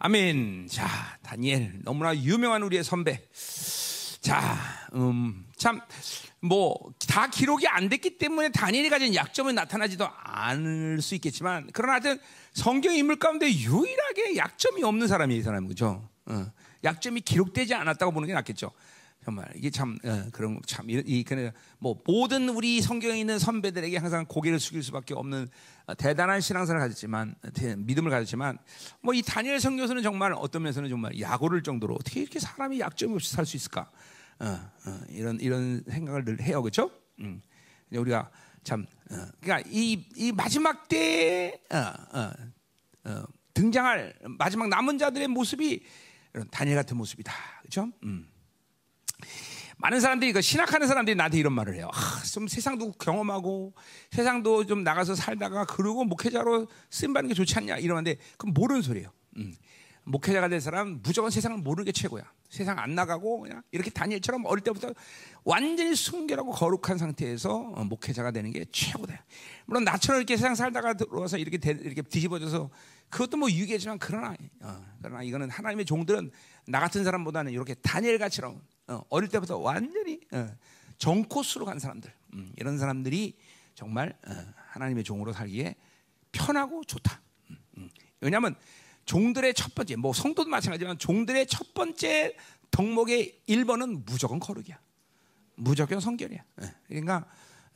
아멘. 0.00 0.68
자, 0.70 0.86
다니엘 1.22 1.80
너무나 1.82 2.16
유명한 2.16 2.62
우리의 2.62 2.84
선배. 2.84 3.20
자, 4.20 4.56
음, 4.94 5.44
참, 5.56 5.80
뭐, 6.40 6.78
다 7.08 7.28
기록이 7.28 7.66
안 7.66 7.88
됐기 7.88 8.18
때문에 8.18 8.50
다니엘이 8.50 8.90
가진 8.90 9.14
약점은 9.14 9.56
나타나지도 9.56 10.08
않을 10.22 11.02
수 11.02 11.16
있겠지만, 11.16 11.68
그러나 11.72 11.94
하여튼 11.94 12.18
성경 12.52 12.94
인물 12.94 13.16
가운데 13.16 13.50
유일하게 13.52 14.36
약점이 14.36 14.84
없는 14.84 15.08
사람이 15.08 15.36
이 15.36 15.42
사람은, 15.42 15.68
그죠? 15.68 16.08
어, 16.26 16.46
약점이 16.84 17.22
기록되지 17.22 17.74
않았다고 17.74 18.12
보는 18.12 18.28
게 18.28 18.34
낫겠죠. 18.34 18.70
정말 19.28 19.46
이게 19.54 19.68
참 19.68 19.98
어, 20.04 20.24
그런 20.32 20.58
참 20.64 20.88
이, 20.88 21.02
이 21.04 21.22
그냥 21.22 21.52
뭐 21.78 22.00
모든 22.06 22.48
우리 22.48 22.80
성경에 22.80 23.20
있는 23.20 23.38
선배들에게 23.38 23.98
항상 23.98 24.24
고개를 24.24 24.58
숙일 24.58 24.82
수밖에 24.82 25.12
없는 25.12 25.48
어, 25.86 25.94
대단한 25.94 26.40
신앙사를 26.40 26.80
가졌지만 26.80 27.34
대, 27.52 27.76
믿음을 27.76 28.10
가졌지만 28.10 28.56
뭐 29.02 29.12
이 29.12 29.20
다니엘 29.20 29.60
성교서는 29.60 30.02
정말 30.02 30.32
어떤 30.32 30.62
면에서는 30.62 30.88
정말 30.88 31.20
야고를 31.20 31.62
정도로 31.62 31.94
어떻게 31.94 32.20
이렇게 32.22 32.38
사람이 32.38 32.80
약점이 32.80 33.12
없이 33.12 33.30
살 33.30 33.44
수 33.44 33.56
있을까 33.56 33.90
어, 34.38 34.46
어, 34.46 35.00
이런 35.10 35.38
이런 35.40 35.82
생각을 35.86 36.24
늘 36.24 36.40
해요 36.40 36.62
그렇죠? 36.62 36.90
음. 37.20 37.42
우리가 37.90 38.30
참 38.64 38.86
어, 39.10 39.26
그러니까 39.40 39.68
이, 39.70 40.06
이 40.16 40.32
마지막 40.32 40.88
때 40.88 41.60
어, 41.70 42.18
어, 42.18 42.32
어, 43.04 43.24
등장할 43.52 44.14
마지막 44.38 44.68
남은 44.70 44.96
자들의 44.96 45.28
모습이 45.28 45.82
이런 46.32 46.48
다니엘 46.50 46.76
같은 46.76 46.96
모습이다 46.96 47.30
그렇죠? 47.60 47.92
음. 48.04 48.26
많은 49.78 50.00
사람들이 50.00 50.32
그 50.32 50.40
신학하는 50.40 50.86
사람들이 50.88 51.14
나한테 51.14 51.38
이런 51.38 51.52
말을 51.52 51.74
해요. 51.76 51.88
아, 51.92 52.22
좀 52.24 52.48
세상도 52.48 52.92
경험하고 52.92 53.74
세상도 54.10 54.66
좀 54.66 54.82
나가서 54.82 55.14
살다가 55.14 55.64
그러고 55.64 56.04
목회자로 56.04 56.66
쓰임 56.90 57.12
받는 57.12 57.28
게 57.28 57.34
좋지 57.34 57.56
않냐 57.56 57.78
이러는데 57.78 58.16
그건 58.36 58.54
모르는 58.54 58.82
소리예요. 58.82 59.10
음. 59.36 59.54
목회자가 60.04 60.48
된 60.48 60.58
사람 60.58 61.00
무조건 61.02 61.30
세상을 61.30 61.58
모르는 61.58 61.84
게 61.84 61.92
최고야. 61.92 62.24
세상 62.48 62.78
안 62.78 62.94
나가고 62.94 63.40
그냥 63.40 63.62
이렇게 63.70 63.90
다니엘처럼 63.90 64.46
어릴 64.46 64.64
때부터 64.64 64.92
완전히 65.44 65.94
순결하고 65.94 66.52
거룩한 66.52 66.96
상태에서 66.96 67.54
어, 67.74 67.84
목회자가 67.84 68.30
되는 68.30 68.50
게 68.50 68.64
최고다. 68.72 69.22
물론 69.66 69.84
나처럼 69.84 70.20
이렇게 70.20 70.36
세상 70.36 70.54
살다가 70.54 70.94
들어와서 70.94 71.36
이렇게 71.36 71.58
되, 71.58 71.72
이렇게 71.72 72.02
뒤집어져서 72.02 72.70
그것도 73.10 73.36
뭐 73.36 73.50
유익이지만 73.50 73.98
그러나 73.98 74.34
어, 74.62 74.84
그러나 75.02 75.22
이거는 75.22 75.50
하나님의 75.50 75.84
종들은 75.84 76.30
나 76.66 76.80
같은 76.80 77.04
사람보다는 77.04 77.52
이렇게 77.52 77.74
다니엘 77.74 78.18
같이랑 78.18 78.52
어, 78.52 78.60
어 78.88 79.20
릴 79.20 79.28
때부터 79.28 79.58
완전히 79.58 80.20
어, 80.32 80.48
정코스로 80.98 81.64
간 81.64 81.78
사람들 81.78 82.12
음, 82.34 82.52
이런 82.56 82.78
사람들이 82.78 83.36
정말 83.74 84.16
어, 84.26 84.32
하나님의 84.70 85.04
종으로 85.04 85.32
살기에 85.32 85.76
편하고 86.32 86.84
좋다. 86.84 87.20
음, 87.50 87.56
음. 87.78 87.90
왜냐하면 88.20 88.54
종들의 89.04 89.54
첫 89.54 89.74
번째 89.74 89.96
뭐 89.96 90.12
성도도 90.12 90.50
마찬가지지만 90.50 90.98
종들의 90.98 91.46
첫 91.46 91.72
번째 91.74 92.36
덕목의 92.70 93.40
1번은 93.48 94.04
무조건 94.04 94.38
거룩이야. 94.38 94.78
무조건 95.54 96.00
성결이야. 96.00 96.44
예. 96.62 96.74
그러니까 96.88 97.26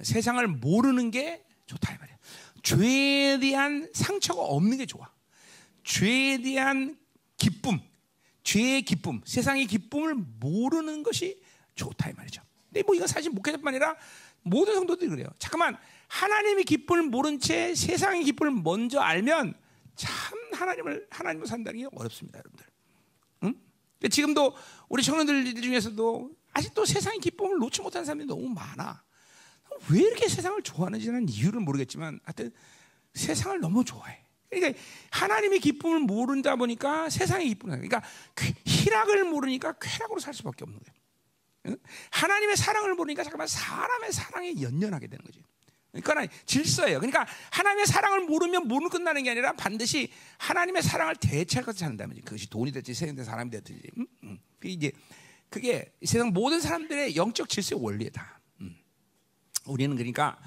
세상을 0.01 0.47
모르는 0.47 1.11
게 1.11 1.45
좋다 1.67 1.95
이 1.95 1.99
말이야. 1.99 2.17
죄에 2.63 3.39
대한 3.41 3.91
상처가 3.95 4.43
없는 4.43 4.77
게 4.79 4.87
좋아. 4.87 5.11
죄에 5.85 6.39
대한 6.43 6.99
기쁨, 7.37 7.81
죄의 8.43 8.83
기쁨, 8.83 9.21
세상의 9.25 9.67
기쁨을 9.67 10.15
모르는 10.15 11.03
것이 11.03 11.41
좋다 11.75 12.11
이 12.11 12.13
말이죠. 12.15 12.43
근데 12.69 12.83
뭐 12.83 12.95
이건 12.95 13.07
사실 13.07 13.31
목회자뿐 13.31 13.69
아니라 13.69 13.97
모든 14.43 14.75
성도들이 14.75 15.11
그래요. 15.11 15.29
잠깐만 15.39 15.77
하나님의 16.09 16.65
기쁨을 16.65 17.05
모른 17.05 17.39
채 17.39 17.75
세상의 17.75 18.25
기쁨을 18.25 18.63
먼저 18.63 19.01
알면 19.01 19.55
참 19.95 20.39
하나님을 20.53 21.07
하나님을 21.11 21.47
산다는 21.47 21.81
게 21.81 21.87
어렵습니다, 21.93 22.39
여러분들. 22.39 22.67
응? 23.45 23.55
지금도 24.11 24.57
우리 24.89 25.03
청년들 25.03 25.61
중에서도 25.61 26.31
아직도 26.53 26.85
세상의 26.85 27.21
기쁨을 27.21 27.59
놓지 27.59 27.83
못한 27.83 28.05
사람들이 28.05 28.27
너무 28.27 28.49
많아. 28.49 29.03
왜 29.91 30.01
이렇게 30.01 30.29
세상을 30.29 30.61
좋아하는지는 30.63 31.29
이유를 31.29 31.61
모르겠지만 31.61 32.21
하여튼 32.25 32.53
세상을 33.15 33.61
너무 33.61 33.85
좋아해. 33.85 34.22
그러니까 34.53 34.79
하나님의 35.11 35.61
기쁨을 35.61 36.01
모른다 36.01 36.57
보니까 36.57 37.09
세상의 37.09 37.49
기쁨을 37.49 37.77
그러니까 37.77 38.03
희락을 38.67 39.25
모르니까 39.25 39.75
쾌락으로 39.81 40.21
살 40.21 40.35
수밖에 40.35 40.65
없는 40.65 40.79
거예요. 40.79 41.77
하나님의 42.11 42.57
사랑을 42.57 42.95
모르니까 42.95 43.23
잠깐만 43.23 43.47
사람의 43.47 44.13
사랑에 44.13 44.61
연연하게 44.61 45.07
되는 45.07 45.25
거지. 45.25 45.43
그러니까 46.03 46.35
질서예요. 46.47 47.01
그러니까 47.01 47.27
하나님의 47.51 47.87
사랑을 47.87 48.21
모르면 48.23 48.67
모르 48.67 48.89
끝나는 48.89 49.23
게 49.25 49.31
아니라 49.31 49.53
반드시 49.53 50.11
하나님의 50.39 50.83
사랑을 50.83 51.17
대체할 51.17 51.65
것을 51.65 51.81
찾는다면 51.81 52.23
그것이 52.23 52.49
돈이 52.49 52.73
됐지 52.73 52.95
세상의 52.95 53.25
사람이 53.25 53.51
됐든지 53.51 53.91
음? 53.99 54.07
음. 54.25 54.39
그게 54.59 54.73
이제 54.73 54.93
그게 55.51 55.93
세상 56.03 56.33
모든 56.33 56.61
사람들의 56.61 57.15
영적 57.15 57.49
질서의 57.49 57.83
원리다. 57.83 58.41
음. 58.61 58.77
우리는 59.67 59.95
그러니까 59.95 60.39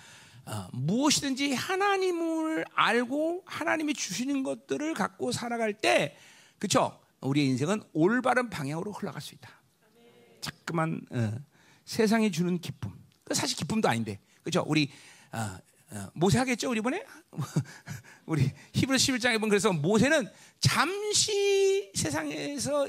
어, 0.46 0.68
무엇이든지 0.74 1.54
하나님을 1.54 2.66
알고 2.74 3.44
하나님이 3.46 3.94
주시는 3.94 4.44
것들을 4.44 4.94
갖고 4.94 5.32
살아갈 5.32 5.74
때, 5.74 6.16
그렇죠? 6.60 7.00
우리의 7.22 7.48
인생은 7.48 7.82
올바른 7.94 8.50
방향으로 8.50 8.92
흘러갈 8.92 9.22
수 9.22 9.34
있다. 9.34 9.50
자꾸만 10.42 11.02
어, 11.10 11.34
세상이 11.86 12.32
주는 12.32 12.60
기쁨, 12.60 12.92
그 13.24 13.34
사실 13.34 13.58
기쁨도 13.58 13.90
아닌데, 13.90 14.20
그렇죠? 14.44 14.64
우리 14.68 14.92
어, 15.32 15.58
어, 15.92 16.10
모세 16.14 16.38
하겠죠, 16.38 16.70
우리 16.70 16.80
이번에 16.80 17.04
우리 18.26 18.52
히브리 18.74 18.98
11장에 18.98 19.36
보면 19.36 19.50
그래서 19.50 19.74
모세는 19.74 20.30
잠시 20.60 21.92
세상에서 21.96 22.88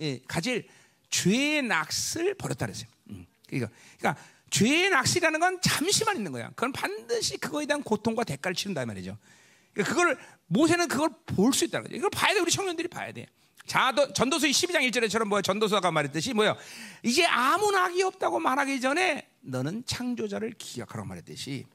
예, 0.00 0.20
가질 0.28 0.68
죄의 1.08 1.62
낚을 1.62 2.34
버렸다 2.34 2.66
그랬어요. 2.66 2.88
음, 3.10 3.26
그러니까, 3.46 3.70
그러니까 3.98 4.22
죄의 4.50 4.90
낚시라는 4.90 5.40
건 5.40 5.60
잠시만 5.60 6.16
있는 6.16 6.32
거야. 6.32 6.48
그건 6.50 6.72
반드시 6.72 7.36
그거에 7.38 7.66
대한 7.66 7.82
고통과 7.82 8.24
대가를 8.24 8.54
치른다 8.54 8.84
말이죠. 8.86 9.16
그러니까 9.74 9.94
그걸 9.94 10.18
모세는 10.46 10.88
그걸 10.88 11.10
볼 11.26 11.52
수 11.52 11.64
있다는 11.64 11.84
거죠. 11.84 11.96
이걸 11.96 12.10
봐야 12.10 12.34
돼. 12.34 12.40
우리 12.40 12.50
청년들이 12.50 12.88
봐야 12.88 13.12
돼. 13.12 13.26
자, 13.66 13.92
전도서 14.14 14.46
12장 14.46 14.80
1절에처럼 14.90 15.26
뭐야? 15.26 15.42
전도서가 15.42 15.90
말했듯이 15.90 16.32
뭐야? 16.32 16.56
이제 17.02 17.26
아무 17.26 17.70
낙이 17.70 18.02
없다고 18.02 18.40
말하기 18.40 18.80
전에 18.80 19.28
너는 19.42 19.84
창조자를 19.86 20.54
기억하라고 20.56 21.06
말했듯이 21.06 21.66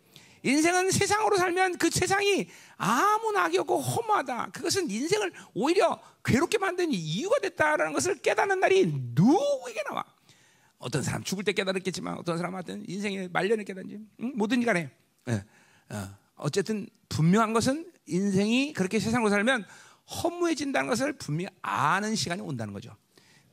인생은 0.42 0.90
세상으로 0.92 1.38
살면 1.38 1.78
그 1.78 1.90
세상이 1.92 2.50
아무 2.78 3.32
낙이 3.32 3.60
없고 3.60 3.80
험하다. 3.80 4.50
그것은 4.52 4.90
인생을 4.90 5.32
오히려 5.54 6.02
괴롭게 6.26 6.58
만드는 6.58 6.92
이유가 6.92 7.38
됐다라는 7.40 7.94
것을 7.94 8.16
깨닫는 8.16 8.60
날이 8.60 8.88
누구에게 9.14 9.84
나와? 9.88 10.04
어떤 10.84 11.02
사람 11.02 11.24
죽을 11.24 11.44
때 11.44 11.54
깨달았겠지만 11.54 12.18
어떤 12.18 12.38
사람한테는 12.38 12.86
인생의 12.88 13.30
말년을 13.32 13.64
깨닫지 13.64 14.00
응? 14.20 14.34
뭐든지 14.36 14.66
간에 14.66 14.92
예. 15.30 15.44
어. 15.90 16.50
쨌든 16.50 16.88
분명한 17.08 17.54
것은 17.54 17.90
인생이 18.06 18.74
그렇게 18.74 19.00
세상으로 19.00 19.30
살면 19.30 19.66
허무해진다는 20.12 20.90
것을 20.90 21.14
분명히 21.14 21.48
아는 21.62 22.16
시간이 22.16 22.42
온다는 22.42 22.74
거죠. 22.74 22.96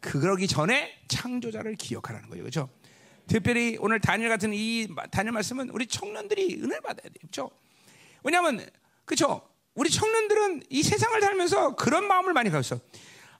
그러기 0.00 0.48
전에 0.48 0.90
창조자를 1.06 1.76
기억하라는 1.76 2.28
거죠. 2.28 2.40
그렇죠? 2.42 2.68
특별히 3.28 3.76
오늘 3.78 4.00
다니엘 4.00 4.28
같은 4.28 4.52
이 4.52 4.88
다니엘 5.12 5.32
말씀은 5.32 5.70
우리 5.70 5.86
청년들이 5.86 6.56
은혜를 6.56 6.80
받아야 6.80 7.02
돼요. 7.02 7.12
그렇죠? 7.20 7.50
왜냐하면 8.24 8.66
그렇죠? 9.04 9.48
우리 9.74 9.88
청년들은 9.88 10.64
이 10.68 10.82
세상을 10.82 11.20
살면서 11.20 11.76
그런 11.76 12.08
마음을 12.08 12.32
많이 12.32 12.50
가졌어. 12.50 12.80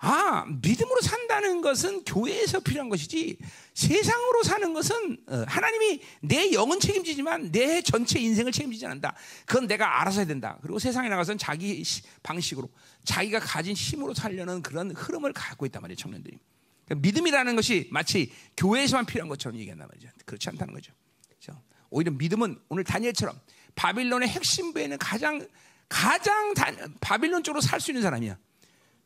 아, 0.02 0.46
믿음으로 0.46 1.02
산다는 1.02 1.60
것은 1.60 2.04
교회에서 2.04 2.60
필요한 2.60 2.88
것이지 2.88 3.36
세상으로 3.74 4.42
사는 4.42 4.72
것은 4.72 5.18
어, 5.26 5.44
하나님이 5.46 6.00
내 6.22 6.52
영은 6.52 6.80
책임지지만 6.80 7.52
내 7.52 7.82
전체 7.82 8.18
인생을 8.18 8.50
책임지지 8.50 8.86
않는다. 8.86 9.14
그건 9.44 9.66
내가 9.66 10.00
알아서 10.00 10.20
해야 10.20 10.26
된다. 10.26 10.58
그리고 10.62 10.78
세상에 10.78 11.10
나가서는 11.10 11.36
자기 11.36 11.84
방식으로 12.22 12.70
자기가 13.04 13.40
가진 13.40 13.74
힘으로 13.74 14.14
살려는 14.14 14.62
그런 14.62 14.90
흐름을 14.92 15.34
갖고 15.34 15.66
있단 15.66 15.82
말이에요, 15.82 15.96
청년들이. 15.96 16.38
그러니까 16.86 17.06
믿음이라는 17.06 17.54
것이 17.56 17.88
마치 17.90 18.32
교회에서만 18.56 19.04
필요한 19.04 19.28
것처럼 19.28 19.58
얘기한단 19.58 19.86
말이죠. 19.86 20.08
그렇지 20.24 20.48
않다는 20.48 20.72
거죠. 20.72 20.94
그렇죠? 21.28 21.60
오히려 21.90 22.10
믿음은 22.12 22.58
오늘 22.70 22.84
다니엘처럼 22.84 23.38
바빌론의 23.74 24.30
핵심부에는 24.30 24.96
가장 24.96 25.46
가장 25.90 26.54
다, 26.54 26.72
바빌론 27.00 27.42
쪽으로 27.42 27.60
살 27.60 27.80
수 27.80 27.90
있는 27.90 28.02
사람이야. 28.02 28.38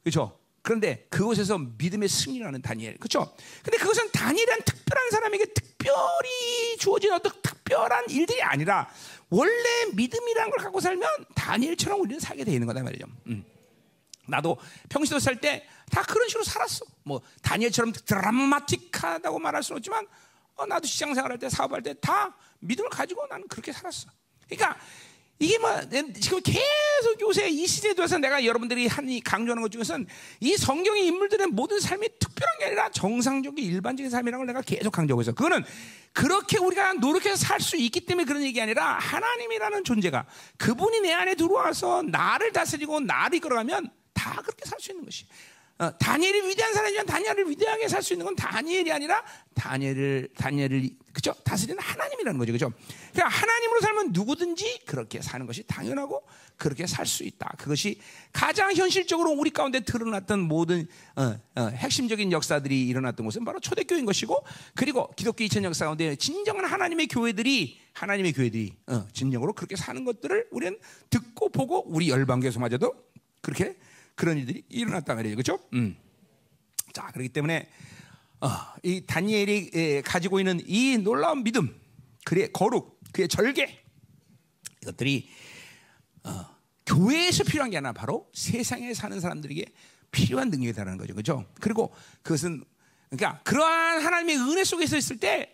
그렇죠? 0.03 0.39
그런데 0.65 1.07
그곳에서 1.11 1.59
믿음의 1.59 2.09
승리라는 2.09 2.63
다니엘. 2.63 2.97
그렇죠? 2.97 3.35
근데 3.63 3.77
그것은 3.77 4.11
다니엘이란 4.11 4.63
특별한 4.65 5.11
사람에게 5.11 5.45
특별히 5.53 6.77
주어진 6.79 7.13
어떤 7.13 7.33
특별한 7.43 8.09
일들이 8.09 8.43
아니라 8.43 8.89
원래 9.29 9.53
믿음이라는 9.95 10.51
걸 10.51 10.59
갖고 10.65 10.81
살면 10.81 11.27
다니엘처럼 11.35 12.01
우리는 12.01 12.19
살게 12.19 12.45
되는 12.45 12.67
거다 12.67 12.83
말이죠. 12.83 13.05
음. 13.27 13.45
나도 14.27 14.57
평시도 14.89 15.19
살 15.21 15.37
때 15.41 15.65
다 15.91 16.03
그런 16.03 16.27
식으로 16.29 16.45
살았어. 16.45 16.87
뭐 17.05 17.21
다니엘처럼 17.43 17.93
드라마틱하다고 17.93 19.39
말할 19.39 19.63
수는 19.63 19.79
없지만 19.79 20.07
어, 20.57 20.65
나도 20.67 20.87
시장 20.87 21.15
생활할 21.15 21.39
때 21.39 21.51
사업할 21.51 21.83
때 21.83 21.93
다 22.01 22.35
믿음을 22.61 22.89
가지고 22.89 23.27
나는 23.27 23.47
그렇게 23.49 23.71
살았어. 23.71 24.09
그러니까 24.49 24.79
이게 25.41 25.59
뭐 25.59 25.69
지금 26.21 26.41
계속 26.43 27.21
요새 27.21 27.49
이 27.49 27.67
시대에 27.67 27.93
들어서 27.95 28.19
내가 28.19 28.45
여러분들이 28.45 28.87
한 28.87 29.09
이 29.09 29.21
강조하는 29.21 29.63
것 29.63 29.71
중에서는 29.71 30.07
이 30.41 30.57
성경의 30.57 31.07
인물들의 31.07 31.49
모든 31.49 31.79
삶이 31.81 32.09
특별한 32.19 32.59
게 32.59 32.65
아니라 32.67 32.91
정상적인 32.91 33.63
일반적인 33.65 34.11
삶이라는 34.11 34.39
걸 34.39 34.47
내가 34.47 34.63
계속 34.63 34.93
강조하고 34.93 35.23
있어. 35.23 35.33
그거는 35.33 35.65
그렇게 36.13 36.59
우리가 36.59 36.95
노력해서 36.95 37.37
살 37.37 37.61
수 37.61 37.77
있기 37.77 38.01
때문에 38.07 38.25
그런 38.25 38.43
얘기 38.43 38.61
아니라 38.63 38.95
하나님이라는 38.99 39.85
존재가 39.85 40.27
그분이 40.57 41.01
내 41.01 41.13
안에 41.13 41.35
들어와서 41.35 42.03
나를 42.03 42.53
다스리고 42.53 43.01
나를 43.01 43.37
이끌어가면 43.39 43.91
다 44.15 44.41
그렇게 44.43 44.65
살 44.65 44.79
수 44.81 44.93
있는 44.93 45.05
것이. 45.05 45.27
어, 45.79 45.91
다니엘이 45.99 46.49
위대한 46.49 46.73
사람이면 46.73 47.07
다니엘을 47.07 47.51
위대하게 47.51 47.89
살 47.89 48.01
수 48.01 48.13
있는 48.13 48.27
건 48.27 48.37
다니엘이 48.37 48.93
아니라 48.93 49.25
다니엘을 49.55 50.29
다니엘을 50.37 50.91
그죠 51.13 51.35
다스리는 51.45 51.81
하나님이라는 51.83 52.39
거죠, 52.39 52.53
그죠? 52.53 52.73
그러니까 53.13 53.29
하나님으로 53.37 53.81
살면 53.81 54.13
누구든지 54.13 54.81
그렇게 54.87 55.21
사는 55.21 55.45
것이 55.47 55.65
당연하고 55.67 56.23
그렇게 56.57 56.87
살 56.87 57.07
수 57.07 57.25
있다. 57.25 57.55
그것이 57.59 58.01
가장 58.33 58.73
현실적으로 58.73 59.33
우리 59.33 59.51
가운데 59.51 59.81
드러났던 59.81 60.41
모든 60.41 60.87
어, 61.17 61.37
어, 61.57 61.69
핵심적인 61.69 62.31
역사들이 62.31 62.87
일어났던 62.87 63.27
곳은 63.27 63.45
바로 63.45 63.59
초대교회인 63.59 64.05
것이고, 64.05 64.45
그리고 64.75 65.11
기독교 65.17 65.43
2000 65.43 65.65
역사 65.65 65.87
가운데 65.87 66.15
진정한 66.17 66.65
하나님의 66.65 67.09
교회들이 67.09 67.81
하나님의 67.93 68.33
교회들이 68.33 68.75
어, 68.87 69.07
진정으로 69.13 69.53
그렇게 69.55 69.75
사는 69.77 70.05
것들을 70.05 70.49
우리는 70.53 70.79
듣고 71.11 71.49
보고 71.49 71.85
우리 71.89 72.11
열방교에서마저도 72.11 72.95
그렇게 73.41 73.77
그런 74.15 74.39
일들이 74.39 74.65
일어났단 74.69 75.17
말이에요. 75.17 75.37
그렇죠? 75.37 75.59
음. 75.73 75.97
자, 76.93 77.07
그렇기 77.13 77.31
때문에 77.31 77.69
어, 78.41 78.49
이 78.83 79.05
다니엘이 79.07 79.71
에, 79.75 80.01
가지고 80.03 80.39
있는 80.39 80.61
이 80.67 80.99
놀라운 80.99 81.43
믿음, 81.43 81.75
그의 82.25 82.53
거룩, 82.53 83.01
그의 83.13 83.29
절개 83.29 83.81
이것들이 84.83 85.29
어, 86.25 86.47
교회에서 86.87 87.45
필요한 87.45 87.71
게 87.71 87.79
아니라 87.79 87.93
바로 87.93 88.31
세상에 88.35 88.93
사는 88.95 89.19
사람들에게 89.19 89.65
필요한 90.11 90.51
능력이다라는 90.51 90.99
거죠. 90.99 91.15
그렇죠? 91.15 91.47
그리고 91.61 91.93
그것은 92.23 92.65
그러니까 93.11 93.43
그러한 93.43 94.03
하나님의 94.03 94.37
은혜 94.37 94.65
속에서 94.65 94.97
있을 94.97 95.19
때 95.19 95.54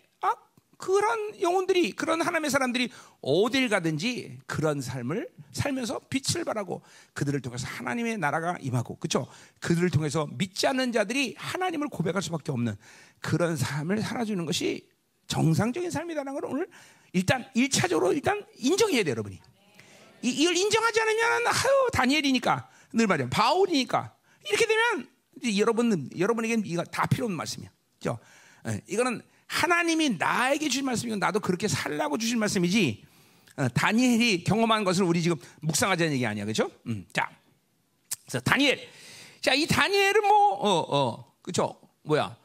그런 0.81 1.39
영혼들이 1.39 1.91
그런 1.91 2.21
하나님의 2.21 2.49
사람들이 2.49 2.89
어딜 3.21 3.69
가든지 3.69 4.39
그런 4.47 4.81
삶을 4.81 5.29
살면서 5.51 6.01
빛을 6.09 6.43
발하고 6.43 6.81
그들을 7.13 7.39
통해서 7.41 7.67
하나님의 7.67 8.17
나라가 8.17 8.57
임하고 8.59 8.95
그렇죠? 8.95 9.27
그들을 9.59 9.91
통해서 9.91 10.27
믿지 10.31 10.65
않는 10.65 10.91
자들이 10.91 11.35
하나님을 11.37 11.87
고백할 11.87 12.23
수밖에 12.23 12.51
없는 12.51 12.75
그런 13.19 13.55
삶을 13.55 14.01
살아주는 14.01 14.43
것이 14.45 14.89
정상적인 15.27 15.91
삶이라는 15.91 16.33
걸 16.33 16.45
오늘 16.45 16.67
일단 17.13 17.45
일차적으로 17.53 18.11
일단 18.11 18.43
인정해야 18.57 19.03
돼요, 19.03 19.11
여러분이. 19.11 19.39
이, 20.23 20.29
이걸 20.29 20.57
인정하지 20.57 20.99
않으면 20.99 21.47
아유 21.47 21.89
다니엘이니까 21.93 22.69
늘 22.93 23.05
말이야 23.05 23.29
바울이니까 23.29 24.15
이렇게 24.47 24.65
되면 24.65 25.07
여러분 25.57 26.09
여러분에게는 26.17 26.65
이거 26.65 26.83
다 26.85 27.05
필요 27.05 27.25
없는 27.25 27.37
말씀이야. 27.37 27.69
그죠? 27.99 28.17
예, 28.67 28.81
이거는 28.87 29.21
하나님이 29.51 30.11
나에게 30.11 30.69
주신 30.69 30.85
말씀이고 30.85 31.17
나도 31.17 31.41
그렇게 31.41 31.67
살라고 31.67 32.17
주신 32.17 32.39
말씀이지. 32.39 33.03
어, 33.57 33.67
다니엘이 33.67 34.45
경험한 34.45 34.85
것을 34.85 35.03
우리 35.03 35.21
지금 35.21 35.35
묵상하자는 35.59 36.13
얘기 36.13 36.25
아니야, 36.25 36.45
그렇죠? 36.45 36.71
음, 36.87 37.05
자, 37.11 37.29
그래서 38.21 38.39
다니엘. 38.39 38.79
자, 39.41 39.53
이 39.53 39.67
다니엘은 39.67 40.25
뭐, 40.25 40.53
어, 40.53 40.79
어, 40.87 41.33
그렇죠? 41.41 41.77
뭐야? 42.03 42.37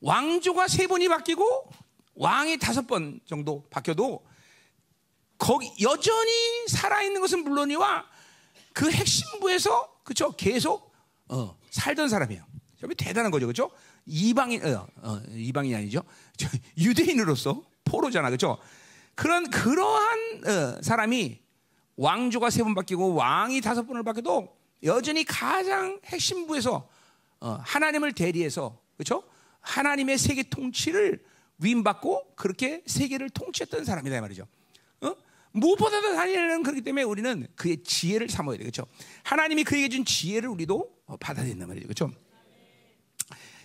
왕조가 0.00 0.68
세 0.68 0.86
번이 0.86 1.08
바뀌고 1.08 1.70
왕이 2.16 2.58
다섯 2.58 2.86
번 2.86 3.20
정도 3.26 3.64
바뀌어도 3.70 4.22
거기 5.38 5.72
여전히 5.80 6.68
살아 6.68 7.02
있는 7.02 7.22
것은 7.22 7.42
물론이와 7.42 8.04
그 8.74 8.90
핵심부에서 8.90 10.02
그렇죠? 10.04 10.32
계속 10.32 10.92
어, 11.28 11.58
살던 11.70 12.10
사람이에요. 12.10 12.44
좀 12.80 12.90
대단한 12.96 13.30
거죠, 13.30 13.46
그렇죠? 13.46 13.70
이방인, 14.06 14.64
어, 14.64 14.86
어, 15.02 15.20
이방인이 15.30 15.74
아니죠. 15.74 16.02
유대인으로서 16.78 17.62
포로잖아, 17.84 18.28
그렇죠? 18.28 18.58
그런 19.14 19.50
그러한 19.50 20.18
어, 20.46 20.82
사람이 20.82 21.40
왕조가 21.96 22.48
세 22.50 22.62
번 22.62 22.74
바뀌고 22.74 23.14
왕이 23.14 23.60
다섯 23.60 23.86
번을 23.86 24.02
바뀌어도 24.02 24.56
여전히 24.84 25.24
가장 25.24 26.00
핵심부에서 26.06 26.88
어, 27.40 27.58
하나님을 27.62 28.12
대리해서 28.12 28.80
그렇죠? 28.96 29.22
하나님의 29.60 30.16
세계 30.16 30.42
통치를 30.44 31.22
위임받고 31.58 32.34
그렇게 32.36 32.82
세계를 32.86 33.28
통치했던 33.28 33.84
사람이다 33.84 34.18
말이죠. 34.22 34.46
어? 35.02 35.14
무엇보다도 35.52 36.14
다니엘은 36.14 36.62
그렇기 36.62 36.80
때문에 36.80 37.02
우리는 37.02 37.46
그의 37.56 37.82
지혜를 37.82 38.30
삼아야 38.30 38.56
돼, 38.56 38.62
그렇죠? 38.62 38.86
하나님이 39.24 39.64
그에게 39.64 39.90
준 39.90 40.06
지혜를 40.06 40.48
우리도 40.48 40.90
받아야 41.20 41.44
된단 41.44 41.68
말이죠, 41.68 41.86
그렇죠? 41.86 42.10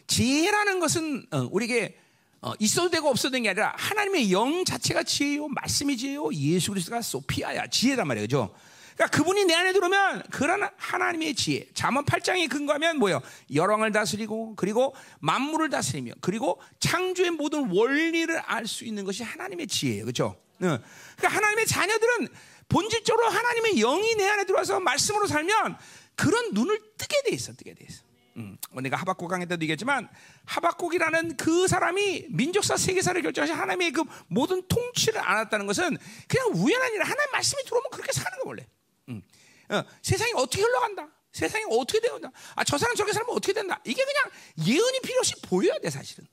지혜라는 0.07 0.79
것은 0.79 1.25
어, 1.31 1.47
우리에게 1.51 1.97
어, 2.41 2.53
있어도 2.59 2.89
되고 2.89 3.09
없어도 3.09 3.31
되는 3.31 3.43
게 3.43 3.49
아니라 3.49 3.73
하나님의 3.77 4.31
영 4.31 4.63
자체가 4.65 5.03
지혜요, 5.03 5.47
말씀이 5.47 5.97
지혜요, 5.97 6.31
예수 6.33 6.71
그리스도가 6.71 7.01
소피아야 7.01 7.67
지혜란 7.67 8.07
말이죠. 8.07 8.53
그러니까 8.95 9.17
그분이 9.17 9.45
내 9.45 9.55
안에 9.55 9.73
들어오면 9.73 10.23
그런 10.31 10.69
하나님의 10.77 11.35
지혜. 11.35 11.67
잠언 11.73 12.05
8장에 12.05 12.49
근거하면 12.49 12.97
뭐예요? 12.99 13.21
열왕을 13.53 13.91
다스리고 13.91 14.55
그리고 14.55 14.95
만물을 15.19 15.69
다스리며 15.69 16.13
그리고 16.21 16.61
창조의 16.79 17.31
모든 17.31 17.69
원리를 17.71 18.37
알 18.39 18.67
수 18.67 18.85
있는 18.85 19.03
것이 19.03 19.23
하나님의 19.23 19.67
지혜예요. 19.67 20.03
그렇죠? 20.05 20.37
그러니까 20.59 20.87
하나님의 21.27 21.65
자녀들은 21.65 22.29
본질적으로 22.69 23.27
하나님의 23.27 23.75
영이 23.79 24.15
내 24.15 24.27
안에 24.29 24.45
들어와서 24.45 24.79
말씀으로 24.79 25.27
살면 25.27 25.77
그런 26.15 26.53
눈을 26.53 26.79
뜨게 26.97 27.15
돼 27.25 27.35
있어. 27.35 27.53
뜨게 27.53 27.73
돼 27.73 27.85
있어. 27.89 28.04
음, 28.37 28.57
내가 28.81 28.97
하박국 28.97 29.29
강의 29.29 29.47
때도 29.47 29.61
얘기했지만 29.63 30.09
하박국이라는 30.45 31.37
그 31.37 31.67
사람이 31.67 32.27
민족사 32.29 32.75
세계사를 32.75 33.21
결정하신 33.21 33.55
하나님의 33.55 33.91
그 33.91 34.03
모든 34.27 34.67
통치를 34.67 35.21
안았다는 35.21 35.65
것은 35.67 35.97
그냥 36.27 36.49
우연한 36.53 36.93
일이 36.93 36.99
하나님 36.99 37.31
말씀이 37.31 37.63
들어오면 37.63 37.91
그렇게 37.91 38.11
사는 38.11 38.37
거 38.39 38.49
원래. 38.49 38.67
음. 39.09 39.21
어, 39.69 39.83
세상이 40.01 40.33
어떻게 40.35 40.61
흘러간다. 40.61 41.07
세상이 41.31 41.65
어떻게 41.69 41.99
되었다. 41.99 42.31
아, 42.55 42.63
저 42.63 42.77
사람 42.77 42.95
저렇게 42.95 43.13
살면 43.13 43.35
어떻게 43.35 43.53
된다. 43.53 43.79
이게 43.85 44.03
그냥 44.03 44.31
예언이 44.67 44.99
필요 45.01 45.19
없이 45.19 45.33
보여야 45.41 45.77
돼 45.79 45.89
사실은. 45.89 46.27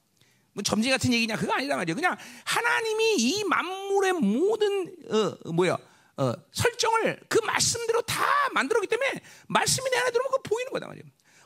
뭐 0.54 0.62
점지 0.62 0.90
같은 0.90 1.12
얘기냐 1.12 1.36
그거 1.36 1.52
아니다 1.52 1.76
말이야. 1.76 1.94
그냥 1.94 2.16
하나님이 2.44 3.16
이 3.16 3.44
만물의 3.44 4.12
모든 4.14 4.94
어, 5.08 5.52
뭐야 5.52 5.78
어, 6.16 6.32
설정을 6.52 7.20
그 7.28 7.38
말씀대로 7.44 8.02
다 8.02 8.24
만들었기 8.52 8.86
때문에 8.86 9.20
말씀이 9.48 9.88
내 9.90 9.96
안에 9.98 10.10
들어오면 10.10 10.32
그 10.32 10.48
보이는 10.48 10.72
거다 10.72 10.86
말이야. 10.88 11.04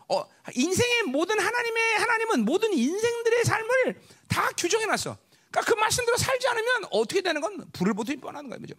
어, 0.08 0.25
인생의 0.55 1.03
모든 1.05 1.38
하나님의 1.38 1.99
하나님은 1.99 2.44
모든 2.44 2.72
인생들의 2.72 3.44
삶을 3.44 4.01
다 4.29 4.51
규정해 4.56 4.86
놨어. 4.86 5.17
그러니까 5.51 5.72
그 5.72 5.79
말씀대로 5.79 6.17
살지 6.17 6.46
않으면 6.48 6.84
어떻게 6.91 7.20
되는 7.20 7.41
건 7.41 7.65
불을 7.72 7.94
보듯이 7.94 8.17
뻔하는 8.19 8.48
거예요. 8.51 8.60
그죠? 8.60 8.75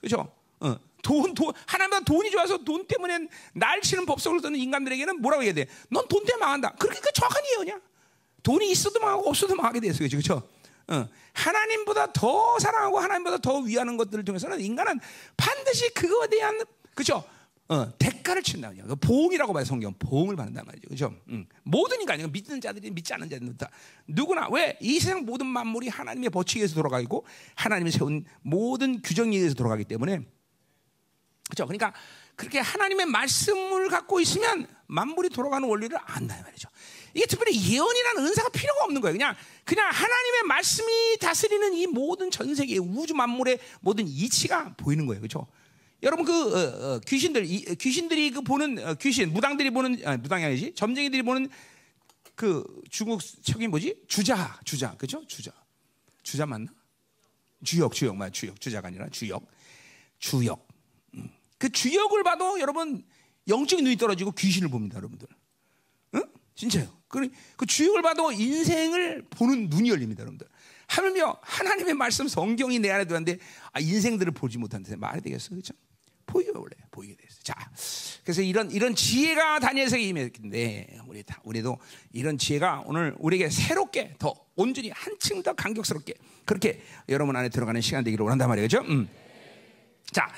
그죠? 0.00 0.32
어. 0.60 0.76
돈, 1.02 1.34
돈, 1.34 1.52
하나님보다 1.66 2.04
돈이 2.04 2.30
좋아서 2.30 2.58
돈 2.58 2.86
때문에 2.86 3.26
날 3.54 3.80
치는 3.80 4.04
법석을 4.06 4.40
쓰는 4.40 4.58
인간들에게는 4.58 5.20
뭐라고 5.20 5.42
해야 5.42 5.52
돼? 5.52 5.66
넌 5.88 6.06
돈 6.08 6.24
때문에 6.24 6.44
망한다. 6.44 6.72
그렇게 6.78 7.00
그 7.00 7.12
정확한 7.12 7.42
예언이야. 7.54 7.80
돈이 8.42 8.70
있어도 8.70 9.00
망하고 9.00 9.28
없어도 9.28 9.54
망하게 9.54 9.80
돼서 9.80 9.98
그죠? 10.00 10.42
어. 10.88 11.08
하나님보다 11.32 12.12
더 12.12 12.58
사랑하고 12.58 12.98
하나님보다 12.98 13.38
더 13.38 13.58
위하는 13.58 13.96
것들을 13.96 14.24
통해서는 14.24 14.60
인간은 14.60 15.00
반드시 15.36 15.88
그거에 15.94 16.28
대한 16.28 16.60
그죠? 16.94 17.24
어, 17.70 17.88
대가를 17.98 18.42
친다. 18.42 18.72
그 18.72 18.96
보응이라고 18.96 19.52
봐요, 19.52 19.64
성경. 19.64 19.94
보응을 19.94 20.34
받는단 20.34 20.66
말이죠. 20.66 20.88
그죠? 20.88 21.14
음. 21.28 21.46
모든 21.62 22.00
인간이, 22.00 22.26
믿는 22.26 22.60
자들이 22.60 22.90
믿지 22.90 23.14
않는 23.14 23.30
자들은 23.30 23.56
다. 23.56 23.70
누구나, 24.08 24.48
왜? 24.50 24.76
이 24.80 24.98
세상 24.98 25.24
모든 25.24 25.46
만물이 25.46 25.86
하나님의 25.86 26.30
법칙에 26.30 26.66
서 26.66 26.74
돌아가고, 26.74 27.24
하나님이 27.54 27.92
세운 27.92 28.24
모든 28.42 29.00
규정에 29.00 29.36
의해서 29.36 29.54
돌아가기 29.54 29.84
때문에. 29.84 30.26
그죠? 31.48 31.64
그러니까, 31.64 31.94
그렇게 32.34 32.58
하나님의 32.58 33.06
말씀을 33.06 33.88
갖고 33.88 34.18
있으면 34.18 34.66
만물이 34.88 35.28
돌아가는 35.28 35.68
원리를 35.68 35.96
안다. 36.06 36.42
말이죠. 36.42 36.68
이게 37.14 37.24
특별히 37.26 37.54
예언이라는 37.54 38.26
은사가 38.26 38.48
필요가 38.48 38.82
없는 38.86 39.00
거예요. 39.00 39.12
그냥, 39.12 39.36
그냥 39.64 39.86
하나님의 39.92 40.42
말씀이 40.48 41.18
다스리는 41.20 41.74
이 41.74 41.86
모든 41.86 42.32
전 42.32 42.52
세계, 42.52 42.78
우주 42.78 43.14
만물의 43.14 43.60
모든 43.80 44.08
이치가 44.08 44.74
보이는 44.76 45.06
거예요. 45.06 45.20
그죠? 45.20 45.46
여러분 46.02 46.24
그 46.24 46.32
어, 46.32 46.94
어, 46.94 47.00
귀신들 47.00 47.44
이, 47.44 47.64
귀신들이 47.76 48.30
그 48.30 48.40
보는 48.42 48.78
어, 48.86 48.94
귀신 48.94 49.32
무당들이 49.32 49.70
보는 49.70 50.00
아, 50.06 50.16
무당이 50.16 50.44
아니지? 50.44 50.72
점쟁이들이 50.74 51.22
보는 51.22 51.48
그 52.34 52.64
중국 52.90 53.20
책이 53.22 53.68
뭐지? 53.68 53.96
주자 54.08 54.58
주자. 54.64 54.96
그죠? 54.96 55.26
주자. 55.26 55.52
주자 56.22 56.46
맞나? 56.46 56.72
주역 57.62 57.92
주역 57.92 58.16
맞 58.16 58.32
주역. 58.32 58.60
주자가 58.60 58.88
아니라 58.88 59.08
주역. 59.10 59.46
주역. 60.18 60.66
음. 61.14 61.30
그 61.58 61.68
주역을 61.68 62.22
봐도 62.22 62.58
여러분 62.60 63.04
영적인 63.48 63.84
눈이 63.84 63.96
떨어지고 63.96 64.32
귀신을 64.32 64.68
봅니다 64.68 64.96
여러분들. 64.96 65.28
응? 66.14 66.22
진짜요. 66.54 66.88
그, 67.08 67.28
그 67.56 67.66
주역을 67.66 68.00
봐도 68.00 68.32
인생을 68.32 69.26
보는 69.28 69.68
눈이 69.68 69.90
열립니다 69.90 70.22
여러분들. 70.22 70.46
하물며 70.86 71.38
하나님의 71.42 71.94
말씀 71.94 72.26
성경이 72.26 72.78
내 72.78 72.90
안에 72.90 73.04
들어는데 73.04 73.38
아, 73.72 73.80
인생들을 73.80 74.32
보지 74.32 74.58
못한데 74.58 74.96
말이 74.96 75.20
되겠어, 75.20 75.50
그렇죠? 75.50 75.74
보이게 76.30 76.50
원래 76.54 76.70
보이게 76.90 77.16
됐어. 77.16 77.40
자, 77.42 77.54
그래서 78.22 78.42
이런 78.42 78.70
이런 78.70 78.94
지혜가 78.94 79.58
다니엘서에 79.60 80.00
임했는데 80.00 80.98
우리 81.06 81.22
다 81.22 81.40
우리도 81.44 81.78
이런 82.12 82.38
지혜가 82.38 82.84
오늘 82.86 83.14
우리에게 83.18 83.50
새롭게 83.50 84.14
더 84.18 84.34
온전히 84.56 84.90
한층 84.90 85.42
더 85.42 85.52
감격스럽게 85.54 86.14
그렇게 86.44 86.82
여러분 87.08 87.34
안에 87.36 87.48
들어가는 87.48 87.80
시간 87.80 88.04
되기를 88.04 88.22
원한단 88.22 88.48
말이죠. 88.48 88.80
음. 88.82 89.08
자, 90.12 90.28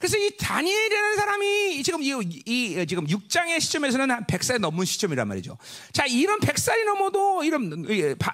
그래서 0.00 0.16
이 0.16 0.30
다니엘이라는 0.38 1.16
사람이 1.16 1.82
지금 1.82 2.02
이, 2.02 2.08
이 2.46 2.86
지금 2.88 3.06
6장의 3.06 3.60
시점에서는 3.60 4.10
한 4.10 4.24
100살이 4.24 4.58
넘은 4.58 4.86
시점이란 4.86 5.28
말이죠. 5.28 5.58
자, 5.92 6.06
이런 6.06 6.40
100살이 6.40 6.86
넘어도 6.86 7.44
이런 7.44 7.86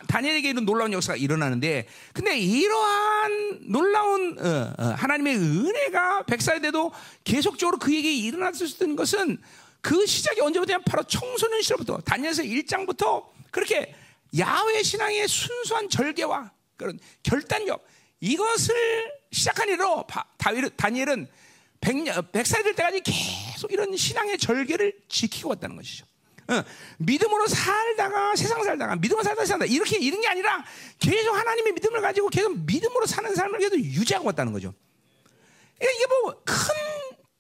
다니엘에게 0.07 0.51
이런 0.51 0.65
놀라운 0.65 0.93
역사가 0.93 1.17
일어나는데 1.17 1.89
근데 2.13 2.39
이러한 2.39 3.63
놀라운 3.63 4.39
어, 4.39 4.75
어, 4.79 4.85
하나님의 4.97 5.37
은혜가 5.39 6.23
100살이 6.29 6.63
돼도 6.63 6.93
계속적으로 7.25 7.79
그에게 7.79 8.15
일어났을 8.15 8.69
수 8.69 8.85
있는 8.85 8.95
것은 8.95 9.37
그 9.81 10.07
시작이 10.07 10.41
언제부터냐 10.41 10.79
바로 10.87 11.03
청소년 11.03 11.63
시절부터 11.63 11.99
다니엘서 12.03 12.45
1장부터 12.45 13.25
그렇게 13.51 13.93
야훼 14.39 14.85
신앙의 14.85 15.27
순수한 15.27 15.89
절개와 15.89 16.53
그런 16.77 17.01
결단력 17.25 17.85
이것을 18.21 18.73
시작한 19.33 19.69
이로 19.69 20.07
다니엘은 20.77 21.27
100년, 21.87 22.33
100살이 22.33 22.65
될 22.65 22.75
때까지 22.75 23.01
계속 23.03 23.73
이런 23.73 23.97
신앙의 23.97 24.39
절개를 24.39 24.93
지키고 25.09 25.51
왔다는 25.51 25.77
것이죠. 25.77 26.05
어, 26.49 26.63
믿음으로 26.99 27.47
살다가 27.47 28.35
세상 28.37 28.63
살다가 28.63 28.97
믿음으로 28.97 29.23
살다 29.23 29.45
살다 29.45 29.65
이렇게 29.67 29.99
이런 29.99 30.21
게 30.21 30.29
아니라 30.29 30.65
계속 30.99 31.35
하나님의 31.35 31.73
믿음을 31.73 32.01
가지고 32.01 32.29
계속 32.29 32.57
믿음으로 32.59 33.07
사는 33.07 33.33
삶을 33.35 33.59
계속 33.59 33.79
유지하고 33.79 34.27
왔다는 34.27 34.53
거죠. 34.53 34.75
그러니까 35.79 35.97
이게 35.97 36.07
뭐 36.07 36.43
큰 36.45 36.75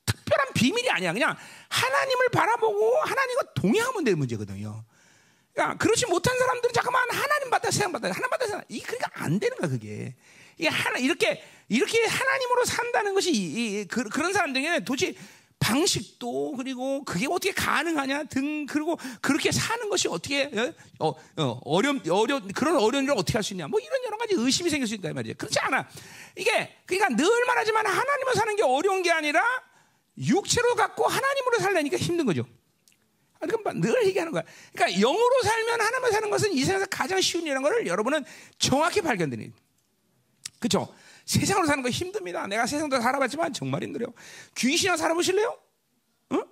특별한 0.06 0.52
비밀이 0.54 0.90
아니야. 0.90 1.12
그냥 1.12 1.36
하나님을 1.68 2.28
바라보고 2.30 2.98
하나님과 2.98 3.54
동행하면 3.54 4.04
되는 4.04 4.18
문제거든요. 4.18 4.84
그러니까 5.52 5.78
그렇지 5.78 6.06
못한 6.06 6.36
사람들은 6.38 6.72
잠깐만 6.72 7.08
하나님 7.10 7.50
받다 7.50 7.70
세상 7.70 7.90
받다 7.92 8.08
하나님 8.08 8.28
받다 8.30 8.44
세상 8.44 8.62
이 8.68 8.80
그러니까 8.80 9.10
안 9.14 9.38
되는 9.40 9.56
거야 9.56 9.70
그게. 9.70 10.14
이게 10.58 10.68
하나 10.68 10.98
이렇게 10.98 11.42
이렇게 11.68 12.04
하나님으로 12.04 12.64
산다는 12.64 13.14
것이 13.14 13.32
이, 13.32 13.80
이, 13.80 13.85
그, 13.87 14.00
런 14.00 14.32
사람들에게는 14.32 14.85
도대체 14.85 15.14
방식도 15.58 16.54
그리고 16.56 17.02
그게 17.04 17.26
어떻게 17.26 17.52
가능하냐 17.52 18.25
등 18.25 18.66
그리고 18.66 18.99
그렇게 19.23 19.50
사는 19.50 19.88
것이 19.88 20.06
어떻게 20.06 20.50
어, 20.99 21.14
어, 21.38 21.61
어려움 21.64 22.00
어려 22.11 22.40
그런 22.54 22.76
어려운 22.76 23.04
일을 23.04 23.14
어떻게 23.16 23.38
할 23.38 23.42
수 23.42 23.54
있냐? 23.54 23.66
뭐 23.66 23.80
이런 23.80 24.04
여러 24.04 24.18
가지 24.18 24.35
의심이 24.37 24.68
생길 24.68 24.87
수 24.87 24.94
있다 24.94 25.12
말이죠. 25.12 25.35
그렇지 25.38 25.58
않아. 25.61 25.88
이게 26.37 26.76
그러니까 26.85 27.16
늘 27.16 27.26
말하지만 27.46 27.87
하나님으로 27.87 28.35
사는 28.35 28.54
게 28.54 28.62
어려운 28.62 29.02
게 29.02 29.11
아니라 29.11 29.42
육체로 30.18 30.75
갖고 30.75 31.06
하나님으로 31.06 31.58
살려니까 31.58 31.96
힘든 31.96 32.26
거죠. 32.26 32.46
그러니까 33.40 33.73
늘 33.75 34.06
얘기하는 34.06 34.32
거야. 34.32 34.42
그러니까 34.73 35.00
영으로 35.00 35.42
살면 35.42 35.80
하나님으로 35.80 36.12
사는 36.12 36.30
것은 36.30 36.52
이 36.52 36.61
세상에서 36.61 36.87
가장 36.90 37.20
쉬운 37.20 37.44
일이라는 37.44 37.62
것을 37.62 37.87
여러분은 37.87 38.25
정확히 38.58 39.00
발견되는 39.00 39.52
그렇죠 40.58 40.94
세상으로 41.26 41.66
사는 41.66 41.83
거 41.83 41.90
힘듭니다. 41.90 42.47
내가 42.47 42.66
세상도 42.66 43.00
살아봤지만 43.00 43.52
정말 43.52 43.83
힘들어요. 43.83 44.09
귀신이랑 44.54 44.97
살아보실래요? 44.97 45.59
응? 46.33 46.45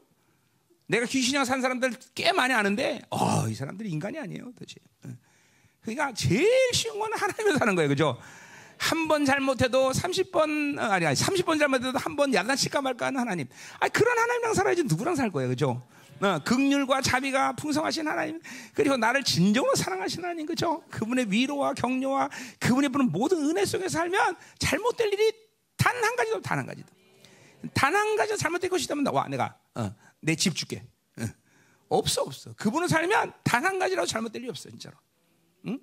내가 0.88 1.06
귀신이랑 1.06 1.44
산 1.44 1.62
사람들 1.62 1.92
꽤 2.14 2.32
많이 2.32 2.52
아는데, 2.52 3.00
어, 3.10 3.48
이 3.48 3.54
사람들이 3.54 3.88
인간이 3.88 4.18
아니에요, 4.18 4.52
도대체. 4.52 4.76
그러니까 5.80 6.12
제일 6.14 6.48
쉬운 6.72 6.98
건 6.98 7.12
하나님을 7.14 7.58
사는 7.58 7.74
거예요, 7.74 7.88
그죠? 7.88 8.18
한 8.76 9.06
번 9.06 9.24
잘못해도 9.24 9.92
30번, 9.92 10.78
아니, 10.78 11.06
아니, 11.06 11.16
30번 11.16 11.58
잘못해도 11.58 11.96
한번 11.98 12.34
야단칠까 12.34 12.82
말까 12.82 13.06
하는 13.06 13.20
하나님. 13.20 13.46
아, 13.78 13.88
그런 13.88 14.18
하나님이랑 14.18 14.54
살아야지 14.54 14.82
누구랑 14.84 15.14
살 15.14 15.30
거예요, 15.30 15.48
그죠? 15.50 15.86
어, 16.20 16.38
극률과 16.44 17.00
자비가 17.02 17.52
풍성하신 17.54 18.06
하나님 18.08 18.40
그리고 18.72 18.96
나를 18.96 19.22
진정으로 19.24 19.74
사랑하신 19.74 20.22
하나님 20.24 20.46
그죠? 20.46 20.82
그분의 20.90 21.30
위로와 21.30 21.74
격려와 21.74 22.30
그분의 22.60 22.90
부는 22.90 23.10
모든 23.12 23.38
은혜 23.50 23.64
속에 23.64 23.88
살면 23.88 24.36
잘못될 24.58 25.12
일이 25.12 25.32
단 25.76 25.94
한 26.02 26.16
가지도 26.16 26.40
단 26.40 26.58
한 26.58 26.66
가지도. 26.66 26.88
단 27.74 27.94
한 27.94 28.16
가지 28.16 28.36
잘못될 28.38 28.70
것이 28.70 28.84
있다면 28.84 29.06
와 29.12 29.28
내가 29.28 29.58
어, 29.74 29.94
내집 30.20 30.54
줄게. 30.54 30.82
어. 31.18 31.24
없어 31.88 32.22
없어. 32.22 32.54
그분을 32.54 32.88
살면 32.88 33.32
단 33.42 33.64
한 33.64 33.78
가지라도 33.78 34.06
잘못될 34.06 34.40
일이 34.42 34.50
없어 34.50 34.70
진짜로. 34.70 34.96
응? 35.66 35.78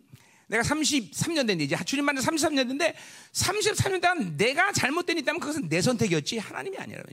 내가 0.47 0.63
33년 0.63 1.47
됐는데 1.47 1.63
이제. 1.65 1.77
주님 1.85 2.03
만나 2.05 2.19
33년 2.21 2.57
됐는데 2.57 2.95
33년 3.33 4.01
동안 4.01 4.35
내가 4.37 4.71
잘못된 4.71 5.17
일 5.17 5.21
있다면 5.23 5.39
그것은 5.39 5.69
내 5.69 5.81
선택이었지. 5.81 6.39
하나님이 6.39 6.77
아니라 6.77 7.01
어, 7.01 7.03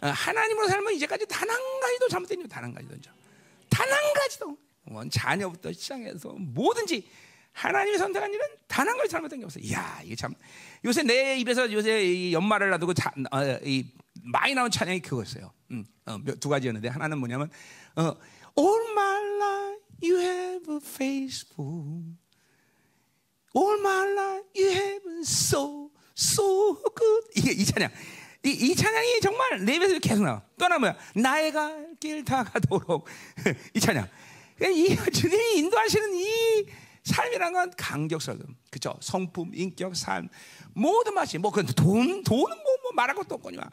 하나님으로 0.00 0.68
살면 0.68 0.94
이제까지 0.94 1.26
단 1.26 1.48
한 1.48 1.58
가지도 1.80 2.08
잘못된 2.08 2.40
일 2.40 2.48
단한 2.48 2.74
가지도 2.74 2.96
단 3.68 3.88
한 3.90 4.14
가지도 4.14 4.56
뭐 4.84 5.08
자녀부터 5.08 5.72
시작해서 5.72 6.32
뭐든지 6.38 7.08
하나님이 7.52 7.98
선택한 7.98 8.32
일은 8.32 8.46
단 8.66 8.88
한 8.88 8.96
가지 8.96 9.08
잘못된 9.10 9.40
게 9.40 9.44
없어. 9.44 9.58
이야 9.60 10.00
이게 10.04 10.14
참 10.16 10.34
요새 10.84 11.02
내 11.02 11.36
입에서 11.38 11.70
요새 11.72 12.32
연말을 12.32 12.70
놔두고 12.70 12.94
자, 12.94 13.12
어, 13.30 13.42
이 13.64 13.86
많이 14.22 14.54
나온 14.54 14.70
찬양이 14.70 15.00
그거였어요. 15.00 15.52
음, 15.72 15.84
어, 16.06 16.18
두 16.40 16.48
가지였는데 16.48 16.88
하나는 16.88 17.18
뭐냐면 17.18 17.50
어, 17.96 18.16
All 18.58 18.90
my 18.92 19.24
life 19.36 19.80
you 20.02 20.18
have 20.18 20.64
been 20.64 20.80
faithful. 20.82 22.02
All 23.54 23.78
my 23.80 24.12
life 24.12 24.48
you 24.56 24.70
have 24.70 25.20
so 25.22 25.90
so 26.16 26.74
good. 26.94 27.28
이게 27.36 27.52
이 27.52 27.64
찬양. 27.64 27.90
이, 28.44 28.50
이 28.50 28.74
찬양이 28.74 29.20
정말 29.20 29.64
내 29.64 29.76
입에서 29.76 29.98
계속 29.98 30.24
나와. 30.24 30.42
또 30.58 30.64
하나 30.64 30.78
뭐야? 30.78 30.96
나의 31.14 31.52
갈길다 31.52 32.44
가도록. 32.44 33.06
이 33.74 33.80
찬양. 33.80 34.08
이 34.62 34.96
주님이 35.12 35.58
인도하시는 35.58 36.14
이 36.14 36.66
삶이란 37.04 37.52
건 37.52 37.72
강격스러운 37.76 38.56
그죠? 38.70 38.94
성품, 39.00 39.52
인격, 39.54 39.96
삶 39.96 40.28
모든 40.74 41.14
맛이 41.14 41.38
뭐돈 41.38 41.66
돈은 41.66 42.22
뭐, 42.24 42.76
뭐 42.82 42.92
말할 42.94 43.16
것도 43.16 43.36
없거니와 43.36 43.64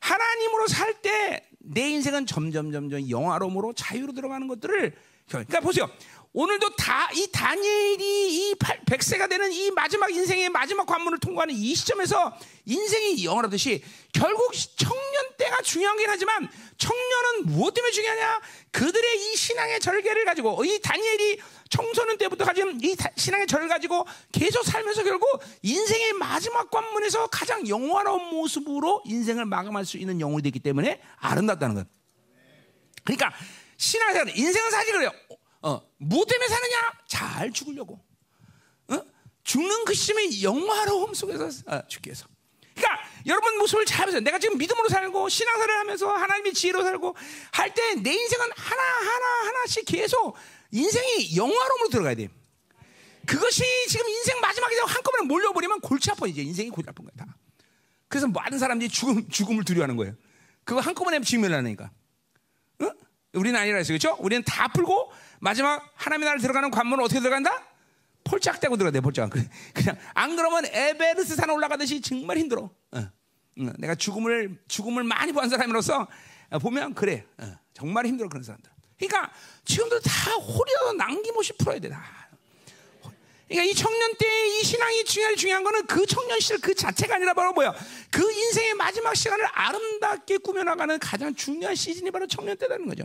하나님으로 0.00 0.66
살 0.68 0.94
때 1.02 1.46
내 1.68 1.90
인생은 1.90 2.26
점점 2.26 2.70
점점 2.70 3.10
영화로움으로 3.10 3.72
자유로 3.72 4.12
들어가는 4.12 4.46
것들을 4.46 4.94
그러니까 5.28 5.60
보세요. 5.60 5.90
오늘도 6.36 6.76
다 6.76 6.96
이 7.16 7.28
다니엘이 7.32 8.50
이 8.50 8.54
백세가 8.86 9.26
되는 9.26 9.50
이 9.50 9.70
마지막 9.70 10.10
인생의 10.10 10.50
마지막 10.50 10.84
관문을 10.86 11.18
통과하는 11.18 11.54
이 11.54 11.74
시점에서 11.74 12.36
인생이 12.66 13.24
영원하듯이 13.24 13.82
결국 14.12 14.52
청년 14.76 15.36
때가 15.38 15.62
중요하긴 15.62 16.08
하지만 16.08 16.48
청년은 16.76 17.46
무엇 17.46 17.72
때문에 17.72 17.90
중요하냐? 17.90 18.40
그들의 18.70 19.18
이 19.18 19.36
신앙의 19.36 19.80
절개를 19.80 20.26
가지고 20.26 20.62
이 20.64 20.78
다니엘이 20.80 21.40
청소년 21.70 22.18
때부터 22.18 22.44
가진 22.44 22.78
이 22.82 22.94
신앙의 23.16 23.46
절을 23.46 23.68
가지고 23.68 24.06
계속 24.32 24.62
살면서 24.64 25.02
결국 25.04 25.40
인생의 25.62 26.12
마지막 26.14 26.70
관문에서 26.70 27.28
가장 27.28 27.66
영원한 27.66 28.14
모습으로 28.30 29.02
인생을 29.06 29.46
마감할 29.46 29.86
수 29.86 29.96
있는 29.96 30.20
영혼이 30.20 30.42
됐기 30.42 30.60
때문에 30.60 31.00
아름답다는 31.16 31.76
거예요. 31.76 31.86
그러니까 33.04 33.32
신앙생활 33.78 34.36
인생은 34.36 34.70
사실 34.70 34.92
그래요. 34.92 35.10
어, 35.66 35.82
뭐 35.98 36.24
때문에 36.24 36.46
사느냐? 36.48 36.92
잘 37.08 37.50
죽으려고. 37.52 37.98
어? 38.88 39.00
죽는 39.42 39.84
그 39.84 39.94
시점에 39.94 40.42
영화로움 40.42 41.12
속에서 41.12 41.48
어, 41.66 41.86
죽기 41.88 42.08
위해서. 42.08 42.26
그러니까 42.74 43.02
여러분 43.26 43.58
모습을 43.58 43.84
잘 43.84 44.06
보세요. 44.06 44.20
내가 44.20 44.38
지금 44.38 44.58
믿음으로 44.58 44.88
살고 44.88 45.28
신앙생활을 45.28 45.78
하면서 45.80 46.08
하나님의 46.12 46.52
지혜로 46.54 46.82
살고 46.84 47.16
할 47.50 47.74
때 47.74 47.94
내 47.96 48.12
인생은 48.12 48.46
하나 48.54 48.82
하나 48.82 49.48
하나씩 49.48 49.84
계속 49.86 50.36
인생이 50.70 51.36
영화로움으로 51.36 51.88
들어가야 51.88 52.14
돼. 52.14 52.28
그것이 53.26 53.64
지금 53.88 54.08
인생 54.08 54.38
마지막에 54.40 54.76
한꺼번에 54.86 55.26
몰려버리면 55.26 55.80
골치 55.80 56.10
아파 56.12 56.28
이제 56.28 56.42
인생이 56.42 56.70
골치 56.70 56.88
아픈 56.88 57.04
거야 57.04 57.12
다. 57.16 57.36
그래서 58.06 58.28
많은 58.28 58.58
사람들이 58.60 58.88
죽음 58.88 59.28
죽음을 59.28 59.64
두려워하는 59.64 59.96
거예요. 59.96 60.14
그거 60.62 60.80
한꺼번에 60.80 61.20
직면하니까. 61.20 61.90
어? 62.82 62.90
우리는 63.32 63.58
아니라 63.58 63.78
했어요, 63.78 63.98
그렇죠? 63.98 64.16
우리는 64.22 64.44
다 64.44 64.68
풀고 64.68 65.10
마지막 65.46 65.88
하나님의 65.94 66.24
나라를 66.24 66.42
들어가는 66.42 66.72
관문은 66.72 67.04
어떻게 67.04 67.20
들어간다? 67.20 67.62
폴짝대고 68.24 68.76
들어가야 68.76 68.90
돼, 68.90 69.00
폴짝. 69.00 69.30
그냥 69.72 69.96
안 70.12 70.34
그러면 70.34 70.66
에베르스 70.66 71.36
산 71.36 71.50
올라가듯이 71.50 72.00
정말 72.00 72.38
힘들어. 72.38 72.62
어. 72.90 72.98
어. 72.98 73.72
내가 73.78 73.94
죽음을 73.94 74.58
죽음을 74.66 75.04
많이 75.04 75.32
본 75.32 75.48
사람으로서 75.48 76.08
보면 76.60 76.94
그래, 76.94 77.24
어. 77.38 77.56
정말 77.74 78.06
힘들어 78.06 78.28
그런 78.28 78.42
사람들. 78.42 78.68
그러니까 78.98 79.32
지금도 79.64 80.00
다 80.00 80.32
홀이라도 80.32 80.94
남김없이 80.94 81.52
풀어야 81.58 81.78
돼. 81.78 81.90
다. 81.90 82.02
그러니까 83.46 83.70
이 83.70 83.74
청년 83.74 84.14
때 84.18 84.26
이 84.26 84.64
신앙이 84.64 85.04
중요한 85.04 85.36
중요한 85.36 85.62
거는 85.62 85.86
그 85.86 86.04
청년 86.06 86.40
시절 86.40 86.58
그 86.58 86.74
자체가 86.74 87.14
아니라 87.16 87.34
바로 87.34 87.52
뭐야? 87.52 87.72
그 88.10 88.32
인생의 88.32 88.74
마지막 88.74 89.14
시간을 89.14 89.46
아름답게 89.52 90.38
꾸며나가는 90.38 90.98
가장 90.98 91.32
중요한 91.36 91.76
시즌이 91.76 92.10
바로 92.10 92.26
청년 92.26 92.56
때라는 92.56 92.86
거죠. 92.86 93.04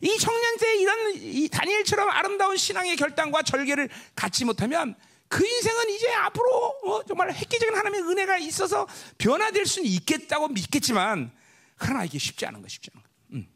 이 0.00 0.18
청년 0.18 0.56
때 0.58 0.76
이런 0.76 1.14
이 1.16 1.48
다니엘처럼 1.48 2.08
아름다운 2.10 2.56
신앙의 2.56 2.96
결단과 2.96 3.42
절개를 3.42 3.88
갖지 4.14 4.44
못하면 4.44 4.94
그 5.28 5.44
인생은 5.44 5.90
이제 5.90 6.12
앞으로 6.12 6.50
어, 6.84 7.04
정말 7.04 7.32
획기적인 7.32 7.74
하나님의 7.74 8.02
은혜가 8.02 8.38
있어서 8.38 8.86
변화될 9.18 9.66
수는 9.66 9.88
있겠다고 9.88 10.48
믿겠지만 10.48 11.32
그러나 11.76 12.04
이게 12.04 12.18
쉽지 12.18 12.46
않은 12.46 12.62
거 12.62 12.68
쉽지 12.68 12.90
않은 12.92 13.02
거. 13.02 13.08
음. 13.32 13.48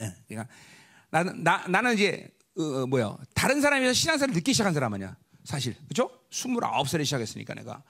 예, 0.00 0.14
그러니까 0.26 0.52
나는 1.10 1.44
나, 1.44 1.66
나는 1.68 1.94
이제 1.94 2.30
어, 2.56 2.62
어, 2.62 2.86
뭐야 2.86 3.16
다른 3.34 3.60
사람에서 3.60 3.92
신앙생활을 3.92 4.34
늦게 4.34 4.52
시작한 4.52 4.72
사람 4.72 4.94
아니야 4.94 5.16
사실 5.44 5.76
그죠? 5.88 6.10
29살에 6.30 7.04
시작했으니까 7.04 7.54
내가 7.54 7.82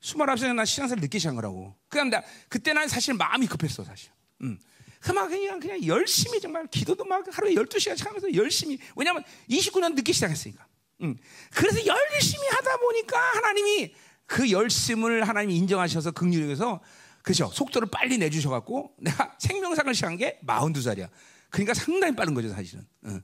29살에 0.00 0.54
나 0.54 0.64
신앙생활을 0.64 1.02
늦게 1.02 1.18
시작한 1.18 1.36
거라고 1.36 1.76
그냥 1.88 2.10
나 2.10 2.22
그때 2.48 2.72
난 2.72 2.88
사실 2.88 3.14
마음이 3.14 3.46
급했어 3.46 3.84
사실 3.84 4.10
음. 4.42 4.58
그막 5.06 5.28
그냥 5.28 5.60
그냥 5.60 5.84
열심히 5.86 6.40
정말 6.40 6.66
기도도 6.66 7.04
막 7.04 7.24
하루에 7.30 7.54
12시간씩 7.54 8.04
하면서 8.04 8.34
열심히 8.34 8.76
왜냐면 8.96 9.22
29년 9.48 9.94
늦게 9.94 10.12
시작했으니까 10.12 10.66
음. 11.02 11.16
그래서 11.54 11.78
열심히 11.86 12.48
하다 12.48 12.76
보니까 12.78 13.16
하나님이 13.36 13.94
그 14.26 14.50
열심을 14.50 15.28
하나님이 15.28 15.56
인정하셔서 15.58 16.10
극률에서 16.10 16.80
그죠 17.22 17.48
속도를 17.54 17.88
빨리 17.88 18.18
내주셔갖고 18.18 18.96
내가 18.98 19.36
생명상을 19.38 19.94
시작한 19.94 20.16
게 20.16 20.40
42살이야 20.44 21.08
그러니까 21.50 21.74
상당히 21.74 22.16
빠른 22.16 22.34
거죠 22.34 22.48
사실은 22.48 22.84
어. 23.04 23.20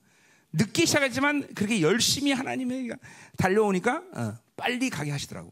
늦게 0.52 0.84
시작했지만 0.84 1.52
그렇게 1.54 1.80
열심히 1.80 2.30
하나님이 2.30 2.90
달려오니까 3.38 4.02
어, 4.14 4.34
빨리 4.54 4.90
가게 4.90 5.10
하시더라고. 5.10 5.50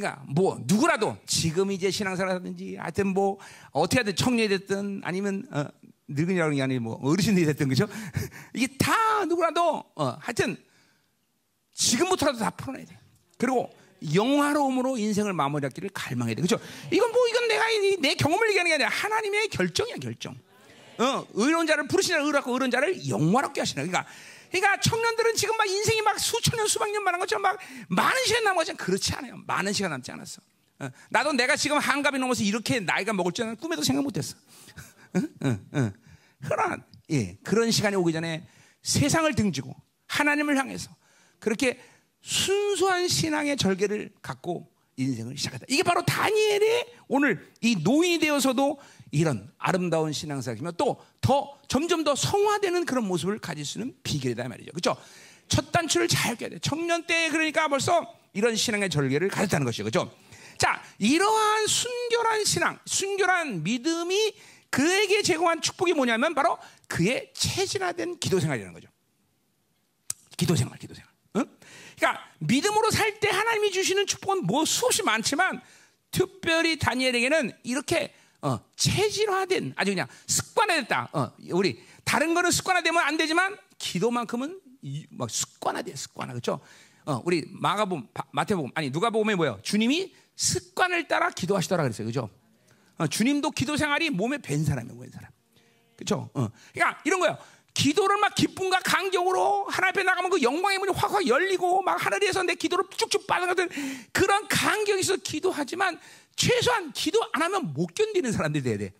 그러니까 0.00 0.22
뭐 0.28 0.58
누구라도 0.66 1.16
지금 1.26 1.70
이제 1.70 1.90
신앙생활하든지 1.90 2.76
하여튼 2.76 3.08
뭐 3.08 3.38
어떻게 3.70 4.00
하든 4.00 4.16
청년이 4.16 4.48
됐든 4.48 5.02
아니면 5.04 5.46
어, 5.50 5.64
늙은이라는 6.08 6.56
게 6.56 6.62
아니고 6.62 6.82
뭐 6.82 6.98
어르신들이 7.02 7.46
됐든 7.46 7.68
그죠? 7.68 7.86
이게 8.54 8.66
다 8.78 9.24
누구라도 9.24 9.84
어, 9.94 10.16
하여튼 10.20 10.56
지금부터라도 11.72 12.38
다 12.38 12.50
풀어내야 12.50 12.84
돼. 12.86 12.98
그리고 13.38 13.70
영화로움으로 14.14 14.98
인생을 14.98 15.32
마무리하기를 15.32 15.90
갈망해야 15.94 16.34
돼. 16.36 16.42
그죠? 16.42 16.58
이건 16.92 17.10
뭐 17.10 17.26
이건 17.28 17.48
내가 17.48 17.64
내 18.00 18.14
경험을 18.14 18.48
얘기하는 18.48 18.68
게 18.68 18.74
아니라 18.74 18.88
하나님의 18.90 19.48
결정이야 19.48 19.96
결정. 19.96 20.36
어, 20.98 21.26
의로운 21.34 21.66
자를 21.66 21.88
부르시는 21.88 22.24
의롭고 22.24 22.52
의로운 22.52 22.70
자를 22.70 23.08
영화롭게 23.08 23.60
하시는. 23.60 23.86
그러니까 23.86 24.08
그러니까 24.60 24.80
청년들은 24.80 25.34
지금 25.34 25.56
막 25.56 25.66
인생이 25.66 26.00
막 26.02 26.16
수천 26.16 26.56
년 26.56 26.68
수백 26.68 26.92
년 26.92 27.02
많은 27.02 27.18
것처럼 27.18 27.42
막 27.42 27.58
많은 27.88 28.24
시간 28.24 28.44
남았지 28.44 28.74
그렇지 28.74 29.12
않아요. 29.14 29.36
많은 29.46 29.72
시간 29.72 29.90
남지 29.90 30.12
않았어. 30.12 30.40
어, 30.78 30.88
나도 31.10 31.32
내가 31.32 31.56
지금 31.56 31.78
한갑이 31.78 32.18
넘어서 32.18 32.44
이렇게 32.44 32.78
나이가 32.78 33.12
먹을 33.12 33.32
줄은 33.32 33.56
꿈에도 33.56 33.82
생각 33.82 34.02
못했어. 34.02 34.36
응, 35.16 35.28
응, 35.44 35.66
응. 35.74 35.92
그러나 36.44 36.76
예, 37.10 37.36
그런 37.42 37.72
시간이 37.72 37.96
오기 37.96 38.12
전에 38.12 38.46
세상을 38.82 39.34
등지고 39.34 39.74
하나님을 40.06 40.56
향해서 40.56 40.94
그렇게 41.40 41.80
순수한 42.22 43.08
신앙의 43.08 43.56
절개를 43.56 44.12
갖고 44.22 44.70
인생을 44.96 45.36
시작했다. 45.36 45.66
이게 45.68 45.82
바로 45.82 46.04
다니엘의 46.04 46.94
오늘 47.08 47.52
이 47.60 47.76
노인이 47.82 48.20
되어서도 48.20 48.78
이런 49.14 49.48
아름다운 49.58 50.12
신앙생활이면 50.12 50.74
또더 50.76 51.60
점점 51.68 52.02
더 52.02 52.16
성화되는 52.16 52.84
그런 52.84 53.06
모습을 53.06 53.38
가질 53.38 53.64
수 53.64 53.78
있는 53.78 53.94
비결이다 54.02 54.48
말이죠. 54.48 54.72
그렇죠? 54.72 54.96
첫 55.46 55.70
단추를 55.70 56.08
잘 56.08 56.34
껴야 56.34 56.50
돼. 56.50 56.58
청년 56.58 57.06
때 57.06 57.28
그러니까 57.30 57.68
벌써 57.68 58.12
이런 58.32 58.56
신앙의 58.56 58.90
절개를 58.90 59.28
가졌다는 59.28 59.64
것이죠. 59.64 59.84
그렇죠? 59.84 60.12
자, 60.58 60.82
이러한 60.98 61.68
순결한 61.68 62.44
신앙, 62.44 62.78
순결한 62.86 63.62
믿음이 63.62 64.34
그에게 64.70 65.22
제공한 65.22 65.60
축복이 65.60 65.92
뭐냐면 65.92 66.34
바로 66.34 66.58
그의 66.88 67.30
체질화된 67.34 68.18
기도 68.18 68.40
생활이라는 68.40 68.74
거죠. 68.74 68.88
기도 70.36 70.56
생활, 70.56 70.76
기도 70.80 70.92
생활. 70.94 71.08
응? 71.36 71.46
그러니까 71.96 72.24
믿음으로 72.40 72.90
살 72.90 73.20
때 73.20 73.30
하나님이 73.30 73.70
주시는 73.70 74.08
축복은 74.08 74.44
뭐 74.44 74.64
수없이 74.64 75.04
많지만 75.04 75.60
특별히 76.10 76.80
다니엘에게는 76.80 77.52
이렇게 77.62 78.12
어, 78.44 78.60
체질화된 78.76 79.72
아주 79.74 79.90
그냥 79.92 80.06
습관화됐다. 80.26 81.08
어, 81.14 81.32
우리 81.50 81.82
다른 82.04 82.34
거는 82.34 82.50
습관화되면 82.50 83.02
안 83.02 83.16
되지만 83.16 83.56
기도만큼은 83.78 84.60
이, 84.82 85.06
막 85.08 85.30
습관화돼, 85.30 85.96
습관화 85.96 86.34
그렇죠? 86.34 86.60
어, 87.06 87.22
우리 87.24 87.46
마가복음, 87.48 88.06
마태복음 88.32 88.70
아니 88.74 88.90
누가복음에 88.90 89.34
뭐요? 89.34 89.60
주님이 89.62 90.14
습관을 90.36 91.08
따라 91.08 91.30
기도하시더라 91.30 91.84
그랬어요, 91.84 92.06
그렇죠? 92.06 92.28
어, 92.98 93.06
주님도 93.06 93.52
기도 93.52 93.78
생활이 93.78 94.10
몸에 94.10 94.36
밴 94.36 94.62
사람이에요, 94.62 95.00
밴 95.00 95.10
사람. 95.10 95.30
그렇죠? 95.96 96.28
어. 96.34 96.48
그러니까 96.74 97.00
이런 97.06 97.20
거예요. 97.20 97.38
기도를 97.72 98.18
막 98.18 98.34
기쁨과 98.34 98.80
강경으로 98.84 99.66
하나님 99.68 99.90
앞에 99.90 100.02
나가면 100.04 100.30
그 100.30 100.42
영광의 100.42 100.78
문이 100.78 100.92
확확 100.92 101.26
열리고 101.26 101.82
막 101.82 102.04
하늘에서 102.04 102.42
내 102.44 102.54
기도를 102.54 102.84
쭉쭉 102.96 103.26
받아가던 103.26 103.68
그런 104.12 104.46
강경이 104.48 105.00
있어 105.00 105.16
기도하지만 105.16 105.98
최소한 106.36 106.92
기도 106.92 107.20
안 107.32 107.42
하면 107.42 107.72
못 107.72 107.94
견디는 107.94 108.32
사람들이 108.32 108.64
돼야 108.64 108.78
돼. 108.78 108.92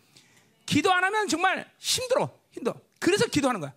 기도 0.67 0.93
안 0.93 1.05
하면 1.05 1.29
정말 1.29 1.71
힘들어, 1.79 2.31
힘들어. 2.53 2.75
그래서 2.99 3.27
기도하는 3.27 3.61
거야. 3.61 3.73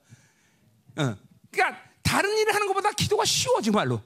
어. 0.98 1.16
그러니까 1.52 1.82
다른 2.02 2.36
일을 2.38 2.54
하는 2.56 2.68
것보다 2.68 2.92
기도가 2.92 3.26
쉬워 3.26 3.62
정말로. 3.62 4.02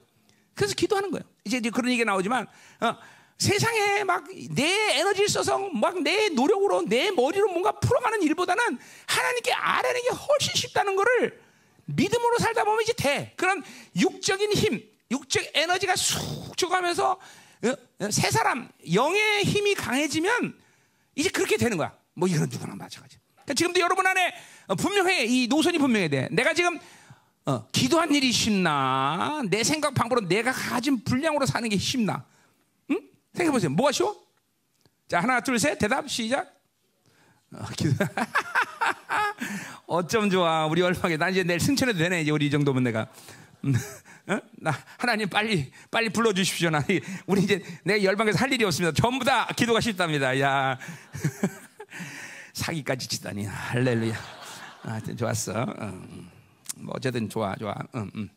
그래서 0.54 0.74
기도하는 0.74 1.10
거예요. 1.10 1.24
이제 1.44 1.60
그런 1.70 1.90
얘기가 1.92 2.10
나오지만 2.10 2.46
어, 2.80 2.96
세상에 3.38 4.04
막 4.04 4.24
내 4.50 4.98
에너지를 4.98 5.28
써서 5.28 5.58
막 5.58 5.96
내 6.00 6.28
노력으로 6.30 6.82
내 6.82 7.10
머리로 7.10 7.48
뭔가 7.48 7.72
풀어가는 7.72 8.22
일보다는 8.22 8.78
하나님께 9.06 9.52
아뢰는 9.52 10.02
게 10.02 10.08
훨씬 10.08 10.54
쉽다는 10.54 10.96
거를 10.96 11.40
믿음으로 11.86 12.38
살다 12.38 12.64
보면 12.64 12.82
이제 12.82 12.92
돼. 12.94 13.32
그런 13.36 13.62
육적인 13.96 14.52
힘, 14.52 14.82
육적 15.10 15.44
에너지가 15.54 15.96
쑥 15.96 16.56
죽어가면서 16.56 17.18
어? 17.64 18.10
세 18.10 18.30
사람 18.30 18.68
영의 18.92 19.44
힘이 19.44 19.74
강해지면 19.74 20.54
이제 21.14 21.28
그렇게 21.30 21.56
되는 21.56 21.76
거야. 21.76 21.92
뭐 22.14 22.28
이런 22.28 22.48
누구나 22.48 22.74
마찬가지. 22.74 23.18
그러니까 23.34 23.54
지금도 23.54 23.80
여러분 23.80 24.06
안에 24.06 24.34
분명해 24.78 25.24
이 25.26 25.46
노선이 25.48 25.78
분명해 25.78 26.08
돼. 26.08 26.28
내가 26.32 26.54
지금 26.54 26.78
어, 27.44 27.66
기도한 27.72 28.14
일이 28.14 28.30
쉽나? 28.30 29.42
내 29.48 29.64
생각 29.64 29.94
방법으로 29.94 30.28
내가 30.28 30.52
가진 30.52 31.02
분량으로 31.02 31.44
사는 31.46 31.68
게 31.68 31.76
쉽나? 31.76 32.24
응? 32.90 33.00
생각해 33.34 33.50
보세요. 33.52 33.70
뭐가 33.70 33.92
쉬워? 33.92 34.16
자 35.08 35.20
하나 35.20 35.40
둘 35.40 35.58
셋 35.58 35.78
대답 35.78 36.08
시작. 36.08 36.54
어, 37.52 37.64
기도. 37.76 37.92
어쩜 39.86 40.30
좋아 40.30 40.66
우리 40.66 40.80
얼마게 40.82 41.16
난 41.16 41.30
이제 41.32 41.42
내일 41.42 41.60
승천해도 41.60 41.98
되네 41.98 42.22
이제 42.22 42.30
우리 42.30 42.46
이 42.46 42.50
정도면 42.50 42.82
내가. 42.84 43.08
나 44.56 44.76
하나님 44.98 45.28
빨리 45.28 45.70
빨리 45.90 46.08
불러 46.08 46.32
주십시오. 46.32 46.70
나 46.70 46.82
우리 47.26 47.42
이제 47.42 47.62
내가 47.84 48.02
열방에서 48.02 48.38
할 48.38 48.52
일이 48.52 48.64
없습니다. 48.64 48.92
전부 49.00 49.24
다 49.24 49.46
기도가 49.56 49.80
쉽답니다. 49.80 50.38
야 50.40 50.78
사기까지 52.54 53.08
치다니 53.08 53.46
할렐루야. 53.46 54.14
하여튼 54.82 55.16
좋았어. 55.16 55.64
음. 55.80 56.30
뭐 56.76 56.94
어쨌든 56.96 57.28
좋아 57.28 57.54
좋아. 57.56 57.74
음, 57.94 58.10
음. 58.14 58.28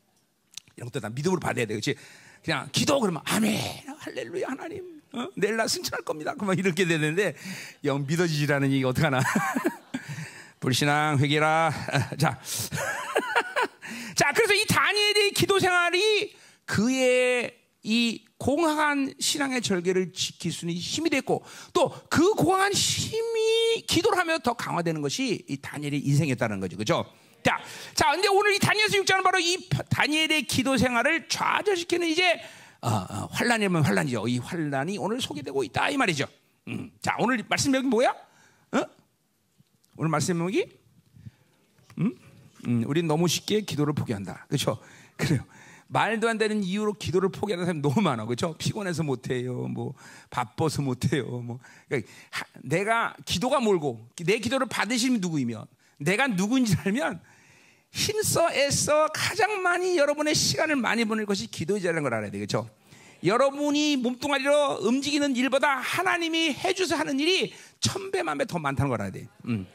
이런 0.75 0.89
것도 0.89 0.99
다 0.99 1.09
믿음으로 1.09 1.39
받아야 1.39 1.65
돼. 1.65 1.73
그렇지? 1.73 1.95
그냥 2.43 2.69
기도 2.71 2.99
그러면 2.99 3.21
아멘 3.25 3.59
할렐루야 3.97 4.49
하나님 4.49 5.01
어? 5.13 5.27
내일 5.35 5.55
나 5.55 5.67
승천할 5.67 6.03
겁니다. 6.03 6.35
그만 6.35 6.57
이렇게 6.57 6.85
되는데 6.85 7.35
영 7.83 8.05
믿어지지라는 8.05 8.71
이게 8.71 8.85
어떡하나. 8.85 9.21
불신앙 10.59 11.19
회개라. 11.19 11.71
자. 12.17 12.39
자, 14.15 14.31
그래서 14.33 14.53
이 14.53 14.65
다니엘의 14.67 15.31
기도 15.31 15.59
생활이 15.59 16.35
그의 16.65 17.55
이 17.83 18.25
공허한 18.37 19.13
신앙의 19.19 19.61
절개를 19.61 20.11
지킬 20.11 20.51
수 20.51 20.65
있는 20.65 20.75
힘이 20.75 21.09
됐고 21.09 21.43
또 21.73 21.91
그 22.09 22.31
공허한 22.33 22.71
힘이 22.73 23.81
기도를 23.87 24.17
하며 24.17 24.39
더 24.39 24.53
강화되는 24.53 25.01
것이 25.01 25.45
이 25.47 25.57
다니엘의 25.57 25.99
인생이었다는 25.99 26.59
거죠. 26.59 26.77
그죠? 26.77 27.05
자, 27.43 27.59
자, 27.93 28.11
근데 28.11 28.27
오늘 28.27 28.55
이 28.55 28.59
다니엘서 28.59 28.97
6장은 28.97 29.23
바로 29.23 29.39
이 29.39 29.69
다니엘의 29.89 30.43
기도 30.43 30.77
생활을 30.77 31.27
좌절시키는 31.27 32.07
이제 32.07 32.41
어, 32.81 32.89
어, 32.89 33.27
환란이면 33.31 33.83
환란이죠. 33.83 34.27
이 34.27 34.37
환란이 34.39 34.97
오늘 34.97 35.21
소개되고 35.21 35.63
있다 35.63 35.89
이 35.89 35.97
말이죠. 35.97 36.25
음, 36.67 36.91
자, 37.01 37.15
오늘 37.19 37.43
말씀 37.47 37.73
여기 37.75 37.87
뭐야? 37.87 38.09
어? 38.71 38.81
오늘 39.97 40.09
말씀 40.09 40.39
여기? 40.39 40.65
음? 41.99 42.15
음, 42.67 42.83
우리는 42.87 43.07
너무 43.07 43.27
쉽게 43.27 43.61
기도를 43.61 43.93
포기한다. 43.93 44.45
그렇죠? 44.47 44.79
그래요. 45.17 45.43
말도 45.87 46.27
안 46.27 46.37
되는 46.37 46.63
이유로 46.63 46.93
기도를 46.93 47.29
포기하는 47.29 47.65
사람이 47.65 47.81
너무 47.81 48.01
많아. 48.01 48.25
그렇죠? 48.25 48.55
피곤해서 48.57 49.03
못 49.03 49.29
해요. 49.29 49.53
뭐 49.67 49.93
바빠서 50.29 50.81
못 50.81 51.13
해요. 51.13 51.25
뭐 51.25 51.59
그러니까 51.87 52.11
하, 52.31 52.43
내가 52.63 53.15
기도가 53.25 53.59
몰고 53.59 54.09
내 54.25 54.39
기도를 54.39 54.67
받으시는 54.67 55.21
누구이면 55.21 55.65
내가 55.97 56.27
누구인지 56.27 56.75
알면 56.83 57.21
힘써 57.91 58.51
애써 58.51 59.07
가장 59.13 59.61
많이 59.61 59.97
여러분의 59.97 60.35
시간을 60.35 60.75
많이 60.75 61.05
보낼 61.05 61.25
것이 61.25 61.47
기도이자라는 61.47 62.03
걸 62.03 62.13
알아야 62.15 62.31
되겠죠. 62.31 62.69
여러분이 63.23 63.97
몸뚱아리로 63.97 64.79
움직이는 64.81 65.35
일보다 65.35 65.77
하나님이 65.77 66.53
해주서 66.53 66.95
하는 66.95 67.19
일이 67.19 67.53
천배 67.79 68.23
만배 68.23 68.45
더 68.47 68.59
많다는 68.59 68.89
걸 68.89 69.01
알아야 69.01 69.11
돼. 69.11 69.27
음. 69.45 69.65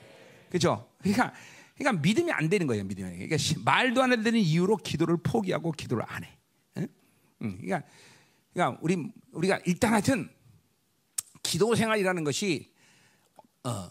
그렇죠? 0.48 0.86
그러니까 0.98 1.32
그러니까 1.80 2.02
믿음이 2.02 2.30
안 2.30 2.50
되는 2.50 2.66
거예요. 2.66 2.84
믿음이. 2.84 3.26
그러니까 3.26 3.36
말도 3.64 4.02
안 4.02 4.10
되는 4.22 4.38
이유로 4.38 4.76
기도를 4.76 5.16
포기하고 5.22 5.72
기도를 5.72 6.04
안 6.06 6.24
해. 6.24 6.38
그러니까, 7.38 7.82
그러니까 8.52 8.78
우리 8.82 9.10
우리가 9.32 9.60
일단 9.64 9.94
하여튼 9.94 10.30
기도 11.42 11.74
생활이라는 11.74 12.22
것이 12.22 12.70
어, 13.64 13.90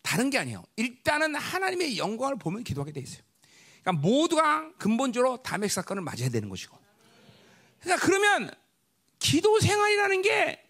다른 0.00 0.30
게 0.30 0.38
아니에요. 0.38 0.62
일단은 0.76 1.34
하나님의 1.34 1.98
영광을 1.98 2.36
보면 2.36 2.62
기도하게 2.62 2.92
돼 2.92 3.00
있어요. 3.00 3.24
그러니까 3.82 4.00
모두가 4.00 4.72
근본적으로 4.78 5.42
담핵 5.42 5.72
사건을 5.72 6.02
맞아야 6.02 6.28
되는 6.28 6.48
것이고. 6.48 6.78
그러니까 7.80 8.06
그러면 8.06 8.50
기도 9.18 9.58
생활이라는 9.58 10.22
게 10.22 10.64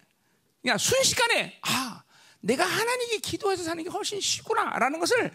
그냥 0.63 0.79
순식간에 0.79 1.59
아 1.61 2.03
내가 2.39 2.65
하나님께 2.65 3.19
기도해서 3.19 3.61
사는 3.61 3.83
게 3.83 3.87
훨씬 3.87 4.19
쉽구나라는 4.19 4.99
것을 4.99 5.31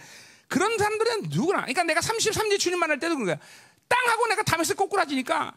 그런 0.51 0.77
사람들은 0.77 1.29
누구나 1.31 1.61
그러니까 1.61 1.85
내가 1.85 2.01
33년 2.01 2.59
주님 2.59 2.81
만날 2.81 2.99
때도 2.99 3.15
그런 3.15 3.25
거야. 3.25 3.39
땅하고 3.87 4.27
내가 4.27 4.43
담에서 4.43 4.75
꼬꾸라지니까 4.75 5.57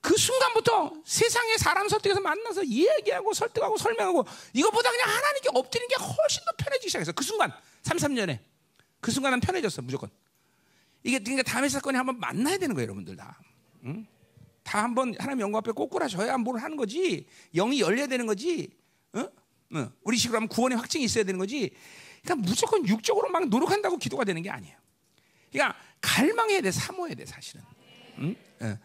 그 0.00 0.16
순간부터 0.16 1.02
세상의 1.04 1.58
사람 1.58 1.88
설득해서 1.88 2.20
만나서 2.20 2.64
얘기하고 2.64 3.34
설득하고 3.34 3.76
설명하고 3.76 4.24
이것보다 4.52 4.90
그냥 4.92 5.08
하나님께 5.08 5.48
엎드리는 5.52 5.88
게 5.88 5.96
훨씬 5.96 6.44
더 6.44 6.52
편해지기 6.56 6.88
시작했어. 6.88 7.10
그 7.10 7.24
순간 7.24 7.52
33년에 7.82 8.38
그 9.00 9.10
순간은 9.10 9.40
편해졌어 9.40 9.82
무조건. 9.82 10.08
이게 11.02 11.18
그러니까 11.18 11.42
다음의 11.42 11.68
사건이 11.68 11.96
한번 11.96 12.20
만나야 12.20 12.58
되는 12.58 12.76
거예요, 12.76 12.84
여러분들 12.86 13.16
다. 13.16 13.40
응? 13.86 14.06
다 14.62 14.84
한번 14.84 15.16
하나님 15.18 15.40
영광 15.40 15.58
앞에 15.58 15.72
꼬꾸라져야 15.72 16.38
뭘 16.38 16.60
하는 16.60 16.76
거지. 16.76 17.26
영이 17.56 17.80
열려야 17.80 18.06
되는 18.06 18.24
거지. 18.24 18.70
어? 19.14 19.28
어. 19.74 19.92
우리 20.04 20.16
식으로 20.16 20.36
하면 20.36 20.48
구원의 20.48 20.78
확증이 20.78 21.04
있어야 21.04 21.24
되는 21.24 21.40
거지. 21.40 21.74
그러니까 22.22 22.46
무조건 22.48 22.86
육적으로 22.86 23.28
막 23.28 23.48
노력한다고 23.48 23.98
기도가 23.98 24.24
되는 24.24 24.42
게 24.42 24.50
아니에요. 24.50 24.76
그러니까 25.50 25.78
갈망해야 26.00 26.60
돼, 26.60 26.70
사모해야 26.70 27.14
돼, 27.14 27.26
사실은. 27.26 27.62
응? 28.18 28.36
어. 28.60 28.78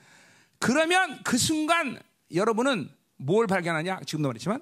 그러면 0.60 1.22
그 1.24 1.38
순간 1.38 2.02
여러분은 2.34 2.90
뭘 3.18 3.48
발견하냐? 3.48 4.02
지금도 4.06 4.30
말했지만 4.30 4.62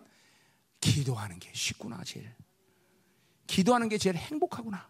기도하는 0.79 1.39
게 1.39 1.51
쉽구나, 1.53 2.03
제일. 2.03 2.33
기도하는 3.47 3.89
게 3.89 3.97
제일 3.97 4.15
행복하구나. 4.15 4.89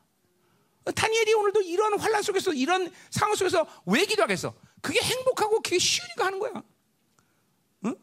다니엘이 0.96 1.34
오늘도 1.34 1.62
이런 1.62 2.00
환란 2.00 2.24
속에서 2.24 2.54
이런 2.54 2.92
상황 3.10 3.36
속에서 3.36 3.68
왜 3.86 4.06
기도하겠어? 4.06 4.54
그게 4.82 5.00
행복하고 5.00 5.62
그게 5.62 5.78
쉬우니까 5.78 6.26
하는 6.26 6.40
거야. 6.40 6.64
응? 7.86 7.96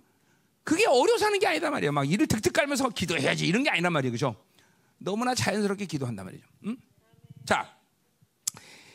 그게 0.63 0.87
어려서 0.87 1.27
하는 1.27 1.39
게 1.39 1.47
아니다 1.47 1.71
말이야. 1.71 1.93
막 1.93 2.09
이를 2.09 2.27
득득 2.27 2.53
깔면서 2.53 2.91
기도해야지 2.91 3.47
이런 3.47 3.65
게 3.65 3.71
아니란 3.71 3.93
말이에요. 3.93 4.13
그죠? 4.13 4.37
너무나 4.99 5.35
자연스럽게 5.35 5.87
기도한단 5.87 6.27
말이죠. 6.27 6.47
응? 6.67 6.77
자, 7.47 7.75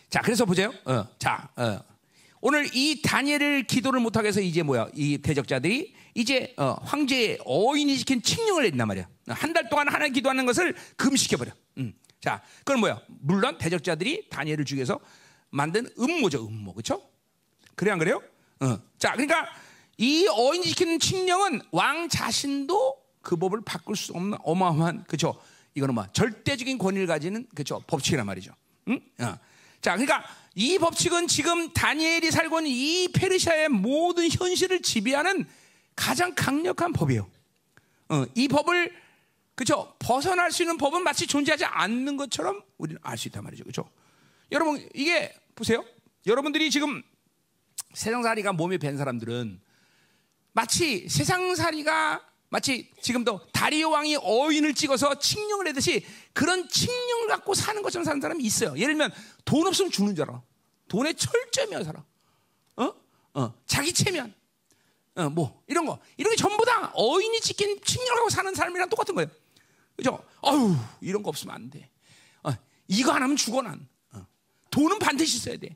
자, 0.09 0.21
그래서 0.21 0.45
보세요. 0.45 0.71
어, 0.85 1.07
자, 1.17 1.49
어. 1.55 1.79
오늘 2.41 2.69
이 2.75 3.01
다니엘을 3.01 3.63
기도를 3.63 3.99
못하게 4.01 4.27
해서 4.27 4.41
이제 4.41 4.63
뭐야? 4.63 4.89
이 4.93 5.17
대적자들이 5.17 5.95
이제 6.13 6.53
어, 6.57 6.75
황제의 6.83 7.39
어인이 7.45 7.95
시킨 7.95 8.21
칙령을 8.21 8.63
내린단 8.63 8.87
말이야. 8.87 9.07
한 9.29 9.53
달 9.53 9.69
동안 9.69 9.87
하나 9.87 10.07
기도하는 10.09 10.45
것을 10.45 10.75
금시켜버려. 10.97 11.51
음. 11.77 11.93
자, 12.19 12.41
그건 12.59 12.81
뭐야? 12.81 13.01
물론 13.21 13.57
대적자들이 13.57 14.29
다니엘을 14.29 14.65
죽여서 14.65 14.99
만든 15.49 15.87
음모죠, 15.97 16.45
음모, 16.47 16.73
그렇죠? 16.73 17.01
그래 17.75 17.91
안 17.91 17.99
그래요? 17.99 18.21
어. 18.59 18.77
자, 18.97 19.13
그러니까 19.13 19.47
이 19.97 20.27
어인 20.27 20.63
지키는 20.63 20.99
칙령은 20.99 21.61
왕 21.71 22.09
자신도 22.09 22.97
그 23.21 23.37
법을 23.37 23.61
바꿀 23.63 23.95
수 23.95 24.11
없는 24.13 24.37
어마어마한 24.43 25.05
그렇죠? 25.05 25.39
이거는 25.75 25.95
뭐 25.95 26.05
절대적인 26.13 26.77
권위를 26.77 27.07
가지는 27.07 27.47
그렇죠? 27.53 27.83
법칙이란 27.87 28.25
말이죠. 28.25 28.53
응? 28.89 28.99
어. 29.19 29.37
자, 29.81 29.91
그러니까 29.97 30.23
이 30.55 30.77
법칙은 30.77 31.27
지금 31.27 31.71
다니엘이 31.73 32.31
살고 32.31 32.59
있는 32.59 32.71
이 32.71 33.07
페르시아의 33.13 33.69
모든 33.69 34.29
현실을 34.29 34.81
지배하는 34.81 35.47
가장 35.95 36.33
강력한 36.35 36.93
법이에요. 36.93 37.29
어, 38.09 38.25
이 38.35 38.47
법을 38.47 38.93
그죠? 39.55 39.93
벗어날 39.99 40.51
수 40.51 40.63
있는 40.63 40.77
법은 40.77 41.03
마치 41.03 41.27
존재하지 41.27 41.65
않는 41.65 42.17
것처럼 42.17 42.61
우리는 42.77 42.99
알 43.03 43.17
수 43.17 43.27
있단 43.27 43.43
말이죠. 43.43 43.63
그죠? 43.63 43.89
여러분, 44.51 44.87
이게 44.93 45.33
보세요. 45.55 45.83
여러분들이 46.25 46.71
지금 46.71 47.03
세상살이가 47.93 48.53
몸에 48.53 48.77
밴 48.77 48.97
사람들은 48.97 49.59
마치 50.53 51.07
세상살이가 51.09 52.21
마치 52.53 52.91
지금도 53.01 53.47
다리오 53.51 53.89
왕이 53.89 54.17
어인을 54.21 54.75
찍어서 54.75 55.17
칙령을 55.17 55.69
하듯이 55.69 56.05
그런 56.33 56.69
칙령을 56.69 57.27
갖고 57.27 57.55
사는 57.55 57.81
것처럼 57.81 58.05
사는 58.05 58.21
사람이 58.21 58.43
있어요. 58.43 58.77
예를 58.77 58.93
들면 58.93 59.11
돈 59.43 59.65
없으면 59.65 59.89
죽는 59.89 60.13
줄 60.13 60.29
알아. 60.29 60.39
돈에 60.87 61.13
철저히 61.13 61.83
살아. 61.83 62.05
어? 62.75 62.93
어. 63.33 63.53
자기 63.65 63.91
체면. 63.91 64.35
어, 65.15 65.29
뭐 65.31 65.63
이런 65.65 65.87
거. 65.87 65.97
이런 66.15 66.29
게 66.29 66.35
전부 66.35 66.63
다 66.63 66.91
어인이 66.93 67.39
찍힌 67.39 67.81
칙령을 67.83 68.13
갖고 68.17 68.29
사는 68.29 68.53
사람이랑 68.53 68.87
똑같은 68.87 69.15
거예요. 69.15 69.31
그죠? 69.95 70.23
어휴, 70.41 70.75
이런 71.01 71.23
거 71.23 71.29
없으면 71.29 71.55
안 71.55 71.71
돼. 71.71 71.89
어, 72.43 72.51
이거 72.87 73.13
안 73.13 73.23
하면 73.23 73.35
죽어 73.35 73.63
난. 73.63 73.87
어. 74.11 74.27
돈은 74.69 74.99
반드시 74.99 75.37
있어야 75.37 75.57
돼. 75.57 75.75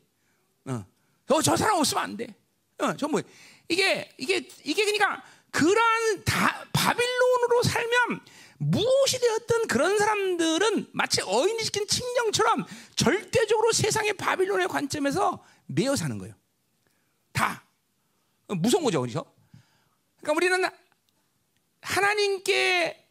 어. 0.65 0.85
어, 1.29 1.41
저 1.41 1.57
사람 1.57 1.79
없으면 1.79 2.03
안 2.03 2.17
돼. 2.17 2.35
어, 2.77 2.95
전부 2.95 3.19
이게 3.67 4.09
이게 4.19 4.47
이게 4.63 4.85
그러니까 4.85 5.23
그러한 5.51 6.23
다, 6.23 6.65
바빌론으로 6.73 7.63
살면 7.63 8.19
무엇이 8.57 9.19
되었든 9.19 9.67
그런 9.67 9.97
사람들은 9.97 10.87
마치 10.93 11.21
어인이 11.21 11.63
시킨 11.63 11.87
칙령처럼 11.87 12.65
절대적으로 12.95 13.71
세상의 13.71 14.13
바빌론의 14.13 14.67
관점에서 14.67 15.43
매여 15.67 15.95
사는 15.95 16.17
거예요. 16.17 16.35
다 17.31 17.63
무서운 18.47 18.83
거죠, 18.83 19.01
그렇죠? 19.01 19.25
그러니까 20.21 20.33
우리는 20.33 20.69
하나님께 21.81 23.05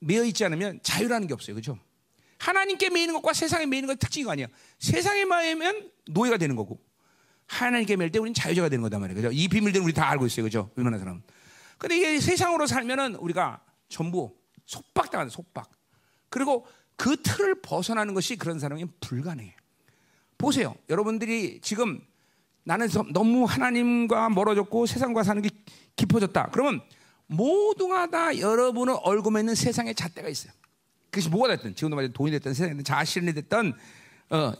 매여 0.00 0.24
있지 0.24 0.44
않으면 0.44 0.80
자유라는 0.82 1.26
게 1.26 1.34
없어요, 1.34 1.54
그렇죠? 1.54 1.78
하나님께 2.38 2.90
매이는 2.90 3.14
것과 3.14 3.32
세상에 3.32 3.66
매이는 3.66 3.86
것 3.86 3.98
특징이 3.98 4.30
아니에요. 4.30 4.48
세상에 4.78 5.24
매이면 5.24 5.90
노예가 6.08 6.36
되는 6.36 6.56
거고 6.56 6.80
하나님께 7.46 7.96
매일 7.96 8.10
때 8.10 8.18
우리는 8.18 8.34
자유자가 8.34 8.68
되는 8.68 8.82
거단 8.82 9.00
말이에요. 9.00 9.16
그죠? 9.16 9.30
이 9.32 9.48
비밀들은 9.48 9.84
우리 9.84 9.92
다 9.92 10.08
알고 10.10 10.26
있어요. 10.26 10.44
그죠? 10.44 10.70
얼마나 10.76 10.98
사람. 10.98 11.22
근데 11.78 11.96
이게 11.96 12.20
세상으로 12.20 12.66
살면은 12.66 13.16
우리가 13.16 13.62
전부 13.88 14.36
속박당하는 14.64 15.30
속박. 15.30 15.70
그리고 16.28 16.66
그 16.96 17.20
틀을 17.22 17.60
벗어나는 17.60 18.14
것이 18.14 18.36
그런 18.36 18.58
사람이 18.58 18.84
불가능해. 19.00 19.54
보세요. 20.38 20.74
여러분들이 20.88 21.60
지금 21.60 22.00
나는 22.64 22.88
너무 23.12 23.44
하나님과 23.44 24.28
멀어졌고 24.30 24.86
세상과 24.86 25.22
사는 25.22 25.40
게 25.40 25.50
깊어졌다. 25.94 26.50
그러면 26.52 26.82
모두가 27.26 28.10
다 28.10 28.38
여러분의 28.38 28.98
얼굴에 29.02 29.40
있는 29.40 29.54
세상의 29.54 29.94
잣대가 29.94 30.28
있어요. 30.28 30.52
그것이 31.10 31.28
뭐가 31.28 31.48
됐든 31.56 31.74
지금도 31.74 31.96
말해 31.96 32.08
돈이 32.12 32.30
됐든 32.32 32.52
세상이 32.54 32.70
됐든 32.72 32.84
자신이 32.84 33.32
됐든 33.32 33.72
어, 34.30 34.52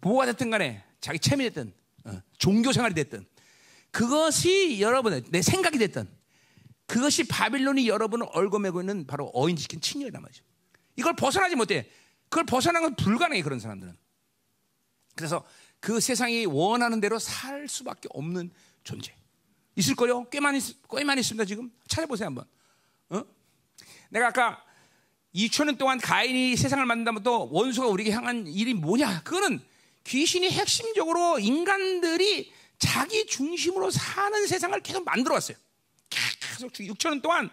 뭐가 0.00 0.26
됐든 0.26 0.50
간에 0.50 0.82
자기 1.00 1.18
체면이 1.18 1.50
됐든 1.50 1.72
어, 2.04 2.20
종교 2.38 2.72
생활이 2.72 2.94
됐든 2.94 3.26
그것이 3.90 4.80
여러분의 4.80 5.24
내 5.30 5.42
생각이 5.42 5.78
됐든 5.78 6.08
그것이 6.92 7.24
바빌론이 7.24 7.88
여러분을 7.88 8.26
얽어매고 8.32 8.82
있는 8.82 9.06
바로 9.06 9.30
어인지킨 9.32 9.80
칭령이란 9.80 10.20
말이죠. 10.20 10.44
이걸 10.96 11.16
벗어나지 11.16 11.56
못해. 11.56 11.88
그걸 12.28 12.44
벗어나는 12.44 12.82
건 12.82 12.96
불가능해 12.96 13.40
그런 13.40 13.60
사람들은. 13.60 13.96
그래서 15.14 15.42
그 15.80 16.00
세상이 16.00 16.44
원하는 16.44 17.00
대로 17.00 17.18
살 17.18 17.66
수밖에 17.66 18.10
없는 18.12 18.50
존재. 18.84 19.14
있을 19.74 19.96
거요? 19.96 20.28
꽤 20.28 20.38
많이 20.38 20.60
꽤 20.94 21.02
많이 21.02 21.22
있습니다 21.22 21.46
지금 21.46 21.72
찾아보세요 21.88 22.26
한번. 22.26 22.44
어? 23.08 23.24
내가 24.10 24.26
아까 24.26 24.62
2천 25.34 25.64
년 25.64 25.78
동안 25.78 25.98
가인이 25.98 26.56
세상을 26.56 26.84
만든다부터 26.84 27.48
원수가 27.50 27.86
우리에게 27.86 28.12
향한 28.12 28.46
일이 28.46 28.74
뭐냐? 28.74 29.22
그거는 29.22 29.62
귀신이 30.04 30.50
핵심적으로 30.50 31.38
인간들이 31.38 32.52
자기 32.78 33.24
중심으로 33.24 33.90
사는 33.90 34.46
세상을 34.46 34.78
계속 34.82 35.06
만들어 35.06 35.36
왔어요. 35.36 35.56
계속 36.70 36.72
6천 36.72 37.10
년 37.10 37.22
동안 37.22 37.50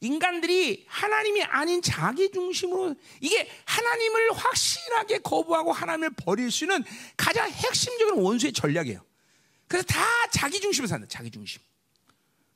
인간들이 0.00 0.84
하나님이 0.88 1.42
아닌 1.44 1.80
자기 1.80 2.30
중심으로 2.30 2.94
이게 3.20 3.48
하나님을 3.64 4.32
확실하게 4.32 5.18
거부하고 5.18 5.72
하나님을 5.72 6.10
버릴 6.16 6.50
수 6.50 6.64
있는 6.64 6.82
가장 7.16 7.48
핵심적인 7.48 8.16
원수의 8.16 8.52
전략이에요. 8.52 9.00
그래서 9.68 9.86
다 9.86 10.04
자기 10.32 10.60
중심으로 10.60 10.88
사는 10.88 11.08
자기 11.08 11.30
중심. 11.30 11.62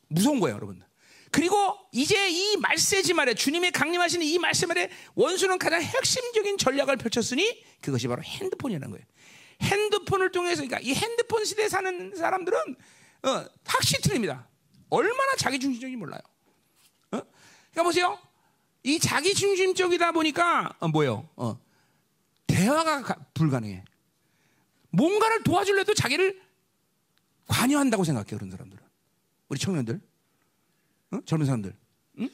무서운 0.08 0.40
거예요, 0.40 0.56
여러분. 0.56 0.82
그리고 1.30 1.78
이제 1.92 2.28
이 2.28 2.56
말세지 2.56 3.14
말에 3.14 3.34
주님의 3.34 3.72
강림하시는 3.72 4.24
이 4.24 4.38
말세 4.38 4.66
말에 4.66 4.90
원수는 5.14 5.58
가장 5.58 5.82
핵심적인 5.82 6.58
전략을 6.58 6.96
펼쳤으니 6.96 7.64
그것이 7.80 8.08
바로 8.08 8.22
핸드폰이라는 8.22 8.90
거예요. 8.90 9.04
핸드폰을 9.62 10.32
통해서 10.32 10.62
그러니까 10.62 10.80
이 10.80 10.94
핸드폰 10.94 11.44
시대에 11.44 11.68
사는 11.68 12.14
사람들은 12.14 12.58
어, 13.22 13.44
확실히 13.64 14.02
틀립니다. 14.02 14.48
얼마나 14.90 15.34
자기 15.36 15.58
중심적인지 15.58 15.96
몰라요. 15.96 16.20
어? 17.12 17.20
그러니까 17.70 17.82
보세요. 17.82 18.18
이 18.82 18.98
자기 18.98 19.34
중심적이다 19.34 20.12
보니까 20.12 20.74
어, 20.78 20.88
뭐요? 20.88 21.28
어, 21.36 21.58
대화가 22.46 23.02
가, 23.02 23.16
불가능해. 23.34 23.84
뭔가를 24.90 25.42
도와주려도 25.42 25.94
자기를 25.94 26.40
관여한다고 27.46 28.04
생각해요. 28.04 28.38
그런 28.38 28.50
사람들은. 28.50 28.82
우리 29.48 29.58
청년들. 29.58 30.00
응? 31.12 31.22
젊은 31.24 31.46
사람들. 31.46 31.76
응? 32.20 32.30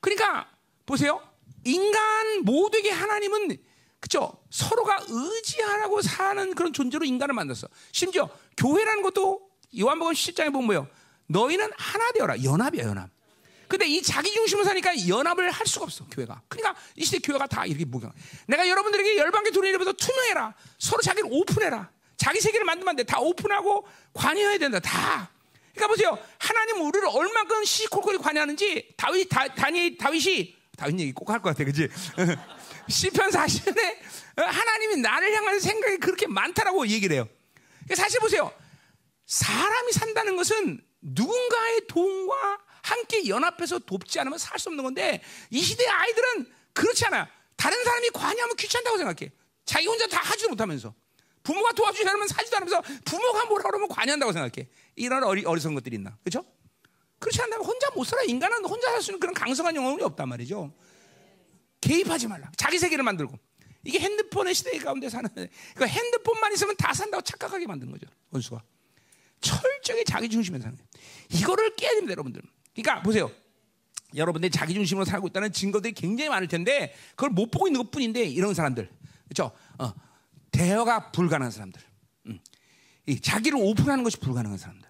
그러니까 0.00 0.48
보세요. 0.86 1.20
인간 1.64 2.44
모두에게 2.44 2.90
하나님은 2.90 3.56
그죠? 4.00 4.32
서로가 4.50 5.06
의지하라고 5.08 6.02
사는 6.02 6.54
그런 6.54 6.72
존재로 6.72 7.04
인간을 7.04 7.34
만들었어. 7.34 7.68
심지어 7.90 8.28
교회라는 8.56 9.02
것도 9.02 9.50
요한복음 9.78 10.12
10장에 10.12 10.52
보면 10.52 10.66
뭐예요? 10.66 10.88
너희는 11.26 11.70
하나 11.76 12.12
되어라. 12.12 12.42
연합이야, 12.42 12.84
연합. 12.84 13.10
근데 13.68 13.86
이 13.86 14.02
자기 14.02 14.30
중심으로 14.32 14.64
사니까 14.64 15.08
연합을 15.08 15.50
할 15.50 15.66
수가 15.66 15.84
없어 15.84 16.04
교회가. 16.06 16.42
그러니까 16.48 16.78
이 16.96 17.04
시대 17.04 17.18
교회가 17.18 17.46
다 17.46 17.64
이렇게 17.66 17.84
무경. 17.84 18.12
내가 18.46 18.68
여러분들에게 18.68 19.16
열방계 19.16 19.50
도리내면서 19.50 19.92
투명해라. 19.94 20.54
서로 20.78 21.00
자기를 21.02 21.28
오픈해라. 21.32 21.90
자기 22.16 22.40
세계를 22.40 22.64
만들면 22.66 22.90
안 22.90 22.96
돼. 22.96 23.02
다 23.04 23.18
오픈하고 23.20 23.86
관여해야 24.12 24.58
된다. 24.58 24.78
다. 24.80 25.30
그러니까 25.74 25.88
보세요. 25.88 26.18
하나님 26.38 26.82
우리를 26.82 27.08
얼마큼 27.08 27.64
시콜콜이 27.64 28.18
관여하는지 28.18 28.94
다윗 28.96 29.28
다, 29.28 29.48
다니 29.54 29.96
다윗이 29.96 30.54
다윗 30.76 31.00
얘기 31.00 31.12
꼭 31.12 31.30
할 31.30 31.40
것 31.40 31.50
같아, 31.50 31.64
그지? 31.64 31.88
시편 32.88 33.30
40편에 33.30 33.96
하나님이 34.36 34.96
나를 34.98 35.34
향한 35.34 35.58
생각이 35.58 35.96
그렇게 35.98 36.26
많다라고 36.28 36.86
얘기를 36.86 37.16
해요. 37.16 37.28
사실 37.94 38.20
보세요. 38.20 38.52
사람이 39.26 39.92
산다는 39.92 40.36
것은 40.36 40.80
누군가의 41.04 41.82
도움과 41.86 42.58
함께 42.82 43.28
연합해서 43.28 43.78
돕지 43.80 44.18
않으면 44.20 44.38
살 44.38 44.58
수 44.58 44.68
없는 44.70 44.82
건데 44.82 45.22
이 45.50 45.60
시대의 45.62 45.88
아이들은 45.88 46.52
그렇지 46.72 47.04
않아. 47.06 47.28
다른 47.56 47.82
사람이 47.84 48.10
관여하면 48.10 48.56
귀찮다고 48.56 48.96
생각해. 48.98 49.30
자기 49.64 49.86
혼자 49.86 50.06
다 50.06 50.20
하지도 50.22 50.48
못하면서. 50.50 50.94
부모가 51.42 51.72
도와주지 51.72 52.08
않으면 52.08 52.26
사지도 52.26 52.56
않으면서 52.56 52.82
부모가 53.04 53.44
뭐라 53.46 53.64
그러면 53.64 53.88
관여한다고 53.88 54.32
생각해. 54.32 54.68
이런 54.96 55.22
어리, 55.24 55.44
어리석은 55.44 55.74
것들이 55.74 55.96
있나. 55.96 56.16
그렇죠? 56.24 56.44
그렇지 57.18 57.40
않다면 57.42 57.64
혼자 57.66 57.90
못 57.94 58.04
살아. 58.04 58.22
인간은 58.22 58.64
혼자 58.64 58.90
살 58.90 59.02
수 59.02 59.10
있는 59.10 59.20
그런 59.20 59.34
강성한 59.34 59.76
영혼이 59.76 60.02
없단 60.02 60.28
말이죠. 60.28 60.72
개입하지 61.80 62.28
말라. 62.28 62.50
자기 62.56 62.78
세계를 62.78 63.04
만들고. 63.04 63.38
이게 63.84 63.98
핸드폰의 64.00 64.54
시대 64.54 64.76
가운데 64.78 65.10
사는. 65.10 65.28
그러니까 65.34 65.86
핸드폰만 65.86 66.52
있으면 66.54 66.76
다 66.76 66.94
산다고 66.94 67.20
착각하게 67.22 67.66
만든 67.66 67.90
거죠. 67.90 68.06
원수가. 68.30 68.62
철저히 69.44 70.04
자기 70.04 70.28
중심에 70.28 70.58
사는 70.58 70.76
거예요. 70.76 70.88
이거를 71.30 71.76
깨야 71.76 71.90
됩니다, 71.92 72.12
여러분들. 72.12 72.42
그러니까 72.74 73.02
보세요. 73.02 73.30
여러분들이 74.16 74.50
자기 74.50 74.74
중심으로 74.74 75.04
살고 75.04 75.28
있다는 75.28 75.52
증거들이 75.52 75.92
굉장히 75.92 76.28
많을 76.30 76.48
텐데 76.48 76.94
그걸 77.10 77.30
못 77.30 77.50
보고 77.50 77.66
있는 77.66 77.82
것뿐인데 77.82 78.24
이런 78.24 78.54
사람들, 78.54 78.88
그렇죠? 79.24 79.52
어, 79.78 79.92
대화가 80.52 81.10
불가능한 81.10 81.50
사람들, 81.50 81.80
음. 82.26 82.38
이 83.06 83.20
자기를 83.20 83.58
오픈하는 83.60 84.04
것이 84.04 84.16
불가능한 84.18 84.56
사람들, 84.56 84.88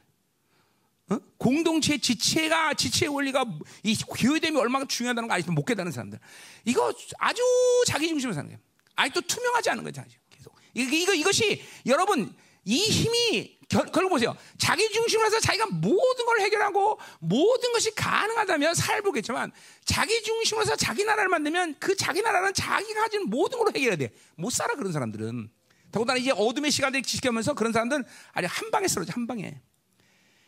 어? 1.11 1.19
공동체 1.39 1.97
지체가 1.99 2.75
지체 2.75 3.07
원리가 3.07 3.47
이 3.83 3.97
교회됨이 3.97 4.59
얼마나 4.59 4.85
중요하다는 4.85 5.29
거 5.29 5.35
아직도 5.35 5.53
못 5.53 5.65
깨닫는 5.65 5.91
사람들, 5.91 6.19
이거 6.67 6.93
아주 7.19 7.43
자기 7.87 8.09
중심으로 8.09 8.35
사는 8.35 8.49
거예요. 8.49 8.61
아직도 8.95 9.23
투명하지 9.23 9.71
않은 9.71 9.85
거죠, 9.85 10.05
계속. 10.29 10.55
이거, 10.75 10.95
이거 10.95 11.15
이것이 11.15 11.63
여러분 11.87 12.35
이 12.65 12.77
힘이 12.77 13.59
결, 13.69 13.87
결국 13.87 14.11
보세요. 14.11 14.37
자기 14.59 14.89
중심으로서 14.91 15.41
자기가 15.41 15.67
모든 15.67 16.27
걸 16.27 16.41
해결하고 16.41 16.99
모든 17.21 17.73
것이 17.73 17.95
가능하다면 17.95 18.75
살보겠지만 18.75 19.53
자기 19.85 20.23
중심으로서 20.23 20.77
자기 20.77 21.05
나라를 21.05 21.29
만들면 21.29 21.77
그 21.79 21.97
자기 21.97 22.23
나라는 22.23 22.53
자기가 22.55 23.03
가진 23.03 23.29
모든 23.29 23.59
걸로 23.59 23.71
해결해야 23.71 23.97
돼. 23.97 24.13
못 24.37 24.51
살아 24.51 24.75
그런 24.75 24.93
사람들은. 24.93 25.51
더군다나 25.93 26.19
이제 26.19 26.33
어둠의 26.33 26.71
시간을 26.71 27.03
지켜면서 27.03 27.55
그런 27.55 27.73
사람들은 27.73 28.05
아니 28.33 28.47
한 28.47 28.71
방에 28.71 28.89
쓰러져 28.89 29.13
한 29.13 29.27
방에. 29.27 29.61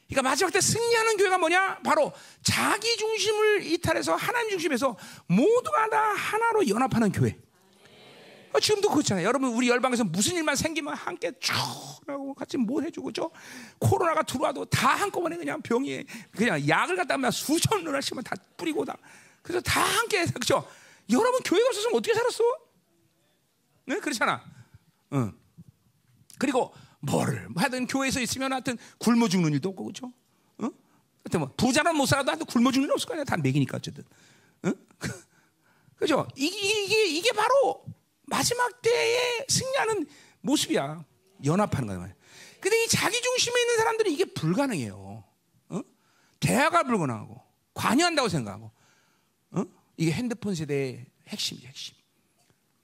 그러니까 0.09 0.31
마지막 0.31 0.50
때 0.50 0.61
승리하는 0.61 1.16
교회가 1.16 1.38
뭐냐? 1.38 1.81
바로 1.85 2.12
자기 2.42 2.96
중심을 2.96 3.64
이탈해서 3.66 4.14
하나님 4.14 4.50
중심에서 4.50 4.96
모두가 5.26 5.88
다 5.88 6.12
하나로 6.14 6.68
연합하는 6.68 7.12
교회. 7.12 7.37
어, 8.57 8.61
지금도 8.61 8.88
그렇잖아요. 8.88 9.27
여러분 9.27 9.51
우리 9.51 9.69
열방에서 9.69 10.05
무슨 10.05 10.37
일만 10.37 10.57
생기면 10.57 10.95
함께 10.95 11.31
쭉 11.40 11.55
하고 12.07 12.33
같이 12.33 12.57
뭐 12.57 12.81
해주고 12.81 13.12
죠 13.12 13.31
코로나가 13.79 14.23
들어와도 14.23 14.64
다 14.66 14.95
한꺼번에 14.95 15.37
그냥 15.37 15.61
병이 15.61 16.05
그냥 16.31 16.66
약을 16.66 16.97
갖다 16.97 17.19
면 17.19 17.31
수천 17.31 17.87
원씩만 17.87 18.25
다 18.25 18.35
뿌리고 18.57 18.85
다 18.87 18.97
그래서 19.42 19.61
다 19.61 19.83
함께 19.83 20.25
그죠? 20.25 20.66
여러분 21.11 21.40
교회가 21.42 21.69
없었으면 21.69 21.97
어떻게 21.97 22.14
살았어? 22.14 22.45
네 23.85 23.99
그렇잖아. 24.01 24.42
응. 25.12 25.33
그리고 26.38 26.73
뭐를 27.01 27.49
뭐 27.51 27.61
하여튼 27.61 27.87
교회에서 27.87 28.21
있으면 28.21 28.53
하여튼 28.53 28.79
굶어 28.99 29.29
죽는 29.29 29.53
일도 29.53 29.69
없고 29.69 29.85
그죠? 29.85 30.12
응? 30.62 30.73
하여튼 31.25 31.40
뭐 31.40 31.53
부자는 31.59 31.95
못 31.95 32.07
살아도 32.07 32.31
하여튼 32.31 32.47
굶어 32.47 32.73
죽는 32.73 32.88
일 32.88 32.92
없을 32.92 33.07
거 33.07 33.12
아니야. 33.12 33.25
다 33.25 33.37
먹이니까 33.37 33.77
어쨌든. 33.77 34.03
응? 34.64 34.75
그죠? 35.97 36.27
이게, 36.37 36.85
이게, 36.85 37.07
이게 37.07 37.33
바로 37.33 37.85
마지막 38.27 38.83
때에 38.83 39.47
승리하는 39.49 40.07
모습이야. 40.41 41.05
연합하는 41.45 41.99
거야. 41.99 42.15
근데 42.61 42.85
이 42.85 42.89
자기 42.89 43.21
중심에 43.21 43.61
있는 43.61 43.77
사람들은 43.77 44.11
이게 44.11 44.25
불가능해요. 44.25 45.25
어? 45.69 45.81
대화가 46.41 46.83
불가능하고 46.83 47.41
관여한다고 47.75 48.29
생각하고 48.29 48.71
어? 49.53 49.65
이게 49.97 50.12
핸드폰 50.12 50.55
세대의 50.55 51.07
핵심이죠, 51.29 51.69
핵심. 51.69 51.95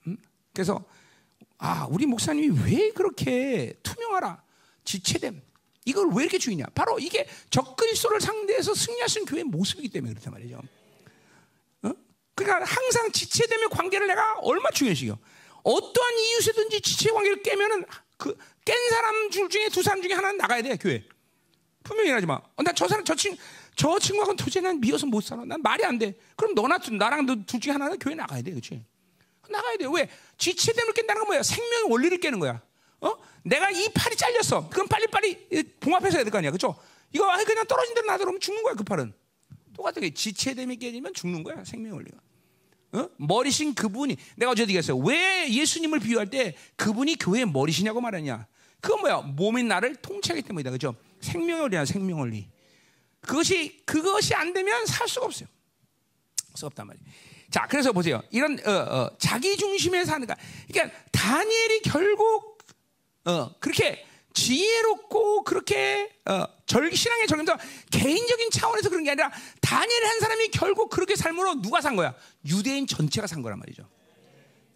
음? 0.07 0.17
그래서 0.53 0.83
아, 1.57 1.87
우리 1.89 2.05
목사님이 2.05 2.59
왜 2.63 2.91
그렇게 2.91 3.73
투명하라, 3.83 4.43
지체됨, 4.83 5.41
이걸 5.85 6.09
왜 6.13 6.23
이렇게 6.23 6.37
주의냐? 6.37 6.65
바로 6.75 6.99
이게 6.99 7.27
적그리스도를 7.49 8.19
상대해서 8.19 8.73
승리하신 8.73 9.25
교회의 9.25 9.45
모습이기 9.45 9.89
때문에 9.89 10.13
그렇단 10.13 10.33
말이죠. 10.33 10.61
그러니까 12.35 12.65
항상 12.65 13.11
지체되면 13.11 13.69
관계를 13.69 14.07
내가 14.07 14.39
얼마 14.39 14.69
중요시요. 14.71 15.17
어떠한 15.63 16.17
이유세든지 16.19 16.81
지체 16.81 17.11
관계를 17.11 17.41
깨면은 17.41 17.85
그 18.17 18.35
깬 18.65 18.75
사람 18.89 19.29
줄 19.29 19.49
중에 19.49 19.67
두 19.69 19.83
사람 19.83 20.01
중에 20.01 20.13
하나는 20.13 20.37
나가야 20.37 20.61
돼 20.61 20.77
교회. 20.77 21.03
분명히 21.83 22.11
하지 22.11 22.25
마. 22.25 22.35
어, 22.35 22.63
나저 22.63 22.87
사람 22.87 23.03
저 23.03 23.13
친, 23.13 23.35
저 23.75 23.99
친구하고는 23.99 24.37
도저히 24.37 24.63
난 24.63 24.79
미워서 24.79 25.05
못 25.05 25.21
살아. 25.21 25.43
난 25.43 25.61
말이 25.61 25.83
안 25.83 25.97
돼. 25.99 26.15
그럼 26.37 26.55
너나 26.55 26.77
나랑 26.77 27.45
둘 27.45 27.59
중에 27.59 27.73
하나는 27.73 27.99
교회 27.99 28.15
나가야 28.15 28.41
돼, 28.41 28.51
그렇지? 28.51 28.85
나가야 29.49 29.77
돼. 29.77 29.85
왜? 29.93 30.09
지체됨을 30.37 30.93
깬다는 30.93 31.21
건 31.21 31.27
뭐야? 31.27 31.43
생명의 31.43 31.91
원리를 31.91 32.17
깨는 32.21 32.39
거야. 32.39 32.61
어? 33.01 33.11
내가 33.43 33.69
이 33.69 33.89
팔이 33.89 34.15
잘렸어. 34.15 34.69
그럼 34.69 34.87
빨리빨리 34.87 35.73
봉합해서 35.81 36.17
해야 36.17 36.23
될 36.23 36.31
거 36.31 36.37
아니야, 36.37 36.51
그렇죠? 36.51 36.79
이거 37.11 37.25
그냥 37.45 37.65
떨어진 37.67 37.93
대로 37.95 38.07
놔두면 38.07 38.39
죽는 38.39 38.63
거야, 38.63 38.75
그 38.75 38.83
팔은. 38.85 39.13
똑같은 39.75 40.01
게 40.01 40.13
지체됨이 40.13 40.77
깨지면 40.77 41.13
죽는 41.13 41.43
거야 41.43 41.65
생명 41.65 41.95
원리가. 41.95 42.17
어? 42.93 43.09
머리신 43.17 43.73
그분이 43.73 44.15
내가 44.35 44.51
어제 44.51 44.63
얘기했어요. 44.63 44.97
왜 44.97 45.51
예수님을 45.51 45.99
비유할 45.99 46.29
때 46.29 46.55
그분이 46.75 47.17
교회의 47.17 47.45
머리시냐고 47.47 48.01
말하냐? 48.01 48.47
그건 48.79 49.01
뭐야? 49.01 49.21
몸인 49.21 49.67
나를 49.67 49.95
통치하기 49.95 50.43
때문이다. 50.43 50.71
그죠? 50.71 50.95
생명 51.21 51.61
원리야 51.61 51.85
생명 51.85 52.19
원리. 52.19 52.49
그것이 53.21 53.81
그것이 53.85 54.35
안 54.35 54.53
되면 54.53 54.85
살 54.85 55.07
수가 55.07 55.25
없어요. 55.25 55.47
수 56.55 56.65
없단 56.67 56.85
말이에요. 56.87 57.05
자, 57.49 57.67
그래서 57.67 57.91
보세요. 57.91 58.21
이런 58.29 58.59
어, 58.65 58.71
어, 58.71 59.09
자기 59.17 59.57
중심에 59.57 60.05
사는 60.05 60.25
가 60.27 60.35
그러니까 60.67 60.95
다니엘이 61.11 61.81
결국 61.83 62.57
어, 63.25 63.53
그렇게 63.59 64.05
지혜롭고 64.33 65.43
그렇게 65.43 66.09
어, 66.25 66.45
절, 66.65 66.91
신앙의 66.93 67.27
절경도 67.27 67.53
개인적인 67.91 68.49
차원에서 68.51 68.89
그런 68.89 69.03
게 69.03 69.11
아니라 69.11 69.31
다니엘 69.61 70.05
한 70.05 70.19
사람이 70.19 70.47
결국 70.49 70.89
그렇게 70.89 71.15
삶으로 71.15 71.61
누가 71.61 71.81
산 71.81 71.95
거야? 71.95 72.13
유대인 72.45 72.87
전체가 72.87 73.27
산 73.27 73.41
거란 73.41 73.59
말이죠. 73.59 73.83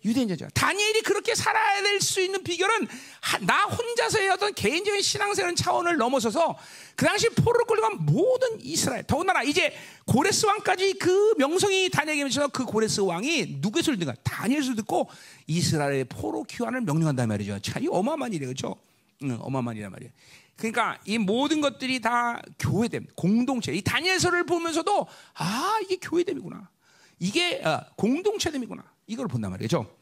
유대인 0.06 0.28
전체가. 0.28 0.52
다니엘이 0.54 1.02
그렇게 1.02 1.34
살아야 1.36 1.82
될 1.82 2.00
수 2.00 2.22
있는 2.22 2.44
비결은 2.44 2.88
하, 3.20 3.40
나 3.40 3.64
혼자서의 3.66 4.30
어떤 4.30 4.54
개인적인 4.54 5.02
신앙생활 5.02 5.56
차원을 5.56 5.98
넘어서서 5.98 6.58
그 6.96 7.06
당시 7.06 7.28
포로를 7.30 7.66
끌려간 7.66 8.06
모든 8.06 8.62
이스라엘 8.62 9.04
더군다나 9.04 9.42
이제 9.42 9.76
고레스 10.06 10.46
왕까지 10.46 10.94
그 11.00 11.34
명성이 11.38 11.90
다니엘에게 11.90 12.24
미쳐서 12.26 12.50
그 12.50 12.64
고레스 12.66 13.02
왕이 13.02 13.58
누구의 13.60 13.82
소리를 13.84 14.06
듣가 14.06 14.16
다니엘 14.24 14.62
소리를 14.62 14.76
듣고 14.78 15.10
이스라엘의 15.48 16.06
포로 16.06 16.44
귀환을 16.44 16.82
명령한단 16.82 17.28
말이죠. 17.28 17.60
참 17.62 17.82
이 17.84 17.88
어마어마한 17.90 18.32
일이에요. 18.34 18.50
그렇죠? 18.54 18.76
응, 19.24 19.38
어마어마한 19.42 19.76
일이란 19.76 19.92
말이에요. 19.92 20.12
그러니까 20.56 21.00
이 21.06 21.18
모든 21.18 21.62
것들이 21.62 22.00
다 22.00 22.42
교회됨, 22.60 23.08
공동체. 23.16 23.74
이 23.74 23.82
다니엘서를 23.82 24.46
보면서도 24.46 25.08
아 25.36 25.80
이게 25.84 25.98
교회됨이구나. 25.98 26.70
이게 27.20 27.62
어, 27.64 27.86
공동체됨이구나. 27.96 28.84
이걸 29.08 29.28
본단 29.28 29.52
말이죠. 29.52 29.94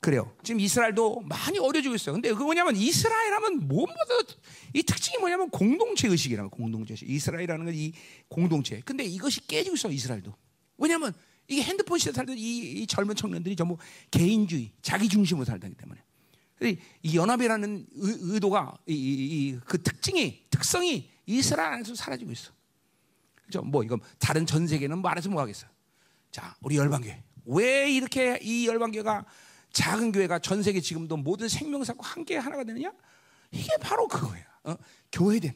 그래요. 0.00 0.32
지금 0.44 0.60
이스라엘도 0.60 1.22
많이 1.22 1.58
어려지고 1.58 1.94
있어요. 1.94 2.12
근데 2.12 2.32
그 2.32 2.42
뭐냐면 2.42 2.76
이스라엘 2.76 3.34
하면 3.34 3.66
무엇보다 3.66 4.14
이 4.72 4.82
특징이 4.82 5.18
뭐냐면 5.18 5.50
공동체 5.50 6.06
의식이라는 6.06 6.50
공동체 6.50 6.92
의식. 6.94 7.10
이스라엘이라는 7.10 7.64
건 7.64 7.74
이 7.74 7.92
공동체. 8.28 8.80
근데 8.84 9.04
이것이 9.04 9.46
깨지고 9.46 9.74
있어 9.74 9.90
이스라엘도. 9.90 10.32
왜냐면 10.76 11.12
이게 11.48 11.62
핸드폰 11.62 11.98
시대 11.98 12.12
살던 12.12 12.36
이, 12.38 12.58
이 12.82 12.86
젊은 12.86 13.16
청년들이 13.16 13.56
전부 13.56 13.76
개인주의, 14.10 14.70
자기 14.82 15.08
중심으로 15.08 15.44
살기 15.44 15.74
때문에. 15.74 16.00
이 16.60 17.16
연합이라는 17.16 17.86
의, 17.94 18.40
도가 18.40 18.76
이, 18.86 18.94
이, 18.94 19.60
그 19.64 19.82
특징이 19.82 20.44
특성이 20.50 21.08
이스라엘 21.26 21.74
안에서 21.74 21.94
사라지고 21.94 22.32
있어. 22.32 22.52
그죠? 23.34 23.62
뭐 23.62 23.82
이거 23.84 23.98
다른 24.18 24.44
전 24.44 24.66
세계는 24.66 25.00
말해서 25.00 25.30
뭐 25.30 25.40
하겠어? 25.40 25.66
자, 26.30 26.56
우리 26.60 26.76
열방교회 26.76 27.22
왜 27.46 27.90
이렇게 27.90 28.38
이 28.42 28.66
열방교회가 28.66 29.24
작은 29.72 30.12
교회가 30.12 30.38
전 30.40 30.62
세계 30.62 30.80
지금도 30.80 31.16
모든 31.16 31.48
생명사고 31.48 32.02
함께 32.02 32.36
하나가 32.36 32.64
되느냐? 32.64 32.92
이게 33.50 33.68
바로 33.80 34.08
그거야. 34.08 34.42
어? 34.64 34.76
교회됨. 35.12 35.52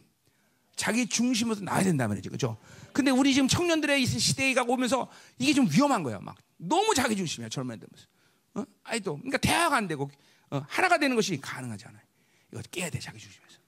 자기 0.76 1.06
중심으로 1.06 1.60
나야 1.60 1.82
된다 1.82 2.08
말이죠. 2.08 2.30
그죠? 2.30 2.56
근데 2.92 3.10
우리 3.10 3.34
지금 3.34 3.48
청년들의 3.48 4.04
시대가 4.06 4.62
오면서 4.62 5.08
이게 5.38 5.52
좀 5.52 5.68
위험한 5.70 6.02
거야. 6.02 6.18
막 6.20 6.36
너무 6.56 6.94
자기 6.94 7.14
중심이야. 7.16 7.48
젊은 7.48 7.76
애들면서. 7.76 8.06
어? 8.54 8.64
아이 8.84 9.00
또 9.00 9.16
그러니까 9.16 9.38
대화가 9.38 9.76
안 9.76 9.88
되고 9.88 10.04
어, 10.04 10.08
하나가 10.68 10.98
되는 10.98 11.16
것이 11.16 11.40
가능하지 11.40 11.86
않아요. 11.86 12.02
이거 12.52 12.62
깨야 12.70 12.90
돼 12.90 12.98
자기 12.98 13.18
중심에서. 13.18 13.58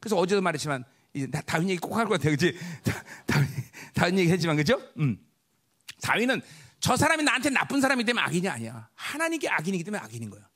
그래서 0.00 0.16
어제도 0.16 0.40
말했지만 0.42 0.84
이제 1.14 1.26
다윈 1.28 1.70
얘기 1.70 1.78
꼭 1.80 1.96
할 1.96 2.06
것 2.06 2.20
같아, 2.20 2.24
그렇지? 2.34 2.56
다윈 3.26 3.48
다윈 3.94 4.18
얘기 4.18 4.30
했지만 4.30 4.56
그죠? 4.56 4.80
음. 4.98 5.18
다윈은 6.02 6.42
저 6.80 6.96
사람이 6.96 7.22
나한테 7.22 7.50
나쁜 7.50 7.80
사람이 7.80 8.04
되면 8.04 8.22
악인이 8.24 8.48
아니야. 8.48 8.88
하나님께 8.94 9.48
악인이기 9.48 9.82
때문에 9.84 10.02
악인인 10.02 10.30
거야. 10.30 10.46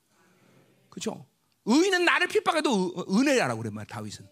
그렇죠? 0.91 1.27
의인은 1.65 2.05
나를 2.05 2.27
핍박해도 2.29 3.07
은혜라고 3.11 3.63
그래 3.63 3.71
말 3.71 3.87
다윗은. 3.87 4.27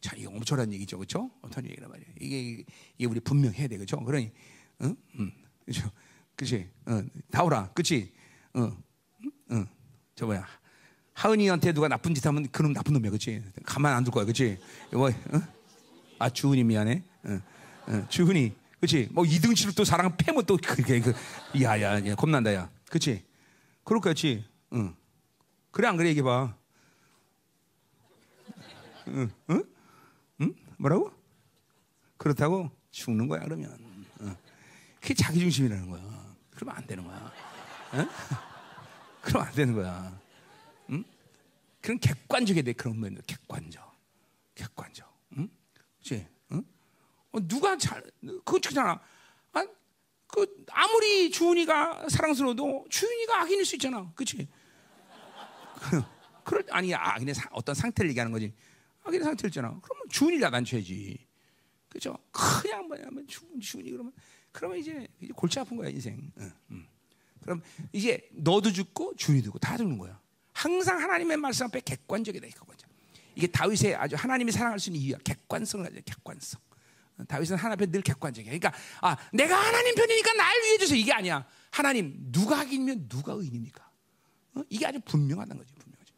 자, 0.00 0.16
이거 0.16 0.30
엄청난 0.30 0.72
얘기죠, 0.72 0.98
그렇죠? 0.98 1.30
어떤 1.42 1.64
얘기란 1.64 1.88
말이야. 1.88 2.06
이게 2.20 2.64
이게 2.98 3.06
우리 3.06 3.20
분명해야 3.20 3.68
돼, 3.68 3.76
그렇죠? 3.76 4.02
그러니, 4.02 4.32
응, 4.82 4.96
응, 5.20 5.32
그렇죠? 5.64 5.90
그렇지? 6.34 6.68
어, 6.86 7.02
다오라, 7.30 7.70
그렇지? 7.72 8.12
어, 8.54 8.76
응, 9.52 9.66
저 10.16 10.26
뭐야? 10.26 10.44
하은이한테 11.14 11.72
누가 11.72 11.88
나쁜 11.88 12.14
짓 12.14 12.24
하면 12.26 12.48
그놈 12.50 12.72
나쁜 12.72 12.94
놈이야, 12.94 13.10
그렇지? 13.10 13.42
가만 13.64 13.92
안 13.92 14.04
둘 14.04 14.12
거야, 14.12 14.24
그렇지? 14.24 14.58
뭐, 14.92 15.08
어? 15.08 15.12
아 16.18 16.28
주은이 16.30 16.64
미안해, 16.64 17.02
어, 17.24 17.40
어, 17.88 18.06
주은이, 18.08 18.52
그렇지? 18.80 19.08
뭐 19.12 19.24
이등치로 19.24 19.72
또 19.72 19.84
사랑 19.84 20.16
패면 20.16 20.44
또 20.46 20.56
그게 20.56 21.00
그, 21.00 21.12
야야, 21.60 22.04
야, 22.06 22.14
겁난다, 22.14 22.52
야, 22.54 22.70
그렇지? 22.88 23.24
그럴 23.84 24.00
거지, 24.00 24.44
응. 24.72 24.94
그래 25.70 25.88
안 25.88 25.96
그래 25.96 26.08
얘기 26.10 26.22
봐. 26.22 26.54
응, 29.08 29.30
응, 29.50 29.64
응? 30.40 30.54
뭐라고? 30.78 31.10
그렇다고 32.16 32.70
죽는 32.92 33.26
거야 33.26 33.40
그러면. 33.40 33.76
응. 34.20 34.36
그게 35.00 35.14
자기 35.14 35.40
중심이라는 35.40 35.90
거야. 35.90 36.34
그러면 36.54 36.76
안 36.76 36.86
되는 36.86 37.04
거야. 37.04 37.32
응? 37.94 38.08
그러면 39.22 39.48
안 39.48 39.54
되는 39.54 39.74
거야. 39.74 40.20
응? 41.82 41.98
그런 41.98 41.98
객관적이 41.98 42.62
돼 42.62 42.72
그런 42.72 43.00
면 43.00 43.20
객관적, 43.26 43.94
객관적. 44.54 45.12
응? 45.38 45.48
그렇지? 45.98 46.26
응? 46.52 46.64
어, 47.32 47.48
누가 47.48 47.76
잘 47.76 48.02
그거잖아. 48.44 49.00
아, 49.52 49.66
그 50.26 50.64
아무리 50.70 51.30
주은이가 51.30 52.08
사랑스러워도 52.08 52.86
주은이가 52.88 53.42
악인일 53.42 53.64
수 53.64 53.76
있잖아. 53.76 54.10
그렇지? 54.14 54.48
그럴 56.44 56.64
아니 56.70 56.94
악인의 56.94 57.34
사, 57.34 57.48
어떤 57.52 57.74
상태를 57.74 58.10
얘기하는 58.10 58.32
거지. 58.32 58.52
악인의 59.04 59.24
상태를 59.24 59.50
있잖아. 59.50 59.78
그러면 59.82 60.08
주은이 60.08 60.40
야단쳐야지. 60.40 61.26
그죠? 61.88 62.16
그냥 62.30 62.86
뭐냐면 62.88 63.26
주은 63.26 63.60
주은이 63.60 63.90
그러면 63.90 64.12
그러면 64.50 64.78
이제, 64.78 65.06
이제 65.20 65.32
골치 65.34 65.58
아픈 65.58 65.76
거야 65.76 65.90
인생. 65.90 66.32
응, 66.38 66.52
응. 66.70 66.86
그럼 67.42 67.62
이제 67.92 68.28
너도 68.32 68.70
죽고 68.72 69.16
주은이도 69.16 69.46
죽고 69.46 69.58
다 69.58 69.76
죽는 69.76 69.98
거야. 69.98 70.21
항상 70.62 71.00
하나님의 71.00 71.36
말씀 71.38 71.66
앞에 71.66 71.80
객관적이다 71.80 72.46
이거죠. 72.46 72.86
이게 73.34 73.46
다윗의 73.48 73.96
아주 73.96 74.14
하나님이 74.14 74.52
사랑할 74.52 74.78
수 74.78 74.90
있는 74.90 75.00
이유야. 75.00 75.18
객관성을 75.24 75.84
가져 75.84 76.00
객관성. 76.02 76.60
다윗은 77.26 77.56
하나님 77.56 77.72
앞에 77.74 77.86
늘 77.90 78.02
객관적이야. 78.02 78.52
그러니까 78.58 78.72
아 79.00 79.16
내가 79.32 79.56
하나님 79.56 79.94
편이니까 79.94 80.32
날 80.34 80.62
위해 80.62 80.78
주세요 80.78 80.98
이게 80.98 81.12
아니야. 81.12 81.44
하나님 81.70 82.14
누가 82.30 82.60
악인이면 82.60 83.08
누가 83.08 83.32
의인입니까? 83.32 83.90
어? 84.54 84.62
이게 84.68 84.86
아주 84.86 85.00
분명하다는 85.04 85.58
거죠. 85.58 85.74
분명하죠. 85.74 86.14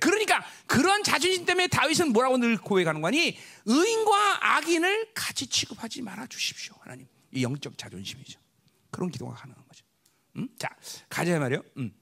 그러니까 0.00 0.44
그런 0.66 1.04
자존심 1.04 1.44
때문에 1.44 1.68
다윗은 1.68 2.12
뭐라고 2.12 2.38
늘 2.38 2.56
고백하는 2.56 3.00
거니? 3.00 3.38
의인과 3.66 4.56
악인을 4.56 5.12
같이 5.14 5.46
취급하지 5.46 6.02
말아 6.02 6.26
주십시오. 6.26 6.74
하나님. 6.80 7.06
이 7.30 7.42
영적 7.42 7.78
자존심이죠. 7.78 8.40
그런 8.90 9.10
기도가 9.10 9.34
가능한 9.34 9.62
거죠. 9.68 9.84
음? 10.36 10.48
자, 10.58 10.68
가자 11.08 11.38
말이요. 11.38 11.62
음. 11.78 11.92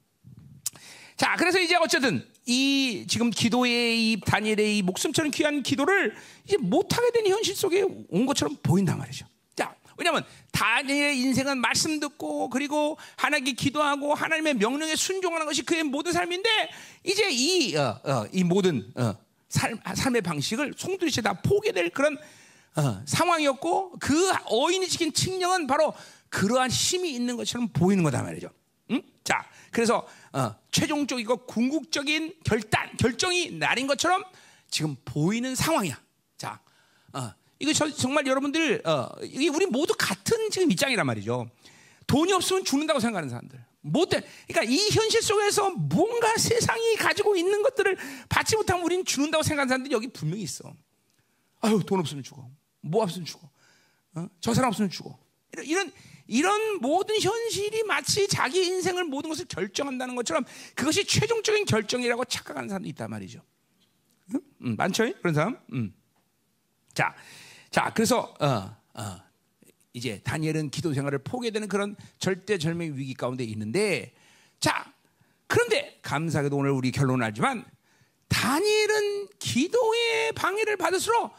자, 1.16 1.36
그래서 1.36 1.60
이제 1.60 1.76
어쨌든 1.76 2.26
이 2.46 3.06
지금 3.08 3.30
기도의 3.30 4.12
이 4.12 4.20
다니엘의 4.20 4.78
이 4.78 4.82
목숨처럼 4.82 5.30
귀한 5.30 5.62
기도를 5.62 6.14
이제 6.44 6.56
못하게 6.56 7.12
된 7.12 7.26
현실 7.26 7.54
속에 7.54 7.84
온 8.08 8.26
것처럼 8.26 8.56
보인단 8.62 8.98
말이죠. 8.98 9.26
자, 9.54 9.74
왜냐하면 9.96 10.24
다니엘의 10.50 11.18
인생은 11.20 11.58
말씀 11.58 12.00
듣고 12.00 12.50
그리고 12.50 12.98
하나님께 13.16 13.52
기도하고 13.52 14.14
하나님의 14.14 14.54
명령에 14.54 14.96
순종하는 14.96 15.46
것이 15.46 15.62
그의 15.62 15.84
모든 15.84 16.12
삶인데 16.12 16.48
이제 17.04 17.28
이, 17.30 17.76
어, 17.76 18.00
어, 18.04 18.26
이 18.32 18.42
모든 18.42 18.90
어, 18.96 19.14
삶, 19.48 19.78
삶의 19.94 20.22
방식을 20.22 20.74
송두리째 20.76 21.22
다 21.22 21.34
포기될 21.34 21.90
그런 21.90 22.16
어, 22.74 23.02
상황이었고 23.04 23.98
그 24.00 24.32
어인이 24.46 24.88
지킨 24.88 25.12
칙령은 25.12 25.66
바로 25.66 25.92
그러한 26.30 26.70
힘이 26.70 27.14
있는 27.14 27.36
것처럼 27.36 27.68
보이는 27.68 28.02
거다 28.02 28.22
말이죠. 28.22 28.48
응? 28.90 29.02
자, 29.22 29.44
그래서 29.72 30.06
어, 30.32 30.54
최종적이고 30.70 31.46
궁극적인 31.46 32.34
결단, 32.44 32.94
결정이 32.98 33.52
날인 33.52 33.88
것처럼 33.88 34.22
지금 34.70 34.96
보이는 35.04 35.54
상황이야. 35.54 36.00
자, 36.36 36.60
어, 37.12 37.32
이거 37.58 37.72
저, 37.72 37.90
정말 37.90 38.26
여러분들, 38.26 38.86
어, 38.86 39.08
이게 39.22 39.48
우리 39.48 39.66
모두 39.66 39.94
같은 39.98 40.50
지금 40.50 40.70
입장이란 40.70 41.04
말이죠. 41.06 41.50
돈이 42.06 42.32
없으면 42.32 42.64
죽는다고 42.64 43.00
생각하는 43.00 43.28
사람들. 43.28 43.64
못돼. 43.80 44.22
그러니까 44.46 44.72
이 44.72 44.90
현실 44.90 45.22
속에서 45.22 45.70
뭔가 45.70 46.36
세상이 46.36 46.96
가지고 46.96 47.34
있는 47.34 47.62
것들을 47.62 47.96
받지 48.28 48.54
못하면 48.56 48.84
우리는 48.84 49.04
죽는다고 49.04 49.42
생각하는 49.42 49.68
사람들이 49.68 49.94
여기 49.94 50.08
분명히 50.08 50.42
있어. 50.42 50.72
아유, 51.60 51.82
돈 51.84 51.98
없으면 51.98 52.22
죽어. 52.22 52.48
뭐 52.80 53.02
없으면 53.02 53.24
죽어. 53.24 53.48
어? 54.14 54.28
저 54.40 54.54
사람 54.54 54.68
없으면 54.68 54.90
죽어. 54.90 55.18
이런, 55.52 55.66
이런 55.66 55.92
이런 56.26 56.78
모든 56.80 57.20
현실이 57.20 57.84
마치 57.84 58.28
자기 58.28 58.64
인생을 58.66 59.04
모든 59.04 59.30
것을 59.30 59.46
결정한다는 59.46 60.14
것처럼 60.14 60.44
그것이 60.74 61.04
최종적인 61.04 61.64
결정이라고 61.64 62.24
착각하는 62.24 62.68
사람도 62.68 62.88
있단 62.88 63.10
말이죠. 63.10 63.40
응? 64.34 64.40
음, 64.62 64.76
많죠? 64.76 65.12
그런 65.18 65.34
사람? 65.34 65.58
음. 65.72 65.94
자, 66.94 67.14
자, 67.70 67.92
그래서 67.94 68.34
어, 68.40 68.76
어, 68.94 69.20
이제 69.92 70.20
다니엘은 70.22 70.70
기도 70.70 70.92
생활을 70.94 71.18
포기되는 71.18 71.68
그런 71.68 71.96
절대절명 72.18 72.96
위기 72.96 73.14
가운데 73.14 73.44
있는데, 73.44 74.14
자, 74.60 74.92
그런데 75.46 75.98
감사하게도 76.02 76.56
오늘 76.56 76.70
우리 76.70 76.90
결론을 76.90 77.24
알지만 77.26 77.64
다니엘은 78.28 79.28
기도의 79.38 80.32
방해를 80.34 80.76
받을수록 80.78 81.32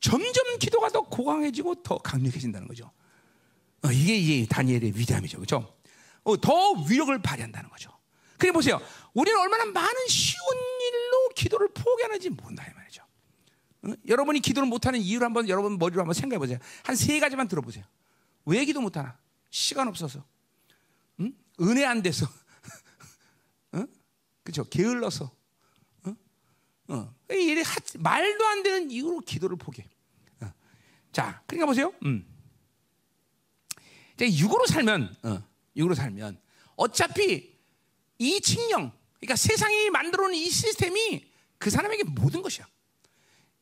점점 0.00 0.58
기도가 0.58 0.88
더 0.88 1.02
고강해지고 1.02 1.82
더 1.82 1.98
강력해진다는 1.98 2.66
거죠. 2.66 2.90
어, 3.84 3.90
이게 3.92 4.16
이제 4.16 4.46
다니엘의 4.48 4.92
위대함이죠, 4.96 5.38
그렇죠? 5.38 5.74
어, 6.24 6.36
더 6.40 6.72
위력을 6.88 7.16
발휘한다는 7.22 7.70
거죠. 7.70 7.90
그래 8.38 8.52
보세요. 8.52 8.80
우리는 9.14 9.38
얼마나 9.40 9.64
많은 9.64 10.06
쉬운 10.08 10.38
일로 10.80 11.28
기도를 11.34 11.68
포기하는지 11.74 12.30
모른다 12.30 12.64
이 12.68 12.74
말이죠. 12.74 13.02
어? 13.82 13.92
여러분이 14.06 14.40
기도를 14.40 14.68
못하는 14.68 15.00
이유를 15.00 15.24
한번 15.24 15.48
여러분 15.48 15.78
머리로 15.78 16.00
한번 16.00 16.14
생각해 16.14 16.38
보세요. 16.38 16.58
한 16.84 16.96
세 16.96 17.18
가지만 17.20 17.48
들어보세요. 17.48 17.84
왜 18.44 18.64
기도 18.64 18.80
못하나? 18.80 19.16
시간 19.50 19.88
없어서, 19.88 20.24
응? 21.20 21.32
은혜 21.60 21.84
안 21.84 22.02
돼서, 22.02 22.26
어? 23.72 23.84
그렇죠? 24.42 24.64
게을러서, 24.64 25.30
어? 26.04 26.14
어. 26.88 27.14
말도 27.98 28.46
안 28.46 28.62
되는 28.62 28.90
이유로 28.90 29.20
기도를 29.20 29.56
포기해. 29.56 29.88
어. 30.40 30.52
자, 31.12 31.42
그러니까 31.46 31.66
보세요. 31.66 31.92
음. 32.04 32.26
육으로 34.26 34.66
살면, 34.66 35.16
어, 35.22 35.42
육으로 35.76 35.94
살면 35.94 36.40
어차피 36.76 37.56
이 38.18 38.40
칙령, 38.40 38.92
그러니까 39.20 39.36
세상이 39.36 39.90
만들어 39.90 40.24
놓은 40.24 40.34
이 40.34 40.48
시스템이 40.50 41.30
그 41.58 41.70
사람에게 41.70 42.04
모든 42.04 42.42
것이야. 42.42 42.66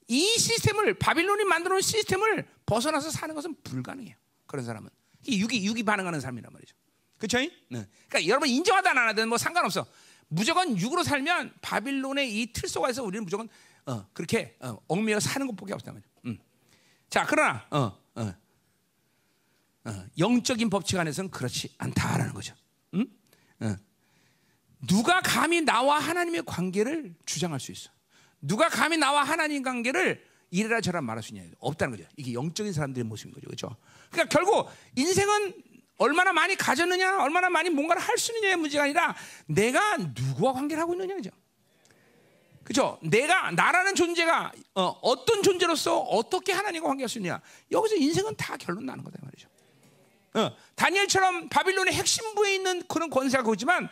이 0.09 0.39
시스템을 0.39 0.95
바빌론이 0.95 1.45
만들어 1.45 1.75
놓은 1.75 1.83
시스템을 1.83 2.47
벗어나서 2.67 3.11
사는 3.11 3.35
것은 3.35 3.57
불가능해요. 3.65 4.15
그런 4.47 4.65
사람은 4.65 4.89
육이 5.29 5.65
육이 5.67 5.83
반응하는 5.83 6.21
삶이란 6.21 6.53
말이죠. 6.53 6.77
그렇죠? 7.19 7.39
네. 7.39 7.51
그러니까 8.09 8.27
여러분 8.27 8.49
인정하든 8.49 8.91
안 8.91 9.09
하든 9.09 9.29
뭐 9.29 9.39
상관없어. 9.39 9.87
무조건 10.29 10.79
육으로 10.79 11.03
살면 11.03 11.55
바빌론의 11.63 12.41
이 12.41 12.53
틀 12.53 12.69
속에서 12.69 13.03
우리는 13.03 13.25
무조건 13.25 13.49
어, 13.87 14.07
그렇게 14.13 14.57
어, 14.61 14.79
얽매여 14.89 15.21
사는 15.21 15.47
것밖에 15.47 15.73
없단 15.73 15.95
말이죠. 15.95 16.11
음. 16.27 16.39
자, 17.09 17.25
그러나 17.29 17.67
어, 17.71 17.99
어, 18.17 18.35
어, 19.87 20.05
영적인 20.18 20.68
법칙 20.68 20.99
안에서는 20.99 21.30
그렇지 21.30 21.72
않다라는 21.78 22.34
거죠. 22.34 22.55
응? 22.95 23.07
어. 23.61 23.76
누가 24.87 25.20
감히 25.20 25.61
나와 25.62 25.99
하나님의 25.99 26.43
관계를 26.45 27.14
주장할 27.24 27.61
수 27.61 27.72
있어? 27.72 27.91
누가 28.41 28.68
감히 28.68 28.97
나와 28.97 29.22
하나님 29.22 29.62
관계를 29.62 30.24
이래라 30.51 30.80
저라 30.80 31.01
말할 31.01 31.22
수 31.22 31.34
있냐? 31.34 31.49
없다는 31.59 31.97
거죠. 31.97 32.09
이게 32.16 32.32
영적인 32.32 32.72
사람들의 32.72 33.05
모습인 33.05 33.32
거죠. 33.32 33.47
그렇죠? 33.47 33.76
그러니까 34.11 34.37
결국 34.37 34.68
인생은 34.97 35.55
얼마나 35.99 36.32
많이 36.32 36.55
가졌느냐, 36.57 37.22
얼마나 37.22 37.49
많이 37.49 37.70
뭔가를 37.70 38.03
할 38.03 38.18
수 38.18 38.32
있느냐의 38.32 38.57
문제가 38.57 38.84
아니라 38.84 39.16
내가 39.47 39.97
누구와 39.97 40.53
관계를 40.53 40.82
하고 40.82 40.95
있느냐 40.95 41.20
죠 41.20 41.30
그죠? 42.64 42.99
내가 43.03 43.53
나라는 43.53 43.95
존재가 43.95 44.53
어, 44.74 45.24
떤 45.24 45.43
존재로서 45.43 46.01
어떻게 46.01 46.53
하나님과 46.53 46.89
관계할 46.89 47.09
수 47.09 47.18
있느냐. 47.18 47.41
여기서 47.70 47.95
인생은 47.97 48.37
다 48.37 48.57
결론 48.57 48.84
나는 48.84 49.05
거다 49.05 49.18
말이죠. 49.22 49.49
어, 50.37 50.55
다니엘처럼 50.74 51.49
바빌론의 51.49 51.95
핵심부에 51.95 52.55
있는 52.55 52.82
그런 52.89 53.09
권세가 53.09 53.43
그거지만 53.43 53.89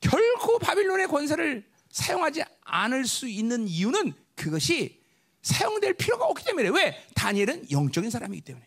결코 0.00 0.58
바빌론의 0.58 1.08
권세를 1.08 1.64
사용하지 1.90 2.44
않을 2.64 3.06
수 3.06 3.26
있는 3.26 3.66
이유는 3.66 4.12
그것이 4.34 5.00
사용될 5.40 5.94
필요가 5.94 6.26
없기 6.26 6.44
때문에 6.44 6.68
왜? 6.68 7.02
다니엘은 7.14 7.70
영적인 7.70 8.10
사람이기 8.10 8.42
때문에. 8.42 8.66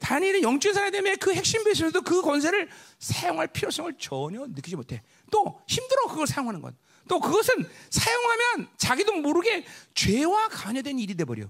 다니엘은 0.00 0.42
영적인 0.42 0.74
사람이 0.74 0.92
때문에 0.92 1.16
그 1.16 1.32
핵심 1.32 1.64
베이스에서도 1.64 2.02
그 2.02 2.20
권세를 2.20 2.68
사용할 2.98 3.46
필요성을 3.46 3.94
전혀 3.98 4.46
느끼지 4.46 4.76
못해. 4.76 5.02
또 5.30 5.62
힘들어 5.66 6.08
그걸 6.08 6.26
사용하는 6.26 6.60
건. 6.60 6.76
또 7.08 7.18
그것은 7.18 7.66
사용하면 7.88 8.68
자기도 8.76 9.12
모르게 9.14 9.64
죄와 9.94 10.48
관여된 10.48 10.98
일이 10.98 11.14
돼 11.14 11.24
버려. 11.24 11.46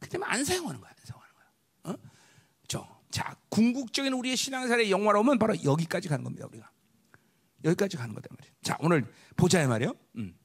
그 0.00 0.08
때문에 0.08 0.28
안 0.30 0.44
사용하는 0.44 0.80
거야. 0.80 0.90
안 0.90 0.96
사용하는 1.06 1.23
자, 3.14 3.36
궁극적인 3.48 4.12
우리의 4.12 4.36
신앙생활의 4.36 4.90
영화로움은 4.90 5.38
바로 5.38 5.54
여기까지 5.62 6.08
가는 6.08 6.24
겁니다. 6.24 6.48
우리가 6.50 6.68
여기까지 7.64 7.96
가는 7.96 8.12
거다 8.12 8.26
말이야. 8.28 8.52
자, 8.60 8.76
오늘 8.80 9.06
보자 9.36 9.64
말이요. 9.68 9.94
음. 10.16 10.36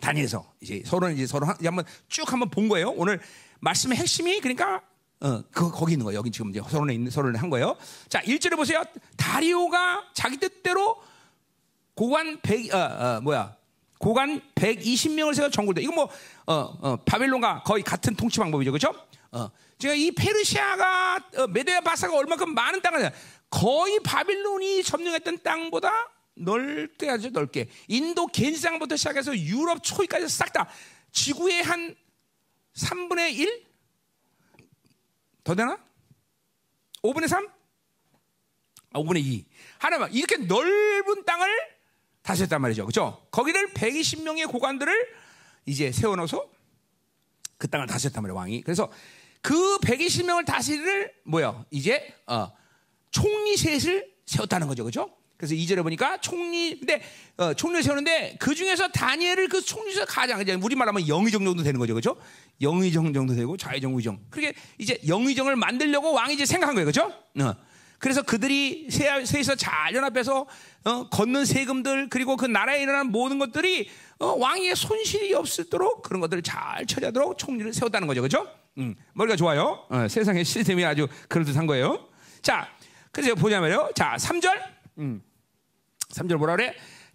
다니엘서 0.00 0.54
이제 0.60 0.82
서로 0.84 1.08
이제 1.08 1.24
서로 1.24 1.46
한, 1.46 1.54
한번 1.64 1.84
쭉 2.08 2.32
한번 2.32 2.50
본 2.50 2.68
거예요. 2.68 2.90
오늘 2.90 3.20
말씀의 3.60 3.96
핵심이 3.96 4.40
그러니까 4.40 4.82
어, 5.20 5.42
그 5.52 5.70
거기 5.70 5.92
있는 5.92 6.02
거예요. 6.04 6.18
여기 6.18 6.32
지금 6.32 6.50
이제 6.50 6.60
서론에 6.68 6.94
있는 6.94 7.12
서론을 7.12 7.40
한 7.40 7.48
거예요. 7.48 7.76
자, 8.08 8.20
1절에 8.22 8.56
보세요. 8.56 8.82
다리오가 9.16 10.02
자기 10.14 10.38
뜻대로 10.38 11.00
고관 11.94 12.40
100 12.40 12.74
어, 12.74 12.78
어, 12.78 13.20
뭐야? 13.20 13.56
고관 14.00 14.40
120명을 14.56 15.32
세워 15.32 15.48
정골대. 15.48 15.80
이거 15.80 15.92
뭐 15.92 16.10
어, 16.46 16.54
어, 16.54 16.96
바벨론과 17.04 17.62
거의 17.62 17.84
같은 17.84 18.16
통치 18.16 18.40
방법이죠. 18.40 18.72
그렇죠? 18.72 18.92
어. 19.30 19.48
제가 19.84 19.94
이 19.94 20.10
페르시아가 20.12 21.16
어, 21.36 21.46
메데아 21.46 21.82
바사가 21.82 22.16
얼마큼 22.16 22.54
많은 22.54 22.80
땅을 22.80 23.12
거의 23.50 24.00
바빌론이 24.00 24.82
점령했던 24.82 25.42
땅보다 25.42 26.10
넓게 26.36 27.10
아주 27.10 27.30
넓게 27.30 27.68
인도 27.88 28.26
겐지상부터 28.26 28.96
시작해서 28.96 29.36
유럽 29.36 29.82
초기까지 29.82 30.26
싹 30.28 30.52
다 30.54 30.68
지구의 31.12 31.62
한 31.62 31.94
3분의 32.74 33.34
1? 33.34 33.66
더 35.44 35.54
되나? 35.54 35.78
5분의 37.02 37.28
3? 37.28 37.46
아, 38.94 38.98
5분의 38.98 39.18
2. 39.18 39.44
하나만 39.78 40.14
이렇게 40.14 40.38
넓은 40.38 41.24
땅을 41.24 41.48
다스렸단 42.22 42.60
말이죠. 42.62 42.86
그죠? 42.86 43.26
거기를 43.30 43.74
120명의 43.74 44.50
고관들을 44.50 45.14
이제 45.66 45.92
세워놓어서 45.92 46.48
그 47.58 47.68
땅을 47.68 47.86
다스렸단 47.86 48.22
말이에요, 48.22 48.36
왕이. 48.36 48.62
그래서 48.62 48.90
그 49.44 49.76
120명을 49.80 50.46
다스릴 50.46 51.12
뭐야? 51.26 51.66
이제 51.70 52.14
어, 52.26 52.50
총리 53.10 53.58
셋을 53.58 54.10
세웠다는 54.24 54.66
거죠. 54.66 54.84
그죠? 54.84 55.10
그래서 55.36 55.54
2절에 55.54 55.82
보니까 55.82 56.18
총리, 56.22 56.78
근데, 56.78 57.02
어, 57.36 57.52
총리를 57.52 57.82
세우는데 57.82 58.36
그 58.40 58.54
중에서 58.54 58.88
다니엘을 58.88 59.50
그 59.50 59.60
총리에서 59.60 60.06
가장, 60.06 60.40
이제 60.40 60.54
우리 60.54 60.74
말 60.74 60.88
하면 60.88 61.06
영의정 61.06 61.44
정도 61.44 61.62
되는 61.62 61.78
거죠. 61.78 61.92
그죠? 61.92 62.16
영의정 62.62 63.12
정도 63.12 63.34
되고 63.34 63.54
좌의정, 63.58 63.94
의정. 63.94 64.18
그렇게 64.30 64.54
이제 64.78 64.98
영의정을 65.06 65.56
만들려고 65.56 66.14
왕이 66.14 66.32
이제 66.32 66.46
생각한 66.46 66.74
거예요. 66.74 66.86
그죠? 66.86 67.12
어. 67.38 67.54
그래서 67.98 68.22
그들이 68.22 68.88
세, 68.90 69.26
세에서 69.26 69.56
잘 69.56 69.94
연합해서 69.94 70.46
어, 70.84 71.08
걷는 71.10 71.44
세금들 71.44 72.08
그리고 72.08 72.36
그 72.36 72.46
나라에 72.46 72.80
일어난 72.80 73.08
모든 73.08 73.38
것들이 73.38 73.90
어, 74.20 74.28
왕의 74.38 74.74
손실이 74.74 75.34
없도록 75.34 76.00
그런 76.00 76.22
것들을 76.22 76.42
잘 76.42 76.86
처리하도록 76.86 77.36
총리를 77.36 77.74
세웠다는 77.74 78.08
거죠. 78.08 78.22
그죠? 78.22 78.48
음, 78.78 78.94
머리가 79.12 79.36
좋아요. 79.36 79.86
어, 79.88 80.08
세상의 80.08 80.44
시스템이 80.44 80.84
아주 80.84 81.06
그럴듯한 81.28 81.66
거예요. 81.66 82.08
자, 82.42 82.68
그래서 83.12 83.34
보자면요. 83.34 83.90
자, 83.94 84.16
3절. 84.18 84.60
음. 84.98 85.22
3절 86.10 86.36
뭐라 86.36 86.56
그래? 86.56 86.74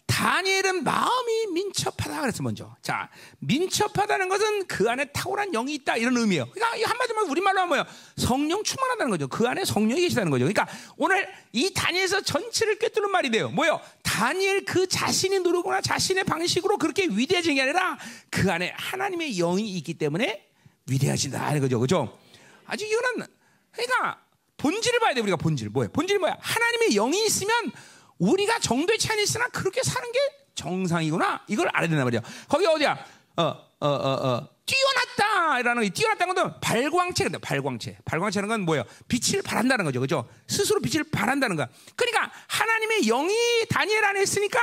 다니엘은 0.09 0.83
마음이 0.83 1.47
민첩하다 1.53 2.21
그랬어 2.21 2.41
먼저. 2.41 2.75
자, 2.81 3.09
민첩하다는 3.39 4.27
것은 4.27 4.65
그 4.65 4.89
안에 4.89 5.05
탁월한 5.05 5.51
영이 5.51 5.75
있다 5.75 5.97
이런 5.97 6.17
의미예요. 6.17 6.49
그러니까 6.49 6.89
한마디로 6.89 7.27
우리말로 7.29 7.59
하면 7.59 7.67
뭐예요? 7.69 7.85
성령 8.17 8.63
충만하다는 8.63 9.11
거죠. 9.11 9.27
그 9.27 9.47
안에 9.47 9.63
성령이 9.65 10.01
계시다는 10.01 10.31
거죠. 10.31 10.45
그러니까 10.45 10.67
오늘 10.97 11.29
이 11.51 11.71
다니엘에서 11.73 12.21
전체를 12.21 12.79
꿰뚫는 12.79 13.11
말이 13.11 13.29
돼요. 13.29 13.49
뭐요? 13.51 13.79
다니엘 14.01 14.65
그 14.65 14.87
자신이 14.87 15.39
누르거나 15.39 15.81
자신의 15.81 16.23
방식으로 16.23 16.79
그렇게 16.79 17.05
위대해진 17.05 17.55
게 17.55 17.61
아니라 17.61 17.97
그 18.31 18.51
안에 18.51 18.73
하나님의 18.75 19.35
영이 19.35 19.69
있기 19.77 19.93
때문에 19.93 20.48
위대하신다 20.89 21.49
이런 21.51 21.61
거죠. 21.61 21.79
그죠? 21.79 22.19
아주 22.65 22.85
이거는 22.85 23.27
그러니까 23.71 24.19
본질을 24.57 24.99
봐야 24.99 25.13
돼 25.13 25.21
우리가 25.21 25.37
본질 25.37 25.69
뭐예요? 25.69 25.91
본질이 25.91 26.19
뭐야? 26.19 26.37
하나님의 26.39 26.89
영이 26.91 27.25
있으면 27.25 27.71
우리가 28.17 28.59
정도의 28.59 28.99
차이는 28.99 29.23
있으나 29.23 29.47
그렇게 29.47 29.81
사는 29.81 30.11
게 30.11 30.19
정상이구나. 30.55 31.45
이걸 31.47 31.69
알아야 31.69 31.87
된단 31.87 32.03
말이야. 32.03 32.21
거기 32.49 32.65
어디야? 32.65 33.05
어, 33.37 33.43
어, 33.79 33.87
어, 33.87 34.27
어. 34.27 34.49
뛰어났다라는 34.65 35.89
뛰어났다는 35.91 36.35
것은 36.35 36.59
발광체인데 36.59 37.37
발광체. 37.39 37.97
발광체는 38.05 38.49
건 38.49 38.61
뭐예요? 38.61 38.83
빛을 39.07 39.41
발한다는 39.41 39.85
거죠. 39.85 39.99
그죠? 39.99 40.29
스스로 40.47 40.79
빛을 40.81 41.05
발한다는 41.05 41.55
거야. 41.55 41.67
그러니까 41.95 42.31
하나님의 42.47 43.03
영이 43.03 43.33
다니엘 43.69 44.03
안에 44.03 44.21
있으니까 44.21 44.59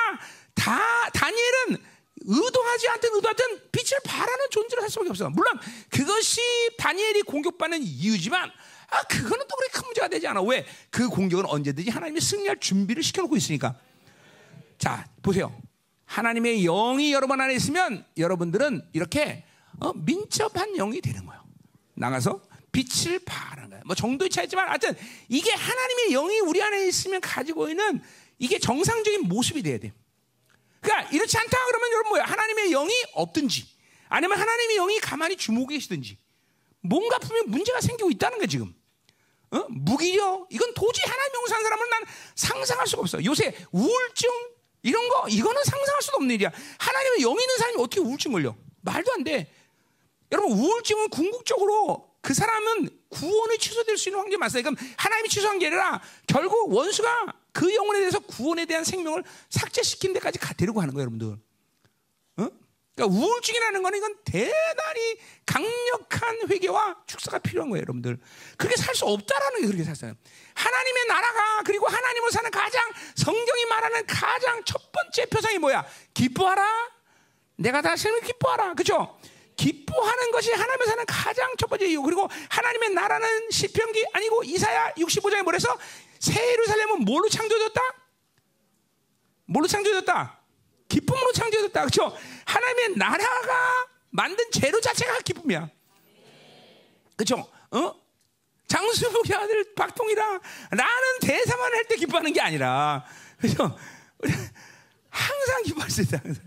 다 0.54 1.10
다니엘은 1.10 1.78
의도하지 2.26 2.88
않든 2.88 3.14
의도하든 3.14 3.70
빛을 3.70 4.00
발하는 4.04 4.46
존재를 4.50 4.82
할 4.82 4.90
수밖에 4.90 5.10
없어. 5.10 5.30
물론 5.30 5.58
그것이 5.90 6.40
다니엘이 6.76 7.22
공격받는 7.22 7.82
이유지만 7.82 8.50
아, 8.88 9.02
그거는 9.04 9.46
또 9.48 9.56
그렇게 9.56 9.72
큰 9.72 9.84
문제가 9.86 10.08
되지 10.08 10.26
않아. 10.28 10.42
왜? 10.42 10.66
그 10.90 11.08
공격은 11.08 11.46
언제든지 11.46 11.90
하나님이 11.90 12.20
승리할 12.20 12.58
준비를 12.60 13.02
시켜놓고 13.02 13.36
있으니까. 13.36 13.74
자, 14.78 15.06
보세요. 15.22 15.56
하나님의 16.04 16.62
영이 16.62 17.12
여러분 17.12 17.40
안에 17.40 17.54
있으면 17.54 18.04
여러분들은 18.16 18.88
이렇게 18.92 19.44
어, 19.80 19.92
민첩한 19.92 20.74
영이 20.76 21.00
되는 21.00 21.26
거예요. 21.26 21.42
나가서 21.94 22.40
빛을 22.70 23.20
발하는 23.24 23.70
거예요. 23.70 23.82
뭐 23.86 23.94
정도의 23.94 24.30
차이지만 24.30 24.68
하여튼 24.68 24.94
이게 25.28 25.50
하나님의 25.50 26.10
영이 26.10 26.40
우리 26.40 26.62
안에 26.62 26.86
있으면 26.86 27.20
가지고 27.20 27.68
있는 27.68 28.00
이게 28.38 28.58
정상적인 28.58 29.22
모습이 29.28 29.62
돼야 29.62 29.78
돼. 29.78 29.92
그러니까 30.80 31.10
이렇지 31.10 31.36
않다 31.36 31.56
그러면 31.66 31.85
여러분 32.06 32.08
뭐야? 32.08 32.24
하나님의 32.24 32.70
영이 32.70 32.92
없든지 33.12 33.66
아니면 34.08 34.38
하나님의 34.38 34.76
영이 34.76 35.00
가만히 35.00 35.36
주목에 35.36 35.74
계시든지 35.74 36.18
뭔가 36.80 37.18
분명 37.18 37.44
문제가 37.48 37.80
생기고 37.80 38.10
있다는 38.12 38.38
거야 38.38 38.46
지금. 38.46 38.74
어? 39.50 39.64
무기력 39.68 40.48
이건 40.50 40.74
도저히 40.74 41.04
하나님 41.08 41.34
영상 41.34 41.62
사람은 41.62 41.90
난 41.90 42.04
상상할 42.34 42.86
수가 42.86 43.02
없어. 43.02 43.24
요새 43.24 43.54
우울증 43.72 44.30
이런 44.82 45.08
거 45.08 45.28
이거는 45.28 45.64
상상할 45.64 46.02
수도 46.02 46.16
없는 46.18 46.34
일이야. 46.34 46.50
하나님의 46.78 47.22
영 47.22 47.32
있는 47.32 47.58
사람이 47.58 47.78
어떻게 47.78 48.00
우울증 48.00 48.32
걸려? 48.32 48.54
말도 48.82 49.12
안 49.12 49.24
돼. 49.24 49.52
여러분 50.32 50.52
우울증은 50.52 51.08
궁극적으로 51.10 52.10
그 52.20 52.34
사람은 52.34 52.88
구원이 53.08 53.58
취소될 53.58 53.96
수 53.96 54.08
있는 54.08 54.20
환경이 54.20 54.38
많아요. 54.38 54.62
그럼 54.62 54.76
하나님이 54.96 55.28
취소한 55.28 55.58
게 55.58 55.66
아니라 55.66 56.02
결국 56.26 56.72
원수가 56.72 57.34
그 57.52 57.72
영혼에 57.74 58.00
대해서 58.00 58.18
구원에 58.18 58.64
대한 58.66 58.84
생명을 58.84 59.22
삭제시킨 59.48 60.12
데까지 60.12 60.38
데리고 60.56 60.80
가는 60.80 60.92
거예요, 60.92 61.02
여러분들. 61.02 61.38
그러니까 62.96 63.14
우울증이라는 63.20 63.82
거는 63.82 63.98
이건 63.98 64.16
대단히 64.24 65.18
강력한 65.44 66.48
회개와 66.50 66.96
축사가 67.06 67.38
필요한 67.40 67.68
거예요, 67.68 67.82
여러분들. 67.82 68.18
그렇게 68.56 68.76
살 68.76 68.94
수 68.96 69.04
없다라는 69.04 69.60
게 69.60 69.66
그렇게 69.66 69.84
살아요. 69.84 70.16
하나님의 70.54 71.06
나라가 71.06 71.62
그리고 71.64 71.86
하나님을 71.86 72.30
사는 72.30 72.50
가장 72.50 72.90
성경이 73.14 73.66
말하는 73.66 74.06
가장 74.06 74.64
첫 74.64 74.90
번째 74.90 75.26
표상이 75.26 75.58
뭐야? 75.58 75.86
기뻐하라. 76.14 76.90
내가 77.56 77.82
다시는 77.82 78.22
기뻐하라. 78.22 78.72
그죠? 78.72 79.18
기뻐하는 79.56 80.30
것이 80.30 80.50
하나님을 80.52 80.86
사는 80.86 81.04
가장 81.06 81.54
첫 81.58 81.66
번째 81.68 81.86
이유. 81.86 82.00
그리고 82.00 82.26
하나님의 82.48 82.90
나라는 82.90 83.50
시편기 83.50 84.06
아니고 84.14 84.44
이사야 84.44 84.92
65장에 84.92 85.42
뭐래서 85.42 85.78
새 86.18 86.52
예루살렘은 86.52 87.04
뭘로 87.04 87.28
창조됐다? 87.28 87.82
뭘로 89.44 89.66
창조됐다? 89.66 90.40
기쁨으로 90.88 91.32
창조됐다. 91.32 91.80
그렇죠? 91.80 92.16
하나님의 92.46 92.96
나라가 92.96 93.86
만든 94.10 94.50
재료 94.50 94.80
자체가 94.80 95.20
기쁨이야. 95.20 95.68
그렇죠? 97.16 97.50
어? 97.70 97.94
장수복의 98.68 99.36
아들 99.36 99.74
박통이라 99.74 100.40
나는 100.72 101.18
대사만 101.20 101.72
할 101.72 101.86
때 101.88 101.96
기뻐하는 101.96 102.32
게 102.32 102.40
아니라 102.40 103.04
그렇죠? 103.38 103.76
항상 105.10 105.62
기뻐할 105.64 105.90
수 105.90 106.02
있다. 106.02 106.18
항상. 106.24 106.44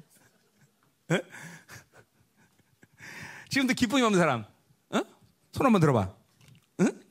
어? 1.12 1.20
지금도 3.50 3.74
기쁨이 3.74 4.02
없는 4.02 4.20
사람 4.20 4.46
손 5.52 5.66
한번 5.66 5.82
들어봐. 5.82 6.14
응? 6.82 7.02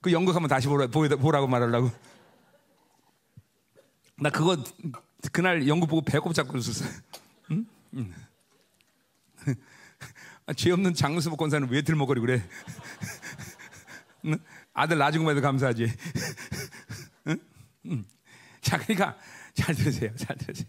그 0.00 0.12
연극 0.12 0.34
한번 0.34 0.48
다시 0.48 0.68
보라, 0.68 0.86
보라고 0.86 1.46
말하려고. 1.48 1.90
나 4.16 4.30
그거 4.30 4.56
그날 5.32 5.66
연극 5.66 5.88
보고 5.88 6.02
배꼽 6.02 6.32
잡고 6.32 6.56
웃었어. 6.56 6.84
응? 7.94 8.14
응. 9.48 9.54
아, 10.46 10.52
죄 10.52 10.70
없는 10.70 10.94
장수복 10.94 11.38
권사는 11.38 11.68
왜 11.68 11.82
들먹거리고 11.82 12.26
그래? 12.26 12.42
응? 14.26 14.38
아들 14.72 14.98
낳은 14.98 15.24
것에도 15.24 15.40
감사하지. 15.40 15.86
응? 17.28 17.38
응. 17.86 18.04
자, 18.60 18.78
그러니까 18.78 19.16
잘 19.54 19.74
들으세요. 19.74 20.14
잘 20.16 20.36
들으세요. 20.36 20.68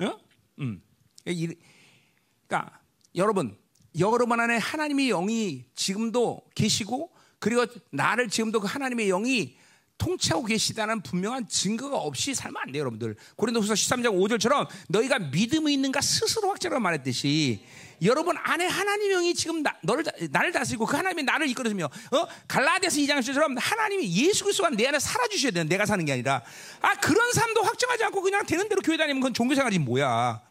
어? 0.00 0.18
음. 0.60 0.82
그러니까 1.24 2.80
여러분, 3.14 3.56
여러분 3.98 4.40
안에 4.40 4.56
하나님의 4.58 5.08
영이 5.08 5.64
지금도 5.74 6.42
계시고 6.54 7.12
그리고 7.38 7.66
나를 7.90 8.28
지금도 8.28 8.60
그 8.60 8.66
하나님의 8.66 9.08
영이 9.08 9.56
통치하고 9.98 10.44
계시다는 10.44 11.02
분명한 11.02 11.48
증거가 11.48 11.96
없이 11.96 12.34
살면 12.34 12.62
안 12.62 12.72
돼요, 12.72 12.80
여러분들. 12.80 13.16
고린도후서 13.36 13.74
13장 13.74 14.14
5절처럼 14.14 14.68
너희가 14.88 15.18
믿음이 15.18 15.72
있는가 15.74 16.00
스스로 16.00 16.50
확증하라 16.50 16.80
말했듯이 16.80 17.60
여러분 18.02 18.36
안에 18.36 18.66
하나님의 18.66 19.14
영이 19.14 19.34
지금 19.34 19.62
나, 19.62 19.74
너를 19.82 20.04
나를 20.30 20.52
다스리고 20.52 20.84
그 20.84 20.96
하나님이 20.96 21.22
나를 21.22 21.48
이끌어주며 21.48 21.84
어? 21.86 22.26
갈라디아서 22.48 22.96
2장처럼 22.96 23.56
하나님이 23.58 24.14
예수 24.26 24.44
그리스도가 24.44 24.70
내 24.70 24.86
안에 24.86 24.98
살아 24.98 25.26
주셔야 25.28 25.52
되는 25.52 25.68
내가 25.68 25.86
사는 25.86 26.04
게 26.04 26.12
아니라 26.12 26.42
아 26.80 26.94
그런 26.96 27.32
삶도 27.32 27.62
확정하지 27.62 28.04
않고 28.04 28.20
그냥 28.20 28.44
되는 28.46 28.68
대로 28.68 28.82
교회 28.82 28.96
다니면 28.96 29.20
그건 29.20 29.32
종교 29.34 29.54
생활이 29.54 29.78
뭐야? 29.78 30.42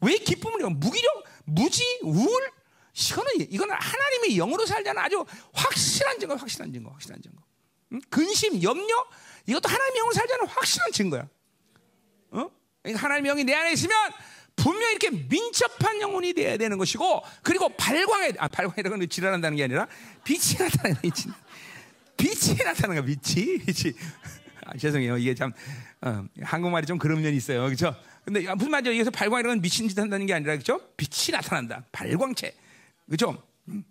왜 0.00 0.16
기쁨을 0.16 0.60
무기력, 0.70 1.24
무지, 1.44 1.82
우울 2.02 2.30
이거는 2.94 3.32
이거는 3.52 3.74
하나님의 3.78 4.36
영으로 4.36 4.66
살자는 4.66 5.00
아주 5.00 5.24
확실한 5.52 6.18
증거, 6.18 6.34
확실한 6.34 6.72
증거, 6.72 6.90
확실한 6.90 7.20
증거. 7.22 7.47
응? 7.92 8.00
근심, 8.10 8.62
염려? 8.62 9.06
이것도 9.46 9.68
하나님의 9.68 9.98
영으로 9.98 10.12
살자는 10.14 10.46
확실한 10.46 10.92
증거야. 10.92 11.28
어? 12.30 12.50
하나님의 12.84 13.30
영이 13.30 13.44
내 13.44 13.54
안에 13.54 13.72
있으면 13.72 13.96
분명히 14.56 14.90
이렇게 14.96 15.10
민첩한 15.10 16.00
영혼이 16.00 16.32
되어야 16.34 16.56
되는 16.56 16.76
것이고 16.78 17.22
그리고 17.42 17.68
발광에 17.70 18.32
아 18.38 18.48
발광이라는 18.48 18.98
건 18.98 19.08
지랄한다는 19.08 19.56
게 19.56 19.64
아니라 19.64 19.86
빛이 20.24 20.56
나타나는 20.58 21.00
빛이. 21.00 21.32
빛이 22.16 22.58
나타나는 22.64 23.00
거 23.00 23.06
빛이 23.06 23.58
빛이. 23.58 23.94
아, 24.66 24.76
죄송해요. 24.76 25.16
이게 25.16 25.34
참 25.34 25.52
어, 26.02 26.24
한국말이 26.42 26.86
좀 26.86 26.98
그런 26.98 27.22
면이 27.22 27.36
있어요. 27.36 27.64
그렇죠 27.64 27.94
근데 28.24 28.52
무슨 28.54 28.70
말이죠? 28.70 28.90
여기서 28.90 29.10
발광이라는 29.10 29.56
건 29.56 29.62
미친 29.62 29.88
짓 29.88 29.98
한다는 29.98 30.26
게 30.26 30.34
아니라 30.34 30.52
그렇죠 30.54 30.80
빛이 30.96 31.32
나타난다. 31.32 31.84
발광체. 31.92 32.54
그렇죠 33.06 33.42
음. 33.68 33.84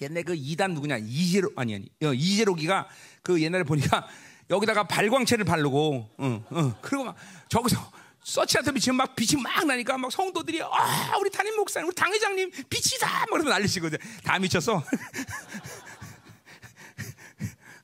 옛날 0.00 0.22
그 0.22 0.34
이단 0.34 0.74
누구냐? 0.74 0.98
이재로 0.98 1.50
아니 1.56 1.74
아니. 1.74 1.90
어, 2.04 2.14
이재로기가 2.14 2.88
그 3.28 3.40
옛날에 3.42 3.62
보니까 3.62 4.08
여기다가 4.48 4.84
발광체를 4.84 5.44
바르고 5.44 6.08
어, 6.16 6.44
어, 6.48 6.78
그리고 6.80 7.04
막 7.04 7.14
저기서 7.50 7.92
서치한테 8.24 8.72
비치면 8.72 8.96
막 8.96 9.14
빛이 9.14 9.38
막 9.42 9.66
나니까 9.66 9.98
막 9.98 10.10
성도들이 10.10 10.62
아 10.62 11.14
우리 11.20 11.30
담임 11.30 11.54
목사님 11.56 11.88
우리 11.88 11.94
당회장님 11.94 12.50
빛이다! 12.70 13.26
그러면 13.26 13.50
난리치거든. 13.50 13.98
다 14.24 14.38
미쳤어? 14.38 14.82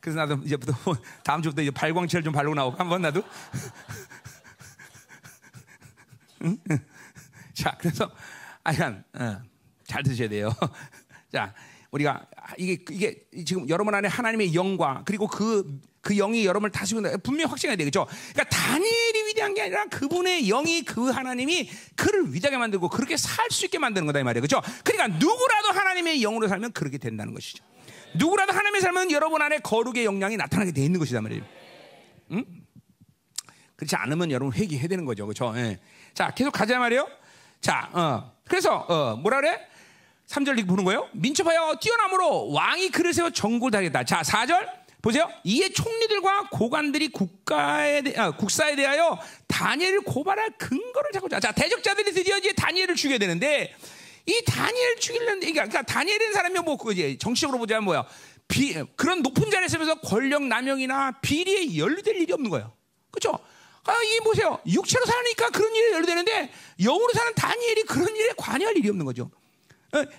그래서 0.00 0.18
나도 0.18 0.40
이제부터 0.44 0.72
다음 1.22 1.42
주부터 1.42 1.60
이제 1.60 1.70
발광체를 1.70 2.24
좀 2.24 2.32
바르고 2.32 2.54
나오고 2.54 2.78
한번 2.78 3.02
나도. 3.02 3.22
자 7.52 7.76
그래서 7.78 8.10
아간 8.62 9.04
어, 9.12 9.42
잘 9.86 10.02
드셔야 10.02 10.28
돼요. 10.30 10.54
자 11.30 11.54
우리가 11.94 12.26
이게 12.58 12.84
이게 12.90 13.24
지금 13.46 13.68
여러분 13.68 13.94
안에 13.94 14.08
하나님의 14.08 14.52
영과 14.54 15.02
그리고 15.06 15.28
그그 15.28 15.80
그 16.00 16.14
영이 16.16 16.44
여러분을 16.44 16.72
다스리고 16.72 17.18
분명히 17.22 17.48
확신해야 17.48 17.76
되겠죠. 17.76 18.06
그러니까 18.32 18.44
다니엘이 18.56 19.26
위대한 19.28 19.54
게 19.54 19.62
아니라 19.62 19.84
그분의 19.86 20.46
영이 20.48 20.82
그 20.82 21.10
하나님이 21.10 21.70
그를 21.94 22.34
위대하게 22.34 22.58
만들고 22.58 22.88
그렇게 22.88 23.16
살 23.16 23.44
수 23.50 23.66
있게 23.66 23.78
만드는 23.78 24.06
거다 24.06 24.18
이 24.18 24.24
말이에요. 24.24 24.44
그렇죠? 24.44 24.60
그러니까 24.82 25.18
누구라도 25.18 25.68
하나님의 25.68 26.18
영으로 26.20 26.48
살면 26.48 26.72
그렇게 26.72 26.98
된다는 26.98 27.32
것이죠. 27.32 27.62
누구라도 28.16 28.52
하나님의 28.52 28.80
살면 28.80 29.12
여러분 29.12 29.40
안에 29.40 29.58
거룩의 29.58 30.04
영향이 30.04 30.36
나타나게 30.36 30.72
돼 30.72 30.82
있는 30.82 30.98
것이다 30.98 31.20
말이에요. 31.20 31.44
응? 32.32 32.44
그렇지 33.76 33.94
않으면 33.94 34.32
여러분 34.32 34.52
회개해야 34.52 34.88
되는 34.88 35.04
거죠. 35.04 35.26
그렇죠? 35.26 35.52
예. 35.56 35.78
자, 36.12 36.32
계속 36.34 36.50
가자 36.50 36.78
말이에요. 36.80 37.06
자, 37.60 37.88
어. 37.92 38.32
그래서 38.48 38.78
어, 38.88 39.16
뭐라 39.16 39.40
그래? 39.40 39.60
3절 40.28 40.48
이렇게 40.48 40.66
보는 40.66 40.84
거예요. 40.84 41.08
민첩하여 41.12 41.76
뛰어남으로 41.80 42.50
왕이 42.52 42.90
그를 42.90 43.12
세워 43.12 43.30
정골 43.30 43.70
다겠다. 43.70 44.04
자, 44.04 44.22
4절 44.22 44.84
보세요. 45.02 45.30
이에 45.44 45.68
총리들과 45.68 46.48
고관들이 46.50 47.08
국가에 47.08 48.00
대, 48.00 48.18
아, 48.18 48.30
국사에 48.30 48.74
대하여 48.74 49.18
다니엘을 49.46 50.00
고발할 50.00 50.56
근거를 50.56 51.10
찾고 51.12 51.28
자, 51.28 51.52
대적자들이 51.52 52.12
드디어 52.12 52.38
이제 52.38 52.52
다니엘을 52.54 52.94
죽여야 52.94 53.18
되는데 53.18 53.74
이 54.26 54.42
다니엘 54.46 54.96
죽이려는데 54.96 55.52
그러니까 55.52 55.82
다니엘이라는 55.82 56.32
사람이 56.32 56.58
뭐그 56.60 56.92
이제 56.92 57.18
정치적으로 57.18 57.58
보자면 57.58 57.84
뭐야? 57.84 58.06
비, 58.48 58.74
그런 58.96 59.20
높은 59.20 59.50
자리에 59.50 59.68
서면서 59.68 59.96
권력 59.96 60.42
남용이나 60.42 61.20
비리에 61.20 61.76
연루될 61.76 62.16
일이 62.16 62.32
없는 62.32 62.50
거예요. 62.50 62.72
그렇죠? 63.10 63.38
아, 63.84 63.94
이게 64.02 64.20
보세요. 64.20 64.58
육체로 64.66 65.04
사니까 65.04 65.50
그런 65.50 65.74
일에 65.74 65.92
연루되는데 65.92 66.50
영으로 66.80 67.12
사는 67.12 67.34
다니엘이 67.34 67.82
그런 67.82 68.16
일에 68.16 68.32
관여할 68.38 68.74
일이 68.78 68.88
없는 68.88 69.04
거죠. 69.04 69.30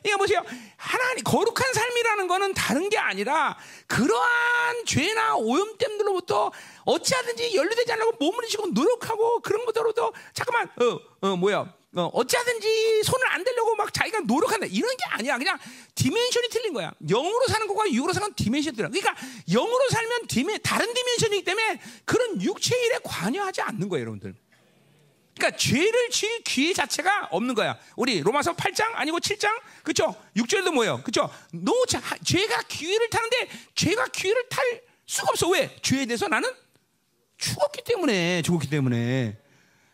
이거 0.05 0.17
보세요. 0.17 0.41
하나님 0.77 1.23
거룩한 1.23 1.73
삶이라는 1.73 2.27
것은 2.27 2.53
다른 2.53 2.89
게 2.89 2.97
아니라 2.97 3.57
그러한 3.87 4.85
죄나 4.85 5.35
오염됨들로부터 5.35 6.51
어찌하든지 6.85 7.55
연루되지 7.55 7.91
않으려고 7.91 8.17
몸을 8.19 8.47
지고 8.47 8.67
노력하고 8.67 9.39
그런 9.41 9.65
것들로도 9.65 10.13
잠깐만 10.33 10.69
어, 10.79 10.99
어 11.21 11.35
뭐야. 11.35 11.73
어, 11.97 12.09
어찌하든지 12.13 13.03
손을 13.03 13.25
안 13.27 13.43
대려고 13.43 13.73
막 13.75 13.93
자기가 13.93 14.19
노력한다. 14.21 14.67
이런 14.69 14.89
게 14.97 15.05
아니야. 15.11 15.37
그냥 15.37 15.57
dimension이 15.95 16.49
틀린 16.49 16.73
거야. 16.73 16.91
영으로 17.07 17.47
사는 17.47 17.65
것과 17.67 17.89
육으로 17.89 18.11
사는 18.11 18.33
dimension이 18.33 18.75
틀려. 18.75 18.89
그러니까 18.89 19.15
영으로 19.49 19.89
살면 19.89 20.27
dimen, 20.27 20.59
다른 20.61 20.93
dimension이기 20.93 21.45
때문에 21.45 21.79
그런 22.03 22.41
육체 22.41 22.77
일에 22.77 22.99
관여하지 23.01 23.61
않는 23.61 23.87
거예요 23.87 24.01
여러분들 24.01 24.35
그러니까 25.35 25.57
죄를 25.57 26.09
지을 26.09 26.43
기회 26.43 26.73
자체가 26.73 27.27
없는 27.31 27.55
거야. 27.55 27.77
우리 27.95 28.21
로마서 28.21 28.55
8장 28.55 28.91
아니고 28.95 29.19
7장 29.19 29.59
그렇죠? 29.83 30.15
6절도 30.37 30.73
뭐예요? 30.73 31.01
그렇죠? 31.03 31.29
너 31.51 31.73
죄가 32.23 32.61
기회를 32.63 33.09
타는데 33.09 33.49
죄가 33.75 34.07
기회를 34.07 34.47
탈 34.49 34.81
수가 35.05 35.27
없어. 35.29 35.49
왜? 35.49 35.75
죄에 35.81 36.05
대해서 36.05 36.27
나는 36.27 36.49
죽었기 37.37 37.83
때문에 37.83 38.41
죽었기 38.43 38.69
때문에 38.69 39.37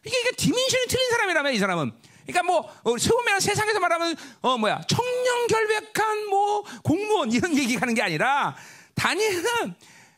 이게, 0.06 0.20
이게 0.20 0.32
dimension이 0.32 0.86
틀린 0.88 1.10
사람이라면 1.10 1.54
이 1.54 1.60
사람은 1.60 1.92
그러니까 2.26 2.44
뭐 2.44 2.60
어, 2.84 2.98
세우면 2.98 3.40
세상에서 3.40 3.80
말하면 3.80 4.16
어 4.42 4.58
뭐야 4.58 4.82
청렴결백한 4.88 6.28
뭐 6.28 6.64
공무원 6.84 7.32
이런 7.32 7.58
얘기 7.58 7.76
하는 7.76 7.94
게 7.96 8.02
아니라 8.04 8.56
다니엘은 8.94 9.76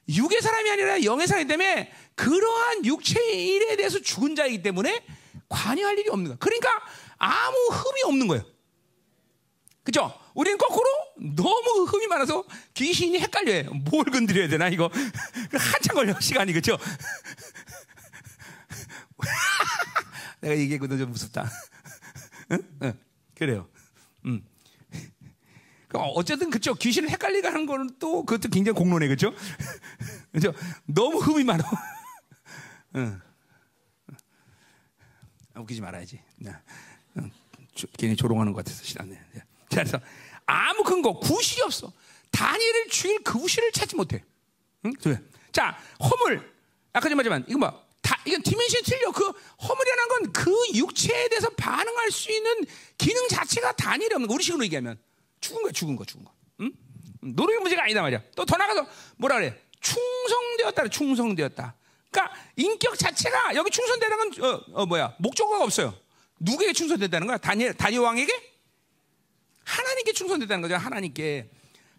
육의 0.09 0.41
사람이 0.41 0.69
아니라 0.69 1.03
영의 1.03 1.27
사람이기 1.27 1.47
때문에 1.47 1.91
그러한 2.15 2.85
육체의 2.85 3.47
일에 3.47 3.75
대해서 3.75 3.99
죽은 3.99 4.35
자이기 4.35 4.61
때문에 4.61 5.05
관여할 5.49 5.97
일이 5.97 6.09
없는 6.09 6.29
거야. 6.29 6.37
그러니까 6.39 6.69
아무 7.17 7.57
흠이 7.71 8.03
없는 8.05 8.27
거예요. 8.27 8.43
그죠? 9.83 10.13
우리는 10.33 10.57
거꾸로 10.57 10.87
너무 11.35 11.85
흠이 11.85 12.07
많아서 12.07 12.43
귀신이 12.73 13.19
헷갈려요. 13.19 13.71
뭘 13.91 14.05
건드려야 14.05 14.47
되나 14.47 14.69
이거 14.69 14.89
한참 15.53 15.95
걸려 15.95 16.19
시간이 16.19 16.53
그죠? 16.53 16.77
내가 20.41 20.57
얘기했거든 20.57 20.97
좀 20.97 21.11
무섭다. 21.11 21.49
응? 22.51 22.59
응. 22.83 22.99
그래요. 23.35 23.69
음. 24.25 24.43
어쨌든 25.99 26.49
그죠 26.49 26.73
귀신을 26.73 27.09
헷갈리게 27.09 27.47
하는 27.47 27.65
거는 27.65 27.89
또 27.99 28.23
그것도 28.25 28.49
굉장히 28.49 28.77
공론해 28.77 29.07
그죠? 29.07 29.33
그죠? 30.31 30.53
너무 30.85 31.19
흠이 31.19 31.43
많아. 31.43 31.63
응. 32.95 33.21
아, 35.53 35.59
웃기지 35.59 35.81
말아야지. 35.81 36.21
응. 37.17 37.31
괜히 37.97 38.15
조롱하는 38.15 38.53
것 38.53 38.63
같아서 38.63 38.83
싫었네. 38.83 39.19
그래서 39.69 39.99
아무 40.45 40.83
근거, 40.83 41.13
구실이 41.19 41.61
없어. 41.63 41.91
다니엘을 42.31 42.87
죽일 42.89 43.23
그 43.23 43.39
구실을 43.39 43.71
찾지 43.71 43.95
못해. 43.95 44.23
응? 44.85 44.93
자, 45.51 45.77
허물. 45.99 46.51
아까 46.91 47.09
전 47.09 47.17
말했지만 47.17 47.45
이거 47.47 47.59
뭐 47.59 47.83
다, 48.01 48.19
이건 48.25 48.41
디멘션이 48.43 48.83
틀려. 48.83 49.11
그 49.11 49.23
허물이라는 49.25 50.07
건 50.09 50.33
그 50.33 50.51
육체에 50.73 51.29
대해서 51.29 51.49
반응할 51.51 52.11
수 52.11 52.31
있는 52.31 52.65
기능 52.97 53.27
자체가 53.29 53.73
다니엘이 53.73 54.13
없는 54.15 54.27
거. 54.27 54.33
우리 54.33 54.43
식으로 54.43 54.63
얘기하면 54.65 54.99
죽은 55.43 55.61
거야, 55.61 55.71
죽은 55.71 55.95
거, 55.95 56.05
죽은 56.05 56.23
거. 56.23 56.31
응? 56.61 56.71
노력의 57.21 57.59
문제가 57.59 57.83
아니다 57.83 58.01
말이야. 58.01 58.21
또 58.35 58.45
더 58.45 58.57
나가서 58.57 58.87
뭐라 59.17 59.35
그래? 59.35 59.59
충성되었다, 59.81 60.87
충성되었다. 60.87 61.75
그러니까 62.09 62.35
인격 62.55 62.97
자체가 62.97 63.55
여기 63.55 63.69
충성되는 63.69 64.17
건 64.17 64.43
어, 64.45 64.61
어 64.81 64.85
뭐야 64.85 65.15
목적어가 65.19 65.63
없어요. 65.63 65.93
누구에게 66.39 66.73
충성된다는 66.73 67.27
거야? 67.27 67.37
다니 67.37 67.73
다니 67.75 67.97
왕에게 67.97 68.31
하나님께 69.65 70.13
충성된다는 70.13 70.61
거죠. 70.61 70.75
하나님께 70.75 71.49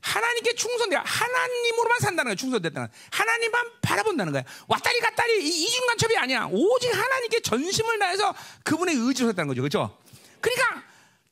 하나님께 0.00 0.54
충성돼 0.54 0.96
하나님으로만 0.96 1.98
산다는 2.00 2.30
거야. 2.30 2.34
충성됐다는 2.36 2.88
거야. 2.88 3.00
하나님만 3.10 3.66
바라본다는 3.80 4.32
거야. 4.32 4.44
왔다리 4.68 5.00
갔다리 5.00 5.42
이- 5.44 5.64
이중간첩이 5.64 6.16
아니야. 6.18 6.48
오직 6.52 6.88
하나님께 6.94 7.40
전심을 7.40 7.98
다해서 7.98 8.34
그분의 8.64 8.96
의지로 8.96 9.30
했다는 9.30 9.48
거죠. 9.48 9.62
그렇죠? 9.62 9.98
그러니까 10.40 10.84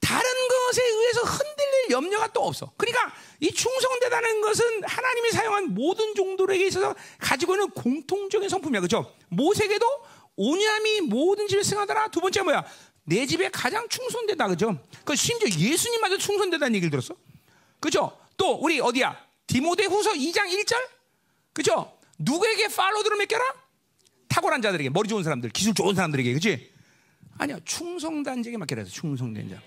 다른 0.03 0.29
것에 0.49 0.83
의해서 0.83 1.21
흔들릴 1.23 1.91
염려가 1.91 2.33
또 2.33 2.45
없어. 2.45 2.73
그러니까 2.77 3.15
이 3.41 3.51
충성되다는 3.53 4.41
것은 4.41 4.85
하나님이 4.85 5.31
사용한 5.31 5.75
모든 5.75 6.15
종들에게 6.15 6.67
있어서 6.67 6.95
가지고 7.19 7.55
있는 7.55 7.71
공통적인 7.71 8.49
성품이야. 8.49 8.81
그렇죠? 8.81 9.15
모세에게도 9.29 9.87
오냐미 10.37 11.03
모든 11.03 11.47
집에 11.47 11.63
승하더라. 11.63 12.09
두 12.09 12.21
번째 12.21 12.43
뭐야? 12.43 12.65
내 13.05 13.27
집에 13.27 13.49
가장 13.51 13.89
충성되다. 13.89 14.49
그죠? 14.49 14.79
그 15.05 15.15
심지어 15.15 15.49
예수님마저 15.49 16.19
충성되다는 16.19 16.75
얘기를 16.75 16.91
들었어. 16.91 17.15
그죠? 17.81 18.19
또 18.37 18.55
우리 18.55 18.81
어디야? 18.81 19.17
디모데 19.47 19.85
후서 19.85 20.13
2장 20.13 20.49
1절? 20.49 20.77
그죠? 21.53 21.97
누구에게 22.19 22.69
팔로드를 22.69 23.17
맡겨라? 23.19 23.45
탁월한 24.29 24.63
자들에게, 24.63 24.91
머리 24.91 25.09
좋은 25.09 25.23
사람들, 25.23 25.51
기술 25.51 25.75
좋은 25.75 25.95
사람들에게, 25.95 26.33
그지? 26.33 26.73
아니야, 27.39 27.59
충성단자에게 27.65 28.57
맡겨라. 28.57 28.85
충성된 28.85 29.51
자. 29.51 29.61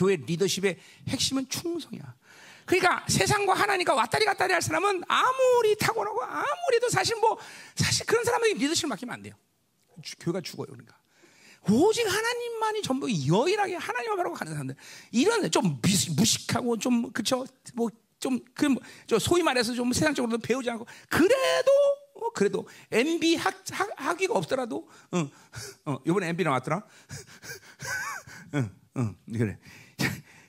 교회 0.00 0.16
리더십의 0.16 0.78
핵심은 1.08 1.46
충성이야. 1.50 2.14
그러니까 2.64 3.04
세상과 3.06 3.52
하나님과 3.52 3.94
왔다리 3.94 4.24
갔다리 4.24 4.52
할 4.54 4.62
사람은 4.62 5.02
아무리 5.06 5.76
탁월하고 5.76 6.22
아무리도 6.22 6.88
사실 6.88 7.16
뭐 7.16 7.36
사실 7.74 8.06
그런 8.06 8.24
사람에게 8.24 8.54
리더십을 8.54 8.88
맡기면 8.88 9.12
안 9.12 9.22
돼요. 9.22 9.34
주- 10.02 10.16
교회가 10.18 10.40
죽어요. 10.40 10.68
그러니까 10.68 10.96
오직 11.68 12.06
하나님만이 12.06 12.80
전부 12.82 13.06
여인하게 13.10 13.76
하나님만 13.76 14.16
바라고 14.16 14.34
가는 14.34 14.52
사람들 14.54 14.74
이런 15.10 15.50
좀 15.50 15.78
미- 15.82 16.14
무식하고 16.16 16.78
좀 16.78 17.12
그쵸 17.12 17.44
뭐 17.74 17.90
좀 18.20 18.38
그 18.54 18.68
저 19.06 19.18
소위 19.18 19.42
말해서 19.42 19.72
좀 19.74 19.92
세상적으로 19.92 20.36
배우지 20.38 20.68
않고 20.70 20.86
그래도 21.08 21.70
어, 22.14 22.30
그래도 22.34 22.68
MB 22.90 23.36
학, 23.36 23.54
학 23.72 23.88
학위가 23.96 24.34
없더라도 24.34 24.86
어, 25.12 25.28
어 25.86 25.98
이번에 26.06 26.28
MB 26.28 26.44
나왔더라. 26.44 26.82
응, 28.54 28.70
응, 28.98 29.16
그래. 29.32 29.58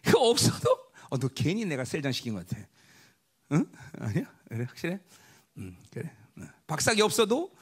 그거 0.03 0.29
없어도, 0.29 0.69
어, 1.09 1.17
너 1.17 1.27
괜히 1.29 1.65
내가 1.65 1.85
셀장 1.85 2.11
시킨 2.11 2.33
것 2.33 2.47
같아. 2.47 2.61
응? 3.51 3.65
아니야? 3.99 4.23
그래, 4.47 4.65
확실해? 4.65 4.99
응, 5.57 5.77
그래. 5.91 6.11
응. 6.37 6.49
박사기 6.67 7.01
없어도, 7.01 7.53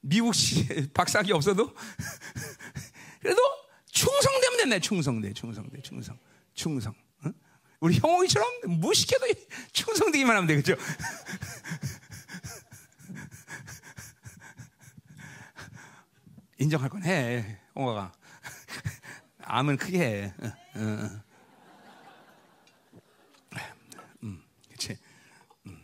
미국 0.00 0.34
시 0.34 0.88
박사기 0.92 1.32
없어도, 1.32 1.74
그래도 3.20 3.40
충성되면 3.90 4.58
된다. 4.58 4.78
충성돼, 4.78 5.32
충성돼, 5.32 5.82
충성, 5.82 6.18
충성. 6.54 6.94
응? 7.26 7.32
우리 7.80 7.98
형홍이처럼 7.98 8.78
무식해도 8.80 9.26
충성되기만 9.72 10.36
하면 10.36 10.46
돼, 10.46 10.56
그죠? 10.56 10.74
인정할 16.58 16.88
건 16.88 17.04
해, 17.04 17.60
홍아가. 17.74 18.12
암은 19.42 19.76
크게 19.76 19.98
해. 19.98 20.34
응, 20.42 20.52
응, 20.76 20.98
응. 21.02 21.22
그치. 24.70 24.96
음. 25.66 25.82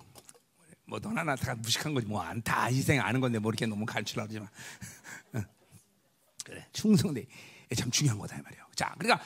뭐 0.90 0.98
너나 0.98 1.36
다 1.36 1.54
무식한 1.54 1.94
거지 1.94 2.04
뭐다 2.08 2.64
희생 2.64 3.00
아는 3.00 3.20
건데 3.20 3.38
뭐 3.38 3.50
이렇게 3.50 3.64
너무 3.64 3.86
가르치려고. 3.86 4.34
응. 5.36 5.44
그래 6.44 6.66
충성돼 6.72 7.26
참 7.76 7.92
중요한 7.92 8.18
거다 8.18 8.36
이 8.36 8.42
말이야. 8.42 8.66
자 8.74 8.92
그러니까 8.98 9.24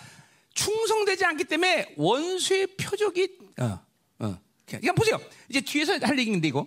충성되지 0.53 1.25
않기 1.25 1.45
때문에 1.45 1.95
원수의 1.97 2.77
표적이 2.77 3.39
어 3.61 3.81
어. 4.19 4.41
그냥 4.67 4.95
보세요. 4.95 5.19
이제 5.49 5.63
뒤에서 5.63 5.99
할 6.03 6.19
얘기인데 6.19 6.49
이거 6.49 6.67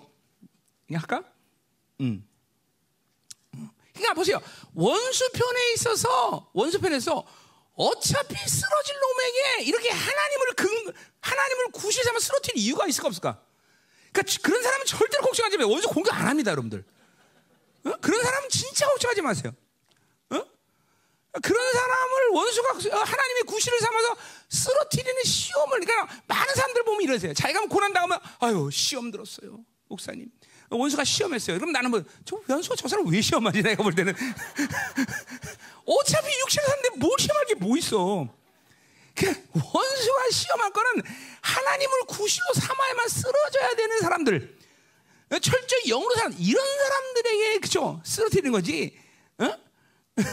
그냥 0.88 1.02
할까? 1.04 1.24
음. 2.02 2.28
그러니까 3.94 4.14
보세요. 4.16 4.42
원수 4.74 5.30
편에 5.32 5.74
있어서 5.74 6.50
원수 6.54 6.80
편에서 6.80 7.24
어차피 7.76 8.36
쓰러질 8.36 8.96
놈에게 9.00 9.64
이렇게 9.66 9.90
하나님을 9.92 10.54
근 10.56 10.94
하나님을 11.22 11.72
구실 11.72 12.04
삼아 12.04 12.20
쓰러뜨릴 12.20 12.58
이유가 12.58 12.88
있을까 12.88 13.08
없을까? 13.10 13.47
그러니까 14.12 14.38
그런 14.42 14.62
사람은 14.64 14.86
절대로 14.86 15.24
걱정하지 15.24 15.58
마세요. 15.58 15.72
원수 15.72 15.88
공격 15.90 16.14
안 16.16 16.28
합니다, 16.28 16.52
여러분들. 16.52 16.84
어? 17.86 17.92
그런 18.02 18.22
사람은 18.24 18.50
진짜 18.50 18.88
걱정하지 18.88 19.22
마세요. 19.22 19.52
어? 20.32 20.44
그런 21.42 21.72
사람을 21.74 22.28
원수가 22.34 22.70
하나님의 23.04 23.44
구실을 23.46 23.80
삼아서 23.80 24.16
쓰러뜨리는 24.50 25.24
시험을 25.24 25.80
그러니까 25.82 26.22
많은 26.28 26.56
사람들 26.56 26.84
보면 26.84 27.02
이러세요. 27.02 27.34
자기가 27.34 27.62
뭐 27.62 27.70
고난 27.70 27.94
당하면 27.94 28.20
아유 28.40 28.70
시험 28.72 29.12
들었어요, 29.12 29.60
목사님. 29.88 30.30
원수가 30.70 31.04
시험했어요. 31.06 31.60
그럼 31.60 31.72
나는 31.72 31.90
뭐, 31.92 32.04
저 32.26 32.38
원수가 32.48 32.76
저 32.76 32.88
사람 32.90 33.08
왜 33.08 33.22
시험하지? 33.22 33.62
내가 33.62 33.84
볼 33.84 33.96
때는. 33.96 34.14
어차피 35.86 36.28
육체를 36.42 36.68
사는데 36.68 36.90
뭘 36.98 37.12
시험할 37.18 37.46
게 37.46 37.54
뭐 37.56 37.78
있어. 37.78 38.28
그 39.18 39.26
원수가 39.52 40.30
시험할 40.32 40.72
거는 40.72 41.02
하나님을 41.42 42.00
구실로 42.08 42.46
삼아야만 42.54 43.08
쓰러져야 43.10 43.76
되는 43.76 44.00
사람들. 44.00 44.58
철저히 45.42 45.90
영으로 45.90 46.16
사는 46.16 46.38
이런 46.40 46.64
사람들에게 46.64 47.60
그죠 47.60 48.00
쓰러뜨리는 48.06 48.52
거지. 48.52 48.98
어? 49.40 49.52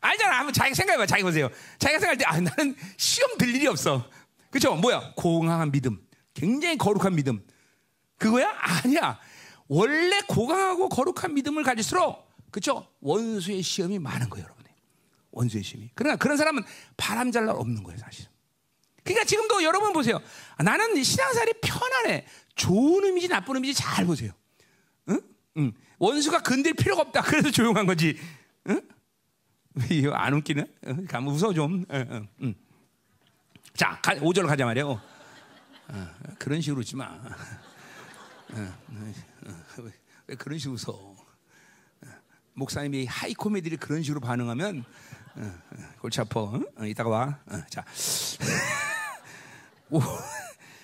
알잖아. 0.00 0.38
한번 0.38 0.52
자기 0.52 0.74
생각해봐. 0.74 1.06
자기 1.06 1.22
보세요. 1.22 1.48
자기가 1.78 2.00
생각할 2.00 2.18
때 2.18 2.24
아, 2.24 2.40
나는 2.40 2.76
시험 2.96 3.38
들 3.38 3.54
일이 3.54 3.66
없어. 3.66 4.10
그죠? 4.50 4.74
뭐야? 4.74 5.12
공항한 5.16 5.70
믿음. 5.70 6.04
굉장히 6.34 6.76
거룩한 6.76 7.14
믿음. 7.14 7.46
그거야? 8.18 8.52
아니야. 8.58 9.18
원래 9.68 10.20
고강하고 10.26 10.88
거룩한 10.88 11.34
믿음을 11.34 11.62
가질수록 11.62 12.28
그렇죠? 12.50 12.88
원수의 13.00 13.62
시험이 13.62 13.98
많은 14.00 14.28
거예요, 14.28 14.44
여러분. 14.44 14.59
원수의 15.32 15.62
시험이. 15.62 15.90
그러나 15.94 16.16
그런 16.16 16.36
사람은 16.36 16.62
바람 16.96 17.30
잘 17.32 17.46
날 17.46 17.56
없는 17.56 17.82
거예요, 17.82 17.98
사실. 17.98 18.26
그러니까 19.02 19.24
지금도 19.24 19.62
여러분 19.62 19.92
보세요. 19.92 20.20
아, 20.56 20.62
나는 20.62 21.02
신앙생활이 21.02 21.54
편안해. 21.62 22.26
좋은 22.54 23.04
의미지 23.04 23.28
나쁜 23.28 23.56
의미지 23.56 23.74
잘 23.74 24.04
보세요. 24.04 24.32
응? 25.08 25.20
응. 25.56 25.72
원수가 25.98 26.42
건들 26.42 26.74
필요가 26.74 27.02
없다. 27.02 27.22
그래서 27.22 27.50
조용한 27.50 27.86
거지. 27.86 28.18
응? 28.68 28.80
이거 29.90 30.12
안? 30.12 30.34
응? 30.34 31.06
가면 31.06 31.34
웃어 31.34 31.54
좀. 31.54 31.84
응, 31.90 32.08
응, 32.10 32.28
응. 32.42 32.54
자, 33.74 33.98
5절 34.02 34.46
가자 34.46 34.64
말이야. 34.66 34.84
어, 34.84 35.00
그런 36.38 36.60
식으로 36.60 36.80
웃지 36.80 36.96
마. 36.96 37.18
왜, 39.78 39.92
왜 40.26 40.36
그런 40.36 40.58
식으로 40.58 40.76
웃어? 40.76 41.16
목사님이 42.54 43.06
하이 43.06 43.32
코미디를 43.32 43.78
그런 43.78 44.02
식으로 44.02 44.20
반응하면 44.20 44.80
어, 44.80 44.82
어, 44.82 45.09
골치 46.00 46.20
아파. 46.20 46.40
어? 46.40 46.60
어, 46.78 46.84
이따가 46.84 47.10
와. 47.10 47.38
어, 47.46 47.62
자. 47.68 47.84
오, 49.90 50.00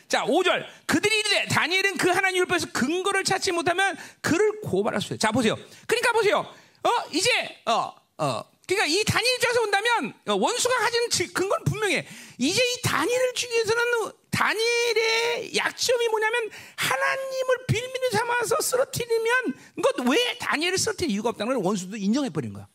자, 0.09 0.25
5절. 0.25 0.65
그들이 0.87 1.19
이르되 1.19 1.47
다니엘은 1.49 1.97
그 1.97 2.11
하나님 2.11 2.41
율법에서 2.41 2.69
근거를 2.73 3.25
찾지 3.25 3.53
못하면 3.53 3.97
그를 4.21 4.61
고발할 4.61 5.01
수 5.01 5.09
있어요. 5.09 5.19
자, 5.19 5.33
보세요. 5.33 5.57
그러니까 5.87 6.13
보세요. 6.13 6.47
어, 6.83 6.91
이제 7.13 7.31
어, 7.67 7.95
어. 8.19 8.43
그러니까 8.67 8.87
이 8.87 9.05
다니엘 9.05 9.35
입장에서 9.37 9.61
본다면 9.61 10.15
어, 10.27 10.35
원수가 10.35 10.79
가진 10.79 11.33
근거는 11.33 11.65
분명해. 11.65 12.07
이제 12.39 12.61
이 12.61 12.83
다니엘을 12.83 13.35
주기 13.35 13.55
위해서는 13.55 13.83
다니엘의 14.31 15.57
약점이 15.57 16.09
뭐냐면 16.09 16.51
하나님을 16.77 17.67
빌미를 17.69 18.11
삼아서 18.13 18.61
쓰러뜨리면 18.61 19.55
이것 19.79 20.09
왜 20.09 20.37
다니엘을 20.39 20.79
쓰러뜨릴 20.79 21.11
이유가 21.11 21.31
없다는 21.31 21.55
걸 21.55 21.65
원수도 21.65 21.97
인정해 21.97 22.29
버린 22.29 22.53
거야. 22.53 22.69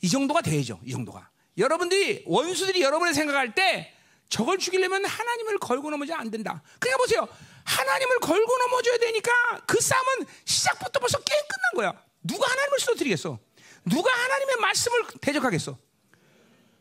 이 0.00 0.08
정도가 0.08 0.40
돼야죠. 0.42 0.80
이 0.84 0.92
정도가. 0.92 1.30
여러분들이 1.58 2.24
원수들이 2.26 2.82
여러분을 2.82 3.14
생각할 3.14 3.54
때 3.54 3.94
저걸 4.28 4.58
죽이려면 4.58 5.04
하나님을 5.04 5.58
걸고 5.58 5.90
넘어져야 5.90 6.18
안 6.18 6.30
된다. 6.30 6.62
그러니까 6.78 6.98
보세요. 6.98 7.28
하나님을 7.64 8.20
걸고 8.20 8.58
넘어져야 8.58 8.98
되니까 8.98 9.30
그 9.66 9.80
싸움은 9.80 10.26
시작부터 10.44 10.98
벌써 11.00 11.18
게임 11.18 11.40
끝난 11.42 11.92
거야. 11.92 12.04
누가 12.22 12.48
하나님을 12.50 12.78
쓰러뜨리겠어? 12.80 13.38
누가 13.84 14.12
하나님의 14.12 14.56
말씀을 14.56 15.06
대적하겠어? 15.20 15.76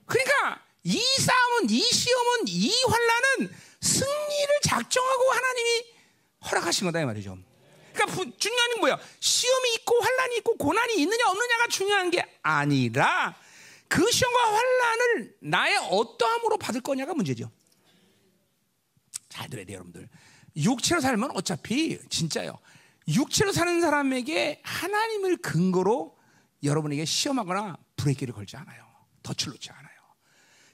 그러니까 0.06 0.64
이 0.84 1.00
싸움은 1.00 1.70
이 1.70 1.82
시험은 1.82 2.48
이 2.48 2.72
환란은 2.88 3.56
승리를 3.82 4.60
작정하고 4.64 5.32
하나님이 5.32 5.86
허락하신 6.50 6.88
거다 6.88 7.02
이 7.02 7.06
말이죠. 7.06 7.38
그러니까 7.94 8.38
중요한 8.38 8.72
건 8.72 8.80
뭐야? 8.80 9.00
시험이 9.20 9.74
있고 9.76 10.00
환란이 10.02 10.38
있고 10.38 10.56
고난이 10.58 10.96
있느냐 11.02 11.28
없느냐가 11.28 11.68
중요한 11.68 12.12
게 12.12 12.24
아니라 12.42 13.36
그 13.88 14.10
시험과 14.10 14.40
환란을 14.40 15.36
나의 15.42 15.78
어떠함으로 15.90 16.58
받을 16.58 16.82
거냐가 16.82 17.14
문제죠. 17.14 17.52
잘 19.30 19.50
들어야 19.50 19.66
돼요, 19.66 19.76
여러분들. 19.76 20.10
육체로 20.56 21.02
살면 21.02 21.32
어차피 21.36 22.00
진짜요. 22.10 22.60
육체로 23.08 23.52
사는 23.52 23.82
사람에게 23.82 24.62
하나님을 24.64 25.38
근거로 25.38 26.18
여러분에게 26.64 27.06
시험하거나 27.06 27.78
브레이크를 27.96 28.34
걸지 28.34 28.58
않아요. 28.58 28.88
덫을 29.24 29.54
놓지 29.54 29.70
않아요. 29.72 30.00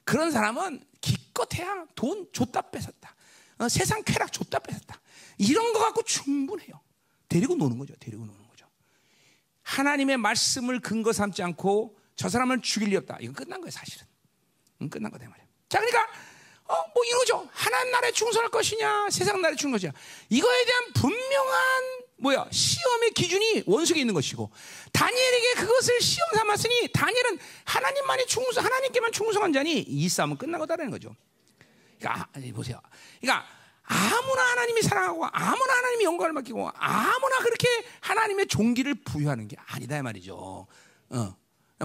그런 0.04 0.32
사람은 0.32 0.84
기껏해야 1.02 1.86
돈 1.96 2.28
줬다 2.34 2.70
뺏었다. 2.72 3.16
어, 3.60 3.70
세상 3.70 4.04
쾌락 4.04 4.34
줬다 4.34 4.60
뺏었다. 4.60 5.00
이런 5.38 5.74
거 5.74 5.80
갖고 5.80 6.04
충분해요. 6.04 6.80
데리고 7.36 7.56
노는 7.56 7.78
거죠. 7.78 7.94
데리고 8.00 8.26
노는 8.26 8.48
거죠. 8.48 8.66
하나님의 9.64 10.16
말씀을 10.18 10.80
근거 10.80 11.12
삼지 11.12 11.44
않고 11.44 11.98
저 12.16 12.30
사람을 12.30 12.62
죽일 12.62 12.90
리 12.90 12.96
없다. 12.96 13.18
이건 13.20 13.34
끝난 13.36 13.60
거예요, 13.60 13.72
사실은. 13.72 14.08
응, 14.82 14.90
끝난 14.90 15.12
거다 15.12 15.28
말이야. 15.28 15.46
자, 15.68 15.80
그러니까 15.80 16.08
어, 16.64 16.76
뭐 16.94 17.04
이거죠. 17.04 17.50
하나님 17.52 17.92
나라에 17.92 18.12
충성할 18.14 18.50
것이냐, 18.50 19.10
세상 19.10 19.42
나라에 19.42 19.58
충성할 19.58 19.80
것이냐. 19.80 19.92
이거에 20.30 20.66
대한 20.66 20.94
분명한 20.94 21.84
뭐야 22.20 22.48
시험의 22.50 23.12
기준이 23.12 23.64
원석에 23.66 24.00
있는 24.00 24.14
것이고 24.14 24.50
다니엘에게 24.94 25.54
그것을 25.56 26.00
시험 26.00 26.30
삼았으니 26.36 26.88
다니엘은 26.94 27.40
하나님만이 27.66 28.28
충성, 28.28 28.64
하나님께만 28.64 29.12
충성한 29.12 29.52
자니 29.52 29.80
이 29.82 30.08
싸움은 30.08 30.38
끝난 30.38 30.60
거다라는 30.62 30.90
거죠. 30.90 31.14
그러니까 32.00 32.30
아, 32.34 32.40
보세요. 32.54 32.80
그러니까 33.20 33.46
아무나 33.86 34.42
하나님이 34.52 34.82
사랑하고 34.82 35.26
아무나 35.32 35.74
하나님이 35.78 36.04
영광을 36.06 36.34
맡기고 36.34 36.72
아무나 36.76 37.38
그렇게 37.40 37.68
하나님의 38.02 38.48
종기를 38.48 38.96
부여하는 38.96 39.48
게 39.48 39.56
아니다 39.68 39.98
이 39.98 40.02
말이죠. 40.02 40.68
어. 41.10 41.36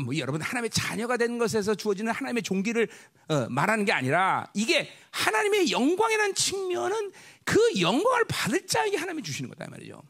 뭐 0.05 0.16
여러분 0.16 0.40
하나님의 0.40 0.70
자녀가 0.70 1.16
된 1.16 1.38
것에서 1.38 1.74
주어지는 1.74 2.12
하나님의 2.12 2.42
종기를 2.42 2.88
어, 3.28 3.48
말하는 3.51 3.84
게 3.84 3.92
아니라 3.92 4.48
이게 4.55 4.88
하나님의 5.11 5.72
영광이라는 5.72 6.34
측면은 6.34 7.12
그 7.44 7.59
영광을 7.80 8.24
받을 8.28 8.66
자에게 8.66 8.96
하나님이 8.96 9.22
주시는 9.22 9.51
거다 9.51 9.64
이 9.66 9.68
말이죠. 9.68 10.03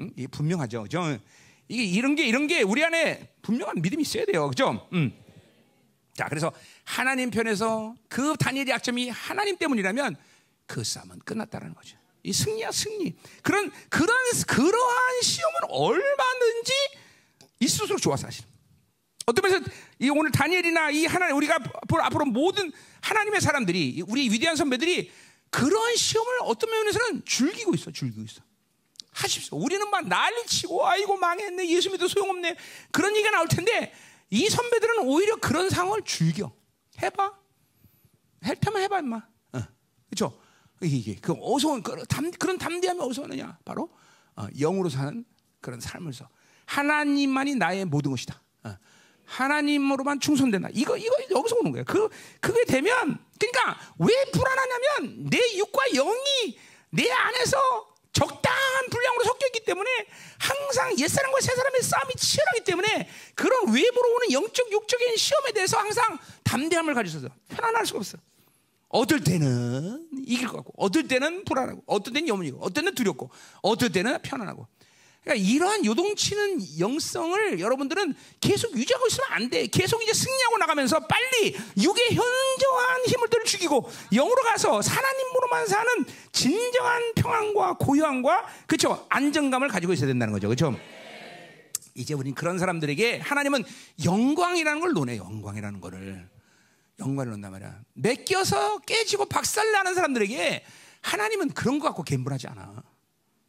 음? 0.00 0.10
이게 0.16 0.26
분명하죠, 0.28 0.84
그죠? 0.84 1.18
이게 1.68 1.84
이런 1.84 2.14
게 2.14 2.26
이런 2.26 2.46
게 2.46 2.62
우리 2.62 2.82
안에 2.82 3.34
분명한 3.42 3.82
믿음이 3.82 4.02
있어야 4.02 4.24
돼요, 4.24 4.48
그죠? 4.48 4.88
음. 4.92 5.12
자, 6.14 6.26
그래서 6.28 6.50
하나님 6.84 7.30
편에서 7.30 7.94
그 8.08 8.34
단일의 8.38 8.70
약점이 8.70 9.10
하나님 9.10 9.56
때문이라면 9.56 10.16
그 10.68 10.84
싸움은 10.84 11.18
끝났다는 11.20 11.74
거죠. 11.74 11.96
이 12.22 12.32
승리야 12.32 12.70
승리. 12.70 13.16
그런 13.42 13.72
그런 13.88 14.08
그러한 14.46 15.22
시험은 15.22 15.58
얼마든지 15.70 16.72
있을수록 17.58 18.00
좋아 18.00 18.16
사실. 18.16 18.44
어떤 19.26 19.50
면에서 19.50 19.70
이 19.98 20.10
오늘 20.10 20.30
다니엘이나 20.30 20.90
이 20.90 21.06
하나님 21.06 21.36
우리가 21.36 21.56
앞으로, 21.56 22.04
앞으로 22.04 22.24
모든 22.26 22.70
하나님의 23.00 23.40
사람들이 23.40 24.04
우리 24.06 24.30
위대한 24.30 24.56
선배들이 24.56 25.10
그런 25.50 25.96
시험을 25.96 26.40
어떤 26.42 26.70
면에서는 26.70 27.24
즐기고 27.24 27.74
있어, 27.74 27.90
즐기고 27.90 28.22
있어. 28.22 28.42
하십시오. 29.12 29.58
우리는 29.58 29.90
막 29.90 30.06
난리치고 30.06 30.86
아이고 30.86 31.16
망했네 31.16 31.68
예수 31.70 31.90
믿어 31.90 32.06
소용없네 32.06 32.56
그런 32.92 33.16
얘기가 33.16 33.30
나올 33.30 33.48
텐데 33.48 33.92
이 34.30 34.48
선배들은 34.48 34.98
오히려 35.06 35.36
그런 35.36 35.70
상황을 35.70 36.02
즐겨. 36.04 36.52
해봐. 37.02 37.32
할 38.42 38.56
테면 38.56 38.82
해봐 38.82 38.98
임마. 39.00 39.16
어. 39.16 39.62
그렇죠? 40.10 40.38
이게 40.82 41.16
그 41.20 41.34
어서 41.40 41.80
그 41.82 42.04
담, 42.06 42.30
그런 42.32 42.58
담대함이 42.58 43.00
어디서 43.00 43.22
오느냐? 43.22 43.58
바로 43.64 43.90
어, 44.36 44.46
영으로 44.58 44.88
사는 44.88 45.24
그런 45.60 45.80
삶을 45.80 46.12
서 46.12 46.28
하나님만이 46.66 47.56
나의 47.56 47.84
모든 47.84 48.10
것이다. 48.12 48.40
어. 48.64 48.76
하나님으로만 49.24 50.20
충성된다. 50.20 50.68
이거 50.72 50.96
이거 50.96 51.14
여기서 51.30 51.56
오는 51.56 51.72
거예요. 51.72 51.84
그 51.84 52.08
그게 52.40 52.64
되면 52.64 53.18
그러니까 53.38 53.78
왜 53.98 54.08
불안하냐면 54.32 55.28
내 55.28 55.38
육과 55.56 55.88
영이 55.94 56.58
내 56.90 57.10
안에서 57.10 57.58
적당한 58.12 58.86
분량으로 58.90 59.24
섞여 59.24 59.46
있기 59.46 59.64
때문에 59.64 59.90
항상 60.38 60.98
옛사람과 60.98 61.40
새사람의 61.40 61.82
싸움이 61.82 62.14
치열하기 62.14 62.64
때문에 62.64 63.08
그런 63.34 63.72
외부로 63.72 64.14
오는 64.14 64.32
영적 64.32 64.72
육적인 64.72 65.16
시험에 65.16 65.52
대해서 65.52 65.78
항상 65.78 66.18
담대함을 66.44 66.94
가지셔서 66.94 67.28
편안할 67.48 67.86
수가 67.86 67.98
없어. 67.98 68.18
어떨 68.88 69.20
때는 69.20 70.08
이길 70.26 70.48
것 70.48 70.56
같고, 70.56 70.72
어떨 70.76 71.06
때는 71.08 71.44
불안하고, 71.44 71.82
어떨 71.86 72.14
때는 72.14 72.28
염려고, 72.28 72.58
어떨 72.60 72.84
때는 72.84 72.94
두렵고, 72.94 73.30
어떨 73.62 73.90
때는 73.90 74.18
편안하고. 74.22 74.66
그러니까 75.28 75.46
이러한 75.46 75.84
요동치는 75.84 76.78
영성을 76.78 77.60
여러분들은 77.60 78.14
계속 78.40 78.74
유지하고 78.74 79.06
있으면 79.08 79.26
안 79.30 79.50
돼. 79.50 79.66
계속 79.66 80.02
이제 80.02 80.14
승리하고 80.14 80.56
나가면서 80.56 81.00
빨리 81.00 81.54
육의 81.76 82.14
현저한 82.14 83.04
힘을들 83.06 83.44
죽이고 83.44 83.90
영으로 84.14 84.42
가서 84.42 84.80
하나님으로만 84.80 85.66
사는 85.66 86.04
진정한 86.32 87.12
평안과 87.14 87.74
고요함과 87.74 88.46
그렇죠 88.66 89.04
안정감을 89.10 89.68
가지고 89.68 89.92
있어야 89.92 90.06
된다는 90.06 90.32
거죠. 90.32 90.48
그렇죠? 90.48 90.74
이제 91.94 92.14
우린 92.14 92.34
그런 92.34 92.58
사람들에게 92.58 93.18
하나님은 93.18 93.64
영광이라는 94.04 94.80
걸 94.80 94.92
논해. 94.92 95.18
영광이라는 95.18 95.80
거를 95.80 96.26
영광을 96.98 97.30
논단 97.32 97.52
말이야. 97.52 97.80
맡겨서 97.94 98.78
깨지고 98.78 99.26
박살나는 99.26 99.94
사람들에게 99.94 100.64
하나님은 101.02 101.50
그런 101.50 101.78
거 101.78 101.86
갖고 101.88 102.02
갬블하지 102.02 102.48
않아. 102.48 102.82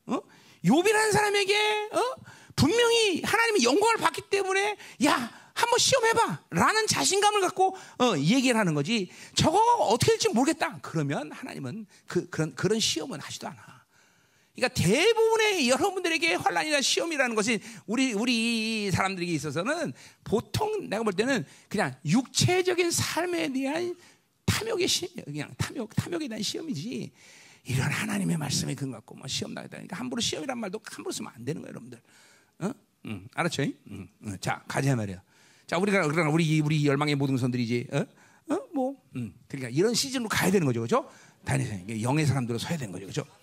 어? 0.07 0.21
욥이라는 0.63 1.11
사람에게 1.11 1.89
어? 1.91 2.15
분명히 2.55 3.21
하나님의 3.21 3.63
영광을 3.63 3.97
받기 3.97 4.23
때문에 4.29 4.77
야 5.05 5.31
한번 5.53 5.77
시험해봐 5.77 6.39
라는 6.51 6.87
자신감을 6.87 7.41
갖고 7.41 7.75
어, 7.99 8.17
얘기를 8.17 8.57
하는 8.57 8.73
거지 8.73 9.09
저거 9.35 9.57
어떻게 9.75 10.13
될지 10.13 10.29
모르겠다 10.29 10.79
그러면 10.81 11.31
하나님은 11.31 11.85
그, 12.07 12.29
그런, 12.29 12.55
그런 12.55 12.79
시험은 12.79 13.19
하지도 13.19 13.47
않아 13.47 13.78
그러니까 14.59 14.67
대부분의 14.69 15.69
여러분들에게 15.69 16.35
환란이나 16.35 16.81
시험이라는 16.81 17.35
것이 17.35 17.59
우리 17.87 18.13
우리 18.13 18.91
사람들에게 18.91 19.31
있어서는 19.31 19.93
보통 20.23 20.89
내가 20.89 21.03
볼 21.03 21.13
때는 21.13 21.45
그냥 21.69 21.95
육체적인 22.05 22.91
삶에 22.91 23.53
대한 23.53 23.95
탐욕의 24.45 24.87
시험, 24.87 25.13
그냥 25.23 25.49
탐욕 25.57 25.95
탐욕에 25.95 26.27
대한 26.27 26.43
시험이지 26.43 27.11
이런 27.65 27.89
하나님의 27.89 28.37
말씀에 28.37 28.75
근거갖고 28.75 29.15
뭐 29.15 29.27
시험 29.27 29.53
나겠다니까 29.53 29.95
함부로 29.95 30.19
시험이란 30.19 30.57
말도 30.57 30.81
함부로 30.83 31.11
쓰면 31.11 31.31
안 31.33 31.45
되는 31.45 31.61
거예요, 31.61 31.69
여러분들. 31.69 32.01
어? 32.59 32.71
응, 33.05 33.27
알았죠? 33.33 33.63
응, 33.63 34.09
응. 34.25 34.37
자, 34.41 34.63
가자 34.67 34.95
말이야. 34.95 35.21
자, 35.67 35.77
우리가 35.77 36.07
그러나 36.07 36.29
우리 36.31 36.59
우리 36.59 36.85
열망의 36.85 37.15
모든 37.15 37.37
선들이지. 37.37 37.87
어? 37.93 38.05
어? 38.49 38.59
뭐, 38.73 38.95
음. 39.15 39.33
그러니까 39.47 39.69
이런 39.69 39.93
시즌으로 39.93 40.27
가야 40.27 40.51
되는 40.51 40.65
거죠, 40.65 40.81
그렇죠? 40.81 41.09
다니세 41.45 42.01
영의 42.01 42.25
사람들로 42.25 42.57
서야 42.57 42.77
되는 42.77 42.91
거죠, 42.91 43.05
그렇죠? 43.05 43.38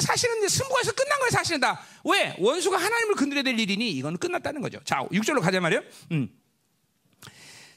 사실은 0.00 0.48
승부에서 0.48 0.92
끝난 0.92 1.18
거예요, 1.18 1.30
사실은 1.30 1.60
다. 1.60 1.80
왜? 2.04 2.34
원수가 2.38 2.76
하나님을 2.76 3.14
건드려야 3.14 3.42
될 3.42 3.58
일이니 3.58 3.90
이건 3.90 4.16
끝났다는 4.18 4.60
거죠. 4.60 4.80
자, 4.84 5.04
6절로 5.12 5.40
가자 5.40 5.60
말이요. 5.60 5.80
음. 6.12 6.28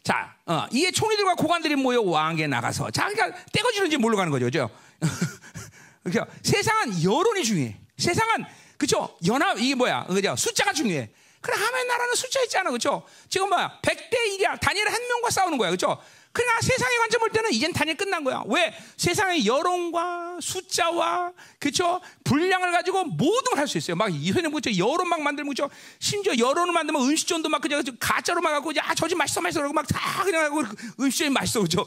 자, 0.03 0.35
어, 0.45 0.65
이에 0.71 0.91
총리들과 0.91 1.35
고관들이 1.35 1.75
모여 1.75 2.01
왕에게 2.01 2.47
나가서 2.47 2.89
자, 2.91 3.07
그러니까 3.07 3.37
떼거지는지 3.53 3.97
모르 3.97 4.15
가는 4.15 4.31
거죠, 4.31 4.45
그죠? 4.45 4.69
그러니까 6.03 6.33
세상은 6.41 7.03
여론이 7.03 7.43
중요해. 7.43 7.77
세상은 7.97 8.45
그죠? 8.77 9.15
연합 9.27 9.59
이게 9.59 9.75
뭐야? 9.75 10.05
그죠? 10.05 10.35
숫자가 10.35 10.73
중요해. 10.73 11.11
그래 11.39 11.55
하나의 11.55 11.85
나라는 11.85 12.15
숫자 12.15 12.41
있잖아, 12.43 12.71
그죠? 12.71 13.03
지금 13.29 13.49
뭐야? 13.49 13.79
100대 13.81 14.13
1이야. 14.13 14.59
다니엘 14.59 14.87
한 14.87 15.07
명과 15.07 15.29
싸우는 15.29 15.57
거야, 15.57 15.69
그죠? 15.69 16.01
그러나 16.33 16.61
세상의 16.61 16.97
관점 16.99 17.19
볼 17.19 17.29
때는 17.31 17.51
이젠 17.51 17.73
다니엘 17.73 17.97
끝난 17.97 18.23
거야. 18.23 18.41
왜? 18.47 18.73
세상의 18.97 19.45
여론과 19.45 20.39
숫자와 20.41 21.33
그죠? 21.59 21.99
분량을 22.23 22.71
가지고 22.71 23.03
모든 23.05 23.51
걸 23.53 23.59
할 23.59 23.67
수 23.67 23.77
있어요. 23.77 23.95
막 23.97 24.07
이현에 24.09 24.47
뭐죠? 24.47 24.69
여론 24.77 25.09
막 25.09 25.21
만들고 25.21 25.49
그죠? 25.49 25.69
심지어 25.99 26.33
여론을 26.37 26.73
만들면 26.73 27.01
음식점도 27.01 27.49
막 27.49 27.61
그죠? 27.61 27.81
가짜로 27.99 28.39
막 28.41 28.53
하고 28.53 28.73
야, 28.75 28.93
저 28.95 29.07
집 29.09 29.17
맛있어 29.17 29.41
맛있어 29.41 29.59
그러고 29.59 29.73
막 29.73 29.85
다 29.87 30.23
그냥 30.23 30.45
하고 30.45 30.63
음식점이 30.99 31.29
맛있어, 31.31 31.61
그죠? 31.61 31.85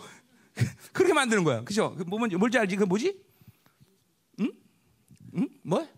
그렇게 0.92 1.12
만드는 1.14 1.42
거야. 1.42 1.62
그죠? 1.62 1.96
뭐 2.06 2.18
뭔지 2.18 2.58
알지? 2.58 2.76
그 2.76 2.84
뭐지? 2.84 3.16
응? 4.40 4.52
응? 5.36 5.48
뭐? 5.62 5.88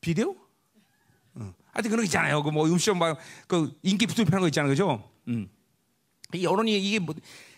비디오? 0.00 0.34
어. 1.34 1.54
하여튼 1.72 1.90
그런 1.90 1.98
거 1.98 2.04
있잖아요. 2.04 2.42
그 2.42 2.50
뭐 2.50 2.66
음식점 2.66 2.98
막 2.98 3.18
그 3.46 3.78
인기 3.82 4.06
투표하는 4.06 4.40
거 4.40 4.46
있잖아요. 4.48 4.70
그죠? 4.70 5.10
음. 5.28 5.48
이 6.34 6.44
여론이 6.44 6.78
이게 6.78 6.98
뭐, 6.98 7.14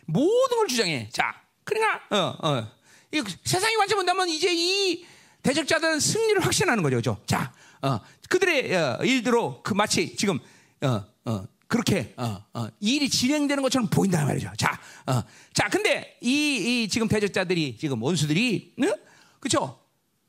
모든 0.06 0.56
걸 0.56 0.68
주장해. 0.68 1.08
자, 1.12 1.34
그러니까 1.64 2.02
어, 2.10 2.36
어. 2.48 2.68
이 3.12 3.22
세상의 3.44 3.76
관점 3.76 3.98
본다면 3.98 4.28
이제 4.28 4.48
이 4.52 5.04
대적자들은 5.42 6.00
승리를 6.00 6.44
확신하는 6.44 6.82
거죠. 6.82 6.96
그죠? 6.96 7.20
자, 7.26 7.52
어, 7.82 8.00
그들의 8.28 8.74
어, 8.74 8.98
일대로 9.02 9.62
그 9.62 9.74
마치 9.74 10.16
지금 10.16 10.38
어, 10.82 11.04
어, 11.24 11.44
그렇게 11.66 12.12
어, 12.16 12.44
어, 12.52 12.68
일이 12.80 13.08
진행되는 13.08 13.62
것처럼 13.62 13.88
보인단 13.88 14.26
말이죠. 14.26 14.52
자, 14.56 14.78
어, 15.06 15.22
자, 15.52 15.68
근데 15.68 16.18
이, 16.20 16.82
이 16.84 16.88
지금 16.88 17.08
대적자들이 17.08 17.78
지금 17.78 18.02
원수들이, 18.02 18.74
응? 18.82 18.92
그렇죠? 19.40 19.80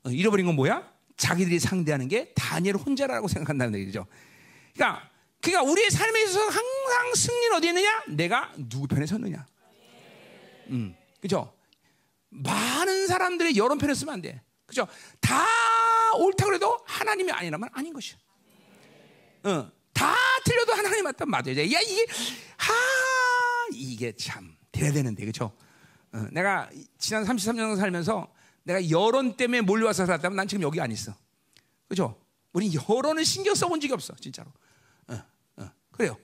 잃어버린 0.06 0.46
건 0.46 0.56
뭐야? 0.56 0.90
자기들이 1.16 1.58
상대하는 1.58 2.08
게 2.08 2.32
다니엘 2.34 2.76
혼자라고 2.76 3.28
생각한다는 3.28 3.78
얘기죠. 3.80 4.06
그러니까, 4.74 5.08
그러니까 5.44 5.70
우리의 5.70 5.90
삶에 5.90 6.22
있어서 6.22 6.40
항상 6.40 7.14
승리는 7.14 7.56
어디 7.56 7.68
있느냐? 7.68 8.02
내가 8.08 8.50
누구 8.56 8.88
편에 8.88 9.04
섰느냐? 9.04 9.46
음, 10.70 10.96
그렇죠? 11.20 11.54
많은 12.30 13.06
사람들의 13.06 13.54
여론 13.56 13.76
편에 13.76 13.92
서면 13.92 14.14
안 14.14 14.22
돼. 14.22 14.40
그죠? 14.64 14.88
다 15.20 15.44
옳다 16.16 16.46
그래도 16.46 16.80
하나님이 16.86 17.30
아니라면 17.30 17.68
아닌 17.72 17.92
것이야. 17.92 18.16
어, 19.44 19.70
다 19.92 20.16
틀려도 20.46 20.72
하나님 20.72 21.04
맞다 21.04 21.26
맞아야 21.26 21.54
돼. 21.54 21.70
야 21.70 21.80
이게 21.80 22.06
하 22.56 22.72
이게 23.74 24.12
참 24.16 24.56
돼야 24.72 24.90
되는데 24.92 25.24
그렇죠? 25.24 25.54
어, 26.12 26.26
내가 26.32 26.70
지난 26.96 27.24
33년 27.24 27.76
살면서 27.76 28.32
내가 28.62 28.88
여론 28.88 29.36
때문에 29.36 29.60
몰려와서 29.60 30.06
살았다면 30.06 30.36
난 30.36 30.48
지금 30.48 30.62
여기 30.62 30.80
안 30.80 30.90
있어. 30.90 31.14
그죠? 31.86 32.18
우리 32.54 32.72
여론을 32.74 33.26
신경 33.26 33.54
써본 33.54 33.80
적이 33.80 33.92
없어, 33.92 34.14
진짜로. 34.16 34.50
그래요. 35.96 36.16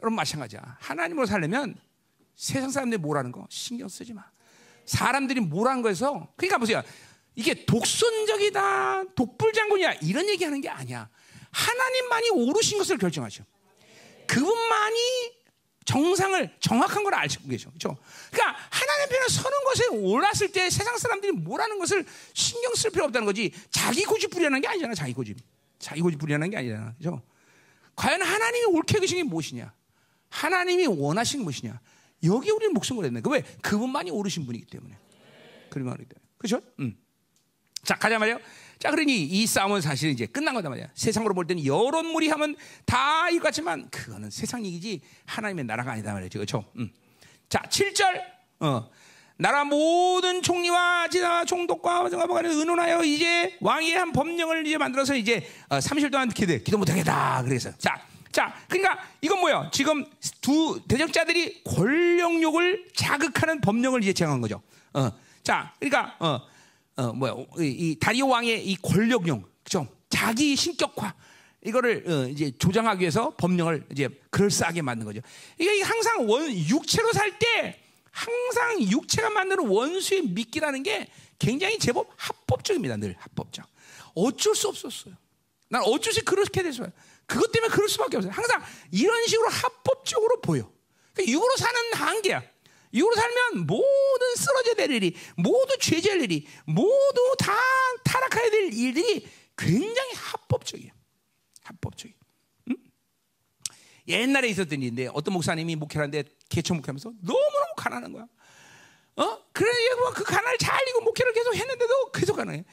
여러분 0.00 0.16
마찬가지야. 0.16 0.60
하나님으로 0.80 1.26
살려면 1.26 1.76
세상 2.34 2.70
사람들이 2.70 3.00
뭐라는 3.00 3.30
거 3.30 3.46
신경 3.48 3.88
쓰지 3.88 4.12
마. 4.12 4.24
사람들이 4.84 5.40
뭐라는 5.40 5.82
거에서 5.82 6.28
그러니까 6.36 6.58
보세요. 6.58 6.82
이게 7.36 7.64
독선적이다, 7.64 9.14
독불장군이야 9.14 9.92
이런 10.02 10.28
얘기하는 10.28 10.60
게 10.60 10.68
아니야. 10.68 11.08
하나님만이 11.52 12.30
오르신 12.30 12.78
것을 12.78 12.98
결정하죠. 12.98 13.44
그분만이 14.26 14.98
정상을 15.84 16.56
정확한 16.60 17.04
걸 17.04 17.14
알고 17.14 17.48
계셔. 17.48 17.68
그렇죠? 17.70 17.96
그러니까 18.30 18.58
하나님 18.70 19.08
편에 19.08 19.28
서는 19.28 19.64
것에 19.64 19.86
올랐을 19.88 20.52
때 20.52 20.68
세상 20.68 20.96
사람들이 20.98 21.32
뭐라는 21.32 21.78
것을 21.78 22.04
신경 22.34 22.74
쓸 22.74 22.90
필요 22.90 23.04
없다는 23.04 23.26
거지. 23.26 23.52
자기 23.70 24.04
고집 24.04 24.30
부리는 24.30 24.60
게 24.60 24.68
아니잖아. 24.68 24.94
자기 24.94 25.12
고집. 25.12 25.38
자기 25.78 26.00
고집 26.00 26.18
부리는 26.18 26.50
게 26.50 26.56
아니잖아. 26.56 26.94
그렇죠? 26.98 27.22
과연 27.96 28.22
하나님이 28.22 28.64
옳게 28.66 29.00
계신 29.00 29.18
게 29.18 29.22
무엇이냐? 29.22 29.72
하나님이 30.30 30.86
원하신 30.86 31.40
게 31.40 31.44
무엇이냐? 31.44 31.80
여기 32.24 32.50
우리는 32.50 32.72
목숨을 32.72 33.04
했네. 33.04 33.20
그 33.20 33.30
왜? 33.30 33.42
그분만이 33.62 34.10
오르신 34.10 34.46
분이기 34.46 34.66
때문에. 34.66 34.96
그런 35.68 35.86
말이기 35.86 36.08
때문에. 36.08 36.26
그렇죠? 36.38 36.60
음. 36.80 36.96
자, 37.82 37.96
가자 37.96 38.18
말이요. 38.18 38.38
자, 38.78 38.90
그러니 38.90 39.24
이 39.24 39.46
싸움은 39.46 39.80
사실 39.80 40.10
이제 40.10 40.26
끝난 40.26 40.54
거다 40.54 40.68
말이야. 40.68 40.88
세상으로 40.94 41.34
볼 41.34 41.46
때는 41.46 41.64
여론 41.64 42.06
무리하면 42.06 42.56
다 42.84 43.28
이것 43.30 43.44
같지만 43.44 43.88
그거는 43.90 44.30
세상 44.30 44.64
얘기지 44.64 45.00
하나님의 45.26 45.64
나라가 45.64 45.92
아니다 45.92 46.12
말이죠. 46.12 46.38
그렇죠? 46.38 46.64
음. 46.76 46.90
자, 47.48 47.62
7절. 47.68 48.24
어. 48.60 48.88
나라 49.36 49.64
모든 49.64 50.42
총리와 50.42 51.08
지나 51.08 51.44
총독과 51.44 52.10
정가보가는 52.10 52.50
의논하여 52.50 53.02
이제 53.02 53.56
왕의 53.60 53.92
한 53.92 54.12
법령을 54.12 54.66
이제 54.66 54.78
만들어서 54.78 55.16
이제 55.16 55.46
어, 55.68 55.78
30일 55.78 56.10
동안 56.10 56.28
기도, 56.28 56.56
기도 56.58 56.78
못하겠다. 56.78 57.42
그래서 57.44 57.70
자, 57.78 58.00
자, 58.30 58.54
그러니까 58.68 58.98
이건 59.20 59.40
뭐야? 59.40 59.70
지금 59.72 60.04
두 60.40 60.80
대적자들이 60.86 61.64
권력욕을 61.64 62.88
자극하는 62.94 63.60
법령을 63.60 64.02
이제 64.02 64.12
제정한 64.12 64.40
거죠. 64.40 64.62
어, 64.92 65.10
자, 65.42 65.72
그러니까 65.78 66.16
어, 66.18 66.40
어 66.96 67.12
뭐야? 67.12 67.34
이, 67.58 67.64
이 67.64 67.98
다리오 67.98 68.28
왕의 68.28 68.66
이 68.66 68.76
권력용, 68.76 69.44
그죠? 69.64 69.86
자기 70.08 70.54
신격화 70.54 71.14
이거를 71.64 72.04
어, 72.08 72.28
이제 72.28 72.52
조장하기 72.58 73.00
위해서 73.00 73.34
법령을 73.36 73.86
이제 73.90 74.08
그럴싸하게 74.30 74.82
만든 74.82 75.06
거죠. 75.06 75.20
이게 75.58 75.82
항상 75.82 76.28
원 76.28 76.50
육체로 76.50 77.12
살때 77.12 77.80
항상 78.12 78.80
육체가 78.80 79.30
만드는 79.30 79.66
원수의 79.66 80.22
미끼라는 80.22 80.82
게 80.82 81.10
굉장히 81.38 81.78
제법 81.78 82.12
합법적입니다. 82.16 82.96
늘 82.98 83.16
합법적. 83.18 83.66
어쩔 84.14 84.54
수 84.54 84.68
없었어요. 84.68 85.16
난 85.68 85.82
어쩔 85.82 86.12
수 86.12 86.20
없이 86.20 86.20
그렇게 86.20 86.62
됐어요. 86.62 86.92
그것 87.26 87.50
때문에 87.50 87.72
그럴 87.72 87.88
수밖에 87.88 88.18
없어요. 88.18 88.32
항상 88.32 88.62
이런 88.92 89.26
식으로 89.26 89.48
합법적으로 89.48 90.40
보여. 90.42 90.70
그러니까 91.14 91.32
육으로 91.32 91.56
사는 91.56 91.94
한계야. 91.94 92.42
육으로 92.94 93.14
살면 93.14 93.66
모든 93.66 94.36
쓰러져야 94.36 94.74
될 94.74 94.90
일이, 94.90 95.16
모두 95.36 95.78
죄질 95.78 96.20
일이, 96.20 96.46
모두 96.66 97.34
다 97.38 97.56
타락해야 98.04 98.50
될 98.50 98.72
일이 98.74 99.26
굉장히 99.56 100.12
합법적이에요. 100.14 100.92
합법적이. 101.62 102.14
응? 102.14 102.21
옛날에 104.08 104.48
있었던 104.48 104.80
일인데 104.82 105.08
어떤 105.12 105.34
목사님이 105.34 105.76
목회하는데 105.76 106.24
개척 106.48 106.74
목회하면서 106.74 107.12
너무너무 107.20 107.74
가난한 107.76 108.12
거야. 108.12 108.26
어? 109.16 109.38
그래, 109.52 109.70
뭐그 109.98 110.24
가난을 110.24 110.58
잘 110.58 110.80
이고 110.88 111.02
목회를 111.02 111.32
계속 111.32 111.54
했는데도 111.54 112.10
계속 112.12 112.36
가난해. 112.36 112.64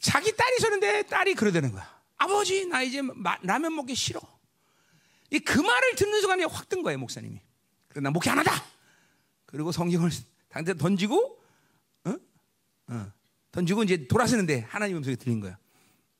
자기 0.00 0.34
딸이 0.34 0.58
서는데 0.58 1.02
딸이 1.04 1.34
그러다는 1.34 1.72
거야. 1.72 2.00
아버지, 2.16 2.66
나 2.66 2.82
이제 2.82 3.02
마, 3.02 3.36
라면 3.42 3.74
먹기 3.76 3.94
싫어. 3.94 4.20
이 5.30 5.38
그 5.38 5.60
말을 5.60 5.94
듣는 5.94 6.20
순간에 6.20 6.44
확뜬 6.44 6.82
거예요, 6.82 6.98
목사님이. 6.98 7.40
그래, 7.88 8.00
나 8.00 8.10
목회 8.10 8.30
안 8.30 8.38
한다. 8.38 8.52
그리고 9.46 9.70
성경을 9.72 10.10
당대 10.48 10.74
던지고, 10.74 11.40
어? 12.04 12.14
어. 12.88 13.12
던지고 13.52 13.82
이제 13.84 14.06
돌아서는데 14.08 14.60
하나님 14.60 14.96
음성이 14.96 15.16
들린 15.16 15.40
거야. 15.40 15.58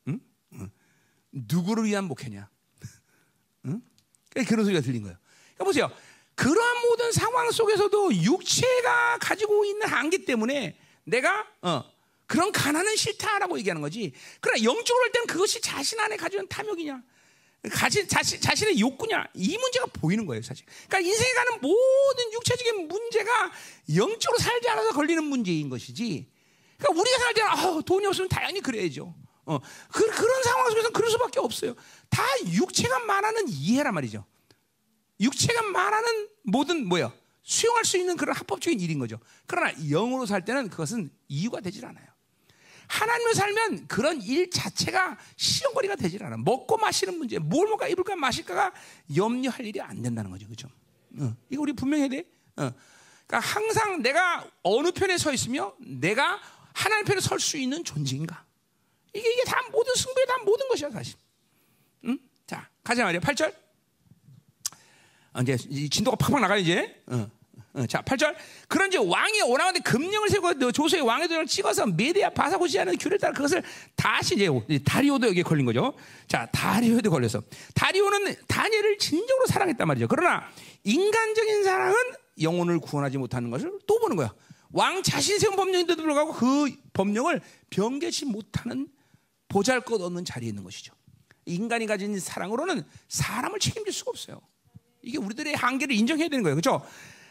응? 0.09 0.20
응. 0.55 0.70
누구를 1.33 1.85
위한 1.85 2.05
목회냐? 2.05 2.49
응? 4.37 4.45
그런 4.45 4.64
소리가 4.64 4.81
들린 4.81 5.03
거예요. 5.03 5.16
그러니까 5.55 5.64
보세요. 5.64 5.91
그러한 6.35 6.83
모든 6.83 7.12
상황 7.12 7.51
속에서도 7.51 8.14
육체가 8.14 9.18
가지고 9.18 9.64
있는 9.64 9.87
한계 9.87 10.24
때문에 10.24 10.78
내가 11.05 11.47
어, 11.62 11.85
그런 12.26 12.53
가난은 12.53 12.97
싫다라고 12.97 13.59
얘기하는 13.59 13.83
거지. 13.83 14.12
그러나 14.41 14.62
영적으로 14.62 15.05
할 15.05 15.12
때는 15.12 15.26
그것이 15.26 15.61
자신 15.61 15.99
안에 15.99 16.16
가지고 16.16 16.43
있는 16.43 16.49
탐욕이냐, 16.49 17.03
자신, 17.74 18.09
자신, 18.09 18.41
자신의 18.41 18.81
욕구냐, 18.81 19.26
이 19.35 19.59
문제가 19.59 19.87
보이는 19.87 20.24
거예요, 20.24 20.41
사실. 20.41 20.64
그러니까 20.89 21.01
인생에 21.11 21.33
가는 21.33 21.61
모든 21.61 22.33
육체적인 22.33 22.89
문제가 22.89 23.53
영적으로 23.95 24.39
살지 24.39 24.68
않아서 24.68 24.93
걸리는 24.93 25.22
문제인 25.24 25.68
것이지. 25.68 26.26
그러니까 26.78 27.01
우리가 27.01 27.18
살 27.18 27.35
때는 27.35 27.51
아, 27.51 27.81
돈이 27.85 28.07
없으면 28.07 28.28
당연히 28.28 28.61
그래야죠. 28.61 29.14
어, 29.45 29.59
그, 29.93 30.07
그런 30.07 30.43
상황 30.43 30.70
속에서 30.70 30.91
그럴 30.91 31.11
수밖에 31.11 31.41
없어요. 31.41 31.74
다 32.11 32.23
육체가 32.47 32.99
말하는 33.01 33.49
이해란 33.49 33.95
말이죠. 33.95 34.25
육체가 35.21 35.63
말하는 35.63 36.29
모든 36.43 36.87
뭐야 36.87 37.13
수용할 37.43 37.85
수 37.85 37.97
있는 37.97 38.17
그런 38.17 38.37
합법적인 38.37 38.79
일인 38.81 38.99
거죠. 38.99 39.19
그러나 39.47 39.73
영으로 39.91 40.27
살 40.27 40.45
때는 40.45 40.69
그것은 40.69 41.11
이유가 41.29 41.61
되질 41.61 41.85
않아요. 41.87 42.07
하나님을 42.89 43.35
살면 43.35 43.87
그런 43.87 44.21
일 44.21 44.51
자체가 44.51 45.17
시험거리가 45.37 45.95
되질 45.97 46.25
않아. 46.25 46.37
먹고 46.39 46.77
마시는 46.77 47.19
문제, 47.19 47.39
뭘 47.39 47.69
먹을까, 47.69 47.87
입을까, 47.89 48.17
마실까가 48.17 48.73
염려할 49.15 49.65
일이 49.65 49.81
안 49.81 50.03
된다는 50.03 50.31
거죠. 50.31 50.49
그죠? 50.49 50.69
어, 51.19 51.37
이거 51.49 51.63
우리 51.63 51.73
분명해야 51.73 52.09
돼. 52.09 52.25
어. 52.57 52.73
그러니까 53.27 53.49
항상 53.49 54.03
내가 54.03 54.45
어느 54.65 54.91
편에 54.91 55.19
서 55.19 55.33
있으며 55.33 55.73
내가 55.79 56.41
하나님 56.73 57.05
편에 57.05 57.21
설 57.21 57.39
수 57.39 57.57
있는 57.57 57.85
존재인가. 57.85 58.45
이게, 59.15 59.33
이게 59.33 59.45
다 59.45 59.61
모든 59.71 59.95
승부에 59.95 60.25
다 60.27 60.39
모든 60.45 60.69
것이야, 60.69 60.91
사실. 60.91 61.17
가자 62.83 63.05
말이야. 63.05 63.20
8절. 63.20 63.55
어, 65.33 65.41
이제 65.43 65.57
진도가 65.89 66.16
팍팍 66.16 66.41
나가 66.41 66.57
이제. 66.57 67.03
어. 67.07 67.31
어, 67.72 67.87
자, 67.87 68.03
8절. 68.03 68.35
그런지 68.68 68.99
왕이 68.99 69.43
오라는데 69.43 69.81
금령을 69.81 70.28
세고 70.28 70.72
조소의 70.72 71.03
왕의 71.03 71.28
도장을 71.28 71.47
찍어서 71.47 71.87
메디아 71.87 72.31
바사고시하는 72.31 72.99
규를 72.99 73.18
따라 73.18 73.33
그것을 73.33 73.62
다시 73.95 74.35
이제 74.35 74.49
다리오도 74.85 75.28
여기에 75.28 75.45
걸린 75.45 75.66
거죠. 75.66 75.95
자, 76.26 76.47
다리오도 76.53 77.11
걸려서 77.11 77.43
다리오는 77.74 78.35
다니엘을 78.49 78.99
진정으로 78.99 79.47
사랑했단 79.47 79.87
말이죠. 79.87 80.09
그러나 80.09 80.49
인간적인 80.83 81.62
사랑은 81.62 81.95
영혼을 82.43 82.81
구원하지 82.81 83.18
못하는 83.18 83.51
것을 83.51 83.78
또 83.87 84.01
보는 84.01 84.16
거야. 84.16 84.35
왕 84.72 85.03
자신 85.03 85.39
세운 85.39 85.57
법령인데도 85.57 86.03
불구하고 86.03 86.33
그 86.33 86.74
법령을 86.93 87.41
변개치 87.70 88.24
못하는 88.26 88.89
보잘것 89.49 90.01
없는 90.01 90.24
자리에 90.24 90.49
있는 90.49 90.64
것이죠. 90.64 90.95
인간이 91.51 91.87
가진 91.87 92.19
사랑으로는 92.19 92.85
사람을 93.09 93.59
책임질 93.59 93.93
수가 93.93 94.11
없어요. 94.11 94.41
이게 95.03 95.19
우리들의 95.19 95.55
한계를 95.55 95.95
인정해야 95.95 96.29
되는 96.29 96.43
거예요. 96.43 96.55
그렇죠? 96.57 96.85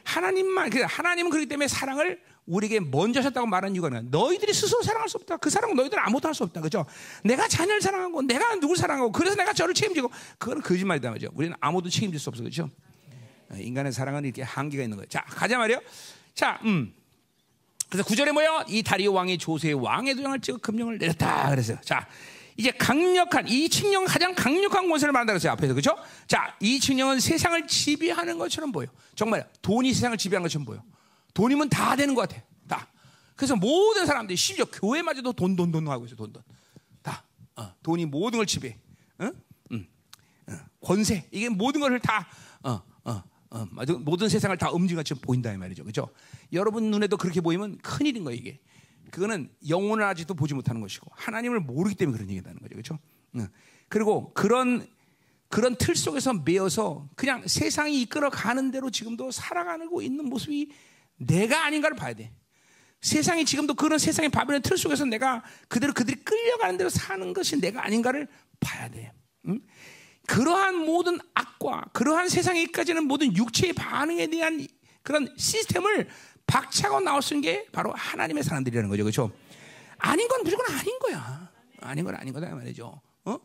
하나님만 0.03 0.69
그 0.69 0.81
하나님은 0.81 1.29
그렇기 1.29 1.47
때문에 1.47 1.67
사랑을 1.67 2.21
우리에게 2.45 2.79
먼저 2.79 3.19
하셨다고 3.19 3.45
말하는 3.45 3.75
이유가 3.75 3.89
너희들이 3.89 4.53
스스로 4.53 4.81
사랑할 4.81 5.07
수 5.07 5.17
없다. 5.17 5.37
그 5.37 5.51
사랑은 5.51 5.75
너희들은 5.75 6.01
아무것도 6.03 6.27
할 6.27 6.33
수 6.33 6.43
없다. 6.43 6.61
그죠? 6.61 6.85
내가 7.23 7.47
자녀를 7.47 7.79
사랑하고 7.81 8.23
내가 8.23 8.55
누굴 8.55 8.75
사랑하고 8.75 9.11
그래서 9.11 9.35
내가 9.35 9.53
저를 9.53 9.73
책임지고 9.75 10.09
그거는 10.39 10.63
거짓말이다 10.63 11.09
말이죠. 11.09 11.29
우리는 11.35 11.55
아무도 11.59 11.89
책임질 11.89 12.19
수 12.19 12.29
없어. 12.29 12.41
그죠? 12.43 12.69
인간의 13.55 13.91
사랑은 13.91 14.25
이렇게 14.25 14.41
한계가 14.41 14.83
있는 14.83 14.97
거예요. 14.97 15.07
자, 15.09 15.21
가자 15.27 15.57
말이요. 15.59 15.79
자, 16.33 16.59
음. 16.63 16.93
그래서 17.89 18.07
구절에 18.07 18.31
뭐요? 18.31 18.63
이 18.67 18.83
다리오 18.83 19.13
왕이 19.13 19.37
조세의 19.39 19.73
왕의 19.75 20.15
도장을 20.15 20.39
찍어 20.41 20.57
금령을 20.57 20.97
내렸다. 20.99 21.49
그랬어요. 21.49 21.77
자, 21.83 22.07
이제 22.59 22.71
강력한 22.71 23.47
이 23.47 23.69
칙령 23.69 24.03
가장 24.03 24.35
강력한 24.35 24.89
권세를 24.89 25.13
말한다 25.13 25.31
그랬어요 25.31 25.53
앞에서 25.53 25.73
그렇죠? 25.73 25.95
자, 26.27 26.57
이 26.59 26.77
칙령은 26.77 27.21
세상을 27.21 27.65
지배하는 27.67 28.37
것처럼 28.37 28.73
보여. 28.73 28.87
정말 29.15 29.49
돈이 29.61 29.93
세상을 29.93 30.17
지배하는 30.17 30.43
것처럼 30.43 30.65
보여. 30.65 30.83
돈이면 31.33 31.69
다 31.69 31.95
되는 31.95 32.13
것 32.13 32.27
같아. 32.27 32.43
다. 32.67 32.89
그래서 33.37 33.55
모든 33.55 34.05
사람들이 34.05 34.35
심지어 34.35 34.65
교회마저도 34.65 35.31
돈 35.31 35.55
돈 35.55 35.71
돈 35.71 35.87
하고 35.87 36.05
있어. 36.05 36.17
돈 36.17 36.33
돈. 36.33 36.43
다. 37.01 37.23
어, 37.55 37.73
돈이 37.81 38.05
모든 38.07 38.39
걸 38.39 38.45
지배. 38.45 38.77
어? 39.19 39.31
음. 39.71 39.87
어, 40.49 40.53
권세 40.81 41.29
이게 41.31 41.47
모든 41.47 41.79
것을 41.79 42.01
다 42.01 42.27
어, 42.61 42.81
어, 43.05 43.23
어, 43.51 43.67
모든 43.99 44.27
세상을 44.27 44.57
다 44.57 44.69
지금 45.05 45.21
보인다 45.21 45.53
이 45.53 45.55
말이죠. 45.55 45.83
그렇죠? 45.83 46.09
여러분 46.51 46.91
눈에도 46.91 47.15
그렇게 47.15 47.39
보이면 47.39 47.77
큰 47.77 48.05
일인 48.05 48.25
거예요 48.25 48.37
이게. 48.37 48.59
그거는 49.11 49.49
영혼을 49.67 50.05
아직도 50.05 50.33
보지 50.33 50.53
못하는 50.53 50.81
것이고 50.81 51.07
하나님을 51.15 51.59
모르기 51.59 51.95
때문에 51.95 52.17
그런 52.17 52.29
얘기다는 52.29 52.59
거죠. 52.59 52.73
그렇죠? 52.73 52.99
그리고 53.87 54.33
그런 54.33 54.87
그런 55.49 55.75
틀 55.75 55.95
속에서 55.95 56.33
매여서 56.33 57.09
그냥 57.15 57.43
세상이 57.45 58.01
이끌어 58.01 58.29
가는 58.29 58.69
대로 58.71 58.91
지금도 58.91 59.31
살아가고 59.31 60.01
있는 60.01 60.25
모습이 60.25 60.71
내가 61.17 61.65
아닌가를 61.65 61.97
봐야 61.97 62.13
돼. 62.13 62.31
세상이 63.01 63.45
지금도 63.45 63.73
그런 63.73 63.97
세상의 63.97 64.29
바벨론 64.29 64.61
틀 64.61 64.77
속에서 64.77 65.05
내가 65.05 65.43
그대로 65.67 65.93
그들이 65.93 66.17
끌려가는 66.23 66.77
대로 66.77 66.89
사는 66.89 67.33
것이 67.33 67.59
내가 67.59 67.83
아닌가를 67.83 68.27
봐야 68.59 68.89
돼. 68.89 69.11
응? 69.47 69.59
그러한 70.27 70.85
모든 70.85 71.17
악과 71.33 71.85
그러한 71.93 72.29
세상에 72.29 72.65
까지는 72.67 73.05
모든 73.05 73.35
육체의 73.35 73.73
반응에 73.73 74.27
대한 74.27 74.67
그런 75.01 75.33
시스템을 75.37 76.07
박차고 76.49 76.99
나올 77.01 77.21
수 77.21 77.35
있는 77.35 77.49
게 77.49 77.65
바로 77.71 77.93
하나님의 77.93 78.43
사람들이라는 78.43 78.89
거죠. 78.89 79.03
그렇죠? 79.03 79.31
아닌 79.99 80.27
건 80.27 80.43
무조건 80.43 80.75
아닌 80.75 80.99
거야. 80.99 81.49
아닌 81.81 82.03
건 82.03 82.15
아닌 82.15 82.33
거다 82.33 82.53
말이죠. 82.55 82.99
어? 83.25 83.39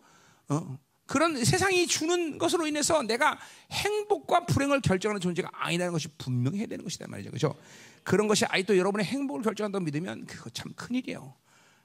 어? 0.49 0.79
그런 1.07 1.45
세상이 1.45 1.87
주는 1.87 2.39
것으로 2.39 2.67
인해서 2.67 3.03
내가 3.03 3.39
행복과 3.71 4.47
불행을 4.47 4.81
결정하는 4.81 5.21
존재가 5.21 5.51
아니라는 5.53 5.93
것이 5.93 6.09
분명히 6.17 6.59
해야 6.59 6.67
되는 6.67 6.83
것이다 6.83 7.07
말이죠. 7.09 7.31
그렇죠? 7.31 7.55
그런 8.03 8.27
것이 8.27 8.47
아직도 8.47 8.79
여러분의 8.79 9.05
행복을 9.07 9.43
결정한다고 9.43 9.85
믿으면 9.85 10.25
그거 10.25 10.49
참 10.51 10.73
큰일이에요. 10.75 11.35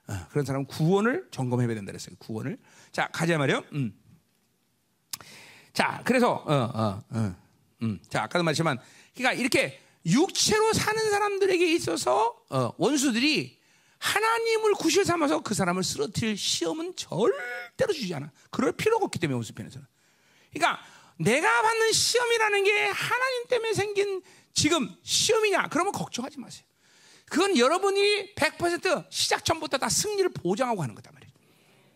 어, 0.08 0.14
그런 0.30 0.46
사람은 0.46 0.68
구원을 0.68 1.28
점검해야 1.32 1.68
된다 1.68 1.92
그랬어요. 1.92 2.16
구원을. 2.18 2.58
자, 2.92 3.10
가자 3.12 3.38
말이요. 3.38 3.64
음. 3.74 3.94
자, 5.74 6.02
그래서 6.06 6.32
어, 6.32 6.54
어, 6.54 7.04
어, 7.10 7.36
음. 7.84 8.00
자, 8.10 8.24
아까도 8.24 8.44
말했지만 8.44 8.80
그러니까 9.14 9.34
이렇게 9.34 9.80
육체로 10.12 10.74
사는 10.74 11.10
사람들에게 11.10 11.74
있어서 11.74 12.36
어, 12.50 12.72
원수들이 12.78 13.60
하나님을 14.00 14.74
구실 14.74 15.04
삼아서 15.04 15.42
그 15.42 15.54
사람을 15.54 15.84
쓰러뜨릴 15.84 16.38
시험은 16.38 16.96
절대로 16.96 17.94
주지 17.94 18.14
않아. 18.14 18.32
그럴 18.50 18.72
필요가 18.72 19.06
없기 19.06 19.20
때문에 19.20 19.36
원수 19.36 19.54
편에서는. 19.54 19.86
그러니까 20.54 20.82
내가 21.18 21.62
받는 21.62 21.92
시험이라는 21.92 22.64
게 22.64 22.86
하나님 22.86 23.48
때문에 23.48 23.74
생긴 23.74 24.22
지금 24.54 24.96
시험이냐? 25.04 25.68
그러면 25.70 25.92
걱정하지 25.92 26.40
마세요. 26.40 26.66
그건 27.26 27.58
여러분이 27.58 28.34
100% 28.36 29.06
시작 29.10 29.46
전부터 29.46 29.78
다 29.78 29.90
승리를 29.90 30.30
보장하고 30.30 30.82
하는 30.82 30.96
거단 30.96 31.14
말이에요. 31.14 31.34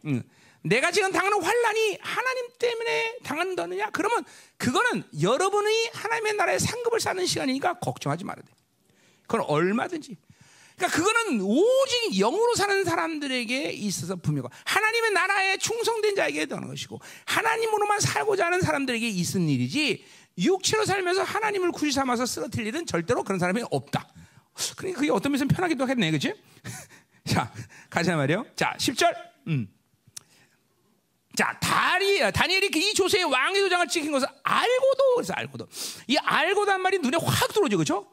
음. 0.05 0.23
내가 0.63 0.91
지금 0.91 1.11
당하는 1.11 1.41
환란이 1.41 1.97
하나님 2.01 2.47
때문에 2.57 3.17
당한다느냐? 3.23 3.89
그러면 3.91 4.23
그거는 4.57 5.03
여러분이 5.21 5.89
하나님의 5.93 6.33
나라에 6.33 6.57
상급을 6.57 6.99
쌓는 6.99 7.25
시간이니까 7.25 7.79
걱정하지 7.79 8.23
말아야 8.23 8.43
돼. 8.43 8.51
그건 9.23 9.41
얼마든지. 9.41 10.15
그러니까 10.75 10.97
그거는 10.97 11.41
오직 11.41 12.17
영으로 12.19 12.55
사는 12.55 12.83
사람들에게 12.83 13.71
있어서 13.71 14.15
분명하 14.15 14.49
하나님의 14.65 15.11
나라에 15.11 15.57
충성된 15.57 16.15
자에게 16.15 16.45
되는 16.47 16.67
것이고 16.67 16.99
하나님으로만 17.25 17.99
살고자 17.99 18.47
하는 18.47 18.61
사람들에게 18.61 19.07
있은 19.07 19.47
일이지 19.49 20.03
육체로 20.39 20.85
살면서 20.85 21.23
하나님을 21.23 21.71
구실 21.71 21.91
삼아서 21.91 22.25
쓰러뜨릴 22.25 22.67
일은 22.67 22.85
절대로 22.85 23.23
그런 23.23 23.37
사람이 23.37 23.63
없다. 23.69 24.07
그러니까 24.77 24.99
그게 24.99 25.11
어떤 25.11 25.31
면에서 25.31 25.45
편하기도 25.45 25.83
하겠네, 25.83 26.11
그지? 26.11 26.33
자, 27.25 27.51
가자 27.89 28.15
말이요. 28.15 28.45
자, 28.55 28.75
10절. 28.79 29.15
음. 29.47 29.67
자, 31.35 31.57
다리, 31.59 32.19
다니엘이 32.31 32.69
그이 32.69 32.93
조서에 32.93 33.23
왕의 33.25 33.61
도장을 33.61 33.87
찍힌 33.87 34.11
것을 34.11 34.27
알고도, 34.43 35.15
그래서 35.15 35.33
알고도. 35.33 35.67
이 36.07 36.17
알고도 36.17 36.71
한 36.71 36.81
말이 36.81 36.99
눈에 36.99 37.17
확 37.19 37.51
들어오죠, 37.51 37.77
그죠? 37.77 38.07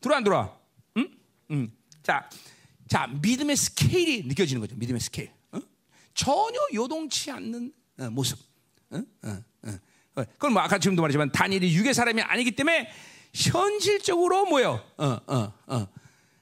들어와, 0.00 0.18
안 0.18 0.24
들어와? 0.24 0.58
응? 0.96 1.08
응. 1.52 1.72
자, 2.02 2.28
자, 2.88 3.06
믿음의 3.06 3.56
스케일이 3.56 4.24
느껴지는 4.26 4.60
거죠, 4.60 4.74
믿음의 4.76 5.00
스케일. 5.00 5.30
어? 5.52 5.60
전혀 6.14 6.58
요동치 6.74 7.30
않는 7.30 7.72
어, 8.00 8.10
모습. 8.10 8.38
어? 8.90 9.00
어, 9.22 9.42
어. 10.16 10.24
그건 10.32 10.52
뭐 10.52 10.62
아까 10.62 10.78
지금도 10.78 11.02
말했지만 11.02 11.30
다니엘이 11.30 11.72
육의 11.76 11.94
사람이 11.94 12.20
아니기 12.22 12.50
때문에 12.50 12.90
현실적으로 13.32 14.44
뭐요? 14.46 14.84
어, 14.96 15.06
어, 15.06 15.52
어. 15.66 15.88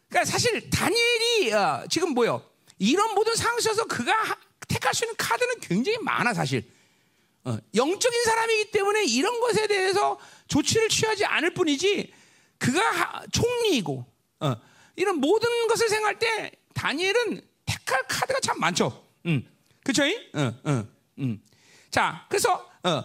그러니까 0.08 0.24
사실 0.24 0.70
다니엘이 0.70 1.52
어, 1.52 1.84
지금 1.90 2.14
뭐요? 2.14 2.42
이런 2.78 3.14
모든 3.14 3.34
상황 3.34 3.58
에서 3.58 3.84
그가 3.84 4.38
택할 4.68 4.94
수 4.94 5.04
있는 5.04 5.16
카드는 5.16 5.60
굉장히 5.60 5.98
많아 5.98 6.34
사실. 6.34 6.70
어, 7.44 7.56
영적인 7.74 8.24
사람이기 8.24 8.70
때문에 8.70 9.04
이런 9.06 9.40
것에 9.40 9.66
대해서 9.66 10.18
조치를 10.48 10.88
취하지 10.88 11.24
않을 11.24 11.54
뿐이지 11.54 12.12
그가 12.58 13.24
총리이고 13.32 14.04
어, 14.40 14.56
이런 14.96 15.16
모든 15.16 15.66
것을 15.68 15.88
생각할 15.88 16.18
때 16.18 16.52
다니엘은 16.74 17.40
택할 17.64 18.02
카드가 18.06 18.40
참 18.40 18.60
많죠. 18.60 19.06
음, 19.26 19.48
그렇죠? 19.82 20.02
어, 20.34 20.54
어, 20.64 20.86
음. 21.18 21.42
자, 21.90 22.26
그래서 22.28 22.68
어, 22.82 23.04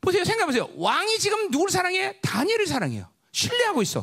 보세요, 0.00 0.24
생각해보세요. 0.24 0.70
왕이 0.76 1.18
지금 1.18 1.50
누구를 1.50 1.70
사랑해? 1.70 2.18
다니엘을 2.22 2.66
사랑해요. 2.66 3.10
신뢰하고 3.32 3.82
있어. 3.82 4.00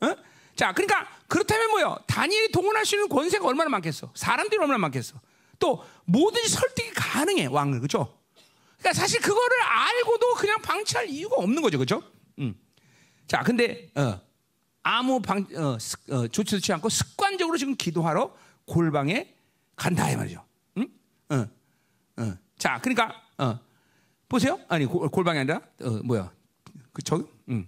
어? 0.00 0.16
자, 0.56 0.72
그러니까 0.72 1.08
그렇다면 1.28 1.70
뭐요? 1.70 1.98
다니엘이 2.06 2.52
동원할 2.52 2.86
수 2.86 2.96
있는 2.96 3.08
권세가 3.08 3.46
얼마나 3.46 3.68
많겠어? 3.70 4.12
사람들이 4.14 4.58
얼마나 4.60 4.78
많겠어? 4.78 5.20
또 5.64 5.82
뭐든지 6.04 6.50
설득이 6.50 6.90
가능해 6.90 7.46
왕을 7.46 7.80
그죠? 7.80 8.18
그러니까 8.78 9.00
사실 9.00 9.18
그거를 9.22 9.62
알고도 9.62 10.34
그냥 10.34 10.60
방치할 10.60 11.08
이유가 11.08 11.36
없는 11.36 11.62
거죠, 11.62 11.78
그죠? 11.78 12.02
음. 12.38 12.54
자, 13.26 13.42
근데 13.42 13.88
어, 13.94 14.20
아무 14.82 15.22
방 15.22 15.46
어, 15.56 15.78
어, 16.10 16.28
조치도 16.28 16.58
취지 16.58 16.70
않고 16.74 16.90
습관적으로 16.90 17.56
지금 17.56 17.74
기도하러 17.76 18.36
골방에 18.66 19.34
간다 19.74 20.10
이 20.10 20.16
말이죠. 20.16 20.44
응? 20.76 20.88
어, 21.30 21.46
어. 22.18 22.34
자, 22.58 22.78
그러니까 22.82 23.22
어, 23.38 23.58
보세요. 24.28 24.60
아니 24.68 24.84
고, 24.84 25.08
골방이 25.08 25.38
아니라 25.38 25.62
어, 25.80 25.90
뭐야? 26.04 26.30
그 26.92 27.00
저기, 27.00 27.24
음. 27.48 27.66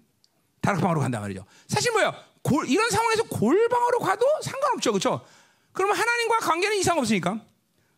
다락방으로 0.61 1.01
간다 1.01 1.19
말이죠. 1.19 1.47
사실 1.67 1.93
뭐야? 1.93 2.13
골, 2.43 2.69
이런 2.69 2.91
상황에서 2.91 3.23
골방으로 3.23 4.01
가도 4.01 4.27
상관없죠, 4.43 4.93
그렇죠? 4.93 5.25
그러면 5.73 5.97
하나님과 5.97 6.41
관계는 6.41 6.77
이상 6.77 6.99
없으니까. 6.99 7.41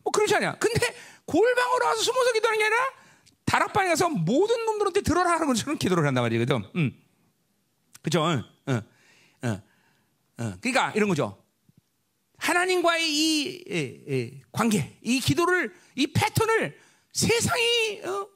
뭐 0.09 0.13
그렇지 0.13 0.35
않냐? 0.37 0.57
근데 0.59 0.95
골방으로 1.27 1.85
와서 1.85 2.01
숨어서 2.01 2.33
기도하는 2.33 2.59
게 2.59 2.65
아니라 2.65 2.79
다락방에 3.45 3.89
가서 3.91 4.09
모든 4.09 4.65
놈들한테 4.65 5.03
들어라 5.03 5.33
하는 5.33 5.47
것처럼 5.47 5.77
기도를 5.77 6.07
한단 6.07 6.25
말이거든. 6.25 6.65
음. 6.77 7.03
그죠? 8.01 8.23
어, 8.23 8.43
어, 8.67 8.83
어, 9.43 9.63
어. 10.39 10.55
그러니까 10.63 10.93
이런 10.93 11.11
거죠. 11.11 11.43
하나님과의 12.39 13.11
이 13.11 13.65
에, 13.69 13.79
에, 14.09 14.41
관계, 14.51 14.99
이 15.03 15.21
기도를, 15.21 15.75
이 15.95 16.07
패턴을 16.07 16.79
세상이 17.13 18.01
어, 18.05 18.29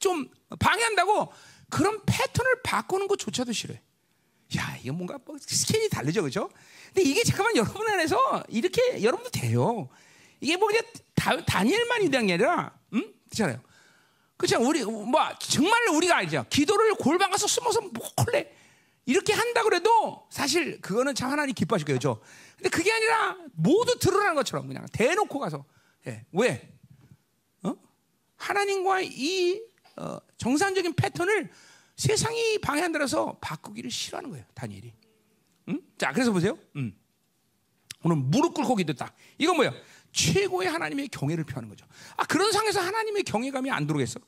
좀 0.00 0.28
방해한다고 0.58 1.32
그런 1.70 2.00
패턴을 2.04 2.62
바꾸는 2.64 3.06
것조차도 3.06 3.52
싫어요. 3.52 3.78
야, 4.56 4.76
이거 4.82 4.92
뭔가 4.92 5.18
뭐 5.24 5.36
스케일이 5.40 5.88
다르죠, 5.88 6.22
그죠? 6.22 6.50
근데 6.86 7.02
이게 7.02 7.22
잠깐만 7.22 7.54
여러분 7.56 7.86
안에서 7.88 8.44
이렇게 8.48 9.02
여러분도 9.02 9.30
돼요. 9.30 9.88
이게 10.40 10.56
뭐 10.56 10.68
그냥 10.68 10.82
다, 11.14 11.44
다니엘만이 11.44 12.10
된게 12.10 12.34
아니라, 12.34 12.78
음? 12.92 13.14
그렇잖아요. 13.30 13.60
그렇죠. 14.36 14.60
우리 14.60 14.84
뭐 14.84 15.20
정말 15.38 15.88
우리가 15.88 16.16
알죠. 16.18 16.44
기도를 16.50 16.94
골방 16.94 17.30
가서 17.30 17.46
숨어서 17.46 17.80
몰래 17.80 18.52
이렇게 19.06 19.32
한다 19.32 19.62
그래도 19.62 20.26
사실 20.30 20.80
그거는 20.80 21.14
참 21.14 21.30
하나님 21.30 21.54
기뻐하실 21.54 21.86
거예요. 21.86 21.98
죠 21.98 22.20
근데 22.56 22.68
그게 22.68 22.92
아니라 22.92 23.36
모두 23.54 23.98
드러나는 23.98 24.34
것처럼 24.34 24.66
그냥 24.66 24.86
대놓고 24.92 25.38
가서 25.38 25.64
예. 26.06 26.24
왜? 26.32 26.70
어? 27.62 27.74
하나님과 28.36 29.00
이 29.02 29.62
어, 29.96 30.18
정상적인 30.36 30.94
패턴을 30.94 31.50
세상이 31.96 32.58
방해한다라서 32.58 33.38
바꾸기를 33.40 33.90
싫어하는 33.90 34.30
거예요. 34.30 34.44
다니엘이. 34.54 34.92
음? 35.68 35.80
자, 35.96 36.12
그래서 36.12 36.30
보세요. 36.30 36.58
음. 36.76 36.94
오늘 38.02 38.16
무릎 38.16 38.54
꿇고 38.54 38.76
기도했다. 38.76 39.12
이건 39.38 39.56
뭐야? 39.56 39.72
최고의 40.16 40.68
하나님의 40.68 41.08
경외를 41.08 41.44
표하는 41.44 41.68
거죠. 41.68 41.86
아 42.16 42.24
그런 42.24 42.50
상에서 42.50 42.80
하나님의 42.80 43.22
경외감이 43.22 43.70
안 43.70 43.86
들어오겠어? 43.86 44.18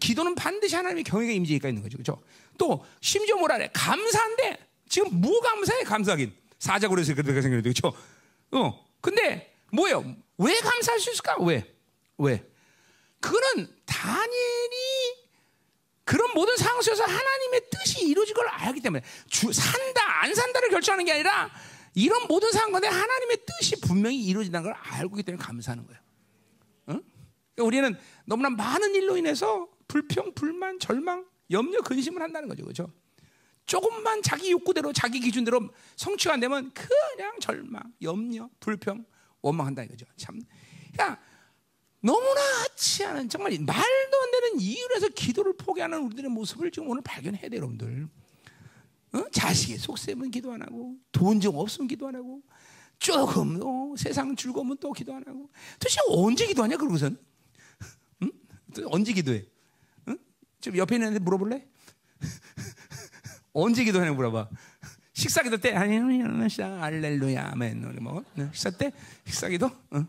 기도는 0.00 0.34
반드시 0.36 0.76
하나님의 0.76 1.04
경외가 1.04 1.32
임재가 1.32 1.68
있는 1.68 1.82
거죠. 1.82 1.98
그렇죠? 1.98 2.22
또 2.56 2.84
심지어 3.00 3.36
뭐라 3.36 3.56
그래? 3.58 3.68
감사한데 3.72 4.58
지금 4.88 5.20
뭐 5.20 5.40
감사해? 5.40 5.82
감사하긴 5.82 6.32
사자고 6.60 6.94
그래서 6.94 7.12
그렇게 7.12 7.42
생겼는데 7.42 7.72
그렇죠? 7.72 7.92
어. 8.52 8.86
근데 9.00 9.52
뭐예요? 9.72 10.16
왜 10.38 10.54
감사할 10.60 11.00
수 11.00 11.10
있을까? 11.10 11.36
왜? 11.42 11.74
왜? 12.16 12.42
그거는 13.20 13.68
다니엘이 13.84 15.24
그런 16.04 16.30
모든 16.34 16.56
상황 16.56 16.80
속에서 16.82 17.02
하나님의 17.02 17.62
뜻이 17.70 18.06
이루어질 18.06 18.34
걸 18.34 18.46
알기 18.46 18.80
때문에 18.80 19.02
주, 19.28 19.52
산다 19.52 20.22
안 20.22 20.34
산다를 20.34 20.68
결정하는 20.70 21.04
게 21.04 21.12
아니라 21.12 21.50
이런 21.94 22.26
모든 22.26 22.50
상황 22.52 22.72
가운데 22.72 22.88
하나님의 22.88 23.38
뜻이 23.46 23.80
분명히 23.80 24.22
이루어진다는 24.24 24.70
걸 24.70 24.74
알고 24.74 25.16
있기 25.16 25.22
때문에 25.22 25.42
감사하는 25.42 25.86
거예요. 25.86 26.00
응? 26.88 27.02
그러니까 27.54 27.64
우리는 27.64 27.98
너무나 28.26 28.50
많은 28.50 28.94
일로 28.94 29.16
인해서 29.16 29.68
불평, 29.86 30.34
불만, 30.34 30.78
절망, 30.78 31.24
염려, 31.50 31.80
근심을 31.82 32.20
한다는 32.20 32.48
거죠. 32.48 32.64
그렇죠? 32.64 32.90
조금만 33.66 34.22
자기 34.22 34.50
욕구대로 34.50 34.92
자기 34.92 35.20
기준대로 35.20 35.70
성취가 35.96 36.34
안 36.34 36.40
되면 36.40 36.72
그냥 36.74 37.38
절망, 37.40 37.82
염려, 38.02 38.50
불평, 38.60 39.04
원망한다 39.40 39.84
이거죠. 39.84 40.06
참. 40.16 40.40
그러니까 40.92 41.20
너무나 42.00 42.40
하치 42.62 43.04
않은 43.04 43.28
정말 43.28 43.52
말도 43.52 43.72
안 43.74 44.30
되는 44.30 44.60
이유로 44.60 44.96
해서 44.96 45.08
기도를 45.08 45.54
포기하는 45.56 46.00
우리들의 46.02 46.30
모습을 46.30 46.70
지금 46.70 46.88
오늘 46.88 47.02
발견해야 47.02 47.48
돼요, 47.48 47.58
여러분들. 47.58 48.08
어? 49.14 49.24
자식의 49.30 49.78
속셈은 49.78 50.30
기도 50.30 50.52
안 50.52 50.62
하고 50.62 50.96
돈 51.12 51.40
좀 51.40 51.56
없으면 51.56 51.88
기도 51.88 52.08
안 52.08 52.16
하고 52.16 52.42
조금 52.98 53.60
어, 53.62 53.94
세상 53.96 54.34
즐거우면 54.34 54.78
또 54.78 54.92
기도 54.92 55.14
안 55.14 55.22
하고 55.26 55.50
도대체 55.78 55.98
언제 56.08 56.46
기도하냐 56.46 56.76
그러고선 56.76 57.16
응? 58.22 58.30
언제 58.86 59.12
기도해? 59.12 59.44
응? 60.08 60.18
좀 60.60 60.76
옆에 60.76 60.96
있는 60.96 61.06
애한테 61.08 61.18
물어볼래? 61.22 61.66
언제 63.52 63.84
기도하냐 63.84 64.12
물어봐. 64.12 64.48
식사 65.12 65.42
기도 65.42 65.56
때 65.58 65.72
시작 66.48 66.82
알렐루야 66.82 67.50
아멘 67.52 67.84
우리 67.84 68.00
뭐 68.00 68.24
네, 68.34 68.48
식사 68.52 68.70
때 68.70 68.90
식사 69.24 69.48
기도 69.48 69.70
응? 69.92 70.06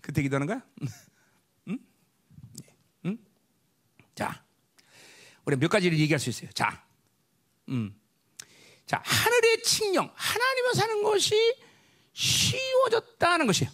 그때 0.00 0.22
기도하는 0.22 0.46
거야? 0.46 0.62
응? 1.68 1.78
응? 3.06 3.18
자 4.14 4.42
우리 5.44 5.56
몇 5.56 5.68
가지를 5.68 5.98
얘기할 5.98 6.18
수 6.20 6.30
있어요. 6.30 6.50
자, 6.52 6.82
음, 7.68 7.94
자 8.86 9.02
하늘의 9.04 9.62
칙령 9.62 10.10
하나님을 10.14 10.74
사는 10.74 11.02
것이 11.02 11.56
쉬워졌다는 12.12 13.46
것이에요. 13.46 13.70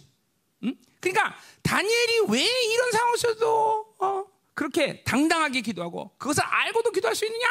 음? 0.63 0.75
그러니까 0.99 1.35
다니엘이 1.63 2.25
왜 2.29 2.41
이런 2.43 2.91
상황에서도 2.91 3.95
어, 3.99 4.25
그렇게 4.53 5.03
당당하게 5.03 5.61
기도하고 5.61 6.11
그것을 6.17 6.43
알고도 6.43 6.91
기도할 6.91 7.15
수 7.15 7.25
있느냐? 7.25 7.47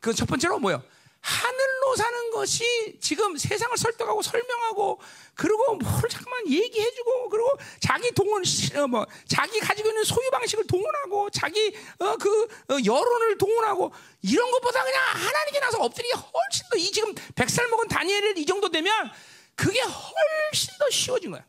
그 0.00 0.12
첫 0.14 0.26
번째로 0.26 0.58
뭐요? 0.58 0.82
하늘로 1.20 1.96
사는 1.96 2.30
것이 2.30 2.98
지금 3.00 3.36
세상을 3.36 3.76
설득하고 3.76 4.22
설명하고 4.22 5.00
그리고 5.34 5.74
뭘 5.74 6.08
잠깐만 6.08 6.48
얘기해주고 6.48 7.28
그리고 7.28 7.50
자기 7.80 8.10
동원 8.12 8.42
어, 8.76 8.86
뭐 8.86 9.06
자기 9.26 9.60
가지고 9.60 9.88
있는 9.90 10.04
소유 10.04 10.30
방식을 10.30 10.66
동원하고 10.66 11.28
자기 11.30 11.74
어, 11.98 12.16
그 12.16 12.44
어, 12.70 12.78
여론을 12.84 13.36
동원하고 13.36 13.92
이런 14.22 14.50
것보다 14.50 14.82
그냥 14.82 15.02
하나님께 15.12 15.60
나서 15.60 15.78
엎드리기 15.78 16.14
훨씬 16.14 16.68
더 16.70 16.78
이 16.78 16.92
지금 16.92 17.14
백살 17.34 17.68
먹은 17.68 17.88
다니엘을 17.88 18.38
이 18.38 18.46
정도 18.46 18.70
되면 18.70 19.10
그게 19.54 19.80
훨씬 19.80 20.72
더 20.78 20.88
쉬워진 20.88 21.32
거야. 21.32 21.44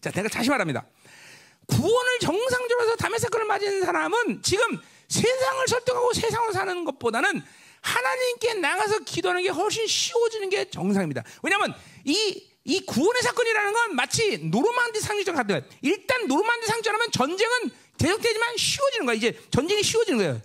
자, 0.00 0.10
내가 0.10 0.28
다시 0.28 0.48
말합니다. 0.48 0.86
구원을 1.66 2.18
정상적으로 2.20 2.86
해서 2.86 2.96
담의 2.96 3.18
사건을 3.18 3.46
맞은 3.46 3.84
사람은 3.84 4.42
지금 4.42 4.80
세상을 5.08 5.68
설득하고 5.68 6.12
세상을 6.12 6.52
사는 6.52 6.84
것보다는 6.84 7.42
하나님께 7.84 8.54
나가서 8.54 9.00
기도하는 9.00 9.42
게 9.42 9.50
훨씬 9.50 9.86
쉬워지는 9.86 10.48
게 10.48 10.70
정상입니다. 10.70 11.22
왜냐하면 11.42 11.74
이, 12.04 12.48
이 12.64 12.80
구원의 12.80 13.22
사건이라는 13.22 13.72
건 13.74 13.94
마치 13.94 14.38
노르만디 14.38 15.00
상주전 15.00 15.34
같은 15.34 15.62
일단 15.82 16.26
노르만디 16.26 16.66
상주하면 16.66 17.10
전쟁은 17.12 17.70
계속되지만 17.98 18.56
쉬워지는 18.56 19.06
거야. 19.06 19.14
이제 19.16 19.38
전쟁이 19.50 19.82
쉬워지는 19.82 20.18
거예요. 20.18 20.40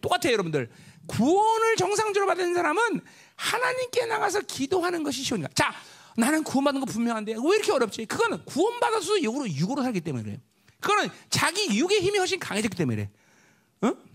똑같아요, 0.00 0.32
여러분들. 0.32 0.70
구원을 1.08 1.74
정상적으로 1.74 2.28
받은 2.28 2.54
사람은 2.54 3.00
하나님께 3.34 4.06
나가서 4.06 4.42
기도하는 4.42 5.02
것이 5.02 5.24
쉬운 5.24 5.40
거야. 5.40 5.48
자, 5.54 5.74
나는 6.16 6.44
구원받은 6.44 6.78
거 6.78 6.86
분명한데 6.86 7.32
왜 7.32 7.56
이렇게 7.56 7.72
어렵지? 7.72 8.06
그거는 8.06 8.44
구원받아서 8.44 9.20
육으로 9.22 9.50
육으로 9.50 9.82
살기 9.82 10.02
때문에 10.02 10.22
그래요. 10.22 10.38
그거는 10.78 11.10
자기 11.30 11.76
육의 11.76 12.00
힘이 12.00 12.18
훨씬 12.18 12.38
강해졌기 12.38 12.76
때문에 12.76 12.96
그래. 12.96 13.90
어? 13.90 14.09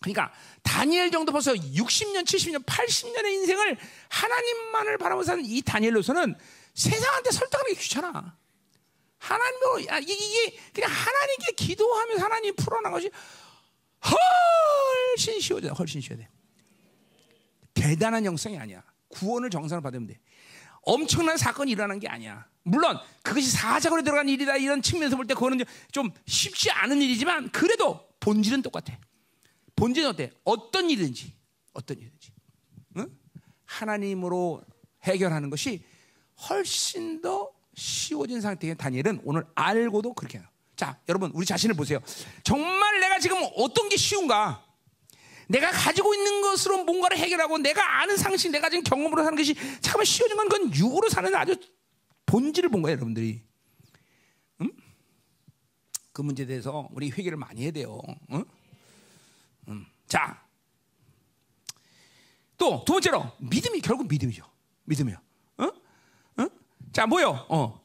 그러니까 0.00 0.32
다니엘 0.62 1.10
정도 1.10 1.32
벌써 1.32 1.52
60년, 1.52 2.24
70년, 2.24 2.64
80년의 2.64 3.26
인생을 3.32 3.76
하나님만을 4.08 4.98
바라보고 4.98 5.24
사는 5.24 5.44
이 5.44 5.60
다니엘로서는 5.62 6.34
세상한테 6.74 7.30
설득하는 7.32 7.74
게 7.74 7.80
귀찮아. 7.80 8.36
하나님으로 9.18 9.86
야, 9.86 9.98
이게, 9.98 10.14
이게 10.14 10.58
그냥 10.72 10.90
하나님께 10.90 11.52
기도하면서 11.56 12.24
하나님 12.24 12.54
풀어나는 12.54 12.92
것이 12.92 13.10
훨씬 14.04 15.40
쉬워져, 15.40 15.72
훨씬 15.72 16.00
쉬워야 16.00 16.20
돼. 16.22 16.28
대단한 17.74 18.24
영성이 18.24 18.58
아니야. 18.58 18.82
구원을 19.08 19.50
정상으로 19.50 19.82
받으면 19.82 20.06
돼. 20.06 20.20
엄청난 20.82 21.36
사건이 21.36 21.72
일어난 21.72 21.98
게 21.98 22.08
아니야. 22.08 22.46
물론 22.62 22.98
그것이 23.22 23.50
사자고로 23.50 24.02
들어간 24.02 24.28
일이다 24.28 24.56
이런 24.56 24.82
측면에서 24.82 25.16
볼 25.16 25.26
때 25.26 25.34
그거는 25.34 25.64
좀 25.90 26.10
쉽지 26.26 26.70
않은 26.70 27.00
일이지만 27.02 27.50
그래도 27.50 28.08
본질은 28.20 28.62
똑같아. 28.62 28.96
본질은 29.78 30.08
어때? 30.10 30.32
어떤 30.44 30.90
일이든지 30.90 31.32
어떤 31.72 31.98
일이든지 31.98 32.32
응? 32.96 33.18
하나님으로 33.64 34.62
해결하는 35.04 35.50
것이 35.50 35.84
훨씬 36.48 37.20
더 37.20 37.50
쉬워진 37.74 38.40
상태의 38.40 38.76
다니엘은 38.76 39.22
오늘 39.24 39.44
알고도 39.54 40.14
그렇게 40.14 40.38
해요. 40.38 40.46
자, 40.74 41.00
여러분 41.08 41.30
우리 41.32 41.46
자신을 41.46 41.76
보세요. 41.76 42.00
정말 42.42 43.00
내가 43.00 43.18
지금 43.18 43.36
어떤 43.56 43.88
게 43.88 43.96
쉬운가? 43.96 44.64
내가 45.48 45.70
가지고 45.70 46.14
있는 46.14 46.42
것으로 46.42 46.84
뭔가를 46.84 47.16
해결하고 47.16 47.58
내가 47.58 48.02
아는 48.02 48.16
상식, 48.16 48.50
내가 48.50 48.68
지금 48.68 48.84
경험으로 48.84 49.22
사는 49.22 49.36
것이 49.36 49.54
잠깐 49.80 50.04
쉬워진 50.04 50.36
건 50.36 50.48
그건 50.48 50.74
육으로 50.74 51.08
사는 51.08 51.34
아주 51.34 51.56
본질을 52.26 52.68
본 52.68 52.82
거예요, 52.82 52.96
여러분들이. 52.96 53.42
음? 54.60 54.70
그 56.12 56.20
문제에 56.20 56.46
대해서 56.46 56.88
우리 56.92 57.10
회개를 57.10 57.38
많이 57.38 57.62
해야 57.62 57.70
돼요. 57.70 58.00
응? 58.32 58.44
음. 60.08 60.10
자, 60.10 60.42
또 62.56 62.84
두 62.84 62.92
번째로 62.92 63.30
믿음이 63.38 63.80
결국 63.80 64.08
믿음이죠. 64.08 64.44
믿음이요. 64.84 65.16
어? 65.58 65.64
어? 65.64 66.46
자, 66.92 67.06
뭐요? 67.06 67.46
어. 67.48 67.80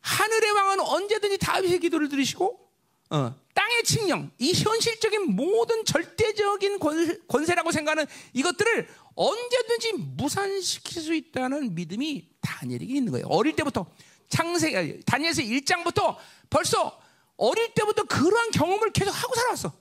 하늘의 0.00 0.50
왕은 0.52 0.80
언제든지 0.80 1.38
다윗의 1.38 1.80
기도를 1.80 2.08
들으시고 2.08 2.70
어, 3.10 3.34
땅의 3.54 3.82
칙령, 3.82 4.30
이 4.38 4.52
현실적인 4.52 5.34
모든 5.34 5.84
절대적인 5.84 6.78
권세 6.78 7.54
라고 7.54 7.72
생각하는 7.72 8.06
이것들을 8.32 8.88
언제든지 9.16 9.92
무산시킬 9.94 11.02
수 11.02 11.12
있다는 11.14 11.74
믿음이 11.74 12.28
다니엘에게 12.40 12.94
있는 12.94 13.10
거예요. 13.10 13.26
어릴 13.26 13.56
때부터 13.56 13.86
창세 14.28 15.00
다니엘서 15.04 15.42
1장부터 15.42 16.16
벌써 16.48 17.00
어릴 17.36 17.74
때부터 17.74 18.04
그러한 18.04 18.52
경험을 18.52 18.92
계속 18.92 19.10
하고 19.10 19.34
살아왔어. 19.34 19.72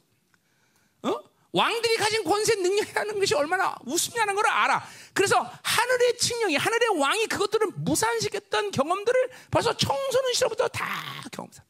어? 1.03 1.28
왕들이 1.51 1.97
가진 1.97 2.23
권세 2.23 2.55
능력이라는 2.55 3.19
것이 3.19 3.33
얼마나 3.35 3.75
우습냐는 3.85 4.35
걸 4.35 4.47
알아. 4.47 4.83
그래서 5.13 5.39
하늘의 5.63 6.17
칙령이 6.17 6.55
하늘의 6.55 6.99
왕이 6.99 7.27
그것들을 7.27 7.67
무산시켰던 7.77 8.71
경험들을 8.71 9.29
벌써 9.49 9.75
청소년 9.75 10.33
시절부터 10.33 10.67
다 10.67 11.23
경험사. 11.31 11.63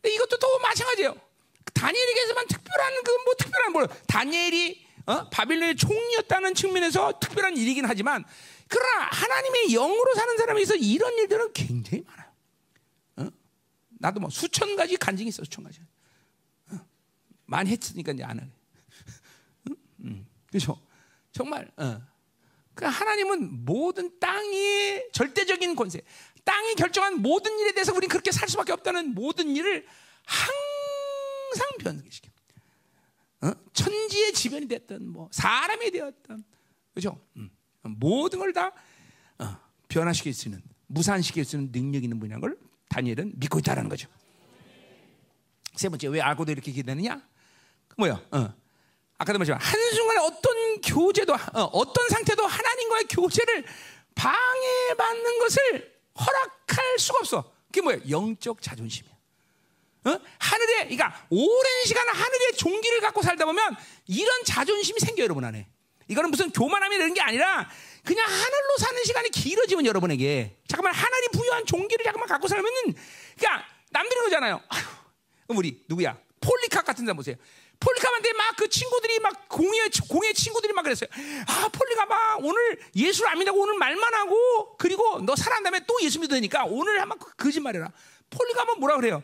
근데 0.00 0.14
이것도 0.14 0.38
또 0.38 0.58
마찬가지예요. 0.60 1.14
다니엘에게서만 1.74 2.46
특별한 2.48 3.02
그 3.04 3.10
뭐 3.24 3.34
특별한 3.36 3.72
뭘 3.72 3.88
다니엘이 4.06 4.86
어? 5.06 5.28
바빌론의 5.28 5.76
총리였다는 5.76 6.54
측면에서 6.54 7.18
특별한 7.18 7.56
일이긴 7.56 7.84
하지만 7.84 8.24
그러나 8.68 9.06
하나님의 9.10 9.72
영으로 9.72 10.14
사는 10.14 10.36
사람에서 10.36 10.76
이런 10.76 11.12
일들은 11.18 11.52
굉장히 11.52 12.04
많아요. 12.06 12.32
어? 13.16 13.28
나도 13.98 14.20
뭐 14.20 14.30
수천 14.30 14.76
가지 14.76 14.96
간증이 14.96 15.28
있어 15.28 15.42
수천 15.44 15.64
가지. 15.64 15.80
어? 17.48 17.50
많이 17.50 17.70
했으니까 17.70 18.12
이제 18.12 18.22
안 18.22 18.38
해. 18.38 18.48
음, 20.00 20.26
그렇죠? 20.48 20.80
정말 21.32 21.70
어. 21.76 22.00
그 22.74 22.84
하나님은 22.84 23.64
모든 23.64 24.20
땅의 24.20 25.10
절대적인 25.12 25.74
권세, 25.74 26.00
땅이 26.44 26.76
결정한 26.76 27.20
모든 27.20 27.58
일에 27.58 27.72
대해서 27.72 27.92
우리는 27.92 28.08
그렇게 28.08 28.30
살 28.30 28.48
수밖에 28.48 28.72
없다는 28.72 29.14
모든 29.14 29.56
일을 29.56 29.84
항상 30.24 31.68
변개시켜. 31.80 32.30
어? 33.40 33.52
천지의 33.72 34.32
지변이 34.32 34.66
됐던 34.68 35.08
뭐 35.08 35.28
사람이 35.32 35.90
되었던 35.90 36.44
그죠? 36.94 37.20
음. 37.36 37.50
모든 37.82 38.40
걸다 38.40 38.72
어, 39.38 39.56
변화시킬 39.88 40.34
수 40.34 40.48
있는 40.48 40.62
무산시킬 40.88 41.44
수 41.44 41.56
있는 41.56 41.72
능력 41.72 42.02
있는 42.02 42.18
분이라는 42.18 42.40
걸 42.40 42.58
다니엘은 42.88 43.34
믿고 43.36 43.58
있다는 43.60 43.88
거죠. 43.88 44.08
세 45.74 45.88
번째 45.88 46.08
왜 46.08 46.20
알고도 46.20 46.50
이렇게 46.50 46.72
기대느냐? 46.72 47.27
뭐야? 47.98 48.20
어. 48.30 48.54
아까도 49.18 49.38
말했지만 49.40 49.60
한 49.60 49.80
순간에 49.92 50.20
어떤 50.20 50.80
교제도 50.80 51.34
어, 51.34 51.92
떤 51.92 52.08
상태도 52.08 52.46
하나님과의 52.46 53.04
교제를 53.10 53.64
방해받는 54.14 55.38
것을 55.40 55.98
허락할 56.18 56.98
수가 56.98 57.18
없어. 57.20 57.52
그게 57.66 57.80
뭐야? 57.80 57.98
영적 58.08 58.62
자존심이야. 58.62 59.12
어? 60.04 60.20
하늘에, 60.38 60.84
그러니까 60.84 61.26
오랜 61.28 61.84
시간 61.84 62.08
하늘의 62.08 62.52
종기를 62.56 63.00
갖고 63.00 63.20
살다 63.22 63.44
보면 63.44 63.76
이런 64.06 64.44
자존심이 64.44 65.00
생겨 65.00 65.24
여러분 65.24 65.44
안에. 65.44 65.68
이거는 66.06 66.30
무슨 66.30 66.50
교만함이 66.50 66.96
되는 66.96 67.12
게 67.12 67.20
아니라 67.20 67.68
그냥 68.04 68.24
하늘로 68.26 68.78
사는 68.78 69.04
시간이 69.04 69.30
길어지면 69.30 69.84
여러분에게 69.84 70.56
잠깐만 70.68 70.94
하늘이 70.94 71.28
부여한 71.32 71.66
종기를 71.66 72.04
잠깐만 72.04 72.28
갖고 72.28 72.46
살면은 72.48 72.94
그러니까 73.36 73.66
남들이 73.90 74.20
그러잖아요. 74.20 74.62
아휴, 74.68 74.84
우리 75.48 75.84
누구야? 75.88 76.16
폴리카 76.40 76.82
같은 76.82 77.04
사람 77.04 77.16
보세요. 77.16 77.36
폴리카한테 77.80 78.32
막그 78.32 78.68
친구들이 78.68 79.20
막 79.20 79.48
공예 79.48 79.88
공예 80.08 80.32
친구들이 80.32 80.72
막 80.72 80.82
그랬어요. 80.82 81.08
아 81.46 81.68
폴리카막 81.68 82.44
오늘 82.44 82.80
예수를 82.96 83.30
안 83.30 83.38
믿다고 83.38 83.60
오늘 83.60 83.74
말만 83.78 84.14
하고 84.14 84.76
그리고 84.78 85.20
너 85.20 85.36
살아난 85.36 85.62
다음에 85.62 85.80
또 85.86 85.96
예수 86.02 86.18
믿으니까 86.18 86.64
오늘 86.66 87.00
한번 87.00 87.18
그 87.18 87.34
거짓말해라. 87.36 87.90
폴리카면 88.30 88.80
뭐라 88.80 88.96
그래요? 88.96 89.22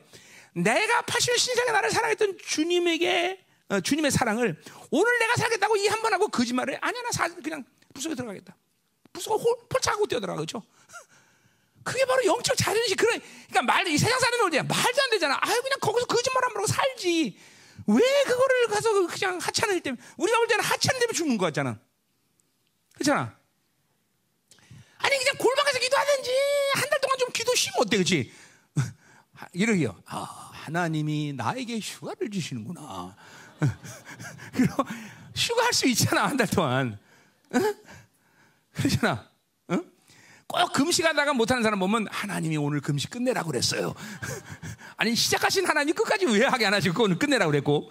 내가 0.55 1.02
80년 1.02 1.36
신상에 1.36 1.72
나를 1.72 1.90
사랑했던 1.90 2.39
주님에게 2.44 3.44
어, 3.70 3.81
주님의 3.81 4.10
사랑을 4.12 4.60
오늘 4.90 5.18
내가 5.18 5.35
살겠다고 5.36 5.76
이 5.76 5.89
한 5.89 6.01
번 6.02 6.12
하고 6.12 6.28
거짓말을 6.28 6.78
아니야 6.81 7.02
나 7.02 7.10
사, 7.10 7.28
그냥 7.28 7.64
부속에 7.93 8.14
들어가겠다. 8.14 8.55
부속에 9.12 9.35
홀, 9.43 9.56
폴차하고 9.68 10.06
뛰어들어가 10.06 10.40
그죠? 10.40 10.62
그게 11.82 12.05
바로 12.06 12.24
영적 12.24 12.56
자존심. 12.56 12.97
그래, 12.97 13.20
그러니까 13.48 13.62
말, 13.62 13.86
이 13.89 13.98
세상 13.98 14.18
사람들 14.18 14.51
그냥 14.51 14.66
말도 14.68 15.02
안 15.02 15.10
되잖아. 15.10 15.39
아유 15.43 15.60
그냥 15.60 15.78
거기서 15.81 16.06
거짓말 16.06 16.44
안 16.44 16.56
하고 16.56 16.66
살지. 16.66 17.39
왜 17.86 18.01
그거를 18.24 18.69
가서 18.69 19.06
그냥 19.06 19.39
하찮을 19.39 19.81
때 19.81 19.93
우리가 20.16 20.39
볼 20.39 20.47
때는 20.48 20.65
하찮 20.65 20.98
때문에 20.98 21.12
죽는 21.16 21.36
거 21.39 21.47
같잖아. 21.47 21.78
그렇잖아. 22.94 23.36
아니 24.98 25.19
그냥 25.19 25.35
골방에서 25.39 25.78
기도하든지 25.78 26.31
한 26.74 26.89
달 26.90 27.01
동안 27.01 27.19
좀 27.19 27.31
기도 27.32 27.55
쉬면 27.55 27.74
어때, 27.81 27.97
그렇지? 27.98 28.32
이러기요. 29.52 30.01
아, 30.06 30.51
하나님이 30.52 31.35
나에게 31.35 31.78
휴가를 31.81 32.31
주시는구나. 32.31 33.15
그럼 34.55 34.77
휴가 35.36 35.65
할 35.65 35.73
수 35.73 35.86
있잖아 35.89 36.27
한 36.27 36.36
달 36.36 36.47
동안. 36.47 36.98
응? 37.55 37.74
그렇잖아. 38.73 39.28
응? 40.56 40.62
꼭 40.62 40.72
금식하다가 40.72 41.35
못하는 41.35 41.62
사람 41.62 41.78
보면 41.78 42.06
하나님이 42.10 42.56
오늘 42.56 42.81
금식 42.81 43.10
끝내라고 43.10 43.51
그랬어요. 43.51 43.94
아니 44.97 45.14
시작하신 45.14 45.66
하나님 45.66 45.94
끝까지 45.94 46.26
왜 46.26 46.44
하게 46.44 46.66
안 46.66 46.74
하시고 46.74 47.05
오늘 47.05 47.18
끝내라고 47.18 47.51
그랬고, 47.51 47.90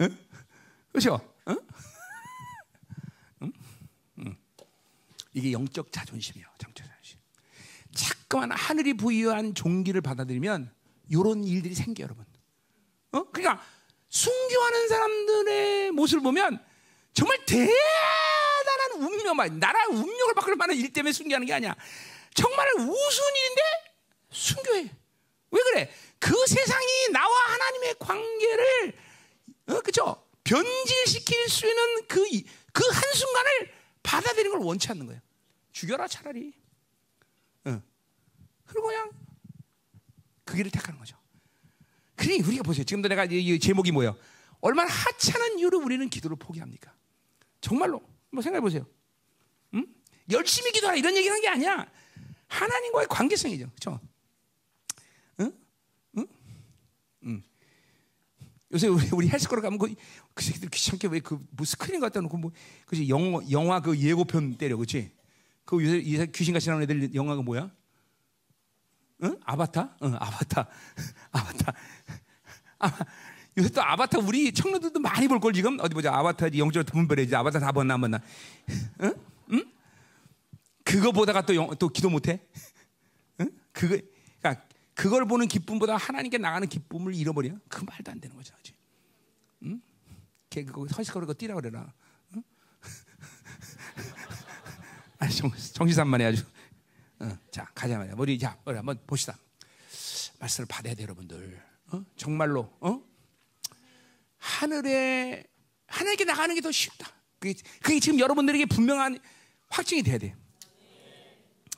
응? 0.00 0.16
응? 4.22 4.34
이게 5.34 5.52
영적 5.52 5.92
자존심이에요. 5.92 6.46
영적 6.64 6.86
자존심. 6.86 7.18
자꾸만 7.94 8.50
하늘이 8.50 8.94
부여한 8.94 9.54
종기를 9.54 10.00
받아들이면 10.00 10.72
이런 11.08 11.44
일들이 11.44 11.74
생겨 11.74 12.02
여러분. 12.02 12.24
어? 13.12 13.24
그러니까 13.30 13.62
순교하는 14.08 14.88
사람들의 14.88 15.90
모습을 15.92 16.22
보면 16.22 16.62
정말 17.14 17.44
대 17.46 17.68
단한 18.68 19.02
운명, 19.02 19.58
나라 19.58 19.86
운명을 19.88 20.34
바꿀 20.34 20.56
만한 20.56 20.76
일 20.76 20.92
때문에 20.92 21.12
순교하는 21.12 21.46
게 21.46 21.54
아니야. 21.54 21.74
정말 22.34 22.68
우스운 22.74 23.36
일인데 23.36 23.62
순교해. 24.30 24.90
왜 25.50 25.62
그래? 25.62 25.92
그 26.18 26.34
세상이 26.46 27.08
나와 27.12 27.34
하나님의 27.52 27.94
관계를 27.98 28.92
어, 29.68 29.80
그죠? 29.80 30.24
변질시킬 30.44 31.48
수 31.48 31.66
있는 31.66 32.06
그그 32.06 32.86
한순간을 32.86 33.72
받아들이는 34.02 34.58
걸 34.58 34.66
원치 34.66 34.88
않는 34.90 35.06
거예요. 35.06 35.20
죽여라 35.72 36.08
차라리. 36.08 36.52
어. 37.64 37.82
그리고 38.66 38.86
그냥 38.86 39.10
그 40.44 40.56
길을 40.56 40.70
택하는 40.70 40.98
거죠. 40.98 41.16
그러니 42.16 42.40
우리가 42.40 42.62
보세요. 42.62 42.84
지금도 42.84 43.08
내가 43.08 43.24
이 43.24 43.58
제목이 43.58 43.92
뭐예요? 43.92 44.16
얼마나 44.60 44.90
하찮은 44.90 45.58
이유로 45.58 45.78
우리는 45.78 46.08
기도를 46.08 46.36
포기합니까? 46.36 46.92
정말로 47.60 48.02
뭐 48.30 48.42
생각해 48.42 48.60
보세요. 48.60 48.86
응? 49.74 49.86
열심히 50.30 50.70
기도하라 50.72 50.96
이런 50.98 51.16
얘기를 51.16 51.34
한게 51.34 51.48
아니야. 51.48 51.86
하나님과의 52.48 53.06
관계성이죠. 53.08 53.70
그렇죠? 53.70 54.00
요새 58.72 58.86
우리, 58.88 59.08
우리 59.12 59.28
헬스코로 59.30 59.62
가면 59.62 59.78
그, 59.78 59.94
그 60.34 60.44
새끼들 60.44 60.68
귀찮게 60.68 61.08
왜 61.08 61.20
그 61.20 61.38
뭐 61.56 61.64
스크린 61.64 62.00
갖다 62.00 62.20
놓고 62.20 62.36
뭐 62.36 62.52
그지 62.86 63.08
영화 63.08 63.40
영화 63.50 63.80
그 63.80 63.98
예고편 63.98 64.58
때려 64.58 64.76
그렇지? 64.76 65.10
그 65.64 65.82
요새, 65.82 66.12
요새 66.12 66.26
귀신같이 66.26 66.68
나오는 66.68 66.82
애들 66.84 67.14
영화가 67.14 67.40
뭐야? 67.42 67.70
응? 69.24 69.40
아바타? 69.44 69.96
응, 70.02 70.14
아바타. 70.16 70.68
아바타. 71.32 71.72
아, 72.80 72.98
요새 73.58 73.68
또 73.70 73.82
아바타 73.82 74.18
우리 74.20 74.52
청년들도 74.52 75.00
많이 75.00 75.26
볼 75.28 75.40
걸 75.40 75.52
지금 75.52 75.78
어디 75.80 75.94
보자 75.94 76.14
아바타 76.14 76.56
영적 76.56 76.86
분별해지 76.86 77.34
아바타 77.34 77.58
다 77.58 77.72
봤나 77.72 77.94
안 77.94 78.00
봤나? 78.00 78.20
응? 79.02 79.14
응? 79.52 79.72
그거 80.84 81.12
보다가 81.12 81.44
또, 81.44 81.54
영, 81.54 81.68
또 81.76 81.88
기도 81.88 82.08
못해? 82.08 82.40
응? 83.40 83.50
그거 83.72 83.98
그러니까 84.40 84.64
그걸 84.94 85.26
보는 85.26 85.48
기쁨보다 85.48 85.96
하나님께 85.96 86.38
나가는 86.38 86.66
기쁨을 86.68 87.14
잃어버려? 87.14 87.56
그 87.68 87.84
말도 87.84 88.12
안 88.12 88.20
되는 88.20 88.36
거죠, 88.36 88.54
아직. 88.58 88.74
응? 89.64 89.80
걔 90.50 90.64
그거 90.64 90.86
서식거리고 90.88 91.34
뛰라 91.34 91.54
그래라. 91.56 91.92
응? 92.36 92.42
아, 95.18 95.28
정, 95.28 95.50
정신산만해 95.50 96.24
아주. 96.26 96.44
어, 97.20 97.36
자 97.50 97.68
가자 97.74 97.98
말이야. 97.98 98.14
우리 98.16 98.38
자 98.38 98.56
우리 98.64 98.76
한번 98.76 98.98
봅시다. 99.06 99.36
말씀을 100.38 100.66
받아야 100.68 100.94
돼 100.94 101.02
여러분들. 101.02 101.60
어? 101.90 102.04
정말로 102.16 102.72
어? 102.80 103.02
하늘에 104.48 105.44
하늘에게 105.86 106.24
나가는 106.24 106.54
게 106.54 106.60
더 106.60 106.72
쉽다. 106.72 107.10
그게, 107.38 107.54
그게 107.82 108.00
지금 108.00 108.18
여러분들에게 108.18 108.66
분명한 108.66 109.18
확증이 109.68 110.02
돼야 110.02 110.18
돼. 110.18 110.34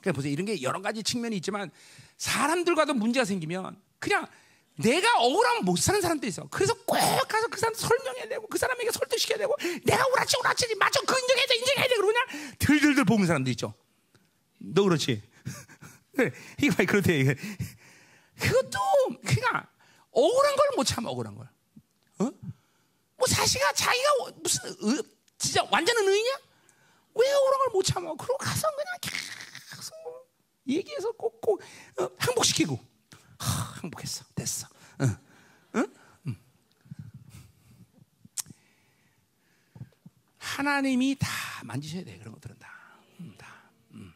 그러니까 0.01 0.13
보세요. 0.15 0.31
이런 0.31 0.45
게 0.45 0.61
여러 0.61 0.81
가지 0.81 1.03
측면이 1.03 1.35
있지만 1.37 1.69
사람들과도 2.17 2.93
문제가 2.95 3.25
생기면 3.25 3.79
그냥 3.99 4.25
내가 4.77 5.19
억울하면 5.19 5.65
못 5.65 5.77
사는 5.77 6.01
사람도 6.01 6.25
있어. 6.27 6.47
그래서 6.49 6.73
꼭 6.85 6.97
가서 7.27 7.47
그 7.47 7.59
사람 7.59 7.73
설명해야 7.75 8.27
되고 8.29 8.47
그 8.47 8.57
사람에게 8.57 8.89
설득시켜야 8.91 9.37
되고 9.37 9.55
내가 9.85 10.03
오라치 10.07 10.37
오라치 10.39 10.75
맞아 10.75 10.99
그 11.01 11.19
인정해야 11.19 11.45
돼 11.45 11.55
인정해야 11.57 11.87
돼 11.87 11.95
그냥 11.95 12.55
들들들 12.57 13.05
보는 13.05 13.27
사람도 13.27 13.51
있죠. 13.51 13.73
너 14.57 14.83
그렇지? 14.83 15.21
이거 16.61 16.75
봐 16.75 16.85
그렇대. 16.85 17.35
그것도 18.39 18.79
그냥 19.25 19.67
억울한 20.11 20.55
걸 20.55 20.61
못 20.77 20.83
참아 20.85 21.09
억울한 21.09 21.35
걸. 21.35 21.47
어? 22.19 22.31
뭐 23.21 23.27
사실가 23.27 23.71
자기가 23.73 24.09
무슨 24.41 24.75
의, 24.79 25.03
진짜 25.37 25.63
완전한 25.69 26.07
의냐? 26.07 26.39
왜걸못 27.13 27.85
참아? 27.85 28.15
그러고 28.15 28.37
가서 28.37 28.67
그냥 28.71 28.97
계속 28.99 29.93
얘기해서 30.67 31.11
꼭꼭 31.11 31.61
어, 31.99 32.09
항복시키고 32.17 32.79
하, 33.37 33.47
항복했어 33.81 34.25
됐어. 34.33 34.67
어. 35.01 35.79
어? 35.79 35.85
음. 36.25 36.35
하나님이 40.39 41.15
다 41.19 41.29
만지셔야 41.63 42.03
돼 42.03 42.17
그런 42.17 42.33
것들은 42.33 42.57
다. 42.57 42.97
음, 43.19 43.35
다. 43.37 43.69
음. 43.91 44.11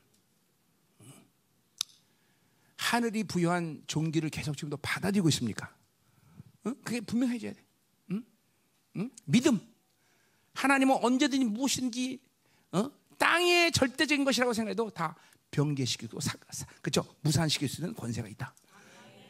하늘이 2.77 3.23
부여한 3.23 3.83
종기를 3.85 4.31
계속 4.31 4.57
지금도 4.57 4.77
받아들이고 4.77 5.29
있습니까? 5.29 5.71
어? 6.63 6.73
그게 6.83 7.01
분명해져야 7.01 7.53
돼. 7.53 7.64
믿음. 9.25 9.59
하나님은 10.53 10.97
언제든지 11.01 11.45
무엇인지 11.45 12.19
어? 12.71 12.89
땅의 13.17 13.71
절대적인 13.71 14.23
것이라고 14.25 14.53
생각해도 14.53 14.89
다 14.89 15.15
변개시키고 15.51 16.19
사, 16.19 16.33
사, 16.49 16.65
그렇죠? 16.81 17.05
무산시킬 17.21 17.67
수 17.67 17.81
있는 17.81 17.93
권세가 17.93 18.27
있다. 18.29 18.53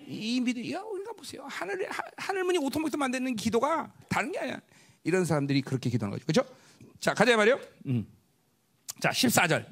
이 0.08 0.40
믿음, 0.40 0.72
야 0.72 0.82
우리가 0.82 1.14
보세요. 1.14 1.46
하늘 1.48 1.88
하늘문이 2.18 2.60
오토마틱 2.60 3.00
만드는 3.00 3.36
기도가 3.36 3.92
다른 4.08 4.32
게 4.32 4.40
아니야. 4.40 4.60
이런 5.04 5.26
사람들이 5.26 5.62
그렇게 5.62 5.90
기도하는 5.90 6.18
거죠, 6.18 6.26
그렇죠? 6.26 6.56
자 7.00 7.14
가자 7.14 7.36
말이요. 7.36 7.60
음. 7.88 8.08
자 9.00 9.10
14절 9.10 9.66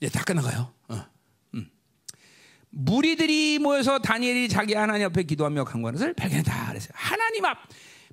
이제 0.00 0.08
다 0.10 0.24
끝나가요. 0.24 0.72
어. 0.88 1.12
무리들이 2.74 3.58
모여서 3.58 3.98
다니엘이 3.98 4.48
자기 4.48 4.74
하나님 4.74 5.06
앞에 5.06 5.24
기도하며 5.24 5.64
간구하는 5.64 5.98
것을 5.98 6.14
발견했다 6.14 6.68
그랬어요. 6.68 6.92
하나님 6.94 7.44
앞 7.44 7.58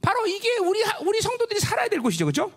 바로 0.01 0.26
이게 0.27 0.57
우리 0.57 0.81
우리 1.01 1.21
성도들이 1.21 1.59
살아야 1.59 1.88
될 1.88 1.99
곳이죠, 2.01 2.26
그렇죠? 2.26 2.51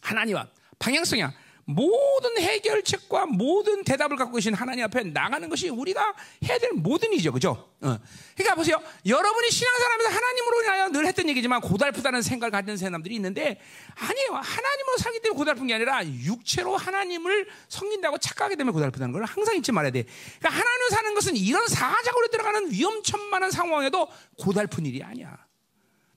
하나님 0.00 0.36
앞 0.36 0.48
방향성이야. 0.78 1.32
모든 1.64 2.38
해결책과 2.38 3.26
모든 3.26 3.84
대답을 3.84 4.16
갖고 4.16 4.34
계신 4.34 4.52
하나님 4.52 4.84
앞에 4.84 5.04
나가는 5.04 5.48
것이 5.48 5.68
우리가 5.68 6.14
해야 6.44 6.58
될 6.58 6.72
모든 6.72 7.12
일이죠, 7.12 7.32
그죠? 7.32 7.50
어. 7.80 7.98
그러니까 8.34 8.54
보세요. 8.56 8.82
여러분이 9.06 9.50
신앙생활하면서 9.50 10.10
하나님으로 10.10 10.62
인하여 10.62 10.88
늘 10.90 11.06
했던 11.06 11.28
얘기지만 11.28 11.60
고달프다는 11.60 12.22
생각을 12.22 12.50
가진 12.50 12.76
사람들이 12.76 13.14
있는데 13.14 13.60
아니에요. 13.94 14.32
하나님으로 14.32 14.98
살기 14.98 15.20
때문에 15.20 15.38
고달픈 15.38 15.66
게 15.68 15.74
아니라 15.74 16.04
육체로 16.04 16.76
하나님을 16.76 17.48
섬긴다고 17.68 18.18
착각하기 18.18 18.56
때문에 18.56 18.72
고달프다는 18.72 19.12
걸 19.12 19.24
항상 19.24 19.56
잊지 19.56 19.70
말아야 19.70 19.92
돼. 19.92 20.04
그러니까 20.40 20.48
하나님으로 20.48 20.90
사는 20.90 21.14
것은 21.14 21.36
이런 21.36 21.66
사자고로 21.68 22.28
들어가는 22.28 22.72
위험천만한 22.72 23.50
상황에도 23.50 24.08
고달픈 24.36 24.84
일이 24.84 25.02
아니야. 25.02 25.38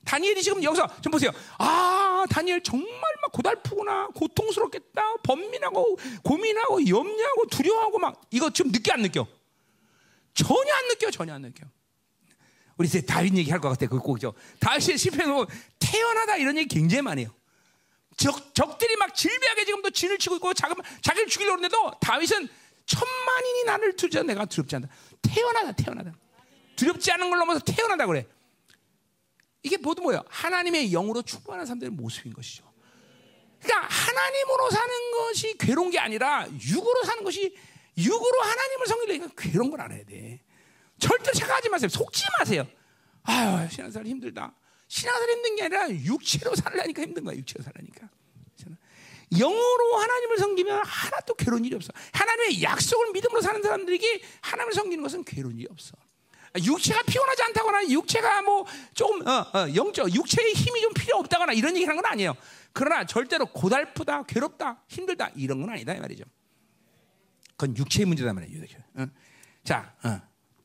다니엘이 0.05 0.41
지금 0.43 0.63
여기서 0.63 1.01
좀 1.01 1.11
보세요. 1.11 1.31
아, 1.57 2.25
다니엘 2.29 2.61
정말 2.61 2.87
막 3.21 3.31
고달프구나. 3.31 4.07
고통스럽겠다. 4.15 5.15
번민하고 5.23 5.97
고민하고 6.23 6.87
염려하고 6.87 7.47
두려워하고 7.47 7.99
막 7.99 8.21
이거 8.31 8.49
지금 8.51 8.71
느껴 8.71 8.93
안 8.93 9.01
느껴? 9.01 9.27
전혀 10.33 10.73
안 10.73 10.87
느껴. 10.89 11.11
전혀 11.11 11.33
안 11.33 11.41
느껴. 11.41 11.65
우리 12.77 12.87
이제 12.87 13.01
다윗 13.01 13.35
얘기 13.35 13.49
할 13.51 13.59
것 13.59 13.69
같아. 13.69 13.87
그 13.87 13.99
꼭죠. 13.99 14.33
다윗의 14.59 14.97
시편으로 14.97 15.47
태어나다 15.79 16.35
이런 16.37 16.57
얘기 16.57 16.67
굉장히 16.75 17.01
많이 17.01 17.21
해요. 17.23 17.33
적, 18.17 18.53
적들이 18.53 18.95
막 18.97 19.13
질비하게 19.15 19.65
지금도 19.65 19.89
진을 19.89 20.17
치고 20.19 20.35
있고 20.37 20.53
자기, 20.53 20.73
자기를 21.01 21.27
죽이려고 21.27 21.57
하는데도 21.57 21.99
다윗은 21.99 22.47
천만인이 22.85 23.63
나를 23.65 23.95
두자 23.95 24.23
내가 24.23 24.45
두렵지 24.45 24.75
않다. 24.75 24.87
태어나다 25.21 25.71
태어나다. 25.71 26.13
두렵지 26.75 27.11
않은 27.13 27.29
걸 27.29 27.39
넘어서 27.39 27.59
태어나다 27.61 28.05
그래. 28.05 28.25
이게 29.65 29.77
모두 29.77 30.03
뭐예요? 30.03 30.23
하나님의 30.29 30.91
영으로 30.91 31.23
충만한 31.23 31.65
사람들의 31.65 31.91
모습인 31.91 32.33
것이죠. 32.33 32.71
그러니까 33.59 33.87
하나님으로 33.87 34.69
사는 34.69 35.11
것이 35.11 35.57
괴로운 35.57 35.89
게 35.89 35.97
아니라 35.97 36.47
육으로 36.47 37.03
사는 37.03 37.23
것이 37.23 37.55
육으로 37.97 38.41
하나님을 38.41 38.87
섬기려니까 38.87 39.29
괴로운 39.35 39.71
걸 39.71 39.81
알아야 39.81 40.03
돼. 40.05 40.39
절대 40.99 41.31
착각하지 41.31 41.69
마세요. 41.69 41.89
속지 41.89 42.25
마세요. 42.37 42.67
아유, 43.23 43.67
신앙생활 43.71 44.05
힘들다. 44.05 44.55
신앙생활 44.87 45.29
힘든 45.31 45.55
게 45.55 45.63
아니라 45.63 45.89
육체로 45.89 46.53
살라니까 46.53 47.01
힘든 47.01 47.23
거야. 47.23 47.35
육체로 47.35 47.63
살라니까. 47.63 48.07
영으로 49.31 49.97
하나님을 49.97 50.37
섬기면 50.37 50.85
하나도 50.85 51.33
괴로운 51.33 51.65
일이 51.65 51.75
없어. 51.75 51.91
하나님의 52.13 52.61
약속을 52.61 53.11
믿음으로 53.13 53.41
사는 53.41 53.59
사람들에게 53.63 54.21
하나님을 54.41 54.73
섬기는 54.73 55.03
것은 55.03 55.23
괴로운 55.23 55.57
일이 55.57 55.67
없어. 55.71 55.95
육체가 56.63 57.03
피곤하지 57.03 57.43
않다거나 57.43 57.89
육체가 57.89 58.41
뭐 58.41 58.65
조금 58.93 59.27
어, 59.27 59.31
어, 59.31 59.75
영적 59.75 60.13
육체의 60.13 60.53
힘이 60.53 60.81
좀 60.81 60.93
필요 60.93 61.17
없다거나 61.17 61.53
이런 61.53 61.75
얘기하는 61.75 62.01
건 62.01 62.11
아니에요. 62.11 62.35
그러나 62.73 63.05
절대로 63.05 63.45
고달프다, 63.47 64.23
괴롭다, 64.23 64.83
힘들다 64.87 65.31
이런 65.35 65.61
건 65.61 65.69
아니다 65.69 65.93
이 65.93 65.99
말이죠. 65.99 66.23
그건 67.51 67.75
육체의 67.77 68.05
문제다 68.05 68.33
말이에요. 68.33 68.63
어? 68.95 69.07
자, 69.63 69.95
어. 70.03 70.21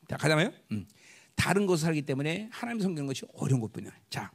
자 0.08 0.16
가자마요. 0.16 0.52
음. 0.72 0.86
다른 1.34 1.66
곳을 1.66 1.86
살기 1.86 2.02
때문에 2.02 2.48
하나님 2.52 2.80
섬기는 2.80 3.06
것이 3.06 3.24
어려운 3.34 3.60
것뿐이야. 3.60 3.90
자, 4.10 4.30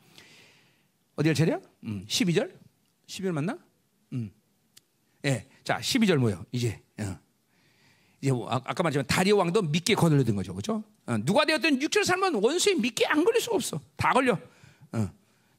어디를 1.16 1.36
차려? 1.36 1.62
음, 1.84 2.06
12절? 2.08 2.58
12절 3.08 3.32
맞나? 3.32 3.58
음. 4.14 4.32
예. 5.26 5.48
자, 5.64 5.80
12절 5.80 6.18
뭐요? 6.18 6.46
이제. 6.52 6.82
어. 7.00 7.25
이제 8.22 8.32
뭐 8.32 8.50
아, 8.50 8.56
아까 8.56 8.84
말했지만 8.84 9.06
다리오 9.08 9.38
왕도 9.38 9.62
믿게 9.64 9.96
거들려든 9.96 10.36
거죠. 10.36 10.54
그렇죠? 10.54 10.84
어, 11.06 11.18
누가 11.24 11.46
되었든 11.46 11.82
육체를 11.82 12.06
살면 12.06 12.36
원수에 12.36 12.76
믿게 12.76 13.06
안 13.08 13.24
걸릴 13.24 13.42
수가 13.42 13.56
없어. 13.56 13.80
다 13.96 14.12
걸려. 14.12 14.38
어. 14.92 15.10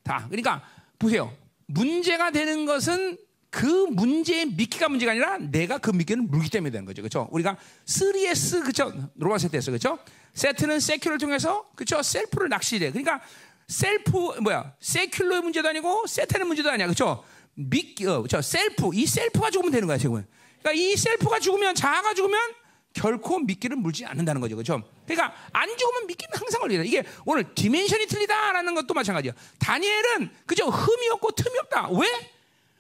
다. 0.03 0.27
그러니까 0.29 0.63
보세요. 0.99 1.33
문제가 1.67 2.31
되는 2.31 2.65
것은 2.65 3.19
그 3.51 3.67
문제의 3.67 4.47
믿기가 4.47 4.89
문제가 4.89 5.13
아니라 5.13 5.39
내가 5.39 5.79
그 5.79 5.91
믿기를 5.91 6.23
물기 6.23 6.51
때문에 6.51 6.71
되는 6.71 6.85
거죠. 6.85 7.03
그렇죠? 7.03 7.29
우리가 7.31 7.57
3S 7.87 8.63
그렇죠? 8.63 8.93
로마 9.17 9.39
세트에서 9.39 9.71
그렇죠? 9.71 9.99
세트는 10.35 10.81
세큐를 10.81 11.19
통해서 11.19 11.69
그렇죠? 11.75 12.03
셀프를 12.03 12.49
낚시래. 12.49 12.91
그러니까 12.91 13.21
셀프 13.67 14.11
뭐야? 14.41 14.75
secular의 14.81 15.43
문제도 15.43 15.69
아니고 15.69 16.07
Satan의 16.07 16.47
문제도 16.47 16.71
아니야. 16.71 16.87
그렇죠? 16.87 17.25
믿기 17.55 18.07
어, 18.07 18.19
그렇죠? 18.19 18.43
셀프 18.43 18.91
이 18.93 19.07
self가 19.07 19.51
죽으면 19.51 19.73
되는 19.73 19.87
거야, 19.87 19.97
지금. 19.97 20.25
그러니까 20.67 20.73
이 20.73 20.97
self가 20.97 21.39
죽으면 21.39 21.77
자아가 21.77 22.13
죽으면 22.13 22.41
결코 22.93 23.39
미끼를 23.39 23.77
물지 23.77 24.05
않는다는 24.05 24.41
거죠. 24.41 24.57
그렇죠? 24.57 24.83
그러니까 25.07 25.33
안 25.53 25.69
죽으면 25.77 26.07
미끼는 26.09 26.31
항상 26.37 26.61
걸린다. 26.61 26.83
이게 26.83 27.05
오늘 27.25 27.55
dimension이 27.55 28.07
틀리다라는 28.07 28.75
것도 28.75 28.93
마찬가지야. 28.93 29.33
다니엘은 29.61 30.31
그죠? 30.45 30.69
흠이 30.69 31.09
없고 31.11 31.31
틈이 31.33 31.57
없다. 31.59 31.91
왜? 31.91 32.33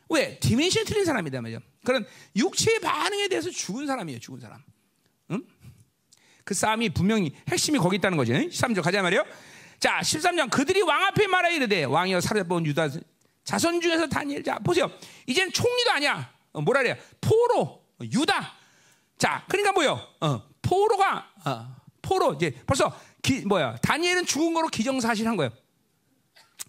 왜? 0.08 0.38
dimension이 0.40 0.84
틀린 0.84 1.04
사람이다 1.04 1.40
말이죠. 1.40 1.60
그런 1.84 2.04
육체의 2.34 2.80
반응에 2.80 3.28
대해서 3.28 3.50
죽은 3.50 3.86
사람이에요. 3.86 4.18
죽은 4.18 4.40
사람. 4.40 4.60
응? 5.30 5.42
그 6.42 6.54
싸움이 6.54 6.88
분명히 6.88 7.36
핵심이 7.48 7.78
거기 7.78 7.96
있다는 7.96 8.16
거죠. 8.16 8.32
13절 8.32 8.82
가자 8.82 9.00
말이요. 9.02 9.24
자, 9.78 10.00
13장 10.00 10.50
그들이 10.50 10.82
왕 10.82 11.04
앞에 11.04 11.28
말하 11.28 11.50
이르되 11.50 11.84
왕이여 11.84 12.20
사려본 12.20 12.66
유다 12.66 12.88
자손 13.44 13.80
중에서 13.80 14.08
다니엘 14.08 14.42
자 14.42 14.58
보세요. 14.58 14.90
이젠 15.26 15.52
총리도 15.52 15.92
아니야. 15.92 16.35
어, 16.56 16.62
뭐라 16.62 16.82
그래요? 16.82 16.96
포로 17.20 17.84
유다. 18.00 18.54
자, 19.18 19.44
그러니까 19.48 19.72
뭐요? 19.72 20.00
어, 20.20 20.42
포로가 20.62 21.30
어, 21.44 21.76
포로 22.00 22.34
이제 22.34 22.50
벌써 22.66 22.98
기, 23.22 23.42
뭐야? 23.42 23.76
다니엘은 23.82 24.24
죽은 24.24 24.54
거로 24.54 24.68
기정사실한 24.68 25.36
거예요. 25.36 25.50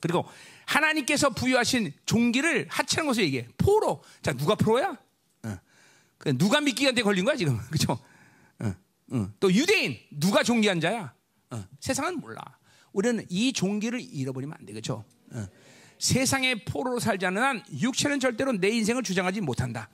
그리고 0.01 0.25
하나님께서 0.65 1.29
부여하신 1.29 1.93
종기를 2.05 2.67
하찮은 2.69 3.07
것을 3.07 3.23
얘기해. 3.23 3.47
포로. 3.57 4.03
자, 4.21 4.33
누가 4.33 4.55
포로야? 4.55 4.97
어. 5.43 5.57
그 6.17 6.37
누가 6.37 6.59
미끼한테 6.59 7.01
걸린 7.01 7.23
거야 7.23 7.37
지금? 7.37 7.57
그렇죠? 7.71 7.97
어, 8.59 8.73
어. 9.11 9.29
또 9.39 9.51
유대인 9.53 9.97
누가 10.11 10.43
종기한 10.43 10.81
자야? 10.81 11.13
어. 11.51 11.65
세상은 11.79 12.19
몰라. 12.19 12.41
우리는 12.91 13.25
이 13.29 13.53
종기를 13.53 14.01
잃어버리면 14.01 14.57
안 14.59 14.65
되겠죠. 14.65 15.05
어. 15.97 15.99
세상의 15.99 16.63
포로로 16.65 16.99
살지 16.99 17.25
않는 17.25 17.41
한 17.41 17.63
육체는 17.81 18.19
절대로 18.19 18.51
내 18.53 18.69
인생을 18.69 19.03
주장하지 19.03 19.41
못한다. 19.41 19.89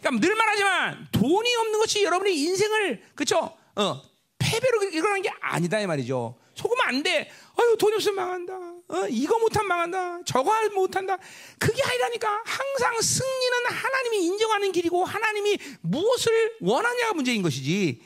그러니까 0.00 0.26
늘 0.26 0.34
말하지만 0.34 1.08
돈이 1.12 1.54
없는 1.56 1.78
것이 1.80 2.02
여러분의 2.04 2.38
인생을 2.38 3.02
그렇죠? 3.14 3.56
어, 3.74 4.02
패배로 4.38 4.84
일어나는 4.84 5.22
게 5.22 5.30
아니다 5.40 5.78
이 5.80 5.86
말이죠. 5.86 6.36
속으면 6.54 6.86
안 6.86 7.02
돼. 7.02 7.30
아유 7.58 7.76
돈이 7.78 7.94
없으면 7.96 8.16
망한다. 8.16 8.54
어, 8.88 9.06
이거 9.08 9.38
못하면 9.38 9.68
망한다. 9.68 10.20
저거 10.24 10.52
못한다. 10.74 11.16
그게 11.58 11.82
아니라니까. 11.82 12.42
항상 12.44 13.00
승리는 13.00 13.66
하나님이 13.66 14.26
인정하는 14.26 14.72
길이고 14.72 15.04
하나님이 15.04 15.58
무엇을 15.82 16.56
원하냐가 16.60 17.12
문제인 17.12 17.42
것이지. 17.42 18.02